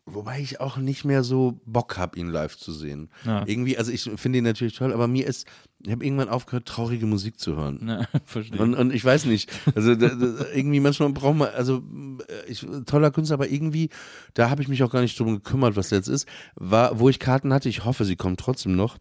Wobei 0.06 0.40
ich 0.40 0.60
auch 0.60 0.76
nicht 0.76 1.04
mehr 1.04 1.22
so 1.22 1.60
Bock 1.66 1.96
habe, 1.96 2.18
ihn 2.18 2.28
live 2.28 2.56
zu 2.56 2.72
sehen. 2.72 3.10
Ja. 3.24 3.46
Irgendwie, 3.46 3.78
also 3.78 3.92
ich 3.92 4.10
finde 4.16 4.38
ihn 4.38 4.44
natürlich 4.44 4.74
toll, 4.74 4.92
aber 4.92 5.06
mir 5.06 5.26
ist, 5.26 5.46
ich 5.78 5.92
habe 5.92 6.04
irgendwann 6.04 6.28
aufgehört, 6.28 6.66
traurige 6.66 7.06
Musik 7.06 7.38
zu 7.38 7.54
hören. 7.54 7.86
Ja, 7.86 8.08
verstehe. 8.24 8.60
Und, 8.60 8.74
und 8.74 8.92
ich 8.92 9.04
weiß 9.04 9.26
nicht, 9.26 9.52
also 9.74 9.94
da, 9.94 10.08
da, 10.08 10.46
irgendwie 10.52 10.80
manchmal 10.80 11.10
braucht 11.10 11.36
man, 11.36 11.48
also 11.50 11.84
äh, 12.26 12.50
ich, 12.50 12.66
toller 12.86 13.12
Künstler, 13.12 13.34
aber 13.34 13.50
irgendwie, 13.50 13.90
da 14.34 14.50
habe 14.50 14.62
ich 14.62 14.68
mich 14.68 14.82
auch 14.82 14.90
gar 14.90 15.02
nicht 15.02 15.18
drum 15.18 15.34
gekümmert, 15.34 15.76
was 15.76 15.90
jetzt 15.90 16.08
ist, 16.08 16.26
war, 16.56 16.98
wo 16.98 17.08
ich 17.08 17.20
Karten 17.20 17.52
hatte, 17.52 17.68
ich 17.68 17.84
hoffe, 17.84 18.04
sie 18.04 18.16
kommen 18.16 18.36
trotzdem 18.36 18.74
noch, 18.74 18.96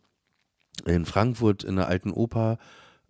in 0.85 1.05
Frankfurt 1.05 1.63
in 1.63 1.77
der 1.77 1.87
alten 1.87 2.11
Oper, 2.11 2.59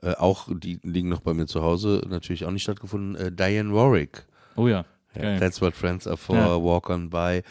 äh, 0.01 0.13
auch, 0.15 0.47
die 0.51 0.79
liegen 0.83 1.09
noch 1.09 1.21
bei 1.21 1.33
mir 1.33 1.45
zu 1.47 1.61
Hause, 1.61 2.01
natürlich 2.09 2.45
auch 2.45 2.51
nicht 2.51 2.63
stattgefunden, 2.63 3.15
äh, 3.15 3.31
Diane 3.31 3.73
Warwick. 3.73 4.25
oh 4.55 4.67
ja. 4.67 4.85
Geil. 5.15 5.39
That's 5.39 5.59
what 5.59 5.73
friends 5.73 6.05
are 6.05 6.17
for, 6.17 6.35
Ja. 6.35 6.61
walk 6.63 6.89
on 6.91 7.09
by. 7.09 7.41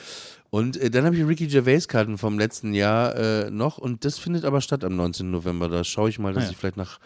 Und 0.49 0.77
äh, 0.77 0.91
dann 0.91 1.05
habe 1.05 1.17
ich 1.17 1.27
Ricky 1.27 1.49
Gervais 1.49 1.89
Karten 1.89 2.17
vom 2.17 2.39
letzten 2.39 2.73
Jahr 2.73 3.17
äh, 3.17 3.51
noch 3.51 3.79
und 3.79 4.05
das 4.05 4.17
findet 4.19 4.45
aber 4.45 4.61
statt 4.61 4.85
am 4.85 4.95
19. 4.95 5.29
November. 5.31 5.69
Da 5.69 5.83
schaue 5.83 6.09
ich 6.09 6.21
mal, 6.21 6.33
dass 6.33 6.45
Ah, 6.45 6.47
ja. 6.47 6.53
ich 6.53 6.57
vielleicht 6.57 6.77
nach 6.77 7.01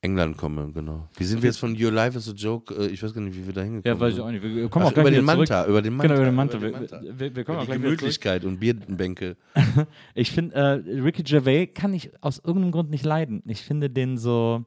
England 0.00 0.38
komme, 0.38 0.72
genau. 0.72 1.06
Wie 1.16 1.24
sind 1.24 1.42
wir 1.42 1.48
jetzt 1.50 1.58
von 1.58 1.76
Your 1.80 1.92
Life 1.92 2.16
is 2.16 2.26
a 2.28 2.32
Joke? 2.32 2.74
Äh, 2.74 2.86
ich 2.86 3.02
weiß 3.02 3.12
gar 3.12 3.20
nicht, 3.20 3.36
wie 3.36 3.46
wir 3.46 3.52
da 3.52 3.60
hingekommen 3.60 3.84
Ja, 3.96 4.00
weiß 4.00 4.08
ich 4.10 4.14
sind. 4.16 4.24
auch 4.24 4.30
nicht. 4.30 4.42
Wir 4.42 4.68
kommen 4.70 4.84
Ach, 4.86 4.88
auch 4.88 4.94
gleich 4.94 5.02
über 5.06 5.10
den. 5.10 5.24
Manta, 5.26 5.66
über 5.66 5.82
den 5.82 5.94
Manta. 5.94 6.14
Genau, 6.14 6.20
über 6.22 6.30
den 6.30 6.34
Manta. 6.34 6.56
über 6.56 6.66
den 6.66 6.72
Wir, 6.72 6.80
Manta. 6.80 7.18
wir, 7.20 7.36
wir 7.36 7.44
kommen 7.44 7.58
auch 7.58 7.66
die. 7.66 7.72
Gemütlichkeit 7.72 8.44
und 8.44 8.58
Bierbänke. 8.60 9.36
Ich 10.14 10.30
finde, 10.32 10.54
äh, 10.54 11.00
Ricky 11.02 11.22
Gervais 11.22 11.66
kann 11.74 11.92
ich 11.92 12.10
aus 12.22 12.38
irgendeinem 12.38 12.72
Grund 12.72 12.88
nicht 12.90 13.04
leiden. 13.04 13.42
Ich 13.46 13.60
finde 13.62 13.90
den 13.90 14.16
so. 14.16 14.64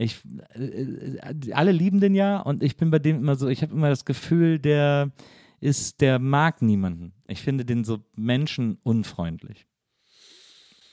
Ich, 0.00 0.22
äh, 0.54 0.62
äh, 0.64 1.52
alle 1.52 1.72
lieben 1.72 2.00
den 2.00 2.14
ja 2.14 2.40
und 2.40 2.62
ich 2.62 2.76
bin 2.76 2.90
bei 2.90 2.98
dem 2.98 3.16
immer 3.16 3.36
so, 3.36 3.48
ich 3.48 3.62
habe 3.62 3.74
immer 3.74 3.90
das 3.90 4.06
Gefühl, 4.06 4.58
der 4.58 5.10
ist, 5.60 6.00
der 6.00 6.18
mag 6.18 6.62
niemanden. 6.62 7.12
Ich 7.28 7.42
finde 7.42 7.66
den 7.66 7.84
so 7.84 7.98
menschenunfreundlich. 8.16 9.66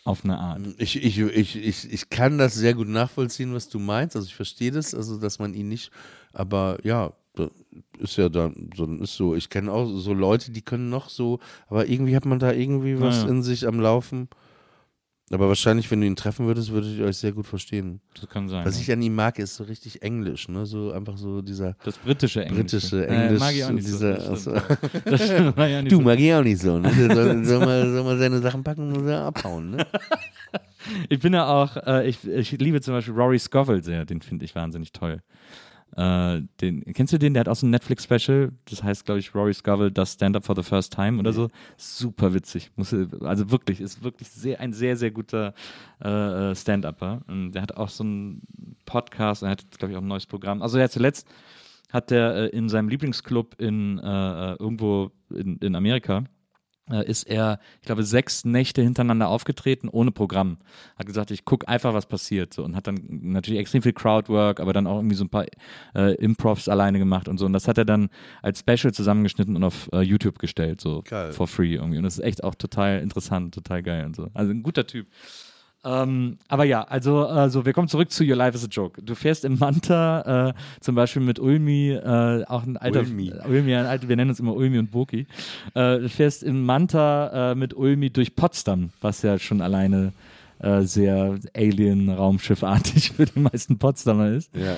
Auf 0.04 0.24
eine 0.24 0.38
Art. 0.38 0.62
Ich, 0.78 1.02
ich, 1.02 1.20
ich, 1.20 1.56
ich, 1.56 1.92
ich 1.92 2.10
kann 2.10 2.38
das 2.38 2.56
sehr 2.56 2.74
gut 2.74 2.88
nachvollziehen, 2.88 3.54
was 3.54 3.70
du 3.70 3.80
meinst. 3.80 4.16
Also 4.16 4.28
ich 4.28 4.36
verstehe 4.36 4.72
das, 4.72 4.94
also 4.94 5.18
dass 5.20 5.40
man 5.40 5.54
ihn 5.54 5.70
nicht, 5.70 5.92
aber 6.34 6.78
ja, 6.84 7.14
ist 8.00 8.18
ja 8.18 8.30
dann 8.30 8.72
so, 8.76 8.86
ist 8.96 9.16
so. 9.16 9.36
Ich 9.36 9.50
kenne 9.50 9.72
auch 9.72 9.86
so 9.86 10.14
Leute, 10.14 10.52
die 10.52 10.62
können 10.62 10.90
noch 10.90 11.10
so, 11.10 11.40
aber 11.68 11.88
irgendwie 11.88 12.16
hat 12.16 12.26
man 12.26 12.40
da 12.40 12.52
irgendwie 12.52 13.00
was 13.00 13.22
Naja. 13.22 13.30
in 13.30 13.44
sich 13.44 13.68
am 13.68 13.80
Laufen. 13.80 14.28
Aber 15.30 15.50
wahrscheinlich, 15.50 15.92
wenn 15.92 16.00
du 16.00 16.08
ihn 16.08 16.16
treffen 16.16 16.46
würdest, 16.46 16.72
würdet 16.72 16.98
ihr 16.98 17.06
euch 17.06 17.18
sehr 17.18 17.34
gut 17.34 17.46
verstehen. 17.46 18.00
Das 18.14 18.30
kann 18.30 18.48
sein. 18.48 18.66
Was 18.66 18.80
ich 18.80 18.90
an 18.94 19.02
ihm 19.02 19.14
mag, 19.14 19.38
ist 19.40 19.56
so 19.56 19.66
richtig 19.66 20.02
Englisch, 20.02 20.48
ne? 20.48 20.66
So 20.66 20.94
einfach 20.94 21.18
so 21.18 21.42
dieser 21.42 21.76
das 21.84 21.98
britische 21.98 22.46
Englisch. 22.46 22.72
britische 22.72 23.06
Englisch. 23.08 23.40
mag 23.40 23.54
ich 23.54 23.66
auch 23.66 23.72
nicht 23.72 23.88
dieser, 23.88 24.22
so. 24.36 24.52
Das 24.54 25.22
also, 25.22 25.54
mag 25.58 25.70
ich 25.70 25.76
auch 25.76 25.82
nicht 25.82 25.92
du 25.92 25.98
so. 25.98 26.02
mag 26.02 26.20
ich 26.20 26.34
auch 26.34 26.44
nicht 26.44 26.62
so, 26.62 26.80
ne? 26.80 26.94
Soll, 27.14 27.44
soll, 27.44 27.60
mal, 27.60 27.92
soll 27.92 28.04
mal 28.04 28.18
seine 28.18 28.40
Sachen 28.40 28.64
packen 28.64 28.96
und 28.96 29.10
abhauen, 29.10 29.72
ne? 29.72 29.88
Ich 31.10 31.20
bin 31.20 31.34
ja 31.34 31.46
auch, 31.48 31.76
äh, 31.86 32.08
ich, 32.08 32.26
ich 32.26 32.52
liebe 32.54 32.80
zum 32.80 32.94
Beispiel 32.94 33.14
Rory 33.14 33.38
Scovel 33.40 33.84
sehr, 33.84 34.06
den 34.06 34.22
finde 34.22 34.46
ich 34.46 34.56
wahnsinnig 34.56 34.94
toll. 34.94 35.22
Äh, 35.96 36.42
den, 36.62 36.84
kennst 36.94 37.14
du 37.14 37.18
den? 37.18 37.34
Der 37.34 37.42
hat 37.42 37.50
auch 37.50 37.56
so 37.56 37.66
ein 37.66 37.72
Netflix-Special, 37.72 38.52
das 38.70 38.84
heißt, 38.84 39.06
glaube 39.06 39.20
ich, 39.20 39.34
Rory 39.34 39.54
Scovel, 39.54 39.92
das 39.92 40.14
Stand-Up 40.14 40.46
for 40.46 40.56
the 40.56 40.64
First 40.64 40.94
Time 40.94 41.20
oder 41.20 41.34
so. 41.34 41.50
Super 41.78 42.34
witzig. 42.34 42.72
Muss, 42.76 42.94
also 43.22 43.50
wirklich, 43.52 43.82
ist 43.82 44.04
wirklich 44.04 44.30
sehr, 44.30 44.60
ein 44.60 44.74
sehr, 44.74 44.98
sehr 44.98 45.12
guter 45.12 45.54
äh, 46.04 46.52
äh, 46.52 46.56
Stand-Upper. 46.56 47.22
Der 47.28 47.62
hat 47.62 47.78
auch 47.78 47.90
so 47.90 48.04
einen 48.04 48.42
Podcast, 48.86 49.44
er 49.44 49.50
hat 49.50 49.66
glaube 49.78 49.94
ich, 49.94 49.98
auch 49.98 50.04
ein 50.04 50.08
neues 50.08 50.26
Programm. 50.26 50.62
Also, 50.62 50.78
er 50.78 50.86
hat 50.86 50.92
zuletzt 50.92 51.28
hat 51.92 52.12
der 52.12 52.36
äh, 52.36 52.48
in 52.50 52.70
seinem 52.70 52.90
Lieblingsclub 52.90 53.56
in 53.60 54.00
äh, 54.00 54.52
äh, 54.52 54.56
irgendwo 54.60 55.12
in, 55.30 55.58
in 55.58 55.76
Amerika 55.76 56.24
ist 57.06 57.24
er, 57.24 57.60
ich 57.82 57.86
glaube, 57.86 58.04
sechs 58.04 58.46
Nächte 58.46 58.82
hintereinander 58.82 59.28
aufgetreten, 59.28 59.90
ohne 59.90 60.12
Programm. 60.12 60.58
Hat 60.98 61.06
gesagt, 61.06 61.32
ich 61.32 61.46
gucke 61.46 61.68
einfach, 61.68 61.94
was 61.94 62.06
passiert. 62.06 62.54
So, 62.54 62.64
und 62.64 62.76
hat 62.76 62.88
dann 62.88 63.00
natürlich 63.08 63.60
extrem 63.60 63.82
viel 63.82 63.94
Crowdwork, 63.94 64.60
aber 64.60 64.74
dann 64.74 64.88
auch 64.88 64.98
irgendwie 64.98 65.16
so 65.16 65.26
ein 65.26 65.30
paar 65.30 65.46
äh, 65.96 66.16
Improvs 66.16 66.70
alleine 66.70 67.00
gemacht 67.00 67.28
und 67.28 67.38
so. 67.38 67.46
Und 67.46 67.54
das 67.54 67.68
hat 67.68 67.78
er 67.78 67.86
dann 67.86 68.10
als 68.42 68.60
Special 68.60 68.94
zusammengeschnitten 68.94 69.56
und 69.56 69.64
auf 69.64 69.90
äh, 69.94 70.02
YouTube 70.02 70.40
gestellt, 70.40 70.82
so 70.82 71.04
Geil. 71.08 71.32
for 71.32 71.48
free 71.48 71.76
irgendwie. 71.76 71.98
Und 71.98 72.04
das 72.04 72.18
ist 72.18 72.24
echt 72.24 72.44
auch 72.44 72.56
total 72.56 73.02
interessant, 73.02 73.54
total 73.54 73.84
geil 73.84 74.06
und 74.06 74.16
so. 74.16 74.30
Also 74.34 74.52
ein 74.52 74.64
guter 74.64 74.88
Typ. 74.88 75.08
Ähm, 75.88 76.38
aber 76.50 76.66
ja, 76.66 76.82
also, 76.84 77.26
also 77.26 77.66
wir 77.66 77.72
kommen 77.72 77.88
zurück 77.88 78.12
zu 78.12 78.26
Your 78.26 78.36
Life 78.36 78.58
is 78.58 78.66
a 78.66 78.68
Joke. 78.68 79.02
Du 79.02 79.16
fährst 79.16 79.46
im 79.46 79.58
Manta 79.58 80.50
äh, 80.50 80.54
zum 80.82 80.96
Beispiel 80.96 81.22
mit 81.22 81.40
Ulmi, 81.40 81.92
äh, 81.92 82.44
auch 82.46 82.64
ein 82.64 82.76
alter 82.76 83.00
Ulmi. 83.00 83.32
Ulmi, 83.48 83.74
ein 83.74 83.86
alter, 83.86 84.10
wir 84.10 84.18
nennen 84.18 84.32
uns 84.32 84.40
immer 84.42 84.54
Ulmi 84.54 84.80
und 84.80 84.92
Boki. 84.92 85.28
Äh, 85.76 86.00
du 86.00 86.10
fährst 86.10 86.44
im 86.44 86.66
Manta 86.66 87.52
äh, 87.52 87.56
mit 87.56 87.74
Ulmi 87.74 88.10
durch 88.10 88.36
Potsdam, 88.36 88.90
was 89.00 89.22
ja 89.22 89.40
schon 89.40 89.62
alleine 89.62 90.12
äh, 90.60 90.82
sehr 90.82 91.40
Alien-Raumschiffartig 91.56 93.12
für 93.16 93.26
die 93.26 93.40
meisten 93.40 93.78
Potsdamer 93.78 94.32
ist. 94.32 94.52
Ja. 94.56 94.78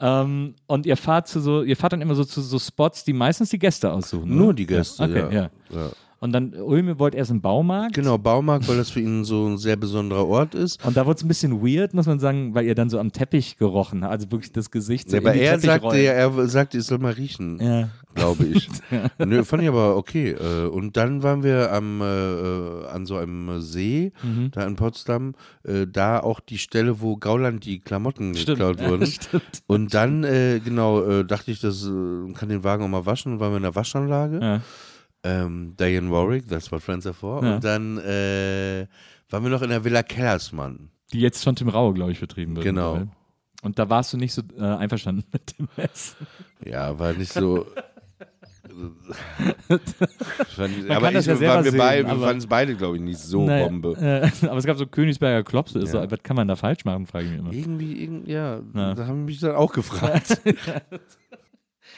Ähm, 0.00 0.54
und 0.66 0.86
ihr 0.86 0.96
fahrt 0.96 1.28
zu 1.28 1.40
so, 1.40 1.62
ihr 1.62 1.76
fahrt 1.76 1.92
dann 1.92 2.00
immer 2.00 2.16
so 2.16 2.24
zu 2.24 2.40
so 2.40 2.58
Spots, 2.58 3.04
die 3.04 3.12
meistens 3.12 3.50
die 3.50 3.60
Gäste 3.60 3.92
aussuchen. 3.92 4.34
Nur 4.34 4.48
oder? 4.48 4.54
die 4.54 4.66
Gäste, 4.66 5.04
Okay, 5.04 5.18
ja. 5.18 5.30
ja. 5.30 5.50
ja. 5.70 5.90
Und 6.20 6.32
dann 6.32 6.52
Ulmi 6.54 6.98
wollte 6.98 7.16
erst 7.16 7.30
im 7.30 7.40
Baumarkt. 7.40 7.94
Genau, 7.94 8.18
Baumarkt, 8.18 8.66
weil 8.68 8.76
das 8.76 8.90
für 8.90 9.00
ihn 9.00 9.24
so 9.24 9.46
ein 9.46 9.56
sehr 9.56 9.76
besonderer 9.76 10.26
Ort 10.26 10.54
ist. 10.54 10.84
Und 10.84 10.96
da 10.96 11.06
wurde 11.06 11.16
es 11.18 11.24
ein 11.24 11.28
bisschen 11.28 11.62
weird, 11.62 11.94
muss 11.94 12.06
man 12.06 12.18
sagen, 12.18 12.54
weil 12.54 12.64
ihr 12.66 12.74
dann 12.74 12.90
so 12.90 12.98
am 12.98 13.12
Teppich 13.12 13.56
gerochen 13.56 14.02
habt. 14.02 14.12
Also 14.12 14.30
wirklich 14.32 14.50
das 14.50 14.70
Gesicht 14.72 15.08
so 15.10 15.16
Ja, 15.16 15.22
aber 15.22 15.34
er 15.34 15.60
sagte 15.60 15.96
ja, 15.98 16.12
er 16.12 16.48
sagte, 16.48 16.78
ich 16.78 16.84
soll 16.84 16.98
mal 16.98 17.12
riechen, 17.12 17.60
Ja. 17.62 17.88
glaube 18.16 18.46
ich. 18.46 18.68
Nö, 19.24 19.44
fand 19.44 19.62
ich 19.62 19.68
aber 19.68 19.96
okay. 19.96 20.30
Äh, 20.32 20.66
Und 20.66 20.96
dann 20.96 21.22
waren 21.22 21.44
wir 21.44 21.72
am, 21.72 22.00
äh, 22.00 22.04
äh, 22.04 22.86
an 22.88 23.06
so 23.06 23.16
einem 23.16 23.60
See, 23.60 24.10
Mhm. 24.24 24.50
da 24.50 24.64
in 24.66 24.74
Potsdam, 24.74 25.34
äh, 25.62 25.86
da 25.86 26.18
auch 26.18 26.40
die 26.40 26.58
Stelle, 26.58 27.00
wo 27.00 27.16
Gauland 27.16 27.64
die 27.64 27.78
Klamotten 27.78 28.34
Stimmt. 28.34 28.58
geklaut 28.58 28.80
Ja, 28.80 28.88
wurden. 28.90 29.06
stimmt. 29.06 29.62
Und 29.68 29.94
dann, 29.94 30.24
äh, 30.24 30.60
genau, 30.64 31.00
äh, 31.04 31.24
dachte 31.24 31.52
ich, 31.52 31.60
das 31.60 31.84
kann 32.34 32.48
den 32.48 32.64
Wagen 32.64 32.82
auch 32.82 32.88
mal 32.88 33.06
waschen, 33.06 33.38
waren 33.38 33.52
wir 33.52 33.58
in 33.58 33.62
der 33.62 33.76
Waschanlage. 33.76 34.40
Ja. 34.42 34.60
Ähm, 35.28 35.74
Diane 35.78 36.10
Warwick, 36.10 36.48
that's 36.48 36.70
what 36.72 36.82
friends 36.82 37.06
are 37.06 37.14
for. 37.14 37.42
Ja. 37.44 37.56
Und 37.56 37.64
dann 37.64 37.98
äh, 37.98 38.86
waren 39.30 39.42
wir 39.42 39.50
noch 39.50 39.62
in 39.62 39.70
der 39.70 39.84
Villa 39.84 40.02
Kellersmann. 40.02 40.90
Die 41.12 41.20
jetzt 41.20 41.42
von 41.44 41.54
Tim 41.56 41.68
Raue, 41.68 41.94
glaube 41.94 42.12
ich, 42.12 42.20
betrieben 42.20 42.54
wird. 42.56 42.64
Genau. 42.64 43.02
Und 43.62 43.78
da 43.78 43.88
warst 43.90 44.12
du 44.12 44.16
nicht 44.16 44.32
so 44.32 44.42
äh, 44.58 44.62
einverstanden 44.62 45.24
mit 45.32 45.58
dem 45.58 45.68
Essen. 45.76 46.26
Ja, 46.64 46.98
war 46.98 47.12
nicht 47.12 47.32
so. 47.32 47.66
Fand- 50.54 50.88
Man 50.88 50.96
aber 50.96 51.10
das 51.10 51.26
ich, 51.26 51.40
ja 51.40 51.48
waren 51.48 51.64
wir, 51.64 51.70
sehen, 51.72 51.78
beide, 51.78 52.06
wir 52.06 52.16
fanden 52.16 52.38
es 52.38 52.46
beide, 52.46 52.76
glaube 52.76 52.96
ich, 52.96 53.02
nicht 53.02 53.18
so 53.18 53.44
Naja, 53.46 53.66
Bombe. 53.66 53.94
Äh, 54.00 54.30
aber 54.46 54.58
es 54.58 54.64
gab 54.64 54.76
so 54.76 54.86
Königsberger 54.86 55.42
Klopse. 55.42 55.80
Ja. 55.80 55.86
so, 55.86 55.98
was 56.10 56.22
kann 56.22 56.36
man 56.36 56.46
da 56.48 56.54
falsch 56.56 56.84
machen, 56.84 57.06
frage 57.06 57.24
ich 57.26 57.30
mich 57.32 57.40
immer. 57.40 57.52
Irgendwie, 57.52 58.02
irgend, 58.02 58.28
ja, 58.28 58.60
Ja. 58.74 58.94
da 58.94 59.06
haben 59.06 59.24
mich 59.24 59.40
dann 59.40 59.56
auch 59.56 59.72
gefragt. 59.72 60.40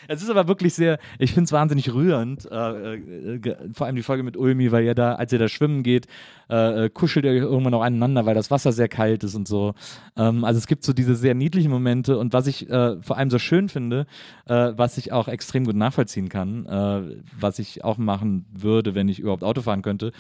Es 0.09 0.22
ist 0.22 0.30
aber 0.30 0.49
wirklich 0.49 0.74
sehr, 0.74 0.99
ich 1.18 1.32
finde 1.32 1.47
es 1.47 1.53
wahnsinnig 1.53 1.93
rührend, 1.93 2.51
äh, 2.51 2.95
äh, 2.95 3.57
vor 3.72 3.86
allem 3.86 3.97
die 3.97 4.03
Folge 4.03 4.22
mit 4.22 4.36
Ulmi, 4.36 4.72
weil 4.72 4.84
ihr 4.84 4.95
da, 4.95 5.14
als 5.14 5.32
ihr 5.32 5.38
da 5.38 5.49
schwimmen 5.49 5.82
geht, 5.82 6.07
äh, 6.51 6.86
äh, 6.86 6.91
kuschelt 6.91 7.24
ihr 7.24 7.30
euch 7.30 7.43
irgendwann 7.43 7.74
auch 7.74 7.82
aneinander, 7.82 8.26
weil 8.26 8.34
das 8.34 8.51
Wasser 8.51 8.72
sehr 8.72 8.88
kalt 8.88 9.22
ist 9.22 9.36
und 9.36 9.47
so. 9.47 9.74
Ähm, 10.16 10.43
also 10.45 10.59
es 10.59 10.66
gibt 10.66 10.82
so 10.82 10.93
diese 10.93 11.14
sehr 11.14 11.34
niedlichen 11.34 11.70
Momente 11.70 12.18
und 12.18 12.32
was 12.32 12.49
ich 12.49 12.68
äh, 12.68 13.01
vor 13.03 13.16
allem 13.16 13.30
so 13.30 13.38
schön 13.38 13.68
finde, 13.68 14.07
äh, 14.47 14.72
was 14.74 14.99
ich 14.99 15.12
auch 15.12 15.28
extrem 15.28 15.64
gut 15.64 15.76
nachvollziehen 15.76 16.28
kann, 16.28 16.41
was 17.38 17.59
ich 17.59 17.84
auch 17.84 17.99
machen 17.99 18.47
würde, 18.53 18.95
wenn 18.95 19.09
ich 19.09 19.18
überhaupt 19.18 19.45
Auto 19.45 19.62
fahren 19.62 19.82
könnte, 19.82 20.12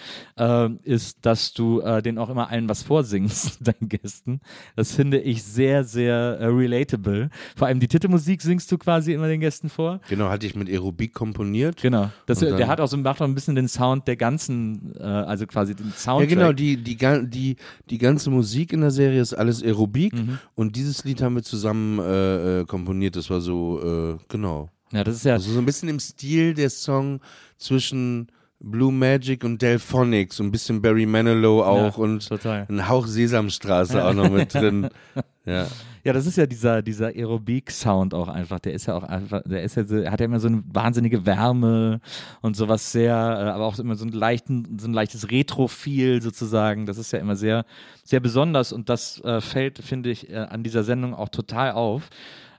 ist, 0.84 1.18
dass 1.24 1.52
du 1.52 1.80
äh, 1.80 2.02
denen 2.02 2.18
auch 2.18 2.28
immer 2.28 2.48
allen 2.50 2.68
was 2.68 2.82
vorsingst, 2.82 3.58
deinen 3.66 3.88
Gästen. 3.88 4.40
Das 4.76 4.94
finde 4.94 5.20
ich 5.20 5.42
sehr, 5.42 5.84
sehr 5.84 6.38
relatable. 6.40 7.30
Vor 7.56 7.66
allem 7.66 7.80
die 7.80 7.88
Titelmusik 7.88 8.42
singst 8.42 8.70
du 8.72 8.78
quasi 8.78 9.12
immer 9.12 9.28
den 9.28 9.40
Gästen 9.40 9.59
vor. 9.68 10.00
genau, 10.08 10.28
hatte 10.30 10.46
ich 10.46 10.54
mit 10.54 10.68
Aerobik 10.68 11.12
komponiert. 11.12 11.82
Genau. 11.82 12.10
Das, 12.26 12.42
Und 12.42 12.56
der 12.56 12.68
hat 12.68 12.80
auch 12.80 12.86
so 12.88 12.96
macht 12.96 13.20
auch 13.20 13.26
ein 13.26 13.34
bisschen 13.34 13.54
den 13.54 13.68
Sound 13.68 14.08
der 14.08 14.16
ganzen, 14.16 14.94
äh, 14.98 15.02
also 15.02 15.46
quasi 15.46 15.74
den 15.74 15.88
Ja, 15.88 15.92
Soundtrack. 15.96 16.28
genau, 16.28 16.52
die, 16.52 16.76
die, 16.76 16.96
die, 16.96 17.56
die 17.90 17.98
ganze 17.98 18.30
Musik 18.30 18.72
in 18.72 18.80
der 18.80 18.90
Serie 18.90 19.20
ist 19.20 19.34
alles 19.34 19.62
Aerobik 19.62 20.14
Mhm. 20.14 20.38
und 20.54 20.76
dieses 20.76 21.04
Lied 21.04 21.20
haben 21.22 21.34
wir 21.34 21.42
zusammen 21.42 21.98
äh, 21.98 22.60
äh, 22.60 22.64
komponiert. 22.64 23.16
Das 23.16 23.28
war 23.30 23.40
so, 23.40 23.80
äh, 23.82 24.16
genau. 24.28 24.68
Ja, 24.92 25.04
das 25.04 25.16
ist 25.16 25.24
ja. 25.24 25.34
Also 25.34 25.52
so 25.52 25.58
ein 25.58 25.66
bisschen 25.66 25.88
im 25.88 26.00
Stil 26.00 26.54
der 26.54 26.70
Song 26.70 27.20
zwischen 27.58 28.28
Blue 28.62 28.92
Magic 28.92 29.42
und 29.44 29.62
Delphonics, 29.62 30.36
so 30.36 30.42
ein 30.44 30.50
bisschen 30.50 30.82
Barry 30.82 31.06
Manilow 31.06 31.62
auch 31.62 31.96
Ja, 31.96 32.02
und 32.04 32.28
total. 32.28 32.66
ein 32.68 32.88
Hauch 32.88 33.06
Sesamstraße 33.06 34.04
auch 34.04 34.14
noch 34.14 34.30
mit 34.30 34.52
drin. 34.54 34.88
Ja. 35.46 35.66
Ja, 36.02 36.12
das 36.12 36.26
ist 36.26 36.36
ja 36.36 36.46
dieser, 36.46 36.82
dieser 36.82 37.08
Aerobik-Sound 37.08 38.14
auch 38.14 38.28
einfach. 38.28 38.58
Der 38.60 38.72
ist 38.72 38.86
ja 38.86 38.94
auch 38.96 39.02
einfach, 39.02 39.42
der 39.44 39.62
ist 39.62 39.76
ja 39.76 39.82
hat 40.10 40.20
ja 40.20 40.26
immer 40.26 40.40
so 40.40 40.48
eine 40.48 40.62
wahnsinnige 40.66 41.26
Wärme 41.26 42.00
und 42.40 42.56
sowas 42.56 42.92
sehr, 42.92 43.14
äh, 43.14 43.50
aber 43.50 43.66
auch 43.66 43.78
immer 43.78 43.94
so, 43.94 44.04
einen 44.04 44.12
leichten, 44.12 44.78
so 44.78 44.88
ein 44.88 44.94
leichtes 44.94 45.30
Retro-Feel 45.30 46.22
sozusagen. 46.22 46.86
Das 46.86 46.98
ist 46.98 47.12
ja 47.12 47.18
immer 47.18 47.36
sehr, 47.36 47.64
sehr 48.02 48.20
besonders 48.20 48.72
und 48.72 48.88
das 48.88 49.20
äh, 49.24 49.40
fällt, 49.40 49.78
finde 49.78 50.10
ich, 50.10 50.30
äh, 50.30 50.36
an 50.36 50.62
dieser 50.62 50.84
Sendung 50.84 51.14
auch 51.14 51.28
total 51.28 51.72
auf. 51.72 52.08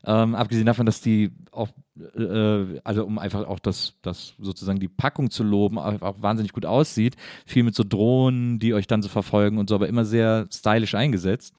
Ähm, 0.04 0.34
abgesehen 0.34 0.66
davon, 0.66 0.86
dass 0.86 1.02
die 1.02 1.32
auch, 1.52 1.70
äh, 2.18 2.80
also 2.84 3.06
um 3.06 3.20
einfach 3.20 3.48
auch 3.48 3.60
das, 3.60 3.94
das 4.02 4.34
sozusagen 4.40 4.80
die 4.80 4.88
Packung 4.88 5.30
zu 5.30 5.44
loben, 5.44 5.78
auch, 5.78 6.02
auch 6.02 6.22
wahnsinnig 6.22 6.54
gut 6.54 6.66
aussieht. 6.66 7.16
Viel 7.46 7.64
mit 7.64 7.76
so 7.76 7.84
Drohnen, 7.84 8.58
die 8.58 8.74
euch 8.74 8.88
dann 8.88 9.04
so 9.04 9.10
verfolgen 9.10 9.58
und 9.58 9.70
so, 9.70 9.76
aber 9.76 9.88
immer 9.88 10.06
sehr 10.06 10.48
stylisch 10.52 10.96
eingesetzt. 10.96 11.54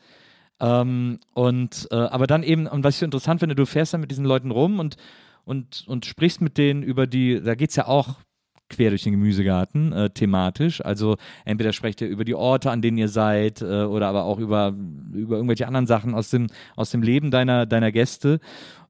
Ähm, 0.63 1.19
und 1.35 1.89
äh, 1.91 1.97
aber 1.97 2.27
dann 2.29 2.45
eben, 2.45 2.69
und 2.69 2.85
was 2.85 2.95
ich 2.95 3.01
so 3.01 3.05
interessant 3.05 3.41
finde, 3.41 3.57
du 3.57 3.67
fährst 3.67 3.93
dann 3.93 4.01
mit 4.01 4.13
diesen 4.13 4.25
Leuten 4.25 4.53
rum 4.53 4.79
und, 4.79 4.97
und, 5.45 5.85
und 5.89 6.07
sprichst 6.07 6.41
mit 6.41 6.57
denen 6.57 6.85
über 6.85 7.09
die, 7.09 7.43
da 7.43 7.57
geht 7.57 7.71
es 7.71 7.77
ja 7.77 7.89
auch 7.89 8.21
quer 8.69 8.91
durch 8.91 9.03
den 9.03 9.13
Gemüsegarten, 9.13 9.93
äh, 9.93 10.11
thematisch. 10.11 10.83
Also 10.83 11.17
entweder 11.45 11.73
sprecht 11.73 12.01
ihr 12.01 12.09
über 12.09 12.25
die 12.25 12.37
Orte, 12.37 12.71
an 12.71 12.81
denen 12.81 12.97
ihr 12.97 13.09
seid, 13.09 13.61
äh, 13.61 13.83
oder 13.83 14.07
aber 14.07 14.23
auch 14.23 14.39
über, 14.39 14.73
über 15.13 15.37
irgendwelche 15.37 15.67
anderen 15.67 15.87
Sachen 15.87 16.15
aus 16.15 16.31
dem, 16.31 16.47
aus 16.77 16.91
dem 16.91 17.03
Leben 17.03 17.33
deiner, 17.33 17.67
deiner 17.67 17.91
Gäste. 17.91 18.39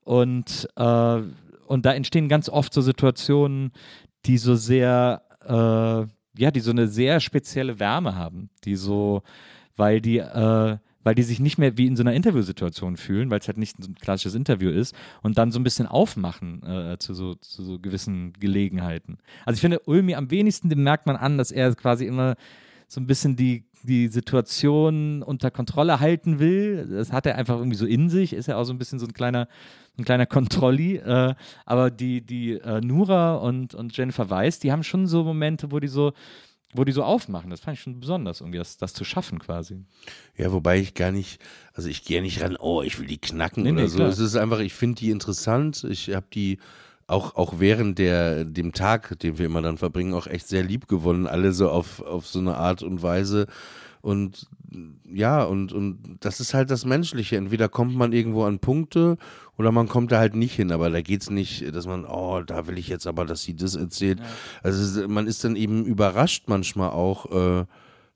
Und, 0.04 0.68
äh, 0.76 1.20
und 1.66 1.86
da 1.86 1.94
entstehen 1.94 2.28
ganz 2.28 2.50
oft 2.50 2.74
so 2.74 2.82
Situationen, 2.82 3.72
die 4.26 4.36
so 4.36 4.56
sehr, 4.56 5.22
äh, 5.46 6.40
ja, 6.40 6.50
die 6.50 6.60
so 6.60 6.70
eine 6.70 6.86
sehr 6.86 7.18
spezielle 7.20 7.80
Wärme 7.80 8.14
haben, 8.14 8.50
die 8.64 8.76
so, 8.76 9.22
weil 9.74 10.02
die, 10.02 10.18
äh, 10.18 10.76
weil 11.04 11.14
die 11.14 11.22
sich 11.22 11.40
nicht 11.40 11.58
mehr 11.58 11.76
wie 11.76 11.86
in 11.86 11.96
so 11.96 12.02
einer 12.02 12.14
Interviewsituation 12.14 12.96
fühlen, 12.96 13.30
weil 13.30 13.40
es 13.40 13.48
halt 13.48 13.58
nicht 13.58 13.78
ein 13.78 13.94
klassisches 13.94 14.34
Interview 14.34 14.70
ist 14.70 14.94
und 15.22 15.38
dann 15.38 15.52
so 15.52 15.58
ein 15.58 15.64
bisschen 15.64 15.86
aufmachen 15.86 16.62
äh, 16.62 16.98
zu, 16.98 17.14
so, 17.14 17.34
zu 17.34 17.62
so 17.62 17.78
gewissen 17.78 18.32
Gelegenheiten. 18.34 19.18
Also 19.44 19.56
ich 19.56 19.60
finde, 19.60 19.80
Ulmi 19.86 20.14
am 20.14 20.30
wenigsten, 20.30 20.68
dem 20.68 20.82
merkt 20.82 21.06
man 21.06 21.16
an, 21.16 21.38
dass 21.38 21.50
er 21.50 21.74
quasi 21.74 22.06
immer 22.06 22.36
so 22.92 23.00
ein 23.00 23.06
bisschen 23.06 23.36
die, 23.36 23.64
die 23.82 24.08
Situation 24.08 25.22
unter 25.22 25.50
Kontrolle 25.50 25.98
halten 25.98 26.38
will. 26.38 26.86
Das 26.90 27.10
hat 27.10 27.26
er 27.26 27.36
einfach 27.36 27.56
irgendwie 27.56 27.76
so 27.76 27.86
in 27.86 28.10
sich, 28.10 28.34
ist 28.34 28.48
ja 28.48 28.56
auch 28.56 28.64
so 28.64 28.72
ein 28.72 28.78
bisschen 28.78 28.98
so 28.98 29.06
ein 29.06 29.14
kleiner, 29.14 29.48
ein 29.98 30.04
kleiner 30.04 30.26
Kontrolli. 30.26 30.96
Äh, 30.96 31.34
aber 31.64 31.90
die, 31.90 32.20
die 32.20 32.52
äh, 32.52 32.80
Nura 32.82 33.36
und, 33.36 33.74
und 33.74 33.96
Jennifer 33.96 34.28
Weiss, 34.28 34.58
die 34.58 34.72
haben 34.72 34.82
schon 34.82 35.06
so 35.06 35.24
Momente, 35.24 35.72
wo 35.72 35.80
die 35.80 35.88
so, 35.88 36.12
wo 36.72 36.84
die 36.84 36.92
so 36.92 37.02
aufmachen. 37.04 37.50
Das 37.50 37.60
fand 37.60 37.76
ich 37.76 37.82
schon 37.82 38.00
besonders, 38.00 38.40
irgendwie 38.40 38.58
das, 38.58 38.76
das 38.78 38.92
zu 38.94 39.04
schaffen 39.04 39.38
quasi. 39.38 39.84
ja, 40.36 40.52
wobei 40.52 40.78
ich 40.78 40.94
gar 40.94 41.12
nicht, 41.12 41.40
also 41.74 41.88
ich 41.88 42.04
gehe 42.04 42.22
nicht 42.22 42.40
ran, 42.42 42.56
oh, 42.58 42.82
ich 42.82 42.98
will 42.98 43.06
die 43.06 43.18
knacken 43.18 43.62
Nee, 43.64 43.72
oder 43.72 43.82
nee, 43.82 43.88
so. 43.88 43.96
klar. 43.96 44.08
Es 44.08 44.18
ist 44.18 44.36
einfach, 44.36 44.60
ich 44.60 44.74
finde 44.74 45.00
die 45.00 45.10
interessant. 45.10 45.84
Ich 45.84 46.14
habe 46.14 46.26
die 46.32 46.58
auch, 47.06 47.36
auch 47.36 47.58
während 47.58 47.98
der, 47.98 48.44
dem 48.44 48.72
Tag, 48.72 49.18
den 49.18 49.36
wir 49.38 49.46
immer 49.46 49.60
dann 49.60 49.76
verbringen, 49.76 50.14
auch 50.14 50.26
echt 50.26 50.48
sehr 50.48 50.62
lieb 50.62 50.88
gewonnen. 50.88 51.26
Alle 51.26 51.52
so 51.52 51.68
auf, 51.68 52.00
auf 52.00 52.26
so 52.26 52.38
eine 52.38 52.56
Art 52.56 52.82
und 52.82 53.02
Weise. 53.02 53.46
Und 54.00 54.46
ja, 55.12 55.42
und, 55.44 55.72
und 55.72 55.98
das 56.20 56.40
ist 56.40 56.54
halt 56.54 56.70
das 56.70 56.84
Menschliche. 56.84 57.36
Entweder 57.36 57.68
kommt 57.68 57.94
man 57.94 58.12
irgendwo 58.12 58.44
an 58.44 58.58
Punkte 58.58 59.16
oder 59.58 59.72
man 59.72 59.88
kommt 59.88 60.12
da 60.12 60.18
halt 60.18 60.34
nicht 60.34 60.54
hin. 60.54 60.72
Aber 60.72 60.90
da 60.90 61.00
geht 61.02 61.22
es 61.22 61.30
nicht, 61.30 61.74
dass 61.74 61.86
man, 61.86 62.04
oh, 62.04 62.40
da 62.42 62.66
will 62.66 62.78
ich 62.78 62.88
jetzt 62.88 63.06
aber, 63.06 63.24
dass 63.24 63.42
sie 63.42 63.54
das 63.54 63.74
erzählt. 63.76 64.20
Also 64.62 64.82
es- 65.02 65.08
man 65.08 65.26
ist 65.26 65.44
dann 65.44 65.56
eben 65.56 65.84
überrascht 65.84 66.44
manchmal 66.46 66.90
auch. 66.90 67.30
Äh, 67.60 67.64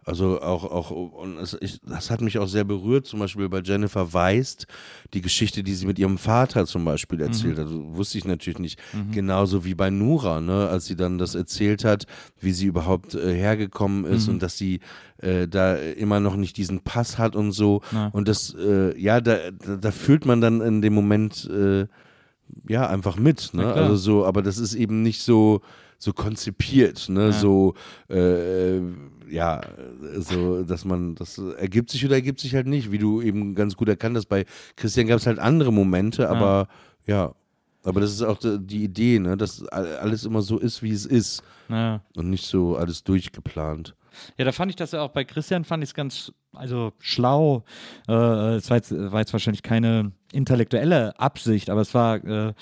also 0.06 0.40
auch, 0.40 0.62
auch 0.62 0.92
und 0.92 1.36
es, 1.38 1.58
ich, 1.60 1.80
das 1.80 2.10
hat 2.12 2.20
mich 2.20 2.38
auch 2.38 2.46
sehr 2.46 2.62
berührt, 2.62 3.06
zum 3.06 3.18
Beispiel 3.18 3.48
bei 3.48 3.60
Jennifer 3.60 4.12
Weist, 4.12 4.68
die 5.14 5.20
Geschichte, 5.20 5.64
die 5.64 5.74
sie 5.74 5.84
mit 5.84 5.98
ihrem 5.98 6.16
Vater 6.16 6.64
zum 6.64 6.84
Beispiel 6.84 7.20
erzählt 7.20 7.58
hat. 7.58 7.66
Wusste 7.70 8.16
ich 8.16 8.24
natürlich 8.24 8.60
nicht. 8.60 8.80
Genauso 9.10 9.64
wie 9.64 9.74
bei 9.74 9.90
Nura, 9.90 10.40
ne, 10.40 10.68
als 10.68 10.86
sie 10.86 10.94
dann 10.94 11.18
das 11.18 11.34
erzählt 11.34 11.84
hat, 11.84 12.06
wie 12.40 12.52
sie 12.52 12.66
überhaupt 12.66 13.16
äh, 13.16 13.34
hergekommen 13.34 14.04
ist 14.04 14.28
und 14.28 14.42
dass 14.42 14.56
sie 14.56 14.78
äh, 15.18 15.48
da 15.48 15.74
immer 15.74 16.20
noch 16.20 16.36
nicht 16.36 16.56
diesen 16.56 16.82
Pass 16.82 17.18
hat 17.18 17.34
und 17.34 17.50
so. 17.50 17.82
Ja. 17.90 18.06
Und 18.12 18.28
das, 18.28 18.54
äh, 18.54 18.96
ja, 18.96 19.20
da, 19.20 19.50
da, 19.50 19.76
da 19.76 19.90
fühlt 19.90 20.24
man 20.24 20.40
dann 20.40 20.60
in 20.60 20.82
dem 20.82 20.94
Moment 20.94 21.50
äh, 21.50 21.86
ja 22.68 22.86
einfach 22.88 23.16
mit, 23.16 23.54
ne? 23.54 23.72
Also 23.72 23.96
so, 23.96 24.24
aber 24.24 24.42
das 24.42 24.58
ist 24.58 24.74
eben 24.74 25.02
nicht 25.02 25.22
so, 25.22 25.62
so 25.98 26.12
konzipiert, 26.12 27.08
ne? 27.08 27.26
Ja. 27.26 27.32
So, 27.32 27.74
äh, 28.08 28.78
ja, 29.28 29.60
so, 30.18 30.62
dass 30.62 30.84
man, 30.84 31.14
das 31.16 31.38
ergibt 31.38 31.90
sich 31.90 32.04
oder 32.04 32.14
ergibt 32.14 32.38
sich 32.40 32.54
halt 32.54 32.66
nicht, 32.66 32.92
wie 32.92 32.98
du 32.98 33.20
eben 33.22 33.54
ganz 33.54 33.76
gut 33.76 33.88
erkannt 33.88 34.16
hast. 34.16 34.26
Bei 34.26 34.44
Christian 34.76 35.06
gab 35.08 35.18
es 35.18 35.26
halt 35.26 35.38
andere 35.38 35.72
Momente, 35.72 36.28
aber 36.28 36.68
ja. 37.06 37.34
Aber 37.82 38.00
das 38.00 38.10
ist 38.12 38.22
auch 38.22 38.38
die, 38.42 38.82
Idee, 38.84 39.20
ne? 39.20 39.36
dass 39.36 39.64
all- 39.68 39.96
alles 39.98 40.24
immer 40.24 40.42
so 40.42 40.58
ist, 40.58 40.82
wie 40.82 40.90
es 40.90 41.06
ist 41.06 41.42
Ja. 41.68 42.00
und 42.16 42.30
nicht 42.30 42.44
so 42.46 42.76
alles 42.76 43.04
durchgeplant. 43.04 43.94
Ja, 44.38 44.44
da 44.44 44.52
fand 44.52 44.70
ich 44.70 44.76
das 44.76 44.92
ja 44.92 45.02
auch 45.02 45.10
bei 45.10 45.24
Christian, 45.24 45.64
fand 45.64 45.82
ich 45.82 45.90
es 45.90 45.94
ganz, 45.94 46.32
also 46.52 46.92
schlau. 46.98 47.64
Äh, 48.08 48.12
es 48.56 48.68
war 48.70 48.76
jetzt, 48.76 48.92
war 48.92 49.20
jetzt 49.20 49.32
wahrscheinlich 49.32 49.62
keine 49.62 50.12
intellektuelle 50.32 51.18
Absicht, 51.18 51.70
aber 51.70 51.80
es 51.80 51.94
war 51.94 52.22
äh, 52.24 52.52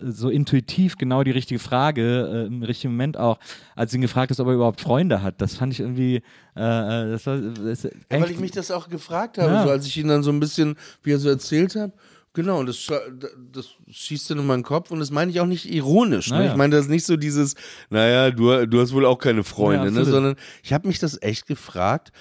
so 0.00 0.30
intuitiv 0.30 0.96
genau 0.96 1.22
die 1.24 1.30
richtige 1.30 1.58
Frage, 1.58 2.44
äh, 2.44 2.46
im 2.46 2.62
richtigen 2.62 2.92
Moment 2.94 3.16
auch, 3.16 3.38
als 3.76 3.92
ihn 3.94 4.00
gefragt 4.00 4.30
ist, 4.30 4.40
ob 4.40 4.46
er 4.48 4.54
überhaupt 4.54 4.80
Freunde 4.80 5.22
hat. 5.22 5.40
Das 5.40 5.54
fand 5.56 5.72
ich 5.72 5.80
irgendwie, 5.80 6.22
äh, 6.56 6.60
äh, 6.60 7.10
das 7.10 7.26
war, 7.26 7.38
das, 7.38 7.82
Ja, 7.84 7.90
weil 8.10 8.30
ich 8.30 8.38
mich 8.40 8.52
das 8.52 8.70
auch 8.70 8.88
gefragt 8.88 9.38
habe, 9.38 9.52
Ja. 9.52 9.62
so 9.64 9.70
als 9.70 9.86
ich 9.86 9.96
ihn 9.96 10.08
dann 10.08 10.22
so 10.22 10.30
ein 10.30 10.40
bisschen, 10.40 10.76
wie 11.02 11.12
er 11.12 11.18
so 11.18 11.28
erzählt 11.28 11.74
hat. 11.76 11.92
Genau, 12.38 12.60
und 12.60 12.66
das, 12.68 12.86
das 13.52 13.70
schießt 13.90 14.30
dann 14.30 14.38
in 14.38 14.46
meinen 14.46 14.62
Kopf 14.62 14.92
und 14.92 15.00
das 15.00 15.10
meine 15.10 15.28
ich 15.32 15.40
auch 15.40 15.46
nicht 15.46 15.68
ironisch. 15.74 16.30
Ne? 16.30 16.36
Naja. 16.38 16.50
Ich 16.52 16.56
meine 16.56 16.76
das 16.76 16.86
nicht 16.86 17.04
so 17.04 17.16
dieses, 17.16 17.56
naja, 17.90 18.30
du, 18.30 18.64
du 18.64 18.80
hast 18.80 18.92
wohl 18.92 19.04
auch 19.06 19.18
keine 19.18 19.42
Freunde, 19.42 19.86
Ja, 19.86 19.90
ne? 19.90 20.04
sondern 20.04 20.36
ich 20.62 20.72
habe 20.72 20.86
mich 20.86 21.00
das 21.00 21.20
echt 21.20 21.46
gefragt, 21.48 22.12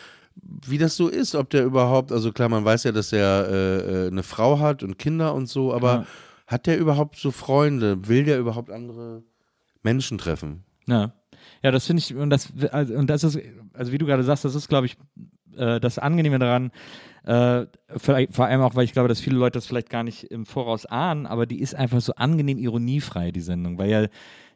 wie 0.66 0.80
das 0.80 0.96
so 0.96 1.08
ist, 1.08 1.36
ob 1.36 1.52
der 1.52 1.64
überhaupt, 1.66 2.12
also 2.12 2.32
klar, 2.32 2.50
man 2.50 2.66
weiß 2.66 2.86
ja, 2.86 2.92
dass 2.92 3.14
er 3.14 3.48
äh, 3.48 4.06
äh, 4.06 4.08
eine 4.08 4.24
Frau 4.24 4.58
hat 4.60 4.82
und 4.82 4.98
Kinder 4.98 5.36
und 5.36 5.46
so, 5.46 5.72
aber 5.72 5.92
Ja. 5.94 6.06
hat 6.48 6.66
der 6.66 6.80
überhaupt 6.80 7.18
so 7.18 7.30
Freunde? 7.30 8.08
Will 8.08 8.24
der 8.24 8.40
überhaupt 8.40 8.72
andere 8.72 9.22
Menschen 9.84 10.18
treffen? 10.18 10.64
Ja, 10.88 11.14
ja, 11.62 11.70
das 11.70 11.86
finde 11.86 12.02
ich, 12.02 12.16
und 12.16 12.32
das, 12.32 12.50
also, 12.72 12.96
und 12.96 13.08
das 13.08 13.24
ist, 13.24 13.38
also 13.78 13.92
wie 13.92 13.98
du 13.98 14.06
gerade 14.06 14.24
sagst, 14.24 14.46
das 14.46 14.56
ist, 14.56 14.68
glaube 14.68 14.88
ich, 14.88 14.98
äh, 15.56 15.80
das 15.80 16.00
Angenehme 16.00 16.40
daran, 16.40 16.72
äh, 17.24 17.66
vor 17.98 18.46
allem 18.46 18.62
auch, 18.62 18.76
weil 18.76 18.86
ich 18.86 18.94
glaube, 18.94 19.10
dass 19.10 19.20
viele 19.20 19.38
Leute 19.38 19.58
das 19.58 19.68
vielleicht 19.68 19.90
gar 19.90 20.04
nicht 20.04 20.24
im 20.26 20.46
Voraus 20.46 20.86
ahnen, 20.86 21.26
aber 21.26 21.46
die 21.46 21.60
ist 21.60 21.76
einfach 21.76 22.00
so 22.00 22.14
angenehm 22.16 22.58
ironiefrei, 22.58 23.32
die 23.32 23.42
Sendung, 23.42 23.78
weil 23.78 23.90
ja, 23.90 24.04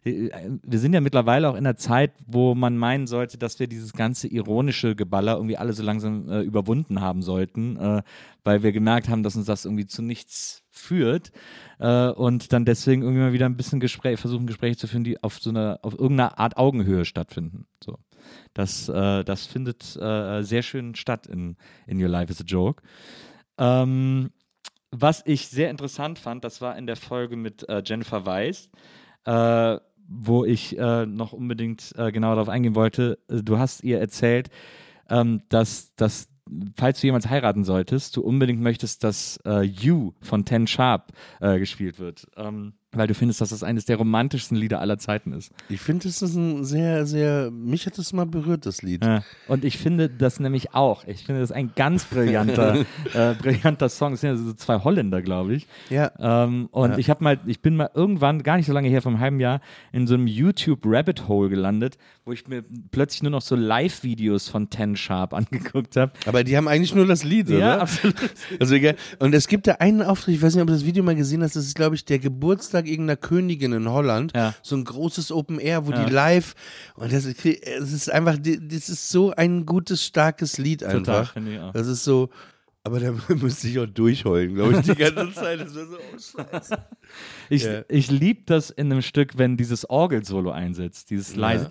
äh, 0.04 0.30
wir 0.64 0.80
sind 0.80 0.94
ja 0.94 1.02
mittlerweile 1.02 1.50
auch 1.50 1.56
in 1.56 1.66
einer 1.66 1.76
Zeit, 1.76 2.14
wo 2.26 2.56
man 2.56 2.78
meinen 2.78 3.08
sollte, 3.08 3.38
dass 3.38 3.60
wir 3.60 3.68
dieses 3.68 3.94
ganze 3.94 4.28
ironische 4.28 4.96
Geballer 4.96 5.36
irgendwie 5.36 5.58
alle 5.58 5.74
so 5.74 5.84
langsam 5.84 6.30
äh, 6.30 6.42
überwunden 6.42 7.02
haben 7.02 7.22
sollten, 7.22 7.78
äh, 7.78 8.04
weil 8.44 8.64
wir 8.64 8.72
gemerkt 8.72 9.10
haben, 9.10 9.24
dass 9.24 9.36
uns 9.36 9.48
das 9.48 9.66
irgendwie 9.66 9.88
zu 9.88 10.02
nichts 10.02 10.64
führt 10.70 11.32
äh, 11.80 12.10
und 12.10 12.54
dann 12.54 12.66
deswegen 12.66 13.02
irgendwie 13.02 13.22
mal 13.22 13.34
wieder 13.34 13.48
ein 13.48 13.58
bisschen 13.58 13.80
Gespräch, 13.80 14.20
versuchen 14.20 14.48
Gespräche 14.48 14.78
zu 14.78 14.88
führen, 14.88 15.04
die 15.04 15.22
auf 15.22 15.40
so 15.40 15.50
einer, 15.50 15.80
auf 15.82 15.94
irgendeiner 15.94 16.40
Art 16.40 16.58
Augenhöhe 16.58 17.06
stattfinden. 17.06 17.66
So. 17.84 17.98
Das, 18.54 18.90
äh, 18.90 19.24
das 19.24 19.46
findet 19.46 19.96
äh, 19.96 20.42
sehr 20.44 20.62
schön 20.62 20.96
statt 20.96 21.28
in, 21.28 21.56
in 21.88 22.02
Your 22.02 22.10
Life 22.10 22.32
is 22.32 22.42
a 22.42 22.44
Joke. 22.44 22.84
Ähm, 23.58 24.32
was 24.92 25.24
ich 25.26 25.48
sehr 25.48 25.70
interessant 25.70 26.20
fand, 26.20 26.44
das 26.44 26.62
war 26.62 26.78
in 26.78 26.86
der 26.86 26.98
Folge 26.98 27.38
mit 27.38 27.68
äh, 27.70 27.82
Jennifer 27.86 28.26
Weiss, 28.26 28.70
äh, 29.26 29.78
wo 30.08 30.44
ich 30.44 30.78
äh, 30.78 31.06
noch 31.06 31.32
unbedingt 31.32 31.94
genau 31.96 32.36
darauf 32.36 32.50
eingehen 32.50 32.76
wollte. 32.76 33.20
Du 33.30 33.58
hast 33.58 33.84
ihr 33.84 34.00
erzählt, 34.00 34.50
ähm, 35.10 35.44
dass, 35.48 35.96
dass, 35.96 36.28
falls 36.76 37.00
du 37.00 37.08
jemals 37.08 37.30
heiraten 37.30 37.64
solltest, 37.64 38.18
du 38.18 38.22
unbedingt 38.22 38.60
möchtest, 38.62 39.06
dass 39.06 39.40
You 39.46 40.12
von 40.22 40.44
Ten 40.44 40.68
Sharp 40.68 41.14
gespielt 41.40 41.98
wird. 41.98 42.28
Ähm, 42.36 42.74
weil 42.94 43.08
du 43.08 43.14
findest, 43.14 43.40
dass 43.42 43.50
das 43.50 43.64
eines 43.64 43.86
der 43.86 43.96
romantischsten 43.98 44.58
Lieder 44.58 44.82
aller 44.82 44.98
Zeiten 44.98 45.32
ist. 45.32 45.52
Ich 45.70 45.80
finde, 45.80 46.04
das 46.08 46.22
ist 46.22 46.36
ein 46.36 46.66
sehr, 46.66 47.06
sehr, 47.06 47.50
mich 47.50 47.86
hat 47.86 47.98
das 47.98 48.12
mal 48.12 48.26
berührt, 48.26 48.66
das 48.66 48.82
Lied. 48.82 49.06
Ja. 49.06 49.24
Und 49.48 49.64
ich 49.64 49.78
finde 49.78 50.10
das 50.10 50.40
nämlich 50.40 50.74
auch. 50.76 51.06
Ich 51.08 51.26
finde 51.26 51.40
das 51.42 51.52
ein 51.52 51.72
ganz 51.76 52.04
brillanter, 52.06 52.86
äh, 53.14 53.34
brillanter 53.36 53.88
Song. 53.88 54.14
Es 54.14 54.22
sind 54.22 54.32
ja 54.32 54.36
so 54.36 54.54
zwei 54.54 54.80
Holländer, 54.80 55.22
glaube 55.22 55.54
ich. 55.56 55.68
Ja. 55.90 56.12
Ähm, 56.20 56.68
und 56.72 56.92
Ja. 56.92 56.98
ich 56.98 57.10
habe 57.10 57.24
mal, 57.24 57.40
ich 57.46 57.62
bin 57.62 57.76
mal 57.78 57.90
irgendwann, 57.94 58.44
gar 58.44 58.58
nicht 58.58 58.66
so 58.66 58.74
lange 58.74 58.90
her, 58.90 59.02
vom 59.02 59.20
halben 59.20 59.40
Jahr, 59.40 59.62
in 59.94 60.06
so 60.08 60.16
einem 60.16 60.28
YouTube 60.28 60.82
Rabbit 60.84 61.28
Hole 61.30 61.50
gelandet, 61.50 61.98
wo 62.24 62.32
ich 62.34 62.48
mir 62.48 62.64
plötzlich 62.92 63.24
nur 63.24 63.32
noch 63.32 63.42
so 63.42 63.56
Live-Videos 63.56 64.48
von 64.48 64.70
Ten 64.70 64.96
Sharp 64.96 65.34
angeguckt 65.36 65.96
habe. 65.96 66.12
Aber 66.26 66.44
die 66.44 66.56
haben 66.56 66.68
eigentlich 66.68 66.94
nur 66.94 67.08
das 67.08 67.24
Lied, 67.24 67.50
Ja, 67.50 67.58
oder? 67.58 67.82
absolut. 67.82 68.16
Also 68.60 68.76
egal. 68.76 68.96
Und 69.20 69.34
es 69.34 69.48
gibt 69.48 69.66
da 69.68 69.74
einen 69.74 70.02
Auftritt, 70.04 70.36
ich 70.36 70.42
weiß 70.42 70.54
nicht, 70.54 70.62
ob 70.62 70.68
du 70.68 70.74
das 70.74 70.86
Video 70.86 71.04
mal 71.04 71.16
gesehen 71.16 71.42
hast, 71.42 71.56
das 71.56 71.66
ist, 71.66 71.76
glaube 71.76 71.96
ich, 71.96 72.06
der 72.06 72.20
Geburtstag 72.20 72.86
irgendeiner 72.88 73.18
Königin 73.18 73.74
in 73.74 73.90
Holland. 73.90 74.34
Ja. 74.36 74.54
So 74.62 74.76
ein 74.76 74.84
großes 74.84 75.32
Open 75.32 75.58
Air, 75.60 75.88
wo 75.88 75.92
Ja. 75.92 76.06
die 76.06 76.12
live. 76.14 76.54
Und 76.96 77.12
das, 77.12 77.26
ist- 77.26 77.44
es 77.46 77.92
ist 77.92 78.12
einfach, 78.12 78.38
das 78.38 78.90
ist 78.90 79.10
so 79.10 79.32
ein 79.32 79.66
gutes, 79.66 80.06
starkes 80.06 80.58
Lied 80.60 80.84
einfach. 80.84 81.34
finde 81.34 81.54
ich 81.54 81.60
auch. 81.60 81.74
Das 81.74 81.88
ist 81.88 82.04
so. 82.04 82.30
Aber 82.84 83.00
da 83.00 83.14
müsste 83.36 83.68
ich 83.68 83.78
auch 83.80 83.86
durchheulen, 83.86 84.56
glaube 84.56 84.74
ich, 84.74 84.80
die 84.82 84.96
ganze 84.96 85.32
Zeit. 85.34 85.60
Das 85.60 85.76
wäre 85.76 85.86
so, 85.88 85.98
oh 85.98 86.44
Scheiße. 86.52 86.78
Ich, 87.50 87.64
Ja. 87.64 87.82
ich 87.90 88.10
liebe 88.10 88.42
das 88.48 88.72
in 88.72 88.92
einem 88.92 89.04
Stück, 89.04 89.38
wenn 89.38 89.56
dieses 89.56 89.88
Orgel-Solo 89.88 90.50
einsetzt. 90.52 91.12
Dieses 91.12 91.36
leise. 91.36 91.66
Ja, 91.66 91.70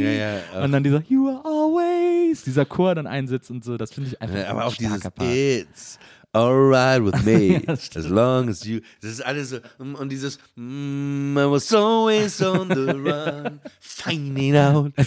ja, 0.00 0.40
ach. 0.54 0.64
Und 0.64 0.72
dann 0.72 0.82
dieser 0.82 1.02
You 1.08 1.28
are 1.28 1.44
always, 1.44 2.42
dieser 2.42 2.64
Chor 2.64 2.94
dann 2.94 3.06
einsetzt 3.06 3.50
und 3.50 3.64
so. 3.64 3.76
Das 3.76 3.92
finde 3.92 4.10
ich 4.10 4.20
einfach 4.20 4.36
Ja, 4.36 4.48
aber 4.48 4.66
auch 4.66 4.74
dieses 4.74 5.00
Part. 5.02 5.30
It's 5.30 5.98
alright 6.34 7.02
with 7.04 7.24
me, 7.24 7.52
Ja, 7.54 7.60
das 7.60 7.96
as 7.96 8.08
long 8.08 8.48
as 8.48 8.64
you. 8.64 8.80
Das 9.00 9.10
ist 9.12 9.20
alles 9.24 9.50
so. 9.50 9.56
mm, 9.78 9.94
Und 9.94 10.10
dieses 10.10 10.38
mm, 10.56 11.36
I 11.38 11.50
was 11.50 11.72
always 11.72 12.42
on 12.42 12.68
the 12.68 12.90
run, 12.90 13.60
finding 13.80 14.56
out. 14.56 14.92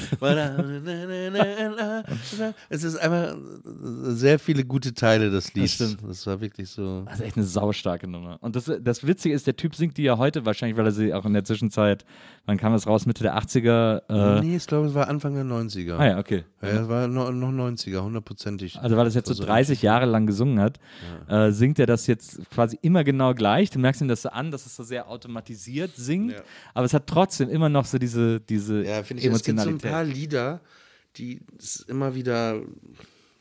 Es 2.70 2.84
ist 2.84 2.98
einfach 2.98 3.36
sehr 4.04 4.40
viele 4.40 4.64
gute 4.66 4.94
Teile, 4.94 5.30
das 5.32 5.54
Lied. 5.54 5.70
stimmt. 5.70 5.98
Das 6.08 6.26
war 6.28 6.40
wirklich 6.42 6.70
so. 6.70 7.04
Das 7.06 7.16
ist 7.20 7.26
echt 7.26 7.38
eine 7.38 7.46
saustarke 7.46 8.08
Nummer. 8.08 8.38
Und 8.42 8.56
das, 8.56 8.72
das 8.82 9.06
Witzige 9.06 9.34
ist, 9.36 9.48
der 9.48 9.56
Typ 9.56 9.76
singt 9.76 9.98
die 9.98 10.04
ja 10.04 10.18
heute 10.18 10.46
wahrscheinlich, 10.46 10.78
weil 10.78 10.86
er 10.86 10.92
sie 10.92 11.14
auch 11.14 11.26
in 11.26 11.34
der 11.34 11.44
Zwischenzeit, 11.44 12.06
wann 12.46 12.58
kam 12.58 12.74
das 12.74 12.88
raus, 12.88 13.06
Mitte 13.06 13.24
der 13.24 13.38
80er? 13.38 14.02
Äh, 14.10 14.42
nee, 14.42 14.56
ich 14.58 14.68
glaube, 14.68 14.88
es 14.88 14.94
war 14.94 15.08
Anfang 15.08 15.34
der 15.36 15.44
90er. 15.44 15.98
Ah 15.98 16.06
ja, 16.08 16.18
okay. 16.20 16.44
Ja, 16.62 16.70
es 16.70 16.88
war 16.90 17.08
noch, 17.08 17.32
noch 17.32 17.52
90er, 17.52 18.02
hundertprozentig. 18.02 18.80
Also 18.80 18.96
weil 18.96 19.04
er 19.04 19.06
das 19.06 19.16
jetzt 19.16 19.28
so 19.28 19.34
Also 19.34 19.46
30 19.46 19.82
Jahre 19.82 20.06
lang 20.06 20.26
gesungen 20.26 20.60
hat, 20.60 20.80
äh, 21.28 21.52
singt 21.52 21.80
er 21.80 21.86
das 21.86 22.08
jetzt 22.08 22.40
quasi 22.52 22.78
immer 22.82 23.04
genau 23.04 23.34
gleich. 23.34 23.70
Du 23.70 23.80
merkst 23.80 24.02
ihm 24.02 24.08
das 24.08 24.22
so 24.22 24.30
an, 24.30 24.52
dass 24.52 24.66
es 24.66 24.76
so 24.76 24.84
sehr 24.84 25.10
automatisiert 25.10 25.96
singt, 25.96 26.34
Ja. 26.34 26.42
aber 26.74 26.86
es 26.86 26.94
hat 26.94 27.08
trotzdem 27.08 27.50
immer 27.50 27.70
noch 27.70 27.86
so 27.86 27.98
diese, 27.98 28.40
diese 28.42 28.84
Ja, 28.84 29.04
finde 29.04 29.24
ich, 29.24 29.30
es 29.30 29.44
gibt 29.44 29.60
so 29.60 29.64
ein 29.66 29.70
Emotionalität. 29.70 29.92
paar 29.92 30.04
Lieder, 30.04 30.62
die 31.18 31.42
es 31.58 31.78
immer 31.82 32.16
wieder, 32.16 32.62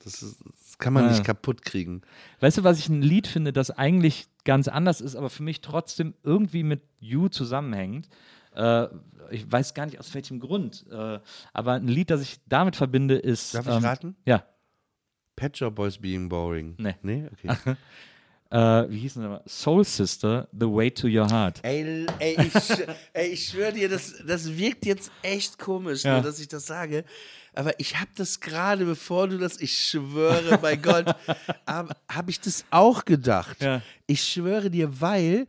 das, 0.04 0.22
ist, 0.22 0.38
das 0.40 0.78
kann 0.78 0.92
man 0.92 1.08
nicht 1.08 1.24
kaputt 1.24 1.62
kriegen. 1.62 2.02
Weißt 2.40 2.58
du, 2.58 2.64
was 2.64 2.78
ich 2.78 2.88
ein 2.88 3.02
Lied 3.02 3.26
finde, 3.26 3.52
das 3.52 3.70
eigentlich 3.70 4.28
ganz 4.44 4.68
anders 4.68 5.00
ist, 5.00 5.16
aber 5.16 5.30
für 5.30 5.42
mich 5.42 5.60
trotzdem 5.60 6.14
irgendwie 6.22 6.62
mit 6.62 6.82
You 7.00 7.28
zusammenhängt? 7.28 8.08
Äh, 8.54 8.86
ich 9.30 9.50
weiß 9.50 9.74
gar 9.74 9.86
nicht 9.86 9.98
aus 9.98 10.14
welchem 10.14 10.38
Grund, 10.40 10.86
äh, 10.90 11.18
aber 11.52 11.72
ein 11.72 11.88
Lied, 11.88 12.10
das 12.10 12.22
ich 12.22 12.38
damit 12.48 12.76
verbinde, 12.76 13.16
ist. 13.16 13.54
Darf 13.54 13.66
ich 13.66 13.74
ähm, 13.74 13.84
raten? 13.84 14.16
Ja. 14.24 14.44
Pet 15.36 15.56
Shop 15.56 15.74
Boys 15.74 15.98
Being 15.98 16.28
Boring. 16.28 16.74
Nee. 16.78 16.94
Nee? 17.02 17.28
Okay. 17.32 17.76
Äh, 18.48 18.88
wie 18.88 18.98
hieß 19.00 19.14
denn 19.14 19.24
das? 19.24 19.42
Soul 19.62 19.82
Sister, 19.84 20.46
The 20.52 20.66
Way 20.66 20.92
to 20.92 21.08
Your 21.08 21.28
Heart. 21.28 21.58
ey, 21.64 22.06
ey, 22.20 22.36
ich, 22.46 22.86
ey, 23.12 23.26
ich 23.30 23.48
schwöre 23.48 23.72
dir, 23.72 23.88
das, 23.88 24.22
das 24.24 24.56
wirkt 24.56 24.86
jetzt 24.86 25.10
echt 25.22 25.58
komisch, 25.58 26.04
Ja. 26.04 26.12
nur, 26.14 26.22
dass 26.22 26.38
ich 26.38 26.46
das 26.46 26.64
sage. 26.64 27.04
Aber 27.54 27.78
ich 27.80 27.96
habe 27.98 28.10
das 28.14 28.38
gerade, 28.38 28.84
bevor 28.84 29.26
du 29.26 29.36
das, 29.38 29.60
ich 29.60 29.76
schwöre 29.76 30.58
bei 30.58 30.76
Gott, 30.76 31.06
habe 31.66 31.92
hab 32.08 32.28
ich 32.28 32.38
das 32.40 32.64
auch 32.70 33.04
gedacht. 33.04 33.60
Ja. 33.62 33.82
Ich 34.06 34.22
schwöre 34.22 34.70
dir, 34.70 35.00
weil 35.00 35.48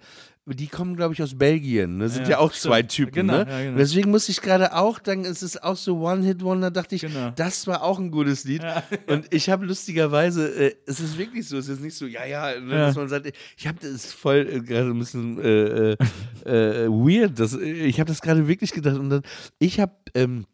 die 0.53 0.67
kommen, 0.67 0.95
glaube 0.95 1.13
ich, 1.13 1.21
aus 1.21 1.37
Belgien. 1.37 1.97
Ne? 1.97 2.09
Sind 2.09 2.23
ja, 2.23 2.31
Ja, 2.31 2.37
auch 2.39 2.51
stimmt. 2.53 2.61
zwei 2.73 2.83
Typen. 2.83 3.11
Genau, 3.13 3.43
ne? 3.43 3.45
ja, 3.49 3.63
genau. 3.63 3.77
Deswegen 3.77 4.11
musste 4.11 4.31
ich 4.31 4.41
gerade 4.41 4.73
auch 4.75 4.99
denken, 4.99 5.25
es 5.25 5.43
ist 5.43 5.61
auch 5.63 5.75
so 5.75 5.99
One-Hit-Wonder, 5.99 6.71
dachte 6.71 6.95
ich, 6.95 7.01
Genau. 7.01 7.31
das 7.35 7.67
war 7.67 7.83
auch 7.83 7.99
ein 7.99 8.11
gutes 8.11 8.43
Lied. 8.45 8.61
Und 9.07 9.33
ich 9.33 9.49
habe 9.49 9.65
lustigerweise, 9.65 10.47
äh, 10.69 10.75
es 10.85 10.99
ist 10.99 11.17
wirklich 11.17 11.47
so, 11.47 11.57
es 11.57 11.67
ist 11.67 11.81
nicht 11.81 11.95
so, 11.95 12.05
ja, 12.05 12.25
ja, 12.25 12.59
ne, 12.59 12.71
Ja. 12.71 12.77
dass 12.87 12.95
man 12.95 13.09
sagt, 13.09 13.31
ich 13.57 13.67
habe 13.67 13.77
das 13.81 14.11
voll 14.13 14.47
äh, 14.51 14.59
gerade 14.61 14.89
ein 14.89 14.99
bisschen 14.99 15.39
äh, 15.41 15.91
äh, 15.91 15.97
äh, 16.45 16.87
weird. 16.89 17.39
Das, 17.39 17.53
ich 17.53 17.99
habe 17.99 18.07
das 18.07 18.21
gerade 18.21 18.47
wirklich 18.47 18.71
gedacht. 18.71 18.97
Und 18.97 19.09
dann, 19.09 19.21
ich 19.59 19.79
habe 19.79 19.93
ähm, 20.13 20.45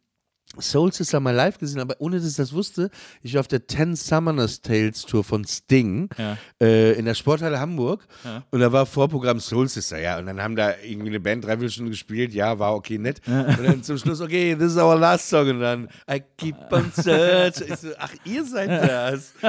Soul 0.59 0.93
Sister 0.93 1.19
mal 1.19 1.33
live 1.33 1.57
gesehen, 1.57 1.79
aber 1.79 1.95
ohne 1.99 2.17
dass 2.17 2.29
ich 2.29 2.35
das 2.35 2.53
wusste, 2.53 2.89
ich 3.21 3.33
war 3.33 3.39
auf 3.41 3.47
der 3.47 3.65
Ten 3.67 3.95
Summoners 3.95 4.61
Tales 4.61 5.01
Tour 5.05 5.23
von 5.23 5.45
Sting 5.45 6.09
Ja. 6.17 6.37
äh, 6.61 6.93
in 6.93 7.05
der 7.05 7.15
Sporthalle 7.15 7.59
Hamburg 7.59 8.05
Ja. 8.23 8.43
und 8.51 8.59
da 8.59 8.71
war 8.71 8.85
Vorprogramm 8.85 9.39
Soul 9.39 9.67
Sister, 9.67 9.99
ja, 9.99 10.19
und 10.19 10.25
dann 10.27 10.41
haben 10.41 10.55
da 10.55 10.73
irgendwie 10.83 11.09
eine 11.09 11.19
Band 11.19 11.43
dreiviertel 11.45 11.69
Stunden 11.71 11.91
gespielt, 11.91 12.33
ja, 12.33 12.59
war 12.59 12.75
okay, 12.75 12.97
nett. 12.97 13.21
Und 13.25 13.63
dann 13.63 13.83
zum 13.83 13.97
Schluss, 13.97 14.21
okay, 14.21 14.55
this 14.55 14.73
is 14.73 14.77
our 14.77 14.95
last 14.95 15.29
song 15.29 15.49
und 15.49 15.59
dann 15.59 15.89
I 16.09 16.21
keep 16.37 16.55
on 16.71 16.91
search. 16.95 17.55
So, 17.79 17.89
ach, 17.97 18.11
ihr 18.25 18.45
seid 18.45 18.69
das. 18.69 19.33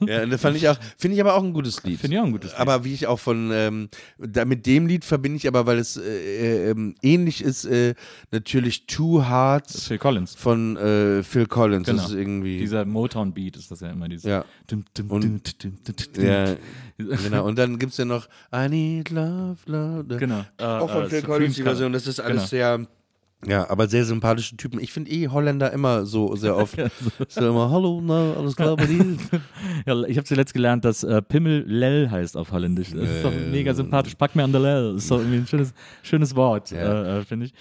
Ja, 0.00 0.26
das 0.26 0.40
fand 0.40 0.56
ich 0.56 0.68
auch, 0.68 0.76
finde 0.98 1.14
ich 1.14 1.20
aber 1.20 1.34
auch 1.34 1.42
ein 1.42 1.52
gutes 1.52 1.82
Lied. 1.82 1.98
Finde 2.00 2.16
ich 2.16 2.20
auch 2.20 2.26
ein 2.26 2.32
gutes 2.32 2.50
Lied. 2.52 2.60
Aber 2.60 2.84
wie 2.84 2.92
ich 2.92 3.06
auch 3.06 3.18
von, 3.18 3.50
ähm, 3.52 3.88
da, 4.18 4.44
mit 4.44 4.66
dem 4.66 4.86
Lied 4.86 5.04
verbinde 5.04 5.36
ich 5.38 5.48
aber, 5.48 5.64
weil 5.66 5.78
es 5.78 5.96
äh, 5.96 6.70
ähm, 6.70 6.94
ähnlich 7.02 7.42
ist, 7.42 7.64
äh, 7.64 7.94
natürlich 8.30 8.86
Two 8.86 9.22
Hearts 9.26 9.86
Phil 9.86 9.98
Collins. 9.98 10.34
von 10.34 10.76
äh, 10.76 11.22
Phil 11.22 11.46
Collins. 11.46 11.86
Genau. 11.86 12.02
Das 12.02 12.10
ist 12.10 12.16
irgendwie. 12.16 12.58
Dieser 12.58 12.84
Motown-Beat 12.84 13.56
ist 13.56 13.70
das 13.70 13.80
ja 13.80 13.90
immer. 13.90 14.08
Dieses 14.08 14.24
Ja. 14.24 14.44
Dum, 14.66 14.84
dum, 14.94 15.10
Und- 15.10 15.64
dum, 15.64 15.72
ja, 16.18 16.54
genau. 16.98 17.46
Und 17.46 17.58
dann 17.58 17.78
gibt 17.78 17.92
es 17.92 17.98
ja 17.98 18.04
noch 18.04 18.28
I 18.54 18.68
Need 18.68 19.10
Love, 19.10 19.56
Love. 19.66 20.16
Genau. 20.18 20.44
Äh, 20.58 20.64
Auch 20.64 20.90
von 20.90 21.04
äh, 21.04 21.08
Phil 21.08 21.20
Supremes 21.20 21.24
Collins 21.26 21.54
die. 21.56 21.62
Version. 21.62 21.92
Das 21.92 22.06
ist 22.06 22.20
alles 22.20 22.50
Genau. 22.50 22.78
sehr. 22.78 22.86
Ja, 23.44 23.68
aber 23.68 23.86
sehr 23.86 24.04
sympathische 24.04 24.56
Typen. 24.56 24.80
Ich 24.80 24.92
finde 24.92 25.10
eh 25.10 25.28
Holländer 25.28 25.70
immer 25.72 26.06
so 26.06 26.34
sehr 26.36 26.56
oft. 26.56 26.76
so 27.28 27.48
immer, 27.48 27.70
hallo, 27.70 28.00
na, 28.02 28.32
alles 28.34 28.56
klar 28.56 28.76
bei 28.76 28.86
dir? 28.86 29.04
Ja, 29.86 30.02
ich 30.04 30.16
habe 30.16 30.24
zuletzt 30.24 30.54
gelernt, 30.54 30.84
dass 30.84 31.04
äh, 31.04 31.20
Pimmel 31.22 31.64
Lel 31.66 32.10
heißt 32.10 32.36
auf 32.36 32.50
Holländisch. 32.50 32.90
Das 32.92 33.08
ist 33.08 33.24
doch 33.24 33.32
mega 33.32 33.74
sympathisch. 33.74 34.14
Pack 34.14 34.34
mir 34.34 34.44
an 34.44 34.52
der 34.52 34.60
Lel. 34.62 34.94
Das 34.94 35.04
ist 35.04 35.10
doch 35.10 35.18
irgendwie 35.18 35.36
ein 35.38 35.46
schönes, 35.46 35.74
schönes 36.02 36.34
Wort, 36.34 36.70
Ja. 36.70 37.18
äh, 37.18 37.18
äh, 37.20 37.24
finde 37.24 37.46
ich. 37.46 37.54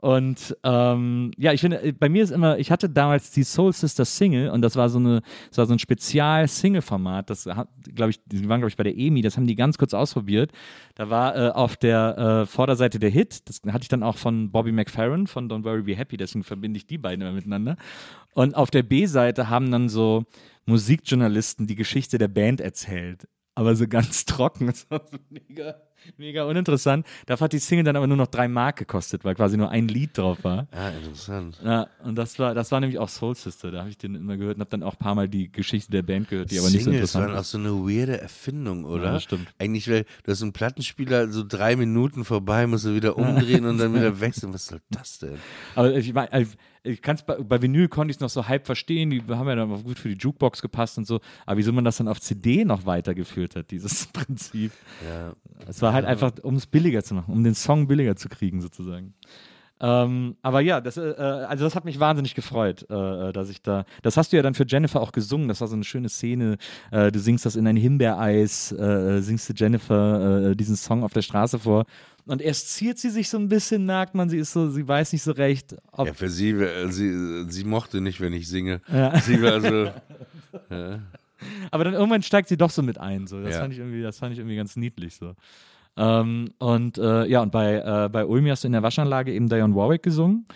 Und 0.00 0.56
ähm, 0.64 1.30
ja, 1.36 1.52
ich 1.52 1.60
finde, 1.60 1.82
äh, 1.82 1.92
bei 1.92 2.08
mir 2.08 2.24
ist 2.24 2.30
immer, 2.30 2.58
ich 2.58 2.70
hatte 2.70 2.88
damals 2.88 3.30
die 3.32 3.42
Soul 3.42 3.72
Sister 3.72 4.04
Single 4.04 4.50
und 4.50 4.62
das 4.62 4.76
war 4.76 4.88
so 4.88 4.98
eine, 4.98 5.20
das 5.50 5.58
war 5.58 5.66
so 5.66 5.74
ein 5.74 5.78
Spezial-Single-Format. 5.78 7.28
Das 7.28 7.44
glaube 7.94 8.10
ich, 8.10 8.20
die 8.24 8.48
waren, 8.48 8.60
glaube 8.60 8.70
ich, 8.70 8.76
bei 8.76 8.84
der 8.84 8.96
EMI, 8.96 9.20
das 9.20 9.36
haben 9.36 9.46
die 9.46 9.56
ganz 9.56 9.76
kurz 9.76 9.92
ausprobiert. 9.92 10.52
Da 10.94 11.10
war 11.10 11.36
äh, 11.36 11.50
auf 11.50 11.76
der 11.76 12.18
äh, 12.18 12.46
Vorderseite 12.46 12.98
der 12.98 13.10
Hit, 13.10 13.48
das 13.48 13.60
hatte 13.72 13.82
ich 13.82 13.88
dann 13.88 14.02
auch 14.02 14.16
von 14.16 14.50
Bobby 14.50 14.72
McFerrin 14.72 15.26
von 15.26 15.50
Don't 15.50 15.64
Worry 15.64 15.82
Be 15.82 15.96
Happy, 15.96 16.16
deswegen 16.16 16.44
verbinde 16.44 16.78
ich 16.78 16.86
die 16.86 16.98
beiden 16.98 17.20
immer 17.20 17.32
miteinander. 17.32 17.76
Und 18.34 18.54
auf 18.54 18.70
der 18.70 18.82
B-Seite 18.82 19.50
haben 19.50 19.70
dann 19.70 19.88
so 19.88 20.24
Musikjournalisten 20.64 21.66
die 21.66 21.74
Geschichte 21.74 22.16
der 22.16 22.28
Band 22.28 22.60
erzählt. 22.60 23.26
Aber 23.54 23.74
so 23.74 23.86
ganz 23.88 24.24
trocken. 24.26 24.68
Das 24.68 24.90
war 24.90 25.02
so 25.10 25.18
mega, 25.28 25.74
mega 26.16 26.44
uninteressant. 26.44 27.06
Dafür 27.26 27.46
hat 27.46 27.52
die 27.52 27.58
Single 27.58 27.84
dann 27.84 27.96
aber 27.96 28.06
nur 28.06 28.16
noch 28.16 28.28
drei 28.28 28.48
Mark 28.48 28.76
gekostet, 28.76 29.24
weil 29.24 29.34
quasi 29.34 29.56
nur 29.56 29.70
ein 29.70 29.88
Lied 29.88 30.16
drauf 30.16 30.44
war. 30.44 30.68
Ah, 30.70 30.90
interessant. 30.90 31.60
Ja, 31.64 31.88
und 32.04 32.16
das 32.16 32.38
war, 32.38 32.54
das 32.54 32.70
war 32.72 32.80
nämlich 32.80 32.98
auch 32.98 33.08
Soul 33.08 33.34
Sister. 33.34 33.70
Da 33.70 33.80
habe 33.80 33.90
ich 33.90 33.98
den 33.98 34.14
immer 34.14 34.36
gehört 34.36 34.56
und 34.56 34.60
habe 34.60 34.70
dann 34.70 34.82
auch 34.82 34.94
ein 34.94 34.98
paar 34.98 35.14
Mal 35.14 35.28
die 35.28 35.50
Geschichte 35.50 35.90
der 35.90 36.02
Band 36.02 36.28
gehört, 36.28 36.50
die 36.50 36.58
aber 36.58 36.70
nicht 36.70 36.84
so 36.84 36.90
Singles 36.90 37.10
interessant 37.14 37.28
waren 37.28 37.38
auch 37.38 37.44
so 37.44 37.58
eine 37.58 37.70
weirde 37.70 38.20
Erfindung, 38.20 38.84
oder? 38.84 39.04
Ja, 39.04 39.12
das 39.12 39.24
stimmt. 39.24 39.48
Eigentlich, 39.58 39.90
weil 39.90 40.04
du 40.24 40.30
hast 40.30 40.42
einen 40.42 40.52
Plattenspieler 40.52 41.28
so 41.28 41.44
drei 41.46 41.76
Minuten 41.76 42.24
vorbei, 42.24 42.66
musst 42.66 42.84
du 42.84 42.94
wieder 42.94 43.16
umdrehen 43.18 43.64
und 43.66 43.78
dann 43.78 43.94
wieder 43.94 44.20
wechseln. 44.20 44.54
Was 44.54 44.66
soll 44.66 44.80
das 44.90 45.18
denn? 45.18 45.38
Aber 45.74 45.92
ich, 45.94 46.12
mein, 46.14 46.28
ich- 46.82 46.92
ich 46.94 47.02
kann's 47.02 47.22
bei, 47.24 47.36
bei 47.36 47.60
Vinyl 47.62 47.88
konnte 47.88 48.10
ich 48.10 48.16
es 48.16 48.20
noch 48.20 48.30
so 48.30 48.48
halb 48.48 48.66
verstehen, 48.66 49.10
die 49.10 49.22
haben 49.28 49.48
ja 49.48 49.54
dann 49.56 49.72
auch 49.72 49.82
gut 49.84 49.98
für 49.98 50.08
die 50.08 50.16
Jukebox 50.18 50.62
gepasst 50.62 50.98
und 50.98 51.06
so, 51.06 51.20
aber 51.46 51.58
wieso 51.58 51.72
man 51.72 51.84
das 51.84 51.96
dann 51.98 52.08
auf 52.08 52.20
CD 52.20 52.64
noch 52.64 52.86
weitergeführt 52.86 53.56
hat, 53.56 53.70
dieses 53.70 54.06
Prinzip. 54.12 54.72
Ja. 55.08 55.32
Es 55.68 55.82
war 55.82 55.92
halt 55.92 56.04
einfach, 56.06 56.32
um 56.42 56.56
es 56.56 56.66
billiger 56.66 57.02
zu 57.02 57.14
machen, 57.14 57.32
um 57.32 57.44
den 57.44 57.54
Song 57.54 57.86
billiger 57.86 58.16
zu 58.16 58.28
kriegen, 58.28 58.60
sozusagen. 58.60 59.14
Ähm, 59.82 60.36
aber 60.42 60.60
ja, 60.60 60.82
das, 60.82 60.98
äh, 60.98 61.08
äh, 61.08 61.14
also 61.22 61.64
das 61.64 61.74
hat 61.74 61.86
mich 61.86 61.98
wahnsinnig 61.98 62.34
gefreut, 62.34 62.84
äh, 62.90 63.28
äh, 63.30 63.32
dass 63.32 63.48
ich 63.48 63.62
da. 63.62 63.86
Das 64.02 64.18
hast 64.18 64.30
du 64.30 64.36
ja 64.36 64.42
dann 64.42 64.52
für 64.52 64.66
Jennifer 64.68 65.00
auch 65.00 65.10
gesungen. 65.10 65.48
Das 65.48 65.62
war 65.62 65.68
so 65.68 65.74
eine 65.74 65.84
schöne 65.84 66.10
Szene. 66.10 66.58
Äh, 66.90 67.10
du 67.10 67.18
singst 67.18 67.46
das 67.46 67.56
in 67.56 67.66
ein 67.66 67.76
Himbeereis, 67.78 68.72
äh, 68.72 69.22
singst 69.22 69.48
du 69.48 69.54
Jennifer 69.56 70.54
diesen 70.54 70.76
Song 70.76 71.02
auf 71.02 71.14
der 71.14 71.22
Straße 71.22 71.58
vor. 71.58 71.86
Und 72.26 72.42
erst 72.42 72.70
ziert 72.74 72.98
sie 72.98 73.10
sich 73.10 73.28
so 73.28 73.38
ein 73.38 73.48
bisschen, 73.48 73.84
merkt 73.86 74.14
man, 74.14 74.28
sie 74.28 74.38
ist 74.38 74.52
so, 74.52 74.70
sie 74.70 74.86
weiß 74.86 75.12
nicht 75.12 75.22
so 75.22 75.32
recht, 75.32 75.74
ob 75.92 76.06
Ja, 76.08 76.14
für 76.14 76.28
sie, 76.28 76.50
äh, 76.50 76.90
sie, 76.90 77.44
sie 77.50 77.64
mochte 77.64 78.00
nicht, 78.00 78.20
wenn 78.20 78.32
ich 78.32 78.48
singe. 78.48 78.80
Ja. 78.92 79.18
Sie 79.20 79.40
war 79.42 79.60
so, 79.60 79.90
Aber 81.70 81.84
dann 81.84 81.94
irgendwann 81.94 82.22
steigt 82.22 82.48
sie 82.48 82.56
doch 82.56 82.70
so 82.70 82.82
mit 82.82 82.98
ein. 82.98 83.26
So. 83.26 83.40
Das, 83.42 83.54
Ja. 83.54 83.60
fand 83.60 83.72
ich 83.72 83.78
irgendwie, 83.78 84.02
das 84.02 84.18
fand 84.18 84.32
ich 84.32 84.38
irgendwie 84.38 84.56
ganz 84.56 84.76
niedlich. 84.76 85.16
So. 85.16 85.34
Ähm, 85.96 86.50
und 86.58 86.98
äh, 86.98 87.26
ja, 87.26 87.40
und 87.42 87.50
bei, 87.52 87.76
äh, 87.76 88.08
bei 88.10 88.24
Ulmi 88.26 88.50
hast 88.50 88.64
du 88.64 88.66
in 88.68 88.72
der 88.72 88.82
Waschanlage 88.82 89.32
eben 89.32 89.48
Dionne 89.48 89.74
Warwick 89.74 90.02
gesungen. 90.02 90.46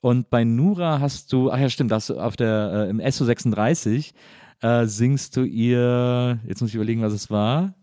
Und 0.00 0.28
bei 0.28 0.44
Nura 0.44 1.00
hast 1.00 1.32
du, 1.32 1.50
ach 1.50 1.58
ja, 1.58 1.70
stimmt, 1.70 1.90
da 1.90 1.96
hast 1.96 2.10
du 2.10 2.18
auf 2.20 2.36
der, 2.36 2.86
äh, 2.86 2.90
im 2.90 3.00
SO36 3.00 4.12
äh, 4.60 4.84
singst 4.86 5.36
du 5.36 5.44
ihr, 5.44 6.38
jetzt 6.46 6.60
muss 6.60 6.70
ich 6.70 6.74
überlegen, 6.76 7.00
was 7.00 7.12
es 7.14 7.30
war. 7.30 7.74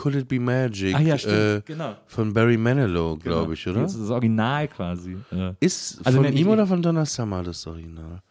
Could 0.00 0.14
It 0.14 0.28
Be 0.28 0.38
Magic? 0.38 0.94
Ah 0.94 1.00
ja, 1.00 1.18
stimmt, 1.18 1.34
Äh, 1.34 1.60
genau. 1.64 1.96
von 2.06 2.32
Barry 2.32 2.56
Manilow, 2.56 3.16
glaube 3.16 3.54
ich, 3.54 3.66
oder? 3.66 3.82
Das 3.82 3.94
ist 3.94 4.02
das 4.02 4.10
Original 4.10 4.68
quasi. 4.68 5.16
Äh, 5.32 5.52
Ist 5.60 6.00
Also 6.04 6.22
von 6.22 6.32
ihm 6.32 6.48
oder 6.48 6.66
von 6.66 6.80
Donna 6.82 7.04
Summer 7.04 7.42
das 7.42 7.66
Original? 7.66 8.22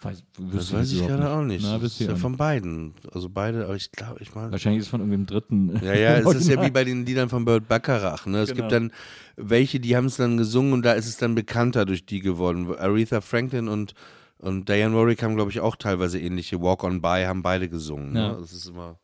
weiß, 0.00 0.22
Das 0.52 0.72
weiß 0.72 0.92
ich 0.92 1.04
gerade 1.04 1.28
auch 1.28 1.42
nicht. 1.42 1.64
Na, 1.66 1.76
ist 1.78 1.98
ja 1.98 2.14
von 2.14 2.36
beiden. 2.36 2.94
Also 3.12 3.28
beide, 3.28 3.64
aber 3.64 3.74
ich 3.74 3.90
glaube, 3.90 4.18
ich 4.20 4.32
meine. 4.32 4.52
Wahrscheinlich 4.52 4.78
ist 4.78 4.84
es 4.86 4.90
von 4.90 5.00
irgendeinem 5.00 5.26
dritten. 5.26 5.80
Ja, 5.84 5.92
ja, 5.94 6.18
es 6.18 6.34
ist 6.36 6.48
ja 6.48 6.64
wie 6.64 6.70
bei 6.70 6.84
den 6.84 7.04
Liedern 7.04 7.28
von 7.28 7.44
Burt 7.44 7.66
Bacharach. 7.66 8.26
Ne? 8.26 8.38
Es 8.42 8.50
Genau. 8.50 8.60
gibt 8.60 8.72
dann 8.72 8.92
welche, 9.36 9.80
die 9.80 9.96
haben 9.96 10.06
es 10.06 10.16
dann 10.16 10.36
gesungen 10.36 10.72
und 10.72 10.82
da 10.84 10.92
ist 10.92 11.06
es 11.08 11.16
dann 11.16 11.34
bekannter 11.34 11.84
durch 11.84 12.06
die 12.06 12.20
geworden. 12.20 12.68
Aretha 12.78 13.20
Franklin 13.20 13.66
und, 13.66 13.94
und 14.38 14.68
Diane 14.68 14.94
Warwick 14.94 15.20
haben, 15.24 15.34
glaube 15.34 15.50
ich, 15.50 15.58
auch 15.58 15.74
teilweise 15.74 16.20
ähnliche 16.20 16.62
Walk 16.62 16.84
on 16.84 17.00
By, 17.02 17.24
haben 17.26 17.42
beide 17.42 17.68
gesungen. 17.68 18.14
Ja. 18.14 18.28
Ne? 18.34 18.36
Das 18.40 18.52
ist 18.52 18.68
immer. 18.68 19.00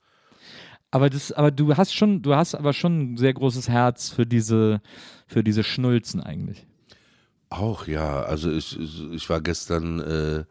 Aber 0.95 1.11
das, 1.11 1.33
aber 1.33 1.51
du 1.51 1.77
hast 1.77 1.93
schon, 1.93 2.23
du 2.23 2.37
hast 2.37 2.55
aber 2.55 2.73
schon 2.73 3.15
ein 3.15 3.17
sehr 3.17 3.35
großes 3.35 3.69
Herz 3.69 4.11
für 4.11 4.25
diese, 4.25 4.81
für 5.27 5.43
diese 5.43 5.65
Schnulzen 5.65 6.21
eigentlich. 6.21 6.69
Auch, 7.51 7.89
ja. 7.89 8.23
Also 8.23 8.53
ich, 8.53 8.79
ich, 8.79 9.29
war 9.29 9.41
gestern, 9.41 9.99
äh, 9.99 10.45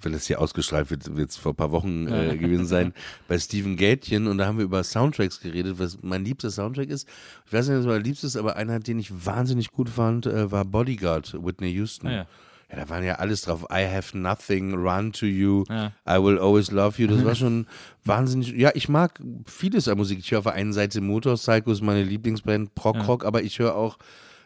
wenn 0.00 0.12
das 0.12 0.26
hier 0.26 0.40
ausgestrahlt 0.40 0.90
wird, 0.90 1.14
wird 1.16 1.28
es 1.28 1.36
vor 1.36 1.52
ein 1.52 1.56
paar 1.56 1.70
Wochen 1.70 2.08
äh, 2.08 2.34
gewesen 2.38 2.64
sein, 2.64 2.94
bei 3.28 3.38
Steven 3.38 3.76
Gätchen 3.76 4.26
und 4.26 4.38
da 4.38 4.46
haben 4.46 4.56
wir 4.56 4.64
über 4.64 4.82
Soundtracks 4.84 5.38
geredet, 5.38 5.78
was 5.78 5.98
mein 6.00 6.24
liebster 6.24 6.50
Soundtrack 6.50 6.88
ist. 6.88 7.06
Ich 7.44 7.52
weiß 7.52 7.68
nicht, 7.68 7.80
was 7.80 7.84
mein 7.84 8.02
liebstes 8.02 8.30
ist, 8.30 8.36
aber 8.36 8.56
einer, 8.56 8.80
den 8.80 8.98
ich 8.98 9.26
wahnsinnig 9.26 9.70
gut 9.70 9.90
fand, 9.90 10.24
äh, 10.24 10.50
war 10.50 10.64
Bodyguard, 10.64 11.36
Whitney 11.44 11.72
Houston. 11.72 12.06
Ah, 12.06 12.12
ja. 12.12 12.26
Ja, 12.70 12.76
da 12.76 12.88
waren 12.88 13.02
ja 13.04 13.16
alles 13.16 13.42
drauf. 13.42 13.64
I 13.72 13.84
have 13.84 14.16
nothing, 14.16 14.74
run 14.74 15.12
to 15.12 15.26
you, 15.26 15.64
Ja. 15.68 15.92
I 16.08 16.22
will 16.22 16.38
always 16.38 16.70
love 16.70 17.02
you. 17.02 17.08
Das 17.08 17.24
war 17.24 17.34
schon 17.34 17.66
wahnsinnig. 18.04 18.52
Ja, 18.52 18.70
ich 18.74 18.88
mag 18.88 19.20
vieles 19.46 19.88
an 19.88 19.98
Musik. 19.98 20.20
Ich 20.20 20.30
höre 20.30 20.38
auf 20.38 20.44
der 20.44 20.52
einen 20.54 20.72
Seite 20.72 21.00
Motorcycle, 21.00 21.72
ist 21.72 21.82
meine 21.82 22.02
Lieblingsband, 22.04 22.74
Prog 22.74 23.08
Rock, 23.08 23.24
aber 23.24 23.42
ich 23.42 23.58
höre 23.58 23.74
auch 23.74 23.98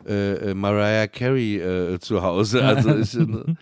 äh, 0.06 0.50
äh, 0.50 0.54
Mariah 0.54 1.06
Carey 1.06 1.58
äh, 1.58 1.98
zu 1.98 2.22
Hause. 2.22 2.62
Also 2.64 2.94
ich, 2.96 3.14
äh, 3.18 3.54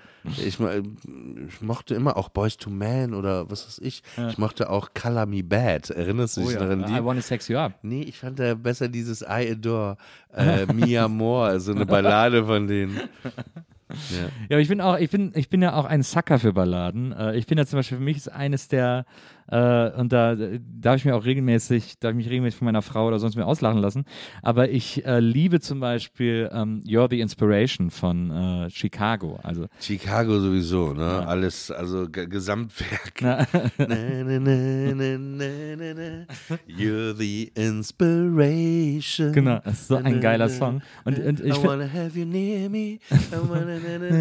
ich, 0.47 0.59
ma- 0.61 0.75
ich 0.75 1.61
mochte 1.61 1.95
immer 1.97 2.17
auch 2.17 2.29
Boys 2.29 2.57
to 2.57 2.71
Men 2.71 3.15
oder 3.15 3.51
was 3.51 3.67
weiß 3.67 3.81
ich. 3.83 4.03
Ich 4.31 4.39
mochte 4.39 4.71
auch 4.71 4.91
Color 4.95 5.27
Me 5.27 5.43
Bad. 5.43 5.91
Erinnerst 5.91 6.37
du 6.37 6.43
dich 6.43 6.55
noch 6.55 6.63
an 6.71 6.85
die? 6.87 6.93
I 6.93 7.05
wanna 7.05 7.21
sex 7.21 7.49
you 7.49 7.57
up. 7.59 7.73
Nee, 7.83 8.03
ich 8.03 8.19
fand 8.19 8.39
da 8.39 8.55
besser 8.55 8.89
dieses 8.89 9.23
I 9.23 9.51
Adore, 9.53 9.97
äh, 10.37 10.67
Mi 10.73 10.97
Amor, 10.99 11.59
so 11.59 11.73
eine 11.73 11.85
Ballade 11.87 12.45
von 12.45 12.67
denen. 12.69 13.01
Ja. 14.11 14.19
Ja, 14.23 14.29
aber 14.51 14.61
ich 14.61 14.69
bin 14.69 14.81
auch, 14.81 14.99
ich 14.99 15.11
bin, 15.11 15.33
ich 15.35 15.49
bin 15.49 15.63
ja 15.63 15.75
auch 15.75 15.85
ein 15.85 16.03
Sucker 16.03 16.39
für 16.39 16.53
Balladen. 16.53 17.13
Äh, 17.13 17.37
ich 17.37 17.47
bin 17.47 17.59
ja 17.59 17.67
zum 17.67 17.79
Beispiel 17.79 17.99
für 17.99 18.05
mich 18.05 18.17
ist 18.17 18.29
eines 18.29 18.69
der, 18.69 19.05
äh, 19.53 19.91
und 19.99 20.13
da 20.15 20.35
darf 20.35 20.97
ich 20.97 21.05
mir 21.05 21.15
auch 21.15 21.27
regelmäßig, 21.27 21.99
darf 22.01 22.13
ich 22.13 22.17
mich 22.17 22.31
regelmäßig 22.31 22.59
von 22.59 22.65
meiner 22.65 22.81
Frau 22.81 23.07
oder 23.07 23.19
sonst 23.19 23.37
mir 23.37 23.45
auslachen 23.45 23.83
lassen. 23.83 24.07
Aber 24.41 24.71
ich 24.71 25.05
äh, 25.05 25.21
liebe 25.21 25.61
zum 25.61 25.79
Beispiel 25.79 26.49
ähm, 26.55 26.83
You're 26.87 27.11
the 27.11 27.21
Inspiration 27.21 27.91
von 27.91 28.31
äh, 28.31 28.71
Chicago. 28.71 29.39
Also 29.43 29.67
Chicago 29.79 30.41
sowieso, 30.41 30.95
ne? 30.95 31.27
Alles, 31.27 31.71
also 31.71 32.09
Gesamtwerk. 32.11 33.21
Na, 33.21 33.47
na, 33.77 34.39
na, 34.39 35.17
na. 35.19 36.27
You're 36.67 37.15
the 37.15 37.53
inspiration. 37.55 39.33
Genau, 39.33 39.59
das 39.63 39.83
ist 39.83 39.89
so 39.89 39.97
ein 39.97 40.21
geiler 40.23 40.49
Song. 40.49 40.81
Und, 41.05 41.19
und 41.19 41.41
I 41.41 41.49
ich 41.49 41.55
find, 41.55 41.67
wanna 41.67 41.93
have 41.93 42.19
you 42.19 42.25
near 42.25 42.71
me. 42.71 42.79
I. 42.79 43.01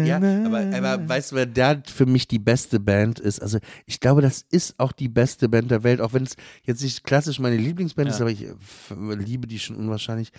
Ja, 0.06 0.16
aber, 0.16 0.76
aber 0.76 1.08
weißt 1.08 1.32
du, 1.32 1.36
wer 1.36 1.46
da 1.46 1.80
für 1.86 2.06
mich 2.06 2.28
die 2.28 2.38
beste 2.38 2.78
Band 2.80 3.18
ist? 3.18 3.40
Also 3.40 3.58
ich 3.86 4.00
glaube, 4.00 4.20
das 4.20 4.44
ist 4.50 4.78
auch 4.78 4.92
die 4.92 5.08
beste 5.08 5.21
Band 5.48 5.70
der 5.70 5.82
Welt, 5.82 6.00
auch 6.00 6.12
wenn 6.12 6.24
es 6.24 6.36
jetzt 6.64 6.82
nicht 6.82 7.04
klassisch 7.04 7.38
meine 7.38 7.56
Lieblingsband 7.56 8.08
ist, 8.08 8.20
aber 8.20 8.30
ich 8.30 8.42
äh, 8.44 8.54
liebe 8.90 9.46
die 9.46 9.58
schon 9.58 9.76
unwahrscheinlich. 9.76 10.32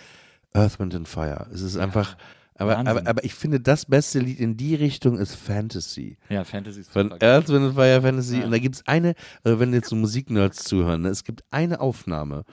Earth, 0.52 0.78
Wind 0.78 0.94
and 0.94 1.08
Fire. 1.08 1.48
Es 1.52 1.62
ist 1.62 1.76
einfach, 1.76 2.16
aber, 2.56 2.78
aber, 2.78 3.06
aber 3.06 3.24
ich 3.24 3.34
finde, 3.34 3.58
das 3.60 3.86
beste 3.86 4.20
Lied 4.20 4.38
in 4.38 4.56
die 4.56 4.76
Richtung 4.76 5.18
ist 5.18 5.34
Fantasy. 5.34 6.16
ja, 6.28 6.44
Fantasy 6.44 6.80
ist 6.80 6.92
Von 6.92 7.04
super 7.04 7.18
geil. 7.18 7.30
Earth, 7.30 7.48
Wind 7.48 7.64
and 7.66 7.74
Fire 7.74 8.00
Fantasy. 8.02 8.42
Und 8.42 8.52
da 8.52 8.58
gibt 8.58 8.76
es 8.76 8.86
eine, 8.86 9.14
also 9.42 9.58
wenn 9.58 9.72
jetzt 9.72 9.88
so 9.88 9.96
Musiknerds 9.96 10.62
zuhören, 10.62 11.02
ne, 11.02 11.08
es 11.08 11.24
gibt 11.24 11.42
eine 11.50 11.80
Aufnahme. 11.80 12.44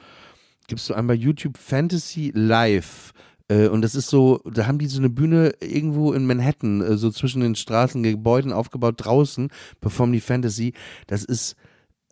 Gibst 0.68 0.90
du 0.90 0.96
einmal 0.96 1.16
YouTube 1.16 1.58
Fantasy 1.58 2.32
Live. 2.34 3.14
Äh, 3.48 3.68
und 3.68 3.84
das 3.84 3.94
ist 3.94 4.10
so, 4.10 4.42
da 4.46 4.66
haben 4.66 4.80
die 4.80 4.88
so 4.88 5.00
eine 5.00 5.10
Bühne 5.10 5.54
irgendwo 5.60 6.14
in 6.14 6.26
Manhattan, 6.26 6.82
äh, 6.82 6.98
so 6.98 7.12
zwischen 7.12 7.42
den 7.42 7.56
Straßengebäuden 7.56 8.54
aufgebaut, 8.54 8.96
draußen, 8.98 9.50
performen 9.82 10.14
die 10.14 10.22
Fantasy. 10.22 10.74
Das 11.06 11.24
ist, 11.24 11.56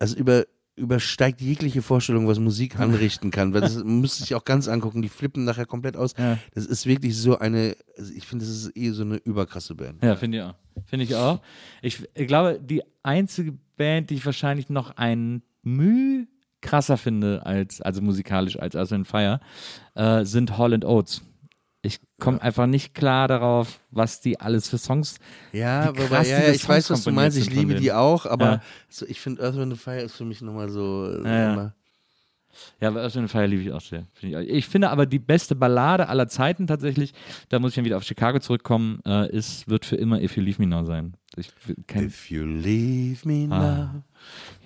also 0.00 0.16
über, 0.16 0.44
übersteigt 0.74 1.40
jegliche 1.40 1.82
Vorstellung, 1.82 2.26
was 2.26 2.40
Musik 2.40 2.80
anrichten 2.80 3.30
kann. 3.30 3.54
Weil 3.54 3.60
das 3.60 3.76
müsste 3.84 4.24
ich 4.24 4.34
auch 4.34 4.44
ganz 4.44 4.66
angucken. 4.66 5.02
Die 5.02 5.08
flippen 5.08 5.44
nachher 5.44 5.66
komplett 5.66 5.96
aus. 5.96 6.14
Ja. 6.18 6.38
Das 6.54 6.66
ist 6.66 6.86
wirklich 6.86 7.16
so 7.16 7.38
eine, 7.38 7.76
also 7.96 8.12
ich 8.12 8.26
finde, 8.26 8.44
das 8.44 8.54
ist 8.54 8.76
eh 8.76 8.90
so 8.90 9.02
eine 9.02 9.16
überkrasse 9.18 9.76
Band. 9.76 10.02
Ja, 10.02 10.16
finde 10.16 10.38
ich 10.38 10.44
auch. 10.44 10.54
Finde 10.86 11.04
ich 11.04 11.14
auch. 11.14 11.40
Ich, 11.82 12.02
ich 12.14 12.26
glaube, 12.26 12.58
die 12.60 12.82
einzige, 13.04 13.54
Band, 13.80 14.10
die 14.10 14.16
ich 14.16 14.26
wahrscheinlich 14.26 14.68
noch 14.68 14.98
ein 14.98 15.42
Mühe 15.62 16.26
krasser 16.60 16.98
finde, 16.98 17.46
als, 17.46 17.80
also 17.80 18.02
musikalisch 18.02 18.58
als 18.58 18.92
and 18.92 19.06
Fire, 19.06 19.40
äh, 19.94 20.26
sind 20.26 20.58
Holland 20.58 20.84
Oates. 20.84 21.22
Ich 21.82 21.98
komme 22.18 22.42
einfach 22.42 22.66
nicht 22.66 22.94
klar 22.94 23.26
darauf, 23.26 23.80
was 23.90 24.20
die 24.20 24.38
alles 24.38 24.68
für 24.68 24.76
Songs. 24.76 25.16
Ja, 25.52 25.90
krass 25.92 26.28
ja, 26.28 26.40
ja, 26.40 26.50
ich 26.52 26.68
weiß, 26.68 26.90
was 26.90 27.04
du 27.04 27.10
meinst. 27.10 27.38
Ich 27.38 27.50
liebe 27.50 27.74
die 27.74 27.90
auch, 27.92 28.26
aber 28.26 28.44
Ja. 28.44 28.62
so, 28.90 29.06
ich 29.06 29.18
finde 29.20 29.42
Earth, 29.42 29.56
Wind 29.56 29.78
Fire 29.78 30.00
ist 30.02 30.14
für 30.16 30.26
mich 30.26 30.42
nochmal 30.42 30.68
so. 30.68 31.10
Ja, 31.24 31.30
ja. 31.30 31.52
immer- 31.54 31.74
Ja, 32.80 32.88
aber 32.88 33.00
Earth 33.02 33.16
and 33.16 33.30
Fire 33.30 33.46
liebe 33.46 33.62
ich 33.62 33.72
auch 33.72 33.80
sehr. 33.80 34.06
Find 34.12 34.34
Ich, 34.34 34.48
ich 34.50 34.66
finde 34.66 34.90
aber 34.90 35.06
die 35.06 35.18
beste 35.20 35.54
Ballade 35.54 36.08
aller 36.10 36.28
Zeiten 36.28 36.66
tatsächlich, 36.66 37.14
da 37.48 37.58
muss 37.58 37.70
ich 37.70 37.76
dann 37.76 37.84
wieder 37.86 37.96
auf 37.96 38.04
Chicago 38.04 38.40
zurückkommen, 38.40 39.00
äh, 39.06 39.30
ist, 39.34 39.66
wird 39.68 39.86
für 39.86 39.96
immer 39.96 40.20
If 40.20 40.36
You 40.36 40.42
Leave 40.42 40.60
Me 40.60 40.68
Now 40.68 40.84
sein. 40.84 41.14
Ich 41.36 41.50
If 41.96 42.28
you 42.30 42.44
leave 42.44 43.26
me 43.26 43.46
now. 43.46 43.54
Ah. 43.54 44.02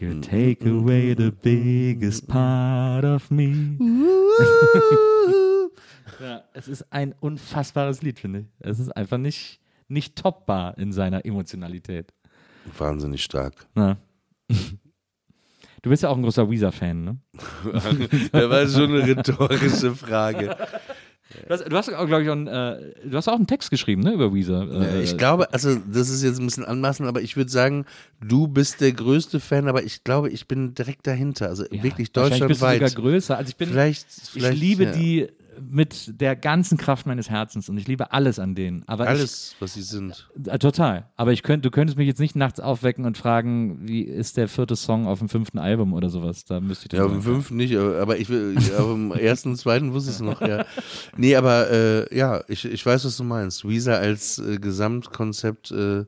You 0.00 0.20
take 0.20 0.68
away 0.68 1.14
the 1.16 1.30
biggest 1.30 2.26
part 2.26 3.04
of 3.04 3.30
me. 3.30 3.76
ja, 6.20 6.44
es 6.52 6.68
ist 6.68 6.92
ein 6.92 7.14
unfassbares 7.20 8.02
Lied, 8.02 8.20
finde 8.20 8.40
ich. 8.40 8.46
Es 8.60 8.78
ist 8.78 8.90
einfach 8.96 9.18
nicht, 9.18 9.60
nicht 9.88 10.16
toppbar 10.16 10.76
in 10.78 10.92
seiner 10.92 11.24
Emotionalität. 11.24 12.12
Wahnsinnig 12.78 13.22
stark. 13.22 13.66
Na. 13.74 13.98
Du 15.82 15.90
bist 15.90 16.02
ja 16.02 16.08
auch 16.08 16.16
ein 16.16 16.22
großer 16.22 16.50
Weezer-Fan, 16.50 17.04
ne? 17.04 17.18
das 18.32 18.50
war 18.50 18.66
schon 18.68 18.94
eine 18.94 19.06
rhetorische 19.06 19.94
Frage. 19.94 20.56
Du 21.46 21.50
hast, 21.50 21.64
du 21.68 21.76
hast 21.76 21.92
auch, 21.92 22.06
glaube 22.06 22.22
ich, 22.22 22.28
auch 22.28 22.32
einen, 22.32 22.46
äh, 22.46 22.94
du 23.04 23.16
hast 23.16 23.28
auch 23.28 23.34
einen 23.34 23.46
Text 23.46 23.70
geschrieben, 23.70 24.02
ne, 24.02 24.12
über 24.12 24.32
Weezer. 24.32 24.66
Äh, 24.70 25.02
ich 25.02 25.16
glaube, 25.16 25.52
also 25.52 25.74
das 25.74 26.08
ist 26.08 26.22
jetzt 26.22 26.38
ein 26.38 26.46
bisschen 26.46 26.64
anmaßend, 26.64 27.08
aber 27.08 27.22
ich 27.22 27.36
würde 27.36 27.50
sagen, 27.50 27.86
du 28.20 28.46
bist 28.46 28.80
der 28.80 28.92
größte 28.92 29.40
Fan, 29.40 29.68
aber 29.68 29.82
ich 29.82 30.04
glaube, 30.04 30.30
ich 30.30 30.46
bin 30.46 30.74
direkt 30.74 31.06
dahinter. 31.06 31.48
Also 31.48 31.64
ja, 31.64 31.82
wirklich 31.82 32.10
wahrscheinlich 32.14 32.46
bist 32.46 32.62
du 32.62 32.66
deutschlandweit. 32.66 32.90
sogar 32.90 33.02
größer. 33.02 33.36
Also 33.36 33.48
ich 33.50 33.56
bin, 33.56 33.68
Vielleicht, 33.68 34.06
vielleicht 34.08 34.54
ich 34.54 34.60
liebe 34.60 34.84
ja. 34.84 34.92
die 34.92 35.28
mit 35.60 36.20
der 36.20 36.36
ganzen 36.36 36.78
Kraft 36.78 37.06
meines 37.06 37.30
Herzens 37.30 37.68
und 37.68 37.78
ich 37.78 37.86
liebe 37.88 38.12
alles 38.12 38.38
an 38.38 38.54
denen. 38.54 38.82
Aber 38.86 39.06
Alles, 39.06 39.54
was 39.60 39.74
sie 39.74 39.82
sind. 39.82 40.28
Ich, 40.38 40.52
äh, 40.52 40.58
total. 40.58 41.08
Aber 41.16 41.32
ich 41.32 41.42
könnt, 41.42 41.64
du 41.64 41.70
könntest 41.70 41.96
mich 41.98 42.06
jetzt 42.06 42.20
nicht 42.20 42.36
nachts 42.36 42.60
aufwecken 42.60 43.04
und 43.04 43.18
fragen, 43.18 43.86
wie 43.88 44.02
ist 44.02 44.36
der 44.36 44.48
vierte 44.48 44.76
Song 44.76 45.06
auf 45.06 45.18
dem 45.18 45.28
fünften 45.28 45.58
Album 45.58 45.92
oder 45.92 46.10
sowas. 46.10 46.44
Da 46.44 46.60
müsste 46.60 46.84
ich 46.86 46.88
dann 46.90 47.00
Ja, 47.00 47.06
auf 47.06 47.12
dem 47.12 47.22
fünften 47.22 47.56
nicht, 47.56 47.76
aber 47.76 48.18
ich 48.18 48.28
will, 48.28 48.56
auf 48.56 48.92
dem 48.92 49.12
ersten 49.18 49.50
und 49.50 49.56
zweiten 49.56 49.92
wusste 49.92 50.10
ich 50.10 50.16
es 50.16 50.22
noch, 50.22 50.40
ja. 50.40 50.64
Nee, 51.16 51.36
aber 51.36 51.70
äh, 51.70 52.16
ja, 52.16 52.42
ich, 52.48 52.64
ich 52.64 52.84
weiß, 52.84 53.04
was 53.04 53.16
du 53.16 53.24
meinst. 53.24 53.68
Weezer 53.68 53.98
als 53.98 54.38
äh, 54.38 54.58
Gesamtkonzept, 54.58 55.70
äh, 55.70 56.04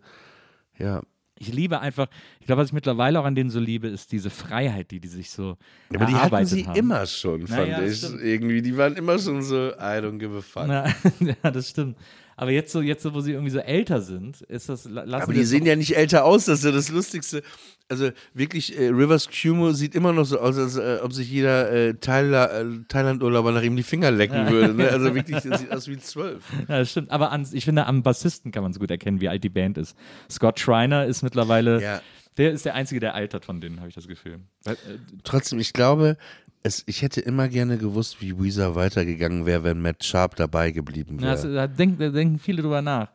ja. 0.79 1.03
Ich 1.39 1.53
liebe 1.53 1.81
einfach, 1.81 2.07
ich 2.41 2.47
glaube, 2.47 2.63
was 2.63 2.69
ich 2.69 2.73
mittlerweile 2.73 3.21
auch 3.21 3.25
an 3.25 3.35
denen 3.35 3.51
so 3.51 3.61
liebe, 3.61 3.89
ist 3.89 4.11
diese 4.13 4.31
Freiheit, 4.31 4.91
die 4.91 5.01
die 5.01 5.09
sich 5.09 5.31
so 5.31 5.57
Aber 5.95 6.07
die 6.07 6.15
hatten 6.15 6.47
sie 6.47 6.67
haben. 6.67 6.77
immer 6.77 7.05
schon, 7.07 7.47
fand 7.47 7.61
Naja, 7.69 7.83
ich. 7.83 7.99
stimmt. 7.99 8.23
Irgendwie, 8.23 8.63
die 8.63 8.77
waren 8.77 8.95
immer 8.97 9.19
schon 9.19 9.43
so, 9.43 9.69
I 9.73 10.01
don't 10.01 10.19
give 10.19 10.37
a 10.37 10.41
fuck. 10.41 10.67
Na, 10.67 10.87
ja, 11.21 11.51
das 11.51 11.71
stimmt. 11.71 11.97
Aber 12.39 12.51
jetzt 12.51 12.71
so, 12.71 12.83
jetzt 12.83 13.03
so, 13.03 13.15
wo 13.15 13.21
sie 13.21 13.33
irgendwie 13.33 13.51
so 13.51 13.59
älter 13.61 14.03
sind, 14.03 14.43
ist 14.43 14.69
das, 14.69 14.87
Aber 14.87 15.33
die 15.33 15.45
sehen 15.45 15.65
ja 15.65 15.75
nicht 15.75 15.97
älter 15.97 16.25
aus, 16.25 16.45
das 16.45 16.59
ist 16.59 16.65
ja 16.67 16.71
das 16.71 16.91
Lustigste. 16.91 17.43
Also 17.89 18.11
wirklich, 18.35 18.79
äh, 18.79 18.89
Rivers 18.89 19.29
Cuomo 19.31 19.73
sieht 19.73 19.95
immer 19.95 20.13
noch 20.13 20.25
so 20.25 20.39
aus, 20.39 20.59
als 20.59 20.77
äh, 20.77 20.99
ob 21.03 21.13
sich 21.13 21.31
jeder 21.31 21.71
äh, 21.71 21.89
äh, 21.91 21.95
Thailand-Urlauber 22.89 23.53
nach 23.53 23.63
ihm 23.63 23.77
die 23.77 23.83
Finger 23.83 24.11
lecken 24.11 24.51
würde. 24.51 24.75
Ne? 24.75 24.89
Also 24.91 25.15
wirklich, 25.15 25.43
das 25.43 25.61
sieht 25.61 25.73
aus 25.73 25.89
wie 25.89 25.99
zwölf. 25.99 26.43
Ja, 26.69 26.79
das 26.81 26.91
stimmt. 26.91 27.11
Aber 27.11 27.31
an, 27.33 27.47
ich 27.53 27.65
finde, 27.65 27.87
am 27.87 28.03
Bassisten 28.03 28.53
kann 28.53 28.63
man 28.63 28.73
so 28.73 28.81
gut 28.81 28.91
erkennen, 28.91 29.21
wie 29.21 29.29
alt 29.29 29.43
die 29.45 29.49
Band 29.49 29.79
ist. 29.79 29.97
Scott 30.31 30.61
Schreiner 30.61 31.07
ist 31.07 31.23
mittlerweile, 31.23 31.81
Ja. 31.83 32.03
der 32.37 32.53
ist 32.53 32.65
der 32.65 32.75
Einzige, 32.75 33.01
der 33.01 33.15
altert 33.15 33.45
von 33.45 33.61
denen, 33.61 33.79
habe 33.79 33.89
ich 33.89 33.95
das 33.95 34.09
Gefühl. 34.09 34.41
Äh, 34.65 34.75
Trotzdem, 35.25 35.59
ich 35.59 35.73
glaube, 35.73 36.17
es, 36.67 36.83
ich 36.87 37.03
hätte 37.03 37.21
immer 37.21 37.49
gerne 37.49 37.79
gewusst, 37.79 38.21
wie 38.21 38.39
Weezer 38.39 38.75
weitergegangen 38.75 39.47
wäre, 39.47 39.65
wenn 39.65 39.81
Matt 39.81 40.05
Sharp 40.05 40.37
dabei 40.37 40.71
geblieben 40.73 41.21
wäre. 41.21 41.55
da, 41.55 41.67
denk, 41.67 41.99
da 41.99 42.11
denken 42.11 42.39
viele 42.39 42.63
drüber 42.63 42.83
nach. 42.83 43.11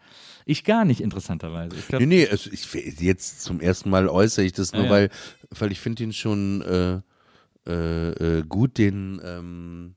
Ich 0.46 0.64
gar 0.64 0.86
nicht, 0.86 1.02
interessanterweise. 1.02 1.76
Ich 1.76 1.84
Nee, 1.84 1.88
glaube, 1.90 2.08
nee, 2.08 2.28
also 2.28 2.50
ich, 2.52 2.74
jetzt 3.00 3.42
zum 3.42 3.60
ersten 3.62 3.90
Mal 3.90 4.08
äußere 4.08 4.44
ich 4.46 4.54
das 4.54 4.74
nur, 4.74 4.82
Ja, 4.84 4.88
ja. 4.88 4.92
weil, 4.92 5.10
weil 5.52 5.72
ich 5.72 5.80
finde 5.80 6.04
ihn 6.04 6.14
schon 6.14 6.62
äh, 6.62 7.70
äh, 7.70 8.40
äh, 8.40 8.44
gut, 8.48 8.78
den, 8.80 9.22
ähm, 9.24 9.96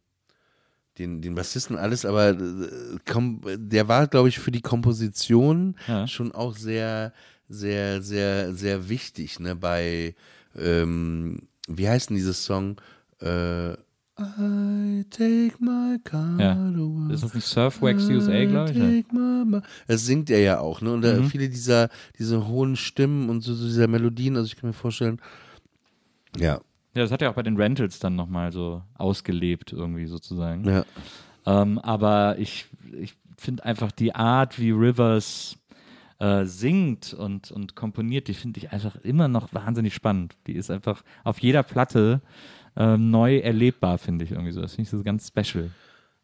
den, 0.99 1.23
den 1.23 1.35
Bassisten 1.35 1.77
alles, 1.77 2.05
aber 2.05 2.31
äh, 2.31 2.99
kom 3.11 3.41
der 3.57 3.89
war, 3.89 4.07
glaube 4.07 4.29
ich, 4.29 4.39
für 4.39 4.51
die 4.53 4.61
Komposition 4.61 5.77
Ja. 5.89 6.07
schon 6.07 6.33
auch 6.33 6.57
sehr, 6.57 7.13
sehr, 7.49 8.03
sehr, 8.03 8.55
sehr 8.55 8.89
wichtig, 8.89 9.41
ne, 9.41 9.57
bei, 9.57 10.15
ähm, 10.57 11.49
wie 11.69 11.89
heißt 11.89 12.11
denn 12.11 12.17
dieses 12.17 12.45
Song? 12.45 12.77
Äh, 13.25 13.73
I 14.17 15.05
take 15.11 15.55
my 15.59 15.99
car 16.05 16.39
Ja. 16.41 16.53
away. 16.53 17.13
ist 17.15 17.25
das 17.25 17.35
nicht 17.35 17.47
Surfwax 17.47 18.09
USA, 18.11 18.45
glaube 18.45 18.71
ich? 18.71 19.13
Ma- 19.13 19.63
Das 19.89 20.07
singt 20.07 20.31
er 20.31 20.39
ja 20.41 20.61
auch, 20.61 20.81
ne? 20.81 20.93
Und 20.93 21.03
da 21.03 21.15
Mhm. 21.15 21.25
viele 21.25 21.49
dieser, 21.49 21.89
diese 22.19 22.47
hohen 22.47 22.77
Stimmen 22.77 23.29
und 23.29 23.41
so, 23.41 23.55
so 23.55 23.65
dieser 23.67 23.89
Melodien, 23.89 24.37
also 24.37 24.47
ich 24.47 24.55
kann 24.57 24.69
mir 24.71 24.75
vorstellen. 24.75 25.21
Ja, 26.37 26.55
ja, 26.95 27.03
das 27.03 27.11
hat 27.11 27.23
er 27.23 27.31
auch 27.31 27.35
bei 27.35 27.43
den 27.43 27.57
Rentals 27.57 27.99
dann 27.99 28.15
nochmal 28.15 28.53
so 28.53 28.83
ausgelebt, 28.95 29.73
irgendwie 29.73 30.07
sozusagen. 30.07 30.65
ja. 30.69 30.85
Ähm, 31.47 31.79
aber 31.81 32.39
ich, 32.39 32.67
ich 32.93 33.15
finde 33.37 33.65
einfach 33.65 33.93
die 33.93 34.15
Art, 34.15 34.59
wie 34.59 34.71
Rivers 34.71 35.59
äh, 36.21 36.45
singt 36.47 37.13
und, 37.13 37.51
und 37.51 37.75
komponiert, 37.75 38.29
die 38.29 38.35
finde 38.35 38.59
ich 38.61 38.73
einfach 38.73 38.97
immer 39.03 39.29
noch 39.29 39.53
wahnsinnig 39.53 39.93
spannend. 39.93 40.37
Die 40.47 40.55
ist 40.55 40.71
einfach 40.71 41.03
auf 41.25 41.41
jeder 41.41 41.63
Platte 41.65 42.23
ähm, 42.77 43.11
neu 43.11 43.39
erlebbar, 43.39 43.99
finde 43.99 44.25
ich 44.25 44.33
irgendwie 44.33 44.53
so. 44.53 44.61
Das 44.61 44.73
finde 44.75 44.83
ich 44.83 44.91
so 44.91 45.03
ganz 45.03 45.29
special. 45.29 45.71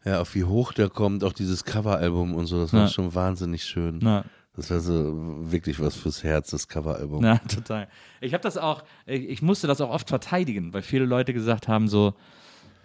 Ja, 0.03 0.19
auf 0.21 0.33
wie 0.35 0.43
hoch 0.43 0.73
der 0.73 0.89
kommt, 0.89 1.23
auch 1.23 1.33
dieses 1.33 1.63
Coveralbum 1.63 2.33
und 2.33 2.47
so, 2.47 2.59
das 2.61 2.73
war 2.73 2.81
Ja. 2.81 2.87
schon 2.87 3.13
wahnsinnig 3.13 3.63
schön. 3.63 3.99
Na, 4.01 4.25
Das 4.55 4.69
war 4.71 4.79
so 4.81 5.13
wirklich 5.51 5.79
was 5.79 5.95
fürs 5.95 6.23
Herz, 6.23 6.49
das 6.51 6.67
Coveralbum. 6.67 7.23
Ja, 7.23 7.37
total. 7.47 7.87
Ich 8.19 8.33
habe 8.33 8.41
das 8.43 8.57
auch, 8.57 8.83
ich 9.05 9.41
musste 9.41 9.67
das 9.67 9.79
auch 9.79 9.89
oft 9.89 10.09
verteidigen, 10.09 10.73
weil 10.73 10.81
viele 10.81 11.05
Leute 11.05 11.33
gesagt 11.33 11.67
haben 11.67 11.87
so, 11.87 12.13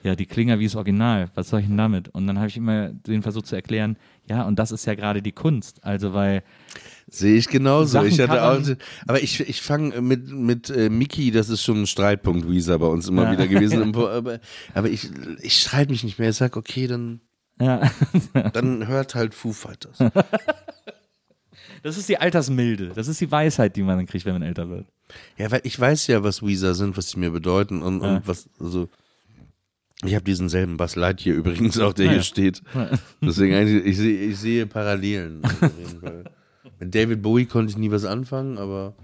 ja, 0.06 0.14
die 0.16 0.26
Klinger 0.26 0.58
wie 0.58 0.64
das 0.64 0.76
Original, 0.76 1.30
was 1.34 1.48
soll 1.50 1.60
ich 1.60 1.66
denn 1.66 1.76
damit? 1.76 2.08
Und 2.08 2.26
dann 2.26 2.38
habe 2.38 2.48
ich 2.48 2.56
immer 2.56 2.88
den 2.90 3.22
versucht 3.22 3.46
zu 3.46 3.54
erklären, 3.56 3.96
ja, 4.28 4.44
und 4.44 4.58
das 4.58 4.70
ist 4.72 4.86
ja 4.86 4.94
gerade 4.94 5.20
die 5.22 5.32
Kunst. 5.32 5.84
Also, 5.84 6.14
weil, 6.14 6.42
Sehe 7.08 7.36
ich 7.36 7.48
genauso. 7.48 7.92
Sachen 7.92 8.08
ich 8.08 8.18
hatte 8.20 8.42
auch, 8.42 8.60
aber 9.06 9.22
ich, 9.22 9.38
ich 9.40 9.62
fange 9.62 10.00
mit, 10.00 10.28
mit 10.30 10.70
äh, 10.70 10.88
Mickey, 10.90 11.30
das 11.30 11.48
ist 11.48 11.62
schon 11.62 11.82
ein 11.82 11.86
Streitpunkt, 11.86 12.48
Weezer 12.50 12.78
bei 12.78 12.86
uns 12.86 13.06
immer 13.08 13.24
Ja. 13.24 13.32
wieder 13.32 13.46
gewesen. 13.46 13.82
im 13.82 13.94
aber 13.94 14.40
aber 14.74 14.88
ich, 14.88 15.08
ich 15.42 15.60
streite 15.60 15.90
mich 15.92 16.02
nicht 16.02 16.18
mehr. 16.18 16.30
Ich 16.30 16.36
sag, 16.36 16.56
okay, 16.56 16.86
dann, 16.88 17.20
ja, 17.60 17.80
dann 18.52 18.88
hört 18.88 19.14
halt 19.14 19.34
Foo 19.34 19.52
Fighters. 19.52 19.98
das 21.82 21.96
ist 21.96 22.08
die 22.08 22.18
Altersmilde, 22.18 22.92
das 22.94 23.08
ist 23.08 23.20
die 23.20 23.30
Weisheit, 23.30 23.76
die 23.76 23.82
man 23.82 23.98
dann 23.98 24.06
kriegt, 24.06 24.24
wenn 24.24 24.32
man 24.34 24.42
älter 24.42 24.68
wird. 24.68 24.86
Ja, 25.38 25.50
weil 25.52 25.60
ich 25.64 25.78
weiß 25.78 26.08
ja, 26.08 26.24
was 26.24 26.42
Weezer 26.42 26.74
sind, 26.74 26.96
was 26.96 27.10
sie 27.10 27.18
mir 27.20 27.30
bedeuten 27.30 27.82
und, 27.82 28.02
Ja. 28.02 28.16
und 28.16 28.26
was, 28.28 28.48
also 28.58 28.88
ich 30.04 30.14
habe 30.14 30.24
diesen 30.24 30.48
selben 30.48 30.76
Bass 30.76 30.96
Light 30.96 31.20
hier 31.20 31.34
übrigens 31.36 31.78
auch, 31.80 31.92
der 31.92 32.06
Ah, 32.06 32.08
hier 32.10 32.18
ja. 32.18 32.22
steht. 32.22 32.62
Deswegen 33.22 33.54
eigentlich, 33.54 33.84
ich 33.84 33.96
sehe, 33.96 34.20
ich 34.30 34.38
sehe 34.38 34.66
Parallelen. 34.66 35.42
Mit 36.78 36.94
David 36.94 37.22
Bowie 37.22 37.46
konnte 37.46 37.70
ich 37.70 37.78
nie 37.78 37.90
was 37.90 38.04
anfangen, 38.04 38.58
aber 38.58 38.94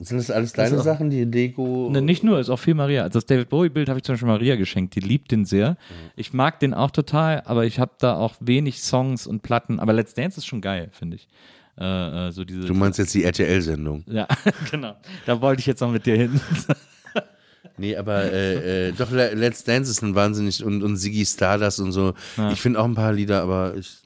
sind 0.00 0.18
das 0.18 0.30
alles 0.30 0.52
deine 0.52 0.78
auch- 0.78 0.84
Sachen, 0.84 1.10
die 1.10 1.26
Deko? 1.26 1.88
Ne, 1.90 2.02
nicht 2.02 2.22
nur, 2.22 2.38
ist 2.38 2.50
auch 2.50 2.58
viel 2.58 2.74
Maria. 2.74 3.02
Also 3.02 3.18
das 3.18 3.26
David 3.26 3.48
Bowie-Bild 3.48 3.88
habe 3.88 3.98
ich 3.98 4.04
zum 4.04 4.12
Beispiel 4.12 4.28
Maria 4.28 4.54
geschenkt. 4.56 4.94
Die 4.94 5.00
liebt 5.00 5.32
den 5.32 5.44
sehr. 5.44 5.76
Ich 6.14 6.32
mag 6.32 6.60
den 6.60 6.72
auch 6.74 6.90
total, 6.92 7.42
aber 7.46 7.64
ich 7.64 7.80
habe 7.80 7.92
da 7.98 8.14
auch 8.16 8.34
wenig 8.38 8.80
Songs 8.80 9.26
und 9.26 9.42
Platten. 9.42 9.80
Aber 9.80 9.92
Let's 9.92 10.14
Dance 10.14 10.38
ist 10.38 10.46
schon 10.46 10.60
geil, 10.60 10.90
finde 10.92 11.16
ich. 11.16 11.26
Äh, 11.80 12.28
äh, 12.28 12.30
so 12.32 12.44
diese, 12.44 12.60
Du 12.60 12.74
meinst 12.74 12.98
jetzt 13.00 13.12
die 13.14 13.24
RTL-Sendung? 13.24 14.04
Ja, 14.06 14.28
genau. 14.70 14.94
Da 15.26 15.40
wollte 15.40 15.60
ich 15.60 15.66
jetzt 15.66 15.80
noch 15.80 15.90
mit 15.90 16.06
dir 16.06 16.16
hin. 16.16 16.40
Nee, 17.78 17.96
aber 17.96 18.24
äh, 18.32 18.88
äh, 18.88 18.92
doch, 18.92 19.10
Le- 19.10 19.34
Let's 19.34 19.64
Dance 19.64 19.90
ist 19.90 20.02
ein 20.02 20.14
wahnsinnig 20.14 20.62
und, 20.64 20.82
und 20.82 20.96
Ziggy 20.96 21.24
Stardust 21.24 21.80
und 21.80 21.92
so. 21.92 22.14
Ja. 22.36 22.50
Ich 22.52 22.60
finde 22.60 22.80
auch 22.80 22.84
ein 22.84 22.94
paar 22.94 23.12
Lieder, 23.12 23.42
aber 23.42 23.74
ich, 23.76 23.98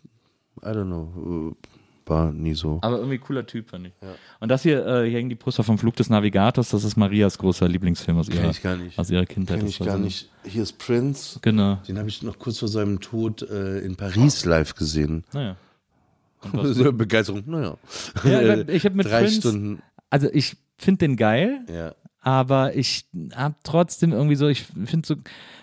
I 0.62 0.66
don't 0.66 0.84
know, 0.86 1.52
äh, 1.52 2.08
war 2.08 2.32
nie 2.32 2.54
so. 2.54 2.78
Aber 2.82 2.98
irgendwie 2.98 3.18
cooler 3.18 3.46
Typ, 3.46 3.70
fand 3.70 3.86
ich. 3.86 3.92
Und 4.40 4.48
das 4.48 4.62
hier, 4.62 4.84
äh, 4.86 5.08
hier 5.08 5.18
hängen 5.18 5.28
die 5.30 5.36
Poster 5.36 5.62
vom 5.62 5.78
Flug 5.78 5.94
des 5.96 6.10
Navigators. 6.10 6.70
Das 6.70 6.82
ist 6.84 6.96
Marias 6.96 7.38
großer 7.38 7.68
Lieblingsfilm 7.68 8.18
aus 8.18 8.28
ihrer, 8.28 8.50
ich 8.50 8.60
gar 8.62 8.76
nicht. 8.76 8.98
Aus 8.98 9.08
ihrer 9.08 9.24
Kindheit. 9.24 9.58
Kenn 9.60 9.68
ich 9.68 9.78
gar 9.78 9.96
so- 9.98 10.02
nicht. 10.04 10.28
Hier 10.44 10.64
ist 10.64 10.78
Prince. 10.78 11.38
Genau. 11.42 11.76
Den 11.88 11.98
habe 11.98 12.08
ich 12.08 12.22
noch 12.22 12.38
kurz 12.38 12.58
vor 12.58 12.68
seinem 12.68 13.00
Tod 13.00 13.42
äh, 13.42 13.78
in 13.78 13.94
Paris 13.96 14.44
live 14.44 14.74
gesehen. 14.74 15.24
Naja. 15.32 15.56
Begeisterung, 16.92 17.44
naja. 17.46 17.76
Ja, 18.24 18.68
ich 18.68 18.84
habe 18.84 18.96
mit 18.96 19.06
Drei 19.06 19.20
Prince, 19.22 19.36
Stunden, 19.40 19.82
also 20.10 20.28
ich 20.32 20.56
finde 20.76 20.98
den 21.06 21.16
geil, 21.16 21.60
ja. 21.72 21.94
Aber 22.22 22.74
ich 22.76 23.04
habe 23.34 23.56
trotzdem 23.64 24.12
irgendwie 24.12 24.36
so, 24.36 24.48
ich 24.48 24.62
finde 24.62 25.06
so, 25.06 25.16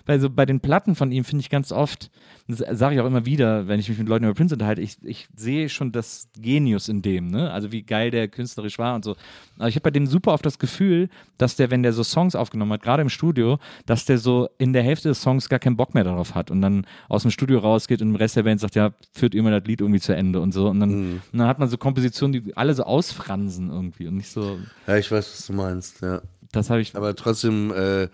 bei, 0.10 0.18
so, 0.18 0.28
bei 0.32 0.48
den 0.48 0.60
Platten 0.60 0.96
von 0.96 1.12
ihm 1.12 1.24
finde 1.24 1.42
ich 1.42 1.52
ganz 1.52 1.72
oft, 1.72 2.10
das 2.48 2.64
sage 2.80 2.96
ich 2.96 3.02
auch 3.02 3.06
immer 3.06 3.28
wieder, 3.28 3.68
wenn 3.68 3.80
ich 3.80 3.88
mich 3.90 4.00
mit 4.00 4.10
Leuten 4.10 4.26
über 4.26 4.34
Prince 4.34 4.56
unterhalte, 4.56 4.82
ich, 4.82 4.98
ich 5.04 5.28
sehe 5.36 5.70
schon 5.70 5.92
das 5.92 6.30
Genius 6.36 6.90
in 6.90 7.04
dem, 7.04 7.28
ne? 7.28 7.52
Also 7.52 7.72
wie 7.72 7.84
geil 7.84 8.10
der 8.10 8.28
künstlerisch 8.28 8.80
war 8.80 8.96
und 8.96 9.06
so. 9.06 9.16
Aber 9.60 9.68
ich 9.68 9.76
habe 9.76 9.84
bei 9.84 9.92
dem 9.92 10.08
super 10.08 10.34
oft 10.34 10.44
das 10.44 10.58
Gefühl, 10.58 11.10
dass 11.38 11.56
der, 11.58 11.70
wenn 11.70 11.84
der 11.84 11.94
so 11.94 12.04
Songs 12.04 12.34
aufgenommen 12.34 12.74
hat, 12.74 12.82
gerade 12.82 13.04
im 13.04 13.10
Studio, 13.10 13.60
dass 13.86 14.06
der 14.06 14.18
so 14.18 14.50
in 14.58 14.74
der 14.74 14.82
Hälfte 14.82 15.10
des 15.10 15.22
Songs 15.22 15.48
gar 15.48 15.60
keinen 15.60 15.78
Bock 15.78 15.94
mehr 15.94 16.04
darauf 16.04 16.34
hat 16.34 16.50
und 16.50 16.60
dann 16.62 16.88
aus 17.08 17.22
dem 17.22 17.30
Studio 17.30 17.60
rausgeht 17.60 18.02
und 18.02 18.10
im 18.10 18.16
Rest 18.16 18.36
der 18.36 18.44
Band 18.44 18.60
sagt, 18.62 18.74
ja, 18.74 18.90
führt 19.14 19.36
immer 19.36 19.52
das 19.52 19.68
Lied 19.68 19.82
irgendwie 19.82 20.00
zu 20.02 20.16
Ende 20.16 20.42
und 20.42 20.52
so. 20.54 20.70
Und 20.70 20.80
dann, 20.80 20.90
Mhm. 20.90 21.22
und 21.32 21.38
dann 21.40 21.48
hat 21.48 21.60
man 21.60 21.70
so 21.70 21.78
Kompositionen, 21.78 22.34
die 22.44 22.58
alle 22.58 22.74
so 22.74 22.82
ausfransen 22.84 23.70
irgendwie 23.70 24.08
und 24.08 24.16
nicht 24.18 24.32
so, 24.32 24.58
Ja, 24.88 24.98
ich 24.98 25.12
weiß, 25.12 25.32
was 25.38 25.46
du 25.46 25.54
meinst, 25.54 26.02
ja. 26.02 26.22
das 26.52 26.72
habe 26.72 26.82
ich, 26.82 26.96
Aber 26.96 27.16
trotzdem, 27.16 27.72
äh, 27.72 28.04
äh, 28.04 28.10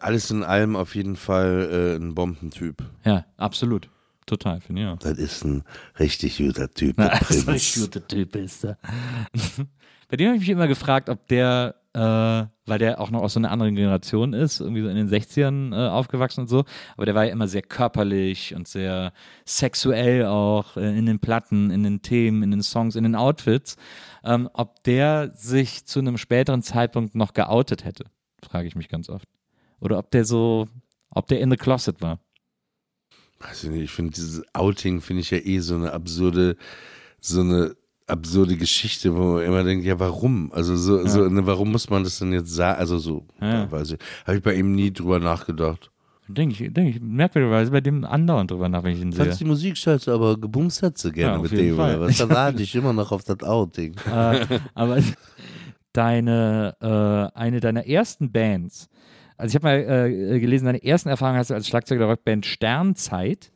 alles 0.00 0.30
in 0.30 0.42
allem 0.42 0.74
auf 0.74 0.94
jeden 0.94 1.16
Fall 1.16 1.33
äh, 1.42 1.96
ein 1.96 2.14
Bombentyp. 2.14 2.82
ja, 3.04 3.24
absolut. 3.36 3.88
Total, 4.26 4.58
finde 4.62 4.82
ich 4.82 4.88
auch. 4.88 4.98
Das 5.00 5.18
ist 5.18 5.44
ein 5.44 5.64
richtig 5.98 6.38
guter 6.38 6.70
Typ. 6.70 6.94
Na, 6.96 7.08
das 7.18 7.30
ist 7.30 7.40
ein 7.40 7.44
Prinz. 7.46 7.78
guter 7.78 8.08
Typ 8.08 8.36
ist 8.36 8.64
er. 8.64 8.78
Bei 10.08 10.16
dem 10.16 10.28
habe 10.28 10.36
ich 10.36 10.40
mich 10.42 10.50
immer 10.50 10.66
gefragt, 10.68 11.08
ob 11.10 11.26
der, 11.28 11.74
äh, 11.92 11.98
weil 12.66 12.78
der 12.78 13.00
auch 13.00 13.10
noch 13.10 13.20
aus 13.22 13.34
so 13.34 13.40
einer 13.40 13.50
anderen 13.50 13.74
Generation 13.74 14.32
ist, 14.32 14.60
irgendwie 14.60 14.82
so 14.82 14.88
in 14.88 14.96
den 14.96 15.08
60ern 15.10 15.72
äh, 15.74 15.88
aufgewachsen 15.88 16.40
und 16.42 16.48
so, 16.48 16.64
aber 16.96 17.04
der 17.04 17.14
war 17.14 17.24
ja 17.24 17.32
immer 17.32 17.48
sehr 17.48 17.62
körperlich 17.62 18.54
und 18.54 18.68
sehr 18.68 19.12
sexuell 19.44 20.26
auch 20.26 20.76
äh, 20.76 20.96
in 20.96 21.06
den 21.06 21.18
Platten, 21.18 21.70
in 21.70 21.82
den 21.82 22.00
Themen, 22.02 22.42
in 22.42 22.50
den 22.50 22.62
Songs, 22.62 22.96
in 22.96 23.04
den 23.04 23.16
Outfits. 23.16 23.76
Ähm, 24.24 24.48
ob 24.52 24.82
der 24.84 25.32
sich 25.34 25.84
zu 25.84 25.98
einem 26.00 26.16
späteren 26.16 26.62
Zeitpunkt 26.62 27.14
noch 27.14 27.32
geoutet 27.34 27.84
hätte, 27.84 28.04
frage 28.42 28.68
ich 28.68 28.76
mich 28.76 28.88
ganz 28.88 29.08
oft. 29.10 29.28
Oder 29.80 29.98
ob 29.98 30.10
der 30.10 30.24
so, 30.24 30.68
ob 31.14 31.26
der 31.28 31.40
in 31.40 31.50
the 31.50 31.56
closet 31.56 32.00
war. 32.02 32.18
Weiß 33.40 33.64
ich 33.64 33.70
nicht, 33.70 33.82
ich 33.84 33.90
finde 33.90 34.12
dieses 34.12 34.42
Outing 34.54 35.00
finde 35.00 35.22
ich 35.22 35.30
ja 35.30 35.38
eh 35.38 35.58
so 35.58 35.74
eine 35.74 35.92
absurde, 35.92 36.56
so 37.20 37.40
eine 37.40 37.74
absurde 38.06 38.56
Geschichte, 38.56 39.14
wo 39.14 39.34
man 39.34 39.44
immer 39.44 39.64
denkt, 39.64 39.84
ja, 39.84 39.98
warum? 39.98 40.50
Also 40.52 40.76
so, 40.76 41.06
so 41.06 41.28
ne, 41.28 41.44
warum 41.46 41.72
muss 41.72 41.88
man 41.90 42.04
das 42.04 42.18
denn 42.18 42.32
jetzt 42.32 42.50
sagen? 42.54 42.78
Also 42.78 42.98
so, 42.98 43.26
Ja. 43.40 43.52
ja. 43.64 43.70
weiß 43.72 43.92
ich, 43.92 43.98
habe 44.26 44.36
ich 44.38 44.42
bei 44.42 44.54
ihm 44.54 44.74
nie 44.74 44.92
drüber 44.92 45.18
nachgedacht. 45.18 45.90
Denke 46.26 46.64
ich, 46.64 46.72
denke 46.72 46.90
ich, 46.90 47.00
merkwürdigerweise 47.02 47.70
bei 47.70 47.82
dem 47.82 48.02
andauernd 48.04 48.50
drüber 48.50 48.68
nach, 48.70 48.82
wenn 48.82 48.94
ich 48.94 49.00
ihn 49.02 49.12
sehe. 49.12 49.24
Fandst 49.24 49.40
die 49.40 49.44
Musik 49.44 49.76
scheiße, 49.76 50.10
aber 50.10 50.38
gebumst 50.38 50.82
hat 50.82 50.96
sie 50.96 51.12
gerne 51.12 51.32
Ja, 51.32 51.36
auf 51.36 51.42
mit 51.42 51.52
jeden 51.52 51.66
dem, 51.68 51.76
Fall. 51.76 51.96
oder 51.98 52.06
was? 52.06 52.16
Da 52.16 52.28
warte 52.30 52.62
ich 52.62 52.74
immer 52.74 52.94
noch 52.94 53.12
auf 53.12 53.24
das 53.24 53.42
Outing. 53.42 53.94
äh, 54.10 54.46
aber 54.74 54.98
deine, 55.92 56.74
äh, 56.80 57.38
eine 57.38 57.60
deiner 57.60 57.86
ersten 57.86 58.32
Bands, 58.32 58.88
also 59.36 59.50
ich 59.50 59.62
habe 59.62 59.66
mal 59.66 60.06
äh, 60.06 60.38
gelesen, 60.40 60.66
deine 60.66 60.82
ersten 60.82 61.08
Erfahrungen 61.08 61.38
hast 61.38 61.50
du 61.50 61.54
als 61.54 61.66
Schlagzeuger 61.66 62.00
der 62.00 62.08
Rockband 62.08 62.46
Sternzeit, 62.46 63.50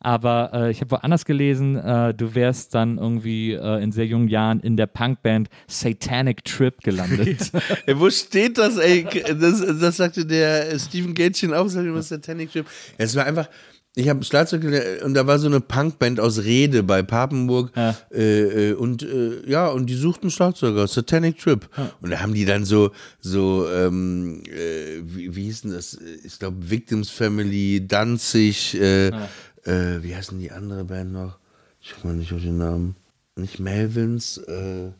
aber 0.00 0.50
äh, 0.52 0.70
ich 0.70 0.80
habe 0.80 0.90
woanders 0.90 1.24
gelesen, 1.24 1.76
äh, 1.76 2.12
du 2.12 2.34
wärst 2.34 2.74
dann 2.74 2.98
irgendwie 2.98 3.52
äh, 3.52 3.82
in 3.82 3.92
sehr 3.92 4.06
jungen 4.06 4.28
Jahren 4.28 4.60
in 4.60 4.76
der 4.76 4.86
Punkband 4.86 5.48
Satanic 5.68 6.44
Trip 6.44 6.80
gelandet. 6.82 7.52
Ey, 7.86 7.98
wo 7.98 8.10
steht 8.10 8.58
das, 8.58 8.76
ey? 8.76 9.06
Das, 9.38 9.60
das 9.60 9.96
sagte 9.96 10.26
der 10.26 10.78
Stephen 10.78 11.14
Gätchen 11.14 11.54
auch, 11.54 11.68
sag 11.68 11.84
ich 11.84 11.92
mal, 11.92 12.02
Satanic 12.02 12.50
Trip. 12.52 12.66
Es 12.98 13.14
war 13.14 13.24
einfach, 13.24 13.48
ich 13.96 14.08
habe 14.08 14.24
Schlagzeug 14.24 14.62
gelernt 14.62 15.02
und 15.02 15.14
da 15.14 15.26
war 15.26 15.38
so 15.38 15.46
eine 15.46 15.60
Punkband 15.60 16.18
aus 16.18 16.42
Rede 16.42 16.82
bei 16.82 17.02
Papenburg 17.02 17.70
Ja. 17.76 17.96
äh, 18.12 18.70
äh, 18.70 18.72
und 18.74 19.02
äh, 19.02 19.48
ja, 19.48 19.68
und 19.68 19.86
die 19.86 19.94
suchten 19.94 20.30
Schlagzeuger, 20.30 20.86
Satanic 20.88 21.38
Trip. 21.38 21.68
Und 22.00 22.10
da 22.10 22.20
haben 22.20 22.34
die 22.34 22.44
dann 22.44 22.64
so, 22.64 22.90
so, 23.20 23.68
ähm, 23.70 24.42
äh, 24.46 25.00
wie, 25.04 25.34
wie 25.36 25.44
hieß 25.44 25.62
denn 25.62 25.72
das? 25.72 25.96
Ich 26.24 26.38
glaube, 26.38 26.56
Victims 26.70 27.10
Family, 27.10 27.86
Danzig, 27.86 28.74
äh, 28.80 29.08
äh, 29.08 30.02
wie 30.02 30.14
heißen 30.16 30.38
die 30.40 30.50
andere 30.50 30.84
Band 30.84 31.12
noch? 31.12 31.38
Ich 31.80 31.94
komme 32.00 32.14
mal 32.14 32.18
nicht 32.20 32.32
auf 32.32 32.42
den 32.42 32.58
Namen. 32.58 32.96
Nicht 33.36 33.58
Melvins, 33.60 34.38
äh, 34.38 34.90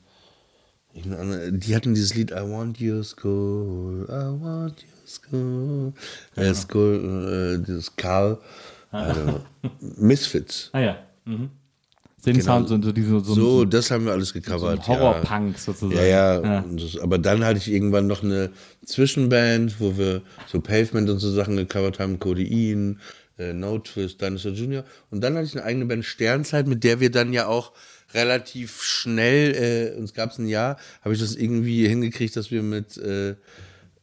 Die 0.95 1.74
hatten 1.74 1.95
dieses 1.95 2.14
Lied 2.14 2.30
I 2.30 2.42
want 2.49 2.80
your 2.80 3.03
school, 3.03 4.05
I 4.09 4.40
want 4.40 4.76
your 4.84 5.07
school. 5.09 5.92
Äh, 6.36 6.55
school, 6.55 7.59
äh, 7.61 7.66
dieses 7.66 7.97
Karl. 7.97 8.38
Also, 8.95 9.40
Misfits. 9.99 10.70
ah 10.72 10.80
ja. 10.80 10.97
Mhm. 11.24 11.51
Den 12.26 12.38
Genau. 12.38 12.45
Sound, 12.45 12.68
so, 12.70 12.80
so, 12.80 12.92
diese, 12.92 13.20
so, 13.20 13.34
So, 13.34 13.64
das 13.66 13.90
haben 13.90 14.07
wir 14.07 14.12
alles 14.12 14.28
so 14.28 14.34
gecovert. 14.34 14.80
ein 14.80 14.86
Horrorpunk 14.86 15.59
sozusagen. 15.59 15.95
Ja, 15.95 16.05
ja. 16.07 16.42
ja. 16.42 16.64
Das, 16.70 16.99
aber 16.99 17.18
dann 17.18 17.45
hatte 17.45 17.59
ich 17.59 17.70
irgendwann 17.70 18.07
noch 18.07 18.22
eine 18.22 18.51
Zwischenband, 18.86 19.78
wo 19.78 19.99
wir 19.99 20.22
so 20.47 20.61
Pavement 20.61 21.11
und 21.11 21.18
so 21.18 21.30
Sachen 21.30 21.57
gecovert 21.57 21.99
haben, 21.99 22.18
Codein, 22.18 22.99
äh, 23.38 23.53
No 23.53 23.78
Twist, 23.78 24.22
Dinosaur 24.22 24.53
Jr. 24.53 24.84
Und 25.11 25.20
dann 25.22 25.34
hatte 25.34 25.47
ich 25.47 25.55
eine 25.55 25.64
eigene 25.64 25.84
Band 25.84 26.05
Sternzeit, 26.07 26.66
mit 26.66 26.82
der 26.82 27.01
wir 27.01 27.11
dann 27.11 27.32
ja 27.34 27.47
auch 27.47 27.72
relativ 28.14 28.82
schnell, 28.82 29.92
äh, 29.97 29.99
uns 29.99 30.14
gab 30.14 30.30
es 30.30 30.38
ein 30.38 30.47
Jahr, 30.47 30.78
habe 31.03 31.12
ich 31.14 31.20
das 31.20 31.34
irgendwie 31.34 31.86
hingekriegt, 31.88 32.36
dass 32.36 32.51
wir 32.51 32.62
mit 32.62 32.97
äh, 32.97 33.34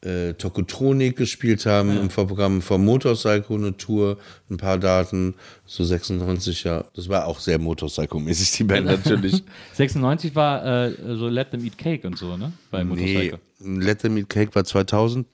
äh, 0.01 0.33
Tokotronik 0.33 1.15
gespielt 1.15 1.65
haben 1.65 1.95
im 1.97 2.09
Vorprogramm 2.09 2.61
von 2.61 2.83
Motorcycle 2.83 3.55
eine 3.55 3.77
Tour, 3.77 4.17
ein 4.49 4.57
paar 4.57 4.77
Daten, 4.77 5.35
so 5.65 5.83
96, 5.83 6.63
ja. 6.63 6.85
Das 6.95 7.07
war 7.07 7.27
auch 7.27 7.39
sehr 7.39 7.59
Motorcycle-mäßig, 7.59 8.51
die 8.57 8.63
Band 8.63 8.85
natürlich. 8.87 9.43
96 9.73 10.35
war 10.35 10.65
äh, 10.65 11.15
so 11.15 11.27
Let 11.27 11.51
Them 11.51 11.63
Eat 11.65 11.77
Cake 11.77 12.07
und 12.07 12.17
so, 12.17 12.35
ne? 12.37 12.51
Bei 12.71 12.83
Nee, 12.83 12.89
Motorcycle. 12.89 13.39
Let 13.59 13.99
Them 13.99 14.17
Eat 14.17 14.29
Cake 14.29 14.55
war 14.55 14.63
2000, 14.63 15.27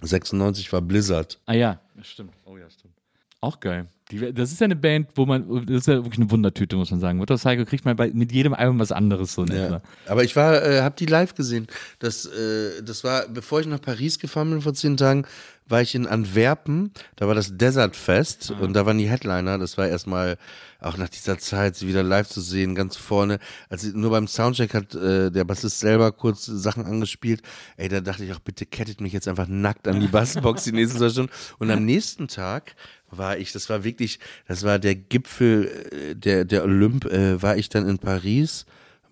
96 0.00 0.72
war 0.72 0.80
Blizzard. 0.80 1.38
Ah 1.46 1.54
ja, 1.54 1.80
stimmt. 2.02 2.32
Oh 2.44 2.56
ja, 2.56 2.68
stimmt. 2.70 2.94
Auch 3.40 3.60
geil. 3.60 3.86
Die, 4.10 4.32
das 4.32 4.52
ist 4.52 4.60
ja 4.60 4.66
eine 4.66 4.76
Band, 4.76 5.08
wo 5.16 5.26
man, 5.26 5.66
das 5.66 5.78
ist 5.78 5.88
ja 5.88 5.94
wirklich 5.96 6.18
eine 6.18 6.30
Wundertüte, 6.30 6.76
muss 6.76 6.92
man 6.92 7.00
sagen. 7.00 7.18
Motorcycle 7.18 7.66
kriegt 7.66 7.84
man 7.84 7.96
bei, 7.96 8.10
mit 8.12 8.30
jedem 8.30 8.54
Album 8.54 8.78
was 8.78 8.92
anderes 8.92 9.34
so. 9.34 9.44
Ja. 9.46 9.80
Aber 10.06 10.22
ich 10.22 10.36
war, 10.36 10.62
äh, 10.62 10.82
hab 10.82 10.96
die 10.96 11.06
live 11.06 11.34
gesehen. 11.34 11.66
Das, 11.98 12.24
äh, 12.26 12.82
das 12.84 13.02
war, 13.02 13.26
bevor 13.28 13.60
ich 13.60 13.66
nach 13.66 13.80
Paris 13.80 14.20
gefahren 14.20 14.50
bin 14.50 14.60
vor 14.60 14.74
zehn 14.74 14.96
Tagen, 14.96 15.26
war 15.68 15.82
ich 15.82 15.94
in 15.94 16.06
Antwerpen. 16.06 16.92
Da 17.16 17.26
war 17.26 17.34
das 17.34 17.56
Desert 17.56 17.96
Fest 17.96 18.52
und 18.60 18.74
da 18.74 18.86
waren 18.86 18.98
die 18.98 19.08
Headliner. 19.08 19.58
Das 19.58 19.76
war 19.76 19.88
erstmal 19.88 20.38
auch 20.80 20.96
nach 20.96 21.08
dieser 21.08 21.38
Zeit, 21.38 21.74
sie 21.74 21.88
wieder 21.88 22.02
live 22.02 22.28
zu 22.28 22.40
sehen, 22.40 22.74
ganz 22.74 22.96
vorne. 22.96 23.38
Also 23.68 23.88
nur 23.88 24.10
beim 24.10 24.28
Soundcheck 24.28 24.74
hat 24.74 24.94
äh, 24.94 25.30
der 25.30 25.44
Bassist 25.44 25.80
selber 25.80 26.12
kurz 26.12 26.44
Sachen 26.46 26.84
angespielt. 26.84 27.42
Ey, 27.76 27.88
da 27.88 28.00
dachte 28.00 28.24
ich 28.24 28.32
auch, 28.32 28.38
bitte 28.38 28.66
kettet 28.66 29.00
mich 29.00 29.12
jetzt 29.12 29.26
einfach 29.26 29.48
nackt 29.48 29.88
an 29.88 30.00
die 30.00 30.06
Bassbox 30.08 30.64
die 30.64 30.72
nächsten 30.72 30.98
zwei 30.98 31.08
Stunden. 31.08 31.32
Und 31.58 31.70
am 31.70 31.84
nächsten 31.84 32.28
Tag 32.28 32.76
war 33.10 33.36
ich, 33.38 33.52
das 33.52 33.68
war 33.70 33.84
wirklich, 33.84 34.18
das 34.48 34.64
war 34.64 34.78
der 34.78 34.94
Gipfel, 34.94 35.86
äh, 35.92 36.14
der, 36.14 36.44
der 36.44 36.64
Olymp, 36.64 37.04
äh, 37.06 37.40
war 37.42 37.56
ich 37.56 37.68
dann 37.68 37.88
in 37.88 37.98
Paris 37.98 38.66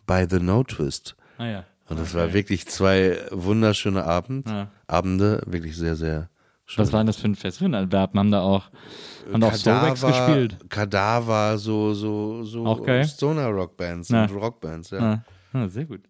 bei 0.06 0.26
The 0.28 0.40
No 0.40 0.62
Twist. 0.64 1.16
Ah 1.38 1.46
ja. 1.46 1.64
Und 1.88 1.98
das 2.00 2.14
war 2.14 2.32
wirklich 2.32 2.66
zwei 2.66 3.18
wunderschöne 3.30 4.04
Abend, 4.04 4.48
Ja. 4.48 4.70
Abende, 4.86 5.42
wirklich 5.46 5.76
sehr, 5.76 5.96
sehr 5.96 6.30
schön. 6.66 6.82
Was 6.82 6.92
war 6.92 7.00
denn 7.00 7.06
das 7.08 7.16
für 7.16 7.28
ein 7.28 7.34
Festival 7.34 7.68
in 7.68 7.74
Antwerpen? 7.74 8.18
Haben 8.18 8.30
da 8.30 8.40
auch, 8.40 8.70
haben 9.30 9.40
da 9.40 9.48
auch 9.48 9.54
Soulwax 9.54 10.00
gespielt? 10.00 10.58
Kadaver, 10.70 11.58
so, 11.58 11.92
so, 11.92 12.42
so? 12.44 12.86
Stoner 13.04 13.48
Rockbands 13.48 14.08
Ja. 14.08 14.24
und 14.24 14.30
Rockbands, 14.32 14.90
ja. 14.90 15.22
Ah, 15.52 15.68
sehr 15.68 15.84
gut. 15.84 16.00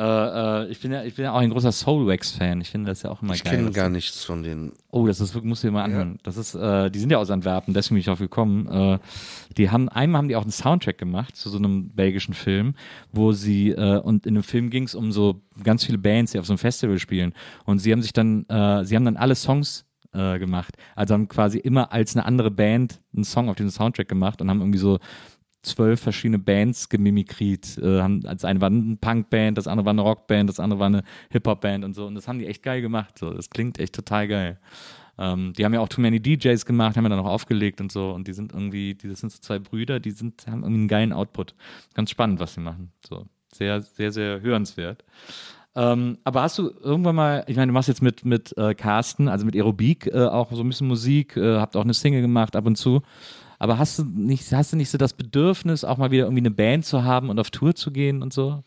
Äh, 0.00 0.62
äh, 0.64 0.66
ich, 0.70 0.80
bin 0.80 0.92
ja, 0.92 1.04
ich 1.04 1.14
bin 1.14 1.24
ja 1.26 1.32
auch 1.32 1.38
ein 1.40 1.50
großer 1.50 1.72
Soulwax-Fan. 1.72 2.62
Ich 2.62 2.70
finde 2.70 2.90
das 2.90 3.02
ja 3.02 3.10
auch 3.10 3.20
immer 3.20 3.34
Ich 3.34 3.44
geil. 3.44 3.56
kenne 3.56 3.68
was- 3.68 3.74
gar 3.74 3.90
nichts 3.90 4.24
von 4.24 4.42
denen. 4.42 4.72
Oh, 4.90 5.06
das 5.06 5.20
ist, 5.20 5.34
musst 5.44 5.62
du 5.62 5.68
dir 5.68 5.72
mal 5.72 5.84
anhören. 5.84 6.18
Das 6.22 6.38
ist, 6.38 6.54
äh, 6.54 6.90
die 6.90 6.98
sind 6.98 7.10
ja 7.12 7.18
aus 7.18 7.30
Antwerpen, 7.30 7.74
deswegen 7.74 7.96
bin 7.96 8.00
ich 8.00 8.06
drauf 8.06 8.18
gekommen. 8.18 8.66
Äh, 8.66 8.98
die 9.58 9.68
haben, 9.70 9.90
einmal 9.90 10.20
haben 10.20 10.28
die 10.28 10.36
auch 10.36 10.42
einen 10.42 10.52
Soundtrack 10.52 10.96
gemacht 10.96 11.36
zu 11.36 11.50
so 11.50 11.58
einem 11.58 11.90
belgischen 11.90 12.32
Film, 12.32 12.74
wo 13.12 13.32
sie, 13.32 13.70
äh, 13.72 13.98
und 13.98 14.26
in 14.26 14.34
dem 14.34 14.42
Film 14.42 14.70
ging 14.70 14.84
es 14.84 14.94
um 14.94 15.12
so 15.12 15.42
ganz 15.62 15.84
viele 15.84 15.98
Bands, 15.98 16.32
die 16.32 16.38
auf 16.38 16.46
so 16.46 16.54
einem 16.54 16.58
Festival 16.58 16.98
spielen. 16.98 17.34
Und 17.66 17.80
sie 17.80 17.92
haben 17.92 18.00
sich 18.02 18.14
dann, 18.14 18.46
äh, 18.48 18.84
sie 18.86 18.96
haben 18.96 19.04
dann 19.04 19.18
alle 19.18 19.34
Songs 19.34 19.84
äh, 20.12 20.38
gemacht. 20.40 20.74
Also 20.96 21.14
haben 21.14 21.28
quasi 21.28 21.58
immer 21.58 21.92
als 21.92 22.16
eine 22.16 22.24
andere 22.24 22.50
Band 22.50 23.00
einen 23.14 23.22
Song 23.24 23.48
auf 23.48 23.56
diesen 23.56 23.70
Soundtrack 23.70 24.08
gemacht 24.08 24.40
und 24.42 24.50
haben 24.50 24.60
irgendwie 24.60 24.78
so 24.78 24.98
zwölf 25.62 26.00
verschiedene 26.00 26.38
Bands 26.38 26.88
gemimikriert. 26.88 27.78
Äh, 27.78 28.20
das 28.22 28.44
eine 28.44 28.60
war 28.60 28.68
eine 28.68 28.96
Punkband, 28.96 29.58
das 29.58 29.66
andere 29.66 29.84
war 29.84 29.92
eine 29.92 30.02
Rockband, 30.02 30.48
das 30.48 30.60
andere 30.60 30.80
war 30.80 30.86
eine 30.86 31.02
Hip-Hop-Band 31.30 31.84
und 31.84 31.94
so. 31.94 32.06
Und 32.06 32.14
das 32.14 32.28
haben 32.28 32.38
die 32.38 32.46
echt 32.46 32.62
geil 32.62 32.80
gemacht. 32.80 33.18
So. 33.18 33.32
Das 33.32 33.50
klingt 33.50 33.78
echt 33.78 33.94
total 33.94 34.28
geil. 34.28 34.58
Ähm, 35.18 35.52
die 35.52 35.64
haben 35.64 35.74
ja 35.74 35.80
auch 35.80 35.88
Too 35.88 36.00
Many 36.00 36.20
DJs 36.20 36.64
gemacht, 36.64 36.96
haben 36.96 37.04
ja 37.04 37.10
dann 37.10 37.20
auch 37.20 37.26
aufgelegt 37.26 37.80
und 37.80 37.92
so. 37.92 38.10
Und 38.10 38.26
die 38.26 38.32
sind 38.32 38.52
irgendwie, 38.52 38.94
das 38.94 39.20
sind 39.20 39.30
so 39.30 39.38
zwei 39.40 39.58
Brüder, 39.58 40.00
die 40.00 40.12
sind, 40.12 40.46
haben 40.46 40.62
irgendwie 40.62 40.80
einen 40.80 40.88
geilen 40.88 41.12
Output. 41.12 41.54
Ganz 41.94 42.10
spannend, 42.10 42.40
was 42.40 42.54
sie 42.54 42.60
machen. 42.60 42.92
So. 43.06 43.26
Sehr, 43.52 43.82
sehr, 43.82 44.12
sehr 44.12 44.40
hörenswert. 44.40 45.04
Ähm, 45.76 46.18
aber 46.24 46.42
hast 46.42 46.58
du 46.58 46.70
irgendwann 46.82 47.14
mal, 47.14 47.44
ich 47.46 47.56
meine, 47.56 47.68
du 47.68 47.72
machst 47.74 47.88
jetzt 47.88 48.02
mit, 48.02 48.24
mit 48.24 48.56
äh, 48.56 48.74
Carsten, 48.74 49.28
also 49.28 49.44
mit 49.44 49.54
Aerobik, 49.54 50.06
äh, 50.06 50.24
auch 50.24 50.50
so 50.50 50.62
ein 50.62 50.68
bisschen 50.68 50.88
Musik, 50.88 51.36
äh, 51.36 51.58
habt 51.58 51.76
auch 51.76 51.84
eine 51.84 51.94
Single 51.94 52.22
gemacht 52.22 52.56
ab 52.56 52.66
und 52.66 52.76
zu. 52.76 53.02
Aber 53.60 53.78
hast 53.78 53.98
du 53.98 54.04
nicht, 54.04 54.50
hast 54.52 54.72
du 54.72 54.76
nicht 54.76 54.90
so 54.90 54.98
das 54.98 55.12
Bedürfnis, 55.12 55.84
auch 55.84 55.98
mal 55.98 56.10
wieder 56.10 56.24
irgendwie 56.24 56.40
eine 56.40 56.50
Band 56.50 56.84
zu 56.84 57.04
haben 57.04 57.28
und 57.28 57.38
auf 57.38 57.50
Tour 57.50 57.76
zu 57.76 57.92
gehen 57.92 58.22
und 58.22 58.32
so? 58.32 58.64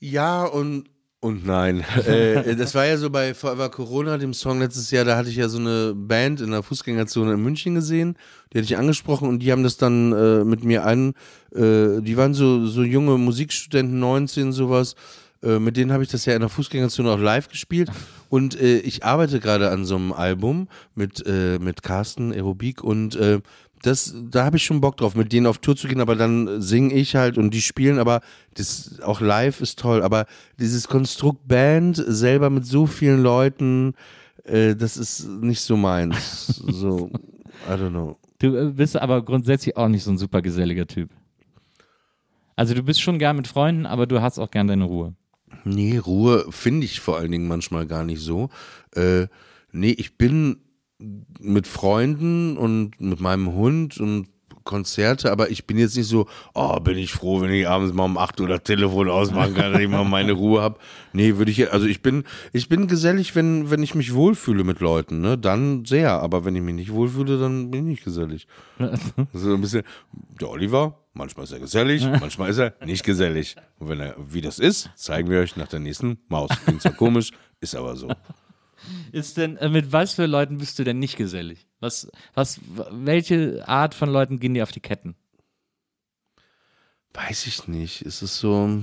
Ja, 0.00 0.44
und 0.44 0.88
Und 1.22 1.44
nein. 1.44 1.84
äh, 2.06 2.56
das 2.56 2.74
war 2.74 2.86
ja 2.86 2.96
so 2.96 3.10
bei 3.10 3.34
Forever 3.34 3.68
Corona, 3.68 4.16
dem 4.16 4.32
Song 4.32 4.58
letztes 4.58 4.90
Jahr, 4.90 5.04
da 5.04 5.16
hatte 5.18 5.28
ich 5.28 5.36
ja 5.36 5.48
so 5.50 5.58
eine 5.58 5.94
Band 5.94 6.40
in 6.40 6.50
der 6.50 6.62
Fußgängerzone 6.62 7.34
in 7.34 7.42
München 7.42 7.74
gesehen. 7.74 8.16
Die 8.52 8.58
hatte 8.58 8.64
ich 8.64 8.78
angesprochen 8.78 9.28
und 9.28 9.40
die 9.40 9.52
haben 9.52 9.62
das 9.62 9.76
dann 9.76 10.12
äh, 10.12 10.44
mit 10.44 10.64
mir 10.64 10.84
an. 10.84 11.12
Äh, 11.54 12.00
die 12.00 12.16
waren 12.16 12.32
so, 12.32 12.66
so 12.66 12.82
junge 12.82 13.18
Musikstudenten, 13.18 14.00
19, 14.00 14.52
sowas. 14.52 14.94
Äh, 15.42 15.58
mit 15.58 15.76
denen 15.76 15.92
habe 15.92 16.02
ich 16.02 16.10
das 16.10 16.26
ja 16.26 16.34
in 16.34 16.40
der 16.40 16.48
Fußgängerzone 16.48 17.10
auch 17.10 17.18
live 17.18 17.48
gespielt. 17.48 17.90
Und 18.28 18.60
äh, 18.60 18.78
ich 18.78 19.04
arbeite 19.04 19.40
gerade 19.40 19.70
an 19.70 19.84
so 19.84 19.96
einem 19.96 20.12
Album 20.12 20.68
mit, 20.94 21.24
äh, 21.26 21.58
mit 21.58 21.82
Carsten 21.82 22.32
Aerobik 22.32 22.82
und 22.84 23.16
äh, 23.16 23.40
das, 23.82 24.14
da 24.30 24.44
habe 24.44 24.58
ich 24.58 24.64
schon 24.64 24.80
Bock 24.80 24.98
drauf, 24.98 25.14
mit 25.14 25.32
denen 25.32 25.46
auf 25.46 25.58
Tour 25.58 25.74
zu 25.74 25.88
gehen, 25.88 26.00
aber 26.00 26.14
dann 26.14 26.60
singe 26.60 26.92
ich 26.94 27.16
halt 27.16 27.38
und 27.38 27.54
die 27.54 27.62
spielen, 27.62 27.98
aber 27.98 28.20
das 28.54 29.00
auch 29.00 29.20
live 29.20 29.60
ist 29.60 29.78
toll. 29.78 30.02
Aber 30.02 30.26
dieses 30.58 30.86
Konstrukt 30.86 31.48
Band 31.48 31.96
selber 32.06 32.50
mit 32.50 32.66
so 32.66 32.86
vielen 32.86 33.22
Leuten, 33.22 33.94
äh, 34.44 34.74
das 34.76 34.96
ist 34.96 35.26
nicht 35.26 35.60
so 35.60 35.76
meins. 35.76 36.46
so, 36.68 37.10
I 37.68 37.72
don't 37.72 37.90
know. 37.90 38.18
Du 38.38 38.56
äh, 38.56 38.70
bist 38.70 38.96
aber 38.96 39.22
grundsätzlich 39.24 39.76
auch 39.76 39.88
nicht 39.88 40.02
so 40.02 40.10
ein 40.10 40.18
super 40.18 40.42
geselliger 40.42 40.86
Typ. 40.86 41.10
Also 42.56 42.74
du 42.74 42.82
bist 42.82 43.00
schon 43.00 43.18
gern 43.18 43.36
mit 43.36 43.48
Freunden, 43.48 43.86
aber 43.86 44.06
du 44.06 44.20
hast 44.20 44.38
auch 44.38 44.50
gern 44.50 44.66
deine 44.66 44.84
Ruhe. 44.84 45.14
Nee, 45.64 45.98
Ruhe 45.98 46.46
finde 46.50 46.86
ich 46.86 47.00
vor 47.00 47.16
allen 47.16 47.32
Dingen 47.32 47.48
manchmal 47.48 47.86
gar 47.86 48.04
nicht 48.04 48.20
so. 48.20 48.50
Äh, 48.94 49.26
nee, 49.72 49.92
ich 49.92 50.16
bin 50.16 50.58
mit 51.40 51.66
Freunden 51.66 52.56
und 52.56 53.00
mit 53.00 53.20
meinem 53.20 53.52
Hund 53.52 53.98
und 53.98 54.28
Konzerte, 54.64 55.30
aber 55.32 55.50
ich 55.50 55.66
bin 55.66 55.78
jetzt 55.78 55.96
nicht 55.96 56.06
so, 56.06 56.26
oh, 56.54 56.78
bin 56.80 56.98
ich 56.98 57.12
froh, 57.12 57.40
wenn 57.40 57.50
ich 57.50 57.68
abends 57.68 57.94
mal 57.94 58.04
um 58.04 58.18
8 58.18 58.40
Uhr 58.40 58.48
das 58.48 58.62
Telefon 58.62 59.08
ausmachen 59.08 59.54
kann, 59.54 59.72
dass 59.72 59.80
ich 59.80 59.88
mal 59.88 60.04
meine 60.04 60.32
Ruhe 60.32 60.60
habe. 60.60 60.78
Nee, 61.12 61.36
würde 61.36 61.50
ich, 61.50 61.72
also 61.72 61.86
ich 61.86 62.02
bin, 62.02 62.24
ich 62.52 62.68
bin 62.68 62.86
gesellig, 62.86 63.34
wenn, 63.34 63.70
wenn 63.70 63.82
ich 63.82 63.94
mich 63.94 64.14
wohlfühle 64.14 64.64
mit 64.64 64.80
Leuten, 64.80 65.20
ne, 65.20 65.38
dann 65.38 65.84
sehr, 65.84 66.20
aber 66.20 66.44
wenn 66.44 66.56
ich 66.56 66.62
mich 66.62 66.74
nicht 66.74 66.92
wohlfühle, 66.92 67.38
dann 67.38 67.70
bin 67.70 67.80
ich 67.80 67.86
nicht 67.86 68.04
gesellig. 68.04 68.46
So 69.32 69.54
ein 69.54 69.60
bisschen, 69.60 69.82
der 70.40 70.50
Oliver, 70.50 70.98
manchmal 71.12 71.44
ist 71.44 71.52
er 71.52 71.60
gesellig, 71.60 72.04
manchmal 72.20 72.50
ist 72.50 72.58
er 72.58 72.74
nicht 72.84 73.04
gesellig. 73.04 73.56
Und 73.78 73.88
wenn 73.88 74.00
er, 74.00 74.16
wie 74.18 74.40
das 74.40 74.58
ist, 74.58 74.90
zeigen 74.96 75.30
wir 75.30 75.40
euch 75.40 75.56
nach 75.56 75.68
der 75.68 75.80
nächsten 75.80 76.18
Maus. 76.28 76.50
Klingt 76.64 76.82
zwar 76.82 76.92
komisch, 76.92 77.30
ist 77.60 77.74
aber 77.74 77.96
so. 77.96 78.10
Ist 79.12 79.36
denn, 79.36 79.56
äh, 79.58 79.68
mit 79.68 79.92
was 79.92 80.14
für 80.14 80.26
Leuten 80.26 80.58
bist 80.58 80.78
du 80.78 80.84
denn 80.84 80.98
nicht 80.98 81.16
gesellig? 81.16 81.66
Was, 81.80 82.10
was, 82.34 82.60
welche 82.90 83.66
Art 83.66 83.94
von 83.94 84.10
Leuten 84.10 84.38
gehen 84.38 84.54
dir 84.54 84.62
auf 84.62 84.72
die 84.72 84.80
Ketten? 84.80 85.14
Weiß 87.14 87.46
ich 87.46 87.66
nicht. 87.68 88.02
Es 88.02 88.22
ist 88.22 88.38
so. 88.38 88.82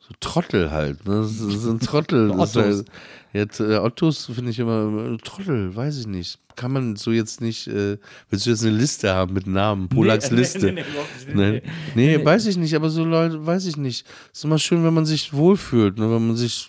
So 0.00 0.14
Trottel 0.20 0.70
halt. 0.70 1.06
Ne? 1.06 1.20
Das 1.22 1.40
ein 1.40 1.80
Trottel. 1.80 2.30
Ottos. 2.32 2.56
halt- 2.56 2.86
Jetzt, 3.32 3.58
äh, 3.58 3.78
Ottos 3.78 4.26
finde 4.26 4.50
ich 4.52 4.58
immer 4.60 5.12
äh, 5.14 5.16
Trottel, 5.18 5.74
weiß 5.74 5.98
ich 5.98 6.06
nicht. 6.06 6.38
Kann 6.56 6.72
man 6.72 6.94
so 6.96 7.10
jetzt 7.10 7.40
nicht. 7.40 7.66
Äh, 7.66 7.98
willst 8.30 8.46
du 8.46 8.50
jetzt 8.50 8.62
eine 8.62 8.76
Liste 8.76 9.12
haben 9.12 9.32
mit 9.32 9.46
Namen? 9.46 9.88
Polaks 9.88 10.30
Liste. 10.30 10.72
nee, 10.72 10.82
überhaupt 10.82 11.26
nicht. 11.34 11.64
Nee, 11.96 12.16
nee, 12.18 12.24
weiß 12.24 12.46
ich 12.46 12.56
nicht, 12.56 12.74
aber 12.74 12.90
so 12.90 13.04
Leute, 13.04 13.44
weiß 13.44 13.66
ich 13.66 13.76
nicht. 13.76 14.06
Ist 14.32 14.44
immer 14.44 14.58
schön, 14.58 14.84
wenn 14.84 14.94
man 14.94 15.04
sich 15.06 15.32
wohlfühlt, 15.32 15.98
ne? 15.98 16.10
wenn 16.10 16.28
man 16.28 16.36
sich 16.36 16.68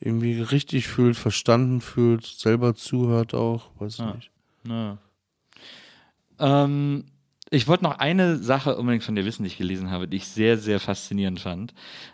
irgendwie 0.00 0.40
richtig 0.40 0.86
fühlt, 0.88 1.16
verstanden 1.16 1.80
fühlt, 1.80 2.24
selber 2.24 2.74
zuhört 2.74 3.34
auch, 3.34 3.70
weiß 3.78 3.94
ich 3.94 3.98
Ja. 4.00 4.14
nicht. 4.14 4.30
Ja. 4.68 4.98
Ähm, 6.38 7.04
ich 7.50 7.66
wollte 7.66 7.84
noch 7.84 7.98
eine 7.98 8.36
Sache 8.38 8.76
unbedingt 8.76 9.02
von 9.04 9.14
dir 9.16 9.24
wissen, 9.24 9.42
die 9.42 9.48
ich 9.48 9.56
gelesen 9.58 9.90
habe, 9.90 10.06
die 10.06 10.18
ich 10.18 10.28
sehr, 10.28 10.58
sehr 10.58 10.80
faszinierend 10.80 11.40
fand. 11.40 11.72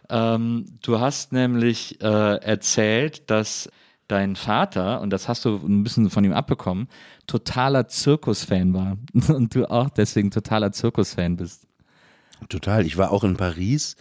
Ähm, 0.09 0.67
du 0.83 1.01
hast 1.01 1.33
nämlich 1.33 2.01
äh, 2.01 2.37
erzählt, 2.37 3.29
dass 3.31 3.69
dein 4.07 4.37
Vater, 4.37 5.01
und 5.01 5.11
das 5.11 5.29
hast 5.29 5.45
du 5.45 5.57
ein 5.57 5.83
bisschen 5.83 6.11
von 6.11 6.25
ihm 6.25 6.33
abbekommen, 6.33 6.89
totaler 7.27 7.89
Zirkusfan 7.89 8.75
war. 8.75 8.97
Und 9.35 9.55
du 9.55 9.69
auch 9.71 9.89
deswegen 9.89 10.31
totaler 10.31 10.73
Zirkusfan 10.73 11.37
bist. 11.37 11.67
Total. 12.51 12.85
Ich 12.85 12.99
war 12.99 13.11
auch 13.11 13.25
in 13.25 13.37
Paris, 13.39 13.97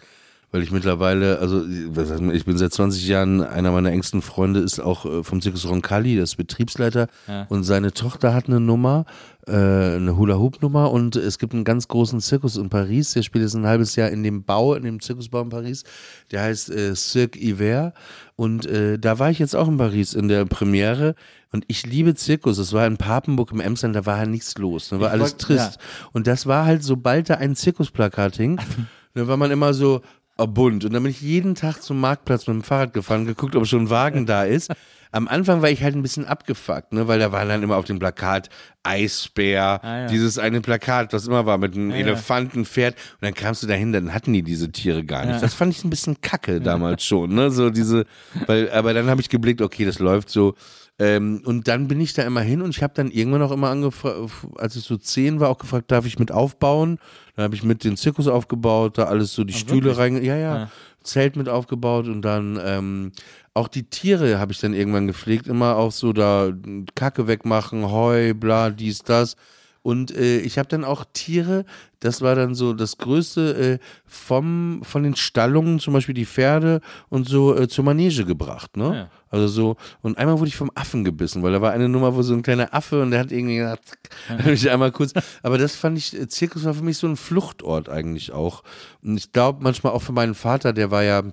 weil 0.53 0.61
ich 0.63 0.71
mittlerweile, 0.71 1.39
also 1.39 1.65
ich 1.67 2.45
bin 2.45 2.57
seit 2.57 2.71
20 2.71 3.05
Jahren, 3.07 3.41
einer 3.41 3.71
meiner 3.71 3.91
engsten 3.91 4.21
Freunde 4.21 4.59
ist 4.61 4.79
auch 4.79 5.05
äh, 5.05 5.23
vom 5.23 5.41
Zirkus 5.41 5.67
Roncalli, 5.67 6.15
das 6.15 6.29
ist 6.31 6.35
Betriebsleiter. 6.37 7.07
Ja. 7.27 7.47
und 7.49 7.63
seine 7.63 7.91
Tochter 7.91 8.33
hat 8.35 8.47
eine 8.47 8.59
Nummer, 8.59 9.05
äh, 9.47 9.51
eine 9.51 10.15
Hula-Hoop-Nummer 10.15 10.91
und 10.91 11.15
es 11.15 11.39
gibt 11.39 11.53
einen 11.53 11.63
ganz 11.63 11.87
großen 11.87 12.21
Zirkus 12.21 12.55
in 12.55 12.69
Paris, 12.69 13.13
der 13.13 13.23
spielt 13.23 13.43
jetzt 13.43 13.55
ein 13.55 13.65
halbes 13.65 13.95
Jahr 13.95 14.09
in 14.11 14.21
dem 14.23 14.43
Bau, 14.43 14.75
in 14.75 14.83
dem 14.83 15.01
Zirkusbau 15.01 15.41
in 15.41 15.49
Paris, 15.49 15.83
der 16.31 16.43
heißt 16.43 16.69
äh, 16.69 16.95
Cirque 16.95 17.37
Hiver. 17.39 17.93
Und 18.35 18.65
äh, 18.67 18.97
da 18.99 19.17
war 19.19 19.31
ich 19.31 19.39
jetzt 19.39 19.55
auch 19.55 19.67
in 19.67 19.77
Paris 19.77 20.13
in 20.13 20.27
der 20.27 20.45
Premiere. 20.45 21.15
Und 21.51 21.65
ich 21.67 21.85
liebe 21.85 22.13
Zirkus, 22.15 22.57
es 22.59 22.73
war 22.73 22.85
in 22.87 22.97
Papenburg 22.97 23.51
im 23.51 23.59
Emsland, 23.59 23.95
da 23.95 24.05
war 24.05 24.17
halt 24.17 24.29
nichts 24.29 24.55
los, 24.57 24.89
da 24.89 24.99
war 24.99 25.07
Ich 25.07 25.13
alles 25.13 25.31
wollt- 25.33 25.41
trist. 25.41 25.79
und 26.13 26.27
das 26.27 26.45
war 26.45 26.65
halt, 26.65 26.83
sobald 26.83 27.29
da 27.31 27.35
ein 27.35 27.55
Zirkusplakat 27.55 28.35
hing, 28.37 28.59
dann 29.15 29.27
war 29.27 29.37
man 29.37 29.49
immer 29.51 29.73
so 29.73 30.01
bunt. 30.47 30.85
Und 30.85 30.93
dann 30.93 31.03
bin 31.03 31.11
ich 31.11 31.21
jeden 31.21 31.55
Tag 31.55 31.81
zum 31.81 31.99
Marktplatz 31.99 32.47
mit 32.47 32.55
dem 32.55 32.63
Fahrrad 32.63 32.93
gefahren, 32.93 33.25
geguckt, 33.25 33.55
ob 33.55 33.65
schon 33.67 33.83
ein 33.83 33.89
Wagen 33.89 34.25
da 34.25 34.43
ist. 34.43 34.71
Am 35.11 35.27
Anfang 35.27 35.61
war 35.61 35.69
ich 35.69 35.83
halt 35.83 35.95
ein 35.95 36.01
bisschen 36.01 36.25
abgefuckt, 36.25 36.91
ne, 36.91 37.07
weil 37.07 37.19
da 37.19 37.31
war 37.31 37.45
dann 37.45 37.61
immer 37.61 37.75
auf 37.77 37.85
dem 37.85 37.99
Plakat 37.99 38.49
Eisbär, 38.81 39.79
Ah, 39.83 39.99
ja. 40.01 40.07
dieses 40.07 40.37
eine 40.37 40.61
Plakat, 40.61 41.13
das 41.13 41.27
immer 41.27 41.45
war 41.45 41.57
mit 41.57 41.75
einem 41.75 41.91
Ah. 41.91 41.95
Elefantenpferd. 41.95 42.95
Und 42.95 43.21
dann 43.21 43.33
kamst 43.33 43.63
du 43.63 43.67
dahin, 43.67 43.91
dann 43.93 44.13
hatten 44.13 44.33
die 44.33 44.43
diese 44.43 44.71
Tiere 44.71 45.03
gar 45.03 45.25
nicht. 45.25 45.35
Ja. 45.35 45.41
Das 45.41 45.53
fand 45.53 45.73
ich 45.75 45.83
ein 45.83 45.89
bisschen 45.89 46.19
kacke 46.21 46.61
damals 46.61 47.03
schon, 47.05 47.33
ne, 47.35 47.51
so 47.51 47.69
diese, 47.69 48.05
weil, 48.47 48.69
aber 48.71 48.93
dann 48.93 49.07
habe 49.09 49.21
ich 49.21 49.29
geblickt, 49.29 49.61
okay, 49.61 49.85
das 49.85 49.99
läuft 49.99 50.29
so. 50.29 50.55
Ähm, 50.99 51.41
und 51.45 51.67
dann 51.67 51.87
bin 51.87 51.99
ich 51.99 52.13
da 52.13 52.21
immer 52.23 52.41
hin 52.41 52.61
und 52.61 52.69
ich 52.75 52.83
habe 52.83 52.93
dann 52.95 53.09
irgendwann 53.09 53.41
auch 53.41 53.51
immer 53.51 53.69
angefragt, 53.69 54.15
als 54.57 54.75
ich 54.75 54.83
so 54.83 54.95
zehn 54.97 55.39
war, 55.39 55.49
auch 55.49 55.57
gefragt, 55.57 55.91
darf 55.91 56.05
ich 56.05 56.19
mit 56.19 56.31
aufbauen? 56.31 56.99
Dann 57.35 57.45
habe 57.45 57.55
ich 57.55 57.63
mit 57.63 57.83
den 57.83 57.97
Zirkus 57.97 58.27
aufgebaut, 58.27 58.97
da 58.97 59.05
alles 59.05 59.33
so 59.33 59.43
die 59.43 59.53
Stühle 59.53 59.95
wirklich? 59.95 59.97
rein, 59.97 60.23
ja, 60.23 60.35
ja, 60.35 60.55
Ja. 60.57 60.71
Zelt 61.03 61.35
mit 61.35 61.49
aufgebaut 61.49 62.07
und 62.07 62.21
dann 62.21 62.57
ähm, 62.63 63.11
auch 63.53 63.67
die 63.67 63.83
Tiere 63.83 64.39
habe 64.39 64.53
ich 64.53 64.59
dann 64.59 64.73
irgendwann 64.73 65.07
gepflegt, 65.07 65.47
immer 65.47 65.75
auch 65.75 65.91
so 65.91 66.13
da 66.13 66.51
Kacke 66.95 67.27
wegmachen, 67.27 67.91
Heu, 67.91 68.33
bla, 68.33 68.69
dies, 68.69 68.99
das. 68.99 69.35
Und 69.81 70.15
äh, 70.15 70.39
ich 70.39 70.57
habe 70.57 70.69
dann 70.69 70.85
auch 70.85 71.03
Tiere, 71.11 71.65
das 71.99 72.21
war 72.21 72.35
dann 72.35 72.55
so 72.55 72.73
das 72.73 72.97
Größte, 72.97 73.79
äh, 73.81 73.85
vom, 74.05 74.81
von 74.83 75.03
den 75.03 75.17
Stallungen, 75.17 75.79
zum 75.79 75.93
Beispiel 75.93 76.15
die 76.15 76.25
Pferde 76.25 76.79
und 77.09 77.27
so 77.27 77.53
äh, 77.55 77.67
zur 77.67 77.83
Manege 77.83 78.23
gebracht. 78.23 78.77
Ne? 78.77 78.95
Ja. 78.95 79.09
Also 79.33 79.47
so, 79.47 79.77
und 80.03 80.19
einmal 80.19 80.37
wurde 80.37 80.49
ich 80.49 80.55
vom 80.55 80.69
Affen 80.75 81.03
gebissen, 81.03 81.41
weil 81.41 81.53
da 81.53 81.59
war 81.59 81.71
eine 81.71 81.89
Nummer, 81.89 82.13
wo 82.13 82.21
so 82.21 82.35
ein 82.35 82.43
kleiner 82.43 82.71
Affe 82.71 83.01
und 83.01 83.09
der 83.09 83.19
hat 83.19 83.31
irgendwie 83.31 83.55
gesagt, 83.55 83.87
zack, 83.87 84.09
dann 84.27 84.45
hab 84.45 84.51
ich 84.51 84.69
einmal 84.69 84.91
kurz, 84.91 85.11
aber 85.41 85.57
das 85.57 85.75
fand 85.75 85.97
ich, 85.97 86.13
äh, 86.15 86.27
Zirkus 86.27 86.65
war 86.65 86.75
für 86.75 86.83
mich 86.83 86.97
so 86.99 87.07
ein 87.07 87.17
Fluchtort 87.17 87.89
eigentlich 87.89 88.31
auch. 88.31 88.61
Und 89.01 89.17
ich 89.17 89.31
glaube 89.31 89.63
manchmal 89.63 89.91
auch 89.93 90.03
für 90.03 90.11
meinen 90.11 90.35
Vater, 90.35 90.71
der 90.71 90.91
war 90.91 91.01
ja 91.01 91.23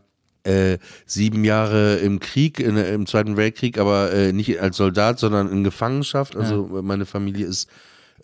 äh, 0.44 0.78
sieben 1.04 1.44
Jahre 1.44 1.96
im 1.96 2.20
Krieg, 2.20 2.58
in, 2.58 2.78
im 2.78 3.04
Zweiten 3.04 3.36
Weltkrieg, 3.36 3.76
aber 3.76 4.10
äh, 4.14 4.32
nicht 4.32 4.58
als 4.62 4.78
Soldat, 4.78 5.18
sondern 5.18 5.52
in 5.52 5.62
Gefangenschaft. 5.62 6.36
Also 6.36 6.78
äh, 6.78 6.80
meine 6.80 7.04
Familie 7.04 7.44
ist 7.44 7.68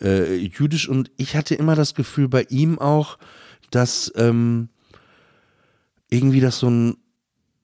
äh, 0.01 0.37
jüdisch 0.37 0.89
und 0.89 1.11
ich 1.17 1.35
hatte 1.35 1.53
immer 1.53 1.75
das 1.75 1.93
Gefühl 1.93 2.29
bei 2.29 2.47
ihm 2.49 2.79
auch, 2.79 3.19
dass 3.69 4.11
ähm, 4.15 4.69
irgendwie 6.09 6.39
das 6.39 6.57
so 6.57 6.67
ein 6.67 6.97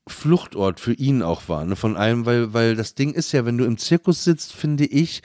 Fluchtort 0.07 0.79
für 0.79 0.93
ihn 0.93 1.21
auch 1.21 1.47
war, 1.47 1.63
ne, 1.65 1.75
von 1.75 1.95
allem, 1.95 2.25
weil, 2.25 2.53
weil 2.53 2.75
das 2.75 2.93
Ding 2.95 3.13
ist 3.13 3.31
ja, 3.31 3.45
wenn 3.45 3.57
du 3.57 3.65
im 3.65 3.77
Zirkus 3.77 4.23
sitzt, 4.23 4.51
finde 4.53 4.85
ich, 4.85 5.21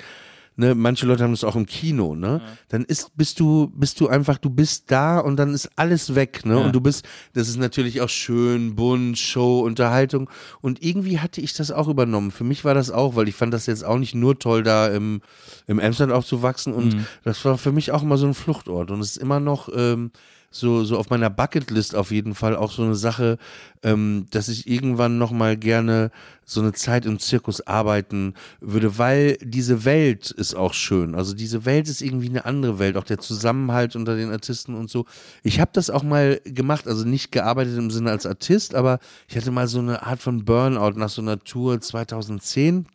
ne, 0.55 0.74
manche 0.76 1.05
Leute 1.05 1.24
haben 1.24 1.33
das 1.33 1.43
auch 1.43 1.57
im 1.57 1.66
Kino, 1.66 2.14
ne, 2.14 2.41
dann 2.68 2.85
ist, 2.85 3.16
bist 3.16 3.41
du, 3.41 3.72
bist 3.74 3.99
du 4.01 4.07
einfach, 4.07 4.39
du 4.39 4.51
bist 4.51 4.91
da 4.93 5.18
und 5.18 5.37
dann 5.37 5.53
ist 5.53 5.68
alles 5.74 6.14
weg, 6.14 6.47
ne, 6.47 6.55
Ja. 6.55 6.61
und 6.66 6.72
du 6.72 6.81
bist, 6.81 7.05
das 7.33 7.49
ist 7.49 7.57
natürlich 7.59 8.01
auch 8.03 8.09
schön, 8.09 8.76
bunt, 8.76 9.18
Show, 9.18 9.61
Unterhaltung 9.61 10.31
und 10.61 10.81
irgendwie 10.81 11.18
hatte 11.18 11.41
ich 11.41 11.55
das 11.55 11.72
auch 11.72 11.89
übernommen. 11.89 12.31
Für 12.31 12.45
mich 12.45 12.64
war 12.64 12.74
das 12.74 12.93
auch, 12.93 13.16
weil 13.16 13.26
ich 13.29 13.35
fand 13.35 13.53
das 13.53 13.66
jetzt 13.66 13.85
auch 13.85 13.99
nicht 13.99 14.14
nur 14.14 14.39
toll, 14.39 14.62
da 14.62 14.87
im, 14.87 15.22
im 15.66 15.81
Emsland 15.81 16.12
aufzuwachsen 16.12 16.72
und 16.72 16.95
das 17.24 17.45
war 17.45 17.59
für 17.59 17.72
mich 17.72 17.91
auch 17.91 18.03
immer 18.05 18.16
so 18.16 18.26
ein 18.29 18.35
Fluchtort 18.35 18.93
und 18.93 19.01
es 19.01 19.11
ist 19.11 19.16
immer 19.16 19.41
noch, 19.41 19.68
ähm, 19.74 20.12
so, 20.51 20.84
so 20.84 20.96
auf 20.99 21.11
meiner 21.11 21.28
Bucketlist 21.28 21.94
auf 21.94 22.11
jeden 22.11 22.34
Fall 22.34 22.57
auch 22.57 22.72
so 22.72 22.82
eine 22.82 22.94
Sache, 22.94 23.38
ähm, 23.82 24.26
dass 24.30 24.49
ich 24.49 24.66
irgendwann 24.66 25.18
nochmal 25.18 25.57
gerne 25.57 26.11
so 26.44 26.61
eine 26.62 26.72
Zeit 26.72 27.05
im 27.05 27.18
Zirkus 27.18 27.66
arbeiten 27.66 28.34
würde, 28.61 28.96
weil 28.96 29.36
diese 29.42 29.84
Welt 29.84 30.30
ist 30.30 30.55
auch 30.55 30.72
schön. 30.72 31.14
Also 31.14 31.34
diese 31.34 31.66
Welt 31.66 31.88
ist 31.88 32.01
irgendwie 32.01 32.30
eine 32.30 32.46
andere 32.46 32.78
Welt, 32.78 32.96
auch 32.96 33.05
der 33.05 33.18
Zusammenhalt 33.18 33.94
unter 33.94 34.16
den 34.16 34.30
Artisten 34.30 34.74
und 34.74 34.88
so. 34.88 35.05
Ich 35.42 35.61
habe 35.61 35.70
das 35.74 35.90
auch 35.90 36.03
mal 36.03 36.40
gemacht, 36.44 36.88
also 36.88 37.05
nicht 37.05 37.30
gearbeitet 37.30 37.76
im 37.76 37.90
Sinne 37.90 38.11
als 38.11 38.24
Artist, 38.24 38.74
aber 38.74 39.01
ich 39.28 39.36
hatte 39.36 39.51
mal 39.51 39.68
so 39.68 39.80
eine 39.80 40.03
Art 40.07 40.20
von 40.20 40.46
Burnout 40.46 40.99
nach 40.99 41.11
so 41.11 41.20
einer 41.20 41.38
Tour 41.38 41.80
2010. 41.80 42.86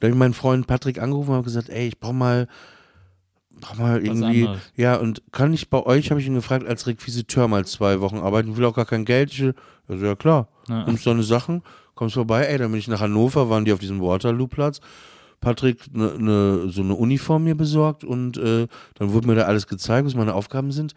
Da 0.00 0.06
habe 0.06 0.12
ich 0.12 0.18
meinen 0.18 0.34
Freund 0.34 0.66
Patrick 0.66 1.00
angerufen 1.00 1.30
und 1.30 1.36
habe 1.36 1.44
gesagt, 1.44 1.68
ey, 1.68 1.86
ich 1.86 2.00
brauche 2.00 2.14
mal 2.14 2.48
mach 3.60 3.76
mal 3.78 4.04
irgendwie, 4.04 4.48
ja, 4.76 4.96
und 4.96 5.22
kann 5.32 5.52
ich 5.52 5.70
bei 5.70 5.82
euch, 5.84 6.10
habe 6.10 6.20
ich 6.20 6.26
ihn 6.26 6.34
gefragt, 6.34 6.66
als 6.66 6.86
Requisiteur 6.86 7.48
mal 7.48 7.64
zwei 7.66 8.00
Wochen 8.00 8.18
arbeiten, 8.18 8.50
ich 8.52 8.56
will 8.56 8.64
auch 8.64 8.74
gar 8.74 8.84
kein 8.86 9.04
Geld. 9.04 9.32
Ich, 9.32 9.40
will- 9.40 9.54
also, 9.88 10.04
ja 10.04 10.14
klar, 10.14 10.48
Ja. 10.68 10.84
nimmst 10.84 11.06
deine 11.06 11.22
Sachen, 11.22 11.62
kommst 11.94 12.14
vorbei, 12.14 12.44
ey, 12.46 12.58
dann 12.58 12.70
bin 12.70 12.78
ich 12.80 12.88
nach 12.88 13.00
Hannover, 13.00 13.48
waren 13.50 13.64
die 13.64 13.72
auf 13.72 13.78
diesem 13.78 14.00
Waterloo-Platz. 14.00 14.80
Patrick 15.40 15.94
ne, 15.94 16.14
ne, 16.18 16.68
so 16.70 16.80
eine 16.82 16.94
Uniform 16.94 17.44
mir 17.44 17.54
besorgt 17.54 18.04
und 18.04 18.36
äh, 18.38 18.66
dann 18.94 19.12
wurde 19.12 19.28
mir 19.28 19.34
da 19.34 19.42
alles 19.42 19.66
gezeigt, 19.66 20.06
was 20.06 20.14
meine 20.14 20.34
Aufgaben 20.34 20.72
sind. 20.72 20.94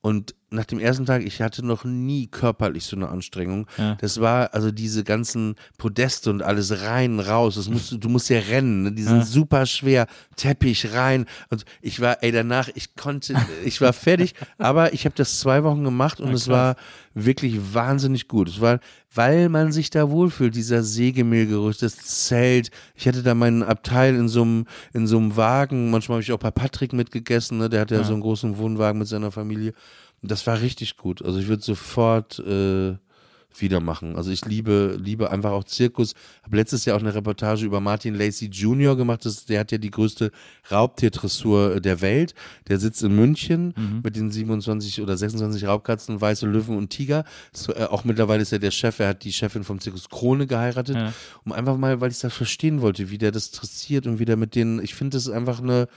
Und 0.00 0.34
nach 0.50 0.64
dem 0.64 0.78
ersten 0.78 1.04
Tag, 1.04 1.22
ich 1.24 1.42
hatte 1.42 1.64
noch 1.64 1.84
nie 1.84 2.26
körperlich 2.26 2.84
so 2.84 2.96
eine 2.96 3.08
Anstrengung. 3.10 3.66
Ja. 3.76 3.96
Das 3.96 4.20
war 4.20 4.54
also 4.54 4.70
diese 4.70 5.04
ganzen 5.04 5.56
Podeste 5.76 6.30
und 6.30 6.42
alles 6.42 6.82
rein, 6.82 7.20
raus. 7.20 7.56
Das 7.56 7.68
musst, 7.68 7.92
du 7.92 7.98
du 7.98 8.08
musst 8.08 8.30
ja 8.30 8.38
rennen. 8.38 8.84
Ne? 8.84 8.92
Die 8.92 9.02
sind 9.02 9.18
Ja. 9.18 9.24
super 9.24 9.66
schwer. 9.66 10.06
Teppich 10.36 10.92
rein. 10.94 11.26
Und 11.50 11.64
ich 11.82 12.00
war, 12.00 12.22
ey, 12.22 12.32
danach, 12.32 12.68
ich 12.74 12.96
konnte, 12.96 13.34
ich 13.64 13.80
war 13.80 13.92
fertig. 13.92 14.34
aber 14.58 14.94
ich 14.94 15.04
habe 15.04 15.14
das 15.16 15.38
zwei 15.40 15.64
Wochen 15.64 15.84
gemacht 15.84 16.20
und 16.20 16.28
Ja, 16.28 16.34
es 16.34 16.48
war 16.48 16.76
wirklich 17.14 17.74
wahnsinnig 17.74 18.28
gut. 18.28 18.48
Es 18.48 18.60
war, 18.60 18.80
weil 19.14 19.48
man 19.48 19.72
sich 19.72 19.90
da 19.90 20.08
wohlfühlt, 20.10 20.54
dieser 20.54 20.82
Sägemehlgeruch, 20.82 21.74
das 21.74 21.96
Zelt. 21.96 22.70
Ich 22.94 23.06
hatte 23.08 23.22
da 23.22 23.34
meinen 23.34 23.62
Abteil 23.62 24.14
in 24.14 24.28
so 24.28 24.42
einem, 24.42 24.66
in 24.92 25.06
so 25.06 25.18
einem 25.18 25.36
Wagen. 25.36 25.90
Manchmal 25.90 26.16
habe 26.16 26.22
ich 26.22 26.32
auch 26.32 26.38
bei 26.38 26.50
Patrick 26.50 26.92
mitgegessen, 26.92 27.58
ne? 27.58 27.68
Der 27.68 27.80
hat 27.82 27.90
ja, 27.90 27.98
Ja. 27.98 28.04
so 28.04 28.12
einen 28.12 28.22
großen 28.22 28.56
Wohnwagen 28.58 28.98
mit 28.98 29.08
seiner 29.08 29.30
Familie. 29.32 29.72
Das 30.22 30.46
war 30.46 30.60
richtig 30.60 30.96
gut. 30.96 31.22
Also 31.22 31.38
ich 31.38 31.48
würde 31.48 31.62
sofort 31.62 32.38
äh, 32.40 32.96
wieder 33.60 33.80
machen. 33.80 34.16
Also 34.16 34.30
ich 34.30 34.44
liebe, 34.44 34.98
liebe 35.00 35.30
einfach 35.30 35.50
auch 35.50 35.64
Zirkus. 35.64 36.14
Habe 36.42 36.56
letztes 36.56 36.84
Jahr 36.84 36.96
auch 36.96 37.00
eine 37.00 37.14
Reportage 37.14 37.64
über 37.64 37.80
Martin 37.80 38.14
Lacey 38.14 38.46
Jr. 38.46 38.96
gemacht. 38.96 39.24
Das, 39.24 39.46
der 39.46 39.60
hat 39.60 39.72
ja 39.72 39.78
die 39.78 39.90
größte 39.90 40.30
Raubtiertressur 40.70 41.80
der 41.80 42.00
Welt. 42.00 42.34
Der 42.68 42.78
sitzt 42.78 43.02
in 43.02 43.14
München 43.16 43.74
mit 44.02 44.16
den 44.16 44.30
27 44.30 45.00
oder 45.02 45.16
26 45.16 45.66
Raubkatzen, 45.66 46.20
weiße 46.20 46.46
Löwen 46.46 46.76
und 46.76 46.90
Tiger. 46.90 47.24
So, 47.52 47.74
äh, 47.74 47.84
auch 47.84 48.04
mittlerweile 48.04 48.42
ist 48.42 48.52
er 48.52 48.58
der 48.58 48.70
Chef. 48.70 48.98
Er 49.00 49.08
hat 49.08 49.24
die 49.24 49.32
Chefin 49.32 49.64
vom 49.64 49.80
Zirkus 49.80 50.08
Krone 50.08 50.46
geheiratet. 50.46 50.96
Ja. 50.96 51.12
Um 51.44 51.52
einfach 51.52 51.76
mal, 51.76 52.00
weil 52.00 52.10
ich 52.10 52.18
das 52.18 52.32
verstehen 52.32 52.80
wollte, 52.80 53.10
wie 53.10 53.18
der 53.18 53.32
das 53.32 53.48
interessiert 53.48 54.06
und 54.06 54.18
wie 54.18 54.24
der 54.24 54.36
mit 54.36 54.54
denen, 54.54 54.82
ich 54.82 54.94
finde 54.94 55.16
das 55.16 55.26
ist 55.26 55.32
einfach 55.32 55.60
eine, 55.60 55.88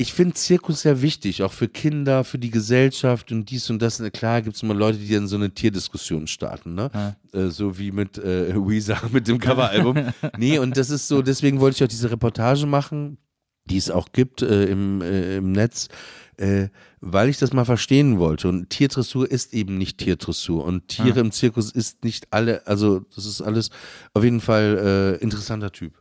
ich 0.00 0.12
finde 0.12 0.34
Zirkus 0.34 0.82
sehr 0.82 1.02
wichtig, 1.02 1.42
auch 1.42 1.52
für 1.52 1.66
Kinder, 1.66 2.22
für 2.22 2.38
die 2.38 2.52
Gesellschaft 2.52 3.32
und 3.32 3.50
dies 3.50 3.68
und 3.68 3.82
das. 3.82 4.00
Klar 4.12 4.42
gibt 4.42 4.54
es 4.54 4.62
immer 4.62 4.74
Leute, 4.74 4.96
die 4.96 5.12
dann 5.12 5.26
so 5.26 5.34
eine 5.34 5.50
Tierdiskussion 5.50 6.28
starten, 6.28 6.74
ne? 6.74 7.16
Äh, 7.32 7.48
so 7.48 7.78
wie 7.78 7.90
mit 7.90 8.16
äh, 8.16 8.54
Weezer 8.54 9.00
mit 9.12 9.26
dem 9.26 9.40
Coveralbum. 9.40 9.96
nee, 10.38 10.60
und 10.60 10.76
das 10.76 10.90
ist 10.90 11.08
so, 11.08 11.20
deswegen 11.20 11.58
wollte 11.58 11.76
ich 11.78 11.82
auch 11.82 11.88
diese 11.88 12.12
Reportage 12.12 12.64
machen, 12.64 13.18
die 13.64 13.76
es 13.76 13.90
auch 13.90 14.12
gibt 14.12 14.40
äh, 14.40 14.66
im, 14.66 15.02
äh, 15.02 15.38
im 15.38 15.50
Netz, 15.50 15.88
äh, 16.36 16.68
weil 17.00 17.28
ich 17.28 17.38
das 17.38 17.52
mal 17.52 17.64
verstehen 17.64 18.20
wollte. 18.20 18.48
Und 18.48 18.70
Tiertressur 18.70 19.28
ist 19.28 19.52
eben 19.52 19.78
nicht 19.78 19.98
Tiertressur. 19.98 20.64
Und 20.64 20.86
Tiere 20.86 21.18
im 21.18 21.32
Zirkus 21.32 21.72
ist 21.72 22.04
nicht 22.04 22.28
alle, 22.30 22.64
also 22.68 23.00
das 23.16 23.26
ist 23.26 23.42
alles 23.42 23.70
auf 24.14 24.22
jeden 24.22 24.40
Fall 24.40 25.16
äh, 25.18 25.22
interessanter 25.24 25.72
Typ. 25.72 26.00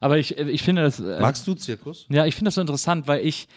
Aber 0.00 0.18
ich, 0.18 0.36
ich 0.38 0.62
finde 0.62 0.82
das. 0.82 1.00
äh, 1.00 1.20
Magst 1.20 1.46
du 1.46 1.54
Zirkus? 1.54 2.06
Ja, 2.08 2.26
ich 2.26 2.34
finde 2.34 2.48
das 2.48 2.54
so 2.56 2.60
interessant, 2.60 3.06
weil 3.06 3.24
ich 3.26 3.48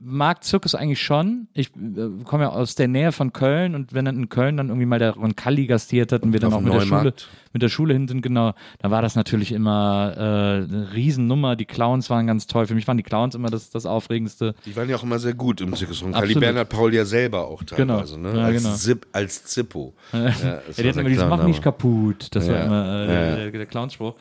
mag 0.00 0.42
Zirkus 0.42 0.74
eigentlich 0.74 1.02
schon. 1.02 1.48
Ich 1.52 1.68
äh, 1.76 2.24
komme 2.24 2.44
ja 2.44 2.48
aus 2.50 2.76
der 2.76 2.88
Nähe 2.88 3.12
von 3.12 3.34
Köln 3.34 3.74
und 3.74 3.92
wenn 3.92 4.06
dann 4.06 4.16
in 4.16 4.28
Köln 4.30 4.56
dann 4.56 4.68
irgendwie 4.68 4.86
mal 4.86 4.98
der 4.98 5.10
Ron 5.12 5.36
Kalli 5.36 5.66
gastiert 5.66 6.12
hat 6.12 6.22
und 6.22 6.32
wir 6.32 6.40
dann 6.40 6.52
Auf 6.52 6.60
auch 6.60 6.62
mit 6.62 6.72
der 6.72 6.80
Schule 6.80 7.12
mit 7.52 7.62
der 7.62 7.68
Schule 7.70 7.94
hin 7.94 8.06
sind, 8.06 8.20
genau, 8.20 8.52
da 8.80 8.90
war 8.90 9.00
das 9.00 9.16
natürlich 9.16 9.50
immer 9.52 10.12
äh, 10.14 10.20
eine 10.20 10.88
Riesennummer. 10.94 11.56
Die 11.56 11.64
Clowns 11.64 12.10
waren 12.10 12.26
ganz 12.26 12.46
toll. 12.46 12.66
Für 12.66 12.74
mich 12.74 12.86
waren 12.86 12.98
die 12.98 13.02
Clowns 13.02 13.34
immer 13.34 13.48
das, 13.48 13.70
das 13.70 13.86
Aufregendste. 13.86 14.54
Die 14.66 14.76
waren 14.76 14.90
ja 14.90 14.96
auch 14.96 15.02
immer 15.02 15.18
sehr 15.18 15.32
gut 15.32 15.62
im 15.62 15.74
Zirkus. 15.74 16.04
Kali 16.12 16.34
Bernhard 16.34 16.68
Paul 16.68 16.92
ja 16.94 17.06
selber 17.06 17.46
auch 17.46 17.62
teilweise, 17.62 18.16
Genau. 18.16 18.32
ne? 18.32 18.38
Ja, 18.38 18.44
als, 18.46 18.62
genau. 18.62 18.74
Zip, 18.74 19.06
als 19.12 19.44
Zippo. 19.44 19.94
Ja, 20.12 20.18
Ja, 20.18 20.26
war 20.26 20.32
die 20.76 20.88
hatten 20.88 20.98
immer 21.00 21.08
dieses 21.08 21.28
Mach 21.28 21.44
mich 21.46 21.62
kaputt. 21.62 22.28
Das 22.32 22.46
war 22.46 22.56
Ja, 22.56 22.64
immer 22.66 23.02
äh, 23.04 23.36
der, 23.36 23.50
der 23.52 23.66
Clownspruch. 23.66 24.14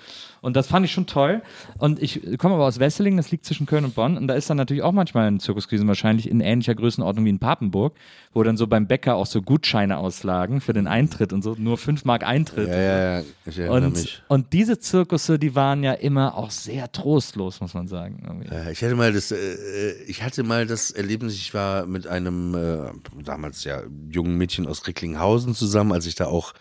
Und 0.46 0.56
das 0.56 0.68
fand 0.68 0.86
ich 0.86 0.92
schon 0.92 1.08
toll. 1.08 1.42
Und 1.80 2.00
ich 2.02 2.22
komme 2.38 2.54
aber 2.54 2.66
aus 2.66 2.80
Wesseling, 2.80 3.18
das 3.18 3.32
liegt 3.32 3.46
zwischen 3.46 3.66
Köln 3.66 3.84
und 3.84 3.96
Bonn. 3.96 4.16
Und 4.16 4.28
da 4.28 4.36
ist 4.36 4.48
dann 4.48 4.58
natürlich 4.58 4.84
auch 4.84 4.92
manchmal 4.92 5.26
ein 5.28 5.40
Zirkuskrisen 5.40 5.88
wahrscheinlich 5.88 6.30
in 6.30 6.40
ähnlicher 6.40 6.76
Größenordnung 6.76 7.26
wie 7.26 7.30
in 7.30 7.40
Papenburg, 7.40 7.96
wo 8.32 8.44
dann 8.44 8.56
so 8.56 8.68
beim 8.68 8.86
Bäcker 8.86 9.16
auch 9.16 9.26
so 9.26 9.42
Gutscheine 9.42 9.98
auslagen 9.98 10.62
für 10.62 10.74
den 10.74 10.86
Eintritt 10.86 11.34
und 11.34 11.42
so. 11.42 11.56
Nur 11.58 11.80
5 11.80 12.06
Mark 12.06 12.24
Eintritt. 12.24 12.68
Ja, 12.68 12.78
ja, 12.80 13.18
ja, 13.20 13.24
ich 13.48 13.58
erinnere 13.58 13.88
Und, 13.88 13.94
mich. 13.96 14.22
und 14.28 14.54
diese 14.54 14.78
Zirkusse, 14.78 15.40
die 15.40 15.56
waren 15.56 15.84
ja 15.84 15.94
immer 15.94 16.36
auch 16.38 16.52
sehr 16.52 16.92
trostlos, 16.92 17.60
muss 17.60 17.74
man 17.74 17.88
sagen. 17.88 18.22
Irgendwie. 18.24 18.50
Äh, 18.54 18.72
Ich 18.72 18.84
hatte 18.84 18.94
mal 18.94 19.12
das, 19.12 19.32
äh, 19.32 19.94
ich 20.06 20.22
hatte 20.22 20.44
mal 20.44 20.68
das 20.68 20.92
Erlebnis, 20.92 21.34
ich 21.34 21.56
war 21.56 21.88
mit 21.88 22.06
einem 22.06 22.54
äh, 22.54 23.24
damals 23.24 23.64
ja 23.64 23.82
jungen 24.12 24.38
Mädchen 24.38 24.68
aus 24.68 24.86
Recklinghausen 24.86 25.56
zusammen, 25.56 25.92
als 25.92 26.06
ich 26.06 26.14
da 26.14 26.28
auch 26.28 26.54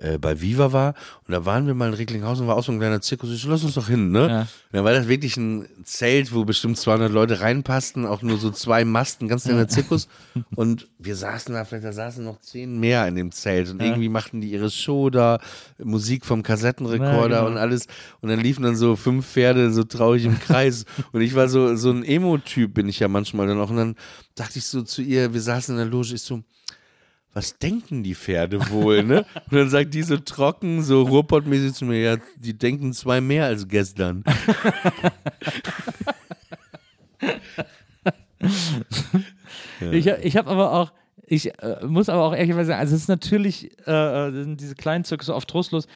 äh, 0.00 0.18
bei 0.18 0.40
Viva 0.40 0.72
war. 0.72 0.94
Und 1.26 1.32
da 1.32 1.44
waren 1.44 1.66
wir 1.66 1.74
mal 1.74 1.88
in 1.88 1.94
Recklinghausen, 1.94 2.46
war 2.46 2.56
auch 2.56 2.64
so 2.64 2.72
ein 2.72 2.78
kleiner 2.78 3.00
Zirkus. 3.00 3.30
Ich 3.30 3.42
so, 3.42 3.50
lass 3.50 3.62
uns 3.64 3.74
doch 3.74 3.88
hin, 3.88 4.10
ne? 4.10 4.28
Ja. 4.28 4.40
Und 4.40 4.48
dann 4.72 4.84
war 4.84 4.92
das 4.92 5.08
wirklich 5.08 5.36
ein 5.36 5.66
Zelt, 5.84 6.32
wo 6.32 6.44
bestimmt 6.44 6.78
200 6.78 7.12
Leute 7.12 7.40
reinpassten, 7.40 8.06
auch 8.06 8.22
nur 8.22 8.38
so 8.38 8.50
zwei 8.50 8.84
Masten, 8.84 9.28
ganz 9.28 9.44
kleiner 9.44 9.68
Zirkus. 9.68 10.08
Und 10.56 10.88
wir 10.98 11.16
saßen 11.16 11.54
da, 11.54 11.64
vielleicht 11.64 11.84
da 11.84 11.92
saßen 11.92 12.24
noch 12.24 12.40
zehn 12.40 12.78
mehr 12.78 13.06
in 13.08 13.14
dem 13.14 13.32
Zelt. 13.32 13.70
Und 13.70 13.82
irgendwie 13.82 14.08
machten 14.08 14.40
die 14.40 14.50
ihre 14.50 14.70
Show 14.70 15.10
da, 15.10 15.38
Musik 15.78 16.24
vom 16.24 16.42
Kassettenrekorder 16.42 17.36
Ja, 17.36 17.40
genau. 17.40 17.46
und 17.46 17.58
alles. 17.58 17.86
Und 18.20 18.30
dann 18.30 18.40
liefen 18.40 18.62
dann 18.62 18.76
so 18.76 18.96
fünf 18.96 19.26
Pferde 19.26 19.72
so 19.72 19.84
traurig 19.84 20.24
im 20.24 20.38
Kreis. 20.38 20.84
und 21.12 21.20
ich 21.20 21.34
war 21.34 21.48
so, 21.48 21.76
so 21.76 21.90
ein 21.90 22.04
Emo-Typ, 22.04 22.74
bin 22.74 22.88
ich 22.88 23.00
ja 23.00 23.08
manchmal 23.08 23.46
dann 23.46 23.60
auch. 23.60 23.70
Und 23.70 23.76
dann 23.76 23.96
dachte 24.34 24.58
ich 24.58 24.64
so 24.64 24.82
zu 24.82 25.02
ihr, 25.02 25.34
wir 25.34 25.40
saßen 25.40 25.74
in 25.74 25.78
der 25.78 25.90
Loge, 25.90 26.14
ich 26.14 26.22
so, 26.22 26.42
was 27.32 27.58
denken 27.58 28.02
die 28.02 28.14
Pferde 28.14 28.70
wohl, 28.70 29.04
ne? 29.04 29.24
Und 29.50 29.56
dann 29.56 29.70
sagt 29.70 29.94
die 29.94 30.02
so 30.02 30.16
trocken, 30.16 30.82
so 30.82 31.02
Ruhrpottmäßig 31.02 31.74
zu 31.74 31.84
mir, 31.84 32.00
ja, 32.00 32.16
die 32.36 32.58
denken 32.58 32.92
zwei 32.92 33.20
mehr 33.20 33.46
als 33.46 33.68
gestern. 33.68 34.24
Ich, 39.92 40.06
ich 40.06 40.36
habe 40.36 40.50
aber 40.50 40.72
auch, 40.72 40.92
ich 41.26 41.58
äh, 41.62 41.84
muss 41.86 42.08
aber 42.08 42.24
auch 42.24 42.34
ehrlich 42.34 42.54
sagen, 42.54 42.80
also 42.80 42.94
es 42.94 43.02
ist 43.02 43.08
natürlich, 43.08 43.70
äh, 43.86 44.28
äh, 44.28 44.32
sind 44.32 44.60
diese 44.60 44.74
kleinen 44.74 45.04
Zirkusse 45.04 45.34
oft 45.34 45.48
trostlos. 45.48 45.86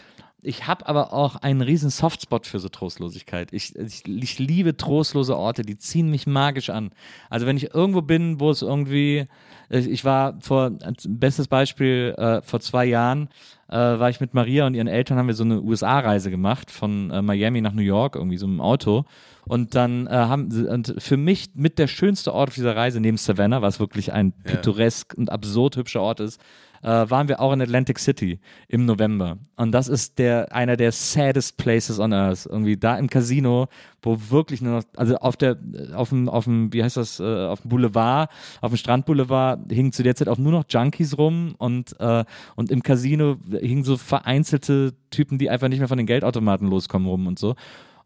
Ich 0.44 0.66
habe 0.66 0.86
aber 0.86 1.14
auch 1.14 1.36
einen 1.36 1.62
riesen 1.62 1.88
Softspot 1.88 2.46
für 2.46 2.58
so 2.58 2.68
Trostlosigkeit. 2.68 3.52
Ich, 3.52 3.74
ich, 3.76 4.06
ich 4.06 4.38
liebe 4.38 4.76
trostlose 4.76 5.36
Orte, 5.36 5.62
die 5.62 5.78
ziehen 5.78 6.10
mich 6.10 6.26
magisch 6.26 6.68
an. 6.68 6.90
Also 7.30 7.46
wenn 7.46 7.56
ich 7.56 7.74
irgendwo 7.74 8.02
bin, 8.02 8.40
wo 8.40 8.50
es 8.50 8.60
irgendwie, 8.60 9.26
ich, 9.70 10.04
war 10.04 10.38
vor, 10.40 10.72
bestes 11.08 11.48
Beispiel, 11.48 12.14
äh, 12.18 12.42
vor 12.42 12.60
zwei 12.60 12.84
Jahren 12.84 13.28
äh, 13.68 13.76
war 13.76 14.10
ich 14.10 14.20
mit 14.20 14.34
Maria 14.34 14.66
und 14.66 14.74
ihren 14.74 14.86
Eltern, 14.86 15.16
haben 15.16 15.28
wir 15.28 15.34
so 15.34 15.44
eine 15.44 15.62
USA-Reise 15.62 16.30
gemacht, 16.30 16.70
von 16.70 17.10
äh, 17.10 17.22
Miami 17.22 17.62
nach 17.62 17.72
New 17.72 17.82
York, 17.82 18.14
irgendwie 18.14 18.36
so 18.36 18.46
im 18.46 18.60
Auto. 18.60 19.06
Und 19.46 19.74
dann 19.74 20.06
äh, 20.06 20.10
haben 20.10 20.50
sie, 20.50 20.68
und 20.68 20.94
für 20.98 21.16
mich 21.16 21.50
mit 21.54 21.78
der 21.78 21.86
schönste 21.86 22.34
Ort 22.34 22.50
auf 22.50 22.54
dieser 22.54 22.76
Reise, 22.76 23.00
neben 23.00 23.16
Savannah, 23.16 23.62
was 23.62 23.80
wirklich 23.80 24.12
ein 24.12 24.32
pittoresk 24.32 25.14
und 25.16 25.30
absurd 25.30 25.76
hübscher 25.76 26.02
Ort 26.02 26.20
ist, 26.20 26.40
äh, 26.84 27.10
waren 27.10 27.28
wir 27.28 27.40
auch 27.40 27.52
in 27.52 27.62
Atlantic 27.62 27.98
City 27.98 28.38
im 28.68 28.84
November. 28.84 29.38
Und 29.56 29.72
das 29.72 29.88
ist 29.88 30.18
der, 30.18 30.52
einer 30.54 30.76
der 30.76 30.92
saddest 30.92 31.56
places 31.56 31.98
on 31.98 32.12
earth. 32.12 32.46
Irgendwie 32.46 32.76
da 32.76 32.98
im 32.98 33.08
Casino, 33.08 33.68
wo 34.02 34.18
wirklich 34.28 34.60
nur 34.60 34.74
noch, 34.74 34.82
also 34.96 35.16
auf 35.16 35.36
der, 35.36 35.56
auf 35.94 36.10
dem, 36.10 36.28
auf 36.28 36.44
dem, 36.44 36.72
wie 36.72 36.84
heißt 36.84 36.98
das, 36.98 37.20
äh, 37.20 37.46
auf 37.46 37.62
dem 37.62 37.70
Boulevard, 37.70 38.30
auf 38.60 38.70
dem 38.70 38.76
Strandboulevard 38.76 39.72
hingen 39.72 39.92
zu 39.92 40.02
der 40.02 40.14
Zeit 40.14 40.28
auch 40.28 40.38
nur 40.38 40.52
noch 40.52 40.64
Junkies 40.68 41.16
rum 41.16 41.54
und, 41.56 41.98
äh, 42.00 42.24
und 42.54 42.70
im 42.70 42.82
Casino 42.82 43.36
hingen 43.50 43.84
so 43.84 43.96
vereinzelte 43.96 44.92
Typen, 45.10 45.38
die 45.38 45.48
einfach 45.48 45.68
nicht 45.68 45.78
mehr 45.78 45.88
von 45.88 45.98
den 45.98 46.06
Geldautomaten 46.06 46.68
loskommen 46.68 47.08
rum 47.08 47.26
und 47.26 47.38
so. 47.38 47.54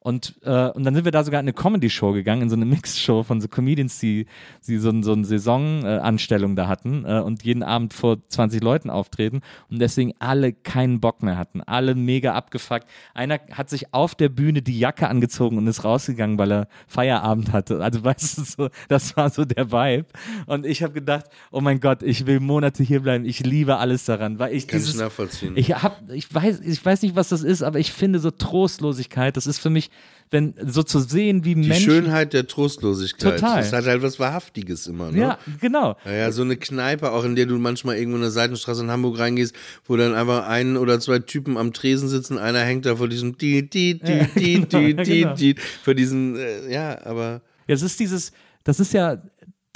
Und, 0.01 0.37
äh, 0.43 0.71
und 0.71 0.85
dann 0.85 0.95
sind 0.95 1.05
wir 1.05 1.13
da 1.13 1.25
sogar 1.25 1.41
in 1.41 1.45
eine 1.45 1.53
Comedy-Show 1.53 2.13
gegangen, 2.13 2.43
in 2.43 2.51
so 2.51 2.57
eine 2.57 2.65
Mixed-Show 2.65 3.25
von 3.25 3.41
so 3.41 3.49
Comedians, 3.49 3.99
die, 3.99 4.27
die 4.67 4.79
so, 4.79 5.03
so 5.03 5.13
eine 5.13 5.25
Saisonanstellung 5.25 6.55
da 6.55 6.69
hatten 6.69 7.05
äh, 7.05 7.21
und 7.21 7.43
jeden 7.43 7.63
Abend 7.63 7.95
vor 7.95 8.19
20 8.29 8.63
Leuten 8.63 8.91
auftreten 8.91 9.41
und 9.71 9.81
deswegen 9.81 10.15
alle 10.21 10.53
keinen 10.53 11.01
Bock 11.01 11.23
mehr 11.23 11.37
hatten. 11.37 11.63
Alle 11.63 11.95
mega 11.95 12.35
abgefuckt. 12.35 12.87
Einer 13.13 13.41
hat 13.53 13.71
sich 13.71 13.93
auf 13.93 14.15
der 14.15 14.29
Bühne 14.29 14.63
die 14.63 14.79
Jacke 14.79 15.09
angezogen 15.09 15.59
und 15.59 15.67
ist 15.67 15.85
rausgegangen, 15.85 16.39
weil 16.39 16.53
er 16.53 16.69
Feierabend 16.87 17.53
hatte. 17.53 17.83
Also 17.83 18.05
weißt 18.05 18.39
du, 18.39 18.43
so, 18.45 18.69
das 18.89 19.17
war 19.17 19.31
so 19.31 19.45
der 19.45 19.73
Vibe. 19.73 20.07
Und 20.47 20.65
ich 20.65 20.83
habe 20.83 20.93
gedacht, 20.93 21.27
oh 21.51 21.61
mein 21.61 21.81
Gott, 21.81 22.03
ich 22.05 22.25
will 22.25 22.39
Monate 22.41 22.83
hier 22.83 23.01
bleiben. 23.01 23.25
Ich 23.25 23.41
liebe 23.41 23.79
alles 23.79 24.05
daran, 24.05 24.39
weil 24.39 24.55
ich 24.55 24.69
Kann 24.69 24.79
ich 24.79 24.87
dieses, 24.87 25.01
nachvollziehen. 25.01 25.55
ich 25.57 25.75
hab, 25.75 26.09
ich 26.11 26.33
weiß, 26.33 26.61
ich 26.61 26.85
weiß 26.85 27.03
nicht, 27.03 27.17
was 27.17 27.31
das 27.31 27.43
ist, 27.43 27.63
aber 27.63 27.79
ich 27.81 27.93
finde 27.93 28.21
so 28.21 28.31
Trostlosigkeit, 28.31 29.37
das 29.37 29.47
ist 29.47 29.59
für 29.59 29.71
mich, 29.71 29.88
wenn 30.31 30.55
so 30.67 30.83
zu 30.83 31.01
sehen, 31.01 31.45
wie 31.45 31.55
die 31.55 31.69
Menschen. 31.69 31.91
Schönheit 31.91 32.33
der 32.33 32.47
Trostlosigkeit. 32.47 33.37
Total. 33.37 33.63
Das 33.63 33.73
hat 33.73 33.87
halt 33.87 34.03
was 34.03 34.19
Wahrhaftiges 34.19 34.87
immer, 34.87 35.11
ne? 35.11 35.19
Ja, 35.21 35.39
genau. 35.61 35.97
Ja, 36.05 36.13
ja, 36.13 36.33
so 36.33 36.43
eine 36.43 36.57
Kneipe, 36.57 37.13
auch 37.13 37.25
in 37.25 37.35
der 37.35 37.47
du 37.47 37.57
manchmal 37.59 37.97
irgendwo 37.97 38.19
in 38.19 38.25
eine 38.25 38.31
Seitenstraße 38.31 38.83
in 38.83 38.91
Hamburg 38.91 39.19
reingehst, 39.19 39.55
wo 39.87 39.97
dann 39.97 40.15
einfach 40.15 40.47
ein 40.47 40.77
oder 40.77 41.01
zwei 41.01 41.19
Typen 41.21 41.57
am 41.57 41.73
Tresen 41.73 42.09
sitzen, 42.09 42.39
einer 42.39 42.61
hängt 42.61 42.87
da 42.87 42.97
vor 42.97 43.09
diesem 43.09 43.39
die, 43.39 43.69
die, 43.69 43.99
die, 43.99 44.13
Ja, 44.13 44.25
die, 44.37 44.55
genau, 44.55 44.67
die, 44.67 44.97
die, 44.97 45.21
genau. 45.23 45.35
die, 45.35 45.55
vor 45.83 45.95
diesen, 45.95 46.37
äh, 46.37 46.73
ja, 46.73 47.05
aber 47.05 47.41
Es 47.67 47.83
ist 47.83 47.99
dieses, 48.01 48.33
das 48.65 48.81
ist 48.81 48.93
ja 48.93 49.23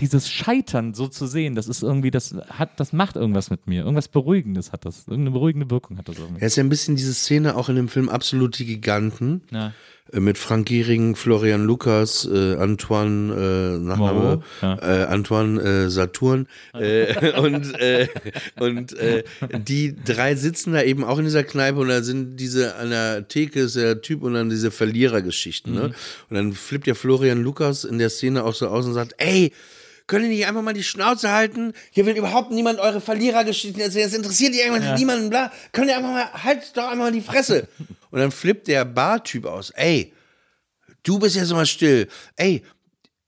dieses 0.01 0.29
Scheitern 0.29 0.95
so 0.95 1.07
zu 1.07 1.27
sehen, 1.27 1.55
das 1.55 1.69
ist 1.69 1.83
irgendwie, 1.83 2.11
das 2.11 2.35
hat, 2.49 2.81
das 2.81 2.93
macht 2.93 3.15
irgendwas 3.15 3.51
mit 3.51 3.69
mir. 3.69 3.83
Irgendwas 3.83 4.09
Beruhigendes 4.09 4.73
hat 4.73 4.85
das. 4.85 5.07
Irgendeine 5.07 5.31
beruhigende 5.31 5.71
Wirkung 5.71 5.97
hat 5.97 6.09
das 6.09 6.19
irgendwie. 6.19 6.41
Er 6.41 6.49
ist 6.49 6.57
ja 6.57 6.65
ein 6.65 6.69
bisschen 6.69 6.97
diese 6.97 7.15
Szene 7.15 7.55
auch 7.55 7.69
in 7.69 7.77
dem 7.77 7.89
Film 7.89 8.09
Absolut 8.09 8.59
die 8.59 8.65
Giganten. 8.65 9.43
Ja. 9.51 9.73
Äh, 10.13 10.21
Mit 10.21 10.39
Frank 10.39 10.69
Gehring, 10.69 11.17
Florian 11.17 11.65
Lukas, 11.65 12.29
äh, 12.31 12.57
Antoine, 12.57 13.33
äh, 13.33 13.79
Nachname, 13.79 14.43
ja. 14.61 14.79
äh, 14.81 15.05
Antoine 15.07 15.61
äh, 15.61 15.91
Saturn 15.91 16.47
äh, 16.75 17.33
und, 17.41 17.75
äh, 17.81 18.09
und 18.59 18.97
äh, 18.99 19.25
die 19.59 19.97
drei 19.97 20.35
sitzen 20.35 20.73
da 20.73 20.83
eben 20.83 21.05
auch 21.05 21.19
in 21.19 21.25
dieser 21.25 21.45
Kneipe 21.45 21.79
und 21.79 21.89
da 21.89 22.03
sind 22.03 22.37
diese 22.37 22.77
an 22.77 22.91
der 22.91 23.29
Theke 23.29 23.61
ist 23.61 23.77
der 23.77 24.03
Typ 24.03 24.23
und 24.23 24.35
dann 24.35 24.51
diese 24.51 24.71
Verlierergeschichten. 24.71 25.73
Mhm. 25.73 25.79
Ne? 25.79 25.85
Und 26.31 26.37
dann 26.37 26.53
flippt 26.53 26.87
ja 26.87 26.95
Florian 26.95 27.43
Lukas 27.43 27.85
in 27.85 27.99
der 27.99 28.11
Szene 28.11 28.45
auch 28.45 28.55
so 28.55 28.69
aus 28.69 28.87
und 28.87 28.95
sagt, 28.95 29.15
ey, 29.19 29.53
können 30.13 30.29
die 30.29 30.37
nicht 30.37 30.47
einfach 30.47 30.61
mal 30.61 30.75
die 30.75 30.83
Schnauze 30.83 31.31
halten? 31.31 31.73
Hier 31.91 32.05
will 32.05 32.15
überhaupt 32.15 32.51
niemand 32.51 32.79
eure 32.79 33.01
Verlierergeschichten 33.01 33.81
erzählen. 33.81 34.05
Das 34.05 34.15
interessiert 34.15 34.53
die 34.53 34.59
irgendwann 34.59 34.95
niemanden, 34.95 35.31
bla. 35.31 35.51
Könnt 35.73 35.89
ihr 35.89 35.97
einfach 35.97 36.11
mal, 36.11 36.31
halt 36.45 36.77
doch 36.77 36.83
einmal 36.83 37.11
mal 37.11 37.13
die 37.13 37.23
Fresse. 37.23 37.67
Und 38.11 38.21
dann 38.21 38.31
flippt 38.31 38.69
der 38.69 38.85
Bartyp 38.85 39.47
aus. 39.47 39.71
Ey, 39.71 40.13
du 41.03 41.19
bist 41.19 41.37
jetzt 41.37 41.51
mal 41.51 41.65
still. 41.65 42.09
Ey, 42.37 42.63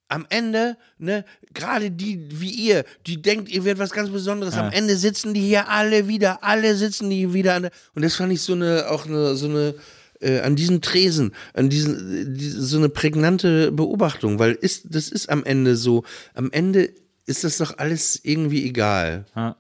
am 0.09 0.27
Ende, 0.29 0.77
ne, 0.99 1.25
gerade 1.55 1.91
die 1.91 2.29
wie 2.39 2.51
ihr, 2.51 2.85
die 3.07 3.23
denkt, 3.23 3.49
ihr 3.49 3.65
werdet 3.65 3.83
was 3.83 3.91
ganz 3.91 4.11
Besonderes. 4.11 4.55
Am 4.55 4.71
Ende 4.71 4.99
sitzen 4.99 5.33
die 5.33 5.41
hier 5.41 5.71
alle 5.71 6.07
wieder, 6.07 6.45
alle 6.45 6.77
sitzen 6.77 7.09
die 7.09 7.33
wieder 7.33 7.55
an 7.55 7.63
der, 7.63 7.73
und 7.95 8.05
das 8.05 8.17
fand 8.17 8.31
ich 8.31 8.43
so 8.43 8.53
eine, 8.53 8.91
auch 8.91 9.07
eine, 9.07 9.35
so 9.37 9.47
eine, 9.47 9.75
äh, 10.21 10.41
an 10.41 10.57
diesem 10.57 10.81
Tresen, 10.81 11.33
an 11.55 11.71
diesen, 11.71 12.35
die, 12.35 12.49
so 12.49 12.79
eine 12.79 12.89
prägnante 12.89 13.73
Beobachtung, 13.73 14.39
weil 14.39 14.53
ist, 14.53 14.95
das 14.95 15.09
ist 15.09 15.29
am 15.29 15.45
Ende 15.45 15.77
so, 15.77 16.05
am 16.35 16.51
Ende 16.51 16.91
ist 17.27 17.45
das 17.45 17.59
doch 17.59 17.79
alles 17.79 18.21
irgendwie 18.23 18.67
egal, 18.67 19.27
Ja, 19.35 19.57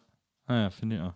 ah, 0.46 0.54
ja 0.54 0.70
finde 0.70 0.96
ich 0.96 1.02
auch. 1.02 1.14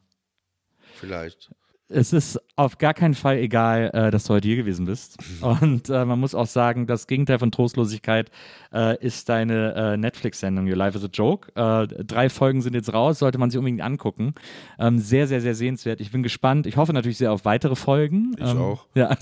vielleicht. 0.97 1.51
Es 1.91 2.13
ist 2.13 2.39
auf 2.55 2.77
gar 2.77 2.93
keinen 2.93 3.15
Fall 3.15 3.39
egal, 3.39 3.91
äh, 3.95 4.11
dass 4.11 4.25
du 4.25 4.35
heute 4.35 4.47
hier 4.47 4.59
gewesen 4.59 4.85
bist. 4.85 5.17
Und 5.41 5.89
äh, 5.89 6.05
man 6.05 6.21
muss 6.21 6.35
auch 6.35 6.47
sagen, 6.47 6.87
das 6.87 7.07
Gegenteil 7.07 7.39
von 7.39 7.51
Trostlosigkeit 7.51 8.31
äh, 8.73 9.05
ist 9.05 9.29
deine 9.29 9.75
äh, 9.75 9.97
Netflix-Sendung 9.97 10.67
Your 10.67 10.77
Life 10.77 10.97
is 10.99 11.05
a 11.05 11.09
Joke. 11.13 11.53
Äh, 11.55 12.05
drei 12.05 12.29
Folgen 12.29 12.63
sind 12.63 12.75
jetzt 12.75 12.93
raus, 12.93 13.19
sollte 13.19 13.39
man 13.39 13.51
sich 13.51 13.59
unbedingt 13.59 13.83
angucken. 13.83 14.35
Ähm, 14.79 14.99
sehr, 14.99 15.27
sehr, 15.27 15.41
sehr 15.41 15.55
sehenswert. 15.55 16.01
Ich 16.01 16.11
bin 16.11 16.23
gespannt. 16.23 16.67
Ich 16.67 16.77
hoffe 16.77 16.93
natürlich 16.93 17.19
sehr 17.19 17.33
auf 17.33 17.45
weitere 17.45 17.77
Folgen. 17.77 18.35
Ich 18.39 18.51
ähm, 18.51 18.59
auch. 18.59 18.87
Ja, 18.95 19.17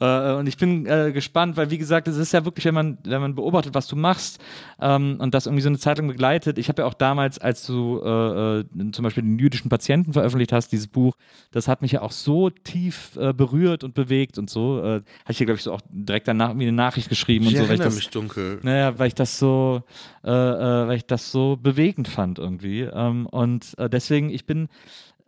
äh, 0.00 0.38
und 0.38 0.46
ich 0.46 0.58
bin 0.58 0.84
äh, 0.84 1.12
gespannt, 1.12 1.56
weil 1.56 1.70
wie 1.70 1.78
gesagt, 1.78 2.08
es 2.08 2.18
ist 2.18 2.32
ja 2.32 2.44
wirklich, 2.44 2.64
wenn 2.66 2.74
man, 2.74 2.98
wenn 3.04 3.22
man 3.22 3.34
beobachtet, 3.34 3.74
was 3.74 3.86
du 3.86 3.96
machst 3.96 4.38
ähm, 4.80 5.16
und 5.18 5.32
das 5.34 5.46
irgendwie 5.46 5.62
so 5.62 5.70
eine 5.70 5.78
Zeit 5.78 5.96
lang 5.96 6.08
begleitet. 6.08 6.58
Ich 6.58 6.68
habe 6.68 6.82
ja 6.82 6.88
auch 6.88 6.94
damals, 6.94 7.38
als 7.38 7.66
du 7.66 7.98
äh, 7.98 8.64
zum 8.92 9.02
Beispiel 9.02 9.22
den 9.22 9.38
jüdischen 9.38 9.70
Patienten 9.70 10.12
veröffentlicht 10.12 10.52
hast, 10.52 10.68
dieses 10.72 10.88
Buch, 10.88 11.16
das 11.52 11.68
hat 11.68 11.80
mich 11.80 11.92
ja 11.92 12.02
auch 12.02 12.12
so 12.12 12.50
tief 12.50 13.12
berührt 13.14 13.84
und 13.84 13.94
bewegt 13.94 14.38
und 14.38 14.50
so. 14.50 14.78
Äh, 14.80 14.82
Habe 14.82 15.04
ich 15.28 15.38
dir, 15.38 15.46
glaube 15.46 15.56
ich, 15.58 15.62
so 15.62 15.72
auch 15.72 15.80
direkt 15.90 16.28
danach 16.28 16.56
wie 16.58 16.62
eine 16.62 16.72
Nachricht 16.72 17.08
geschrieben 17.08 17.46
Ich 17.46 17.52
und 17.52 17.56
so, 17.58 17.64
ich 17.64 17.70
erinnere 17.70 17.90
mich 17.90 18.10
dunkel. 18.10 18.51
Naja, 18.62 18.98
weil 18.98 19.08
ich 19.08 19.14
das 19.14 19.38
so, 19.38 19.82
äh, 20.24 20.30
äh, 20.30 20.88
weil 20.88 20.96
ich 20.96 21.06
das 21.06 21.30
so 21.32 21.56
bewegend 21.56 22.08
fand 22.08 22.38
irgendwie. 22.38 22.82
Ähm, 22.82 23.26
und 23.26 23.74
äh, 23.78 23.88
deswegen, 23.88 24.30
ich 24.30 24.46
bin, 24.46 24.68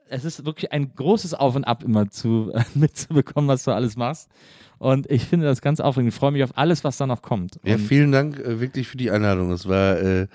es 0.08 0.24
ist 0.24 0.44
wirklich 0.44 0.72
ein 0.72 0.94
großes 0.94 1.34
Auf 1.34 1.56
und 1.56 1.64
Ab 1.64 1.82
immer 1.82 2.10
zu 2.10 2.52
äh, 2.54 2.62
mitzubekommen, 2.74 3.48
was 3.48 3.64
du 3.64 3.70
alles 3.72 3.96
machst. 3.96 4.30
Und 4.78 5.10
ich 5.10 5.24
finde 5.24 5.46
das 5.46 5.62
ganz 5.62 5.80
aufregend. 5.80 6.12
Ich 6.12 6.18
freue 6.18 6.32
mich 6.32 6.42
auf 6.44 6.56
alles, 6.56 6.84
was 6.84 6.96
da 6.96 7.06
noch 7.06 7.22
kommt. 7.22 7.58
Ja, 7.64 7.74
Und 7.74 7.80
vielen 7.80 8.12
Dank 8.12 8.38
äh, 8.38 8.60
wirklich 8.60 8.88
für 8.88 8.96
die 8.96 9.10
Einladung. 9.10 9.50
Das 9.50 9.68
war 9.68 9.98
äh, 9.98 10.26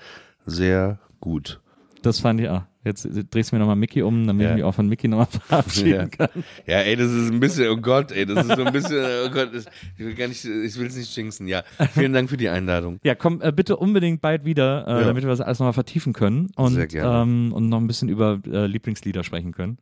sehr 0.46 0.98
gut. 1.20 1.60
das 2.02 2.20
fand 2.20 2.40
ich 2.40 2.48
auch. 2.48 2.62
Jetzt 2.82 3.06
drehst 3.30 3.52
du 3.52 3.56
mir 3.56 3.60
nochmal 3.60 3.76
Mickey 3.76 4.00
um, 4.02 4.26
damit 4.26 4.42
Ja. 4.44 4.50
ich 4.50 4.54
mich 4.56 4.64
auch 4.64 4.74
von 4.74 4.88
Mickey 4.88 5.06
nochmal 5.06 5.26
verabschieden 5.46 5.90
Ja. 5.90 6.06
kann. 6.06 6.44
Ja, 6.66 6.78
ey, 6.78 6.96
das 6.96 7.10
ist 7.12 7.30
ein 7.30 7.38
bisschen, 7.38 7.68
oh 7.68 7.76
Gott, 7.76 8.10
ey, 8.10 8.24
das 8.24 8.46
ist 8.46 8.56
so 8.56 8.64
ein 8.64 8.72
bisschen, 8.72 9.04
oh 9.26 9.30
Gott, 9.30 9.54
das, 9.54 9.66
ich 9.98 10.04
will 10.04 10.14
gar 10.14 10.28
nicht, 10.28 10.42
ich 10.44 10.78
will 10.78 10.86
es 10.86 10.96
nicht 10.96 11.14
jinxen, 11.14 11.46
ja. 11.46 11.62
Vielen 11.92 12.12
Dank 12.14 12.30
für 12.30 12.38
die 12.38 12.48
Einladung. 12.48 12.98
Ja, 13.02 13.14
komm 13.14 13.42
äh, 13.42 13.52
bitte 13.52 13.76
unbedingt 13.76 14.22
bald 14.22 14.46
wieder, 14.46 14.86
äh, 14.88 15.00
Ja. 15.00 15.04
damit 15.08 15.22
wir 15.24 15.28
das 15.28 15.42
alles 15.42 15.58
nochmal 15.58 15.74
vertiefen 15.74 16.14
können 16.14 16.48
und, 16.56 16.72
Sehr 16.72 16.86
gerne. 16.86 17.22
Ähm, 17.22 17.52
und 17.52 17.68
noch 17.68 17.78
ein 17.78 17.86
bisschen 17.86 18.08
über 18.08 18.40
äh, 18.50 18.66
Lieblingslieder 18.66 19.24
sprechen 19.24 19.52
können. 19.52 19.76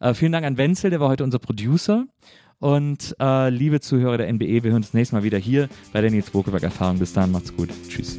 Äh, 0.00 0.12
vielen 0.12 0.32
Dank 0.32 0.44
an 0.44 0.58
Wenzel, 0.58 0.90
der 0.90 1.00
war 1.00 1.08
heute 1.08 1.24
unser 1.24 1.38
Producer. 1.38 2.06
Und 2.58 3.16
äh, 3.18 3.48
liebe 3.48 3.80
Zuhörer 3.80 4.18
der 4.18 4.32
NBE, 4.32 4.62
wir 4.62 4.70
hören 4.70 4.76
uns 4.76 4.86
das 4.88 4.94
nächste 4.94 5.16
Mal 5.16 5.24
wieder 5.24 5.38
hier 5.38 5.68
bei 5.92 6.00
der 6.00 6.10
Nils 6.12 6.30
Bokeberg 6.30 6.62
Erfahrung. 6.62 6.98
Bis 7.00 7.12
dann, 7.12 7.32
macht's 7.32 7.56
gut. 7.56 7.70
Tschüss. 7.88 8.18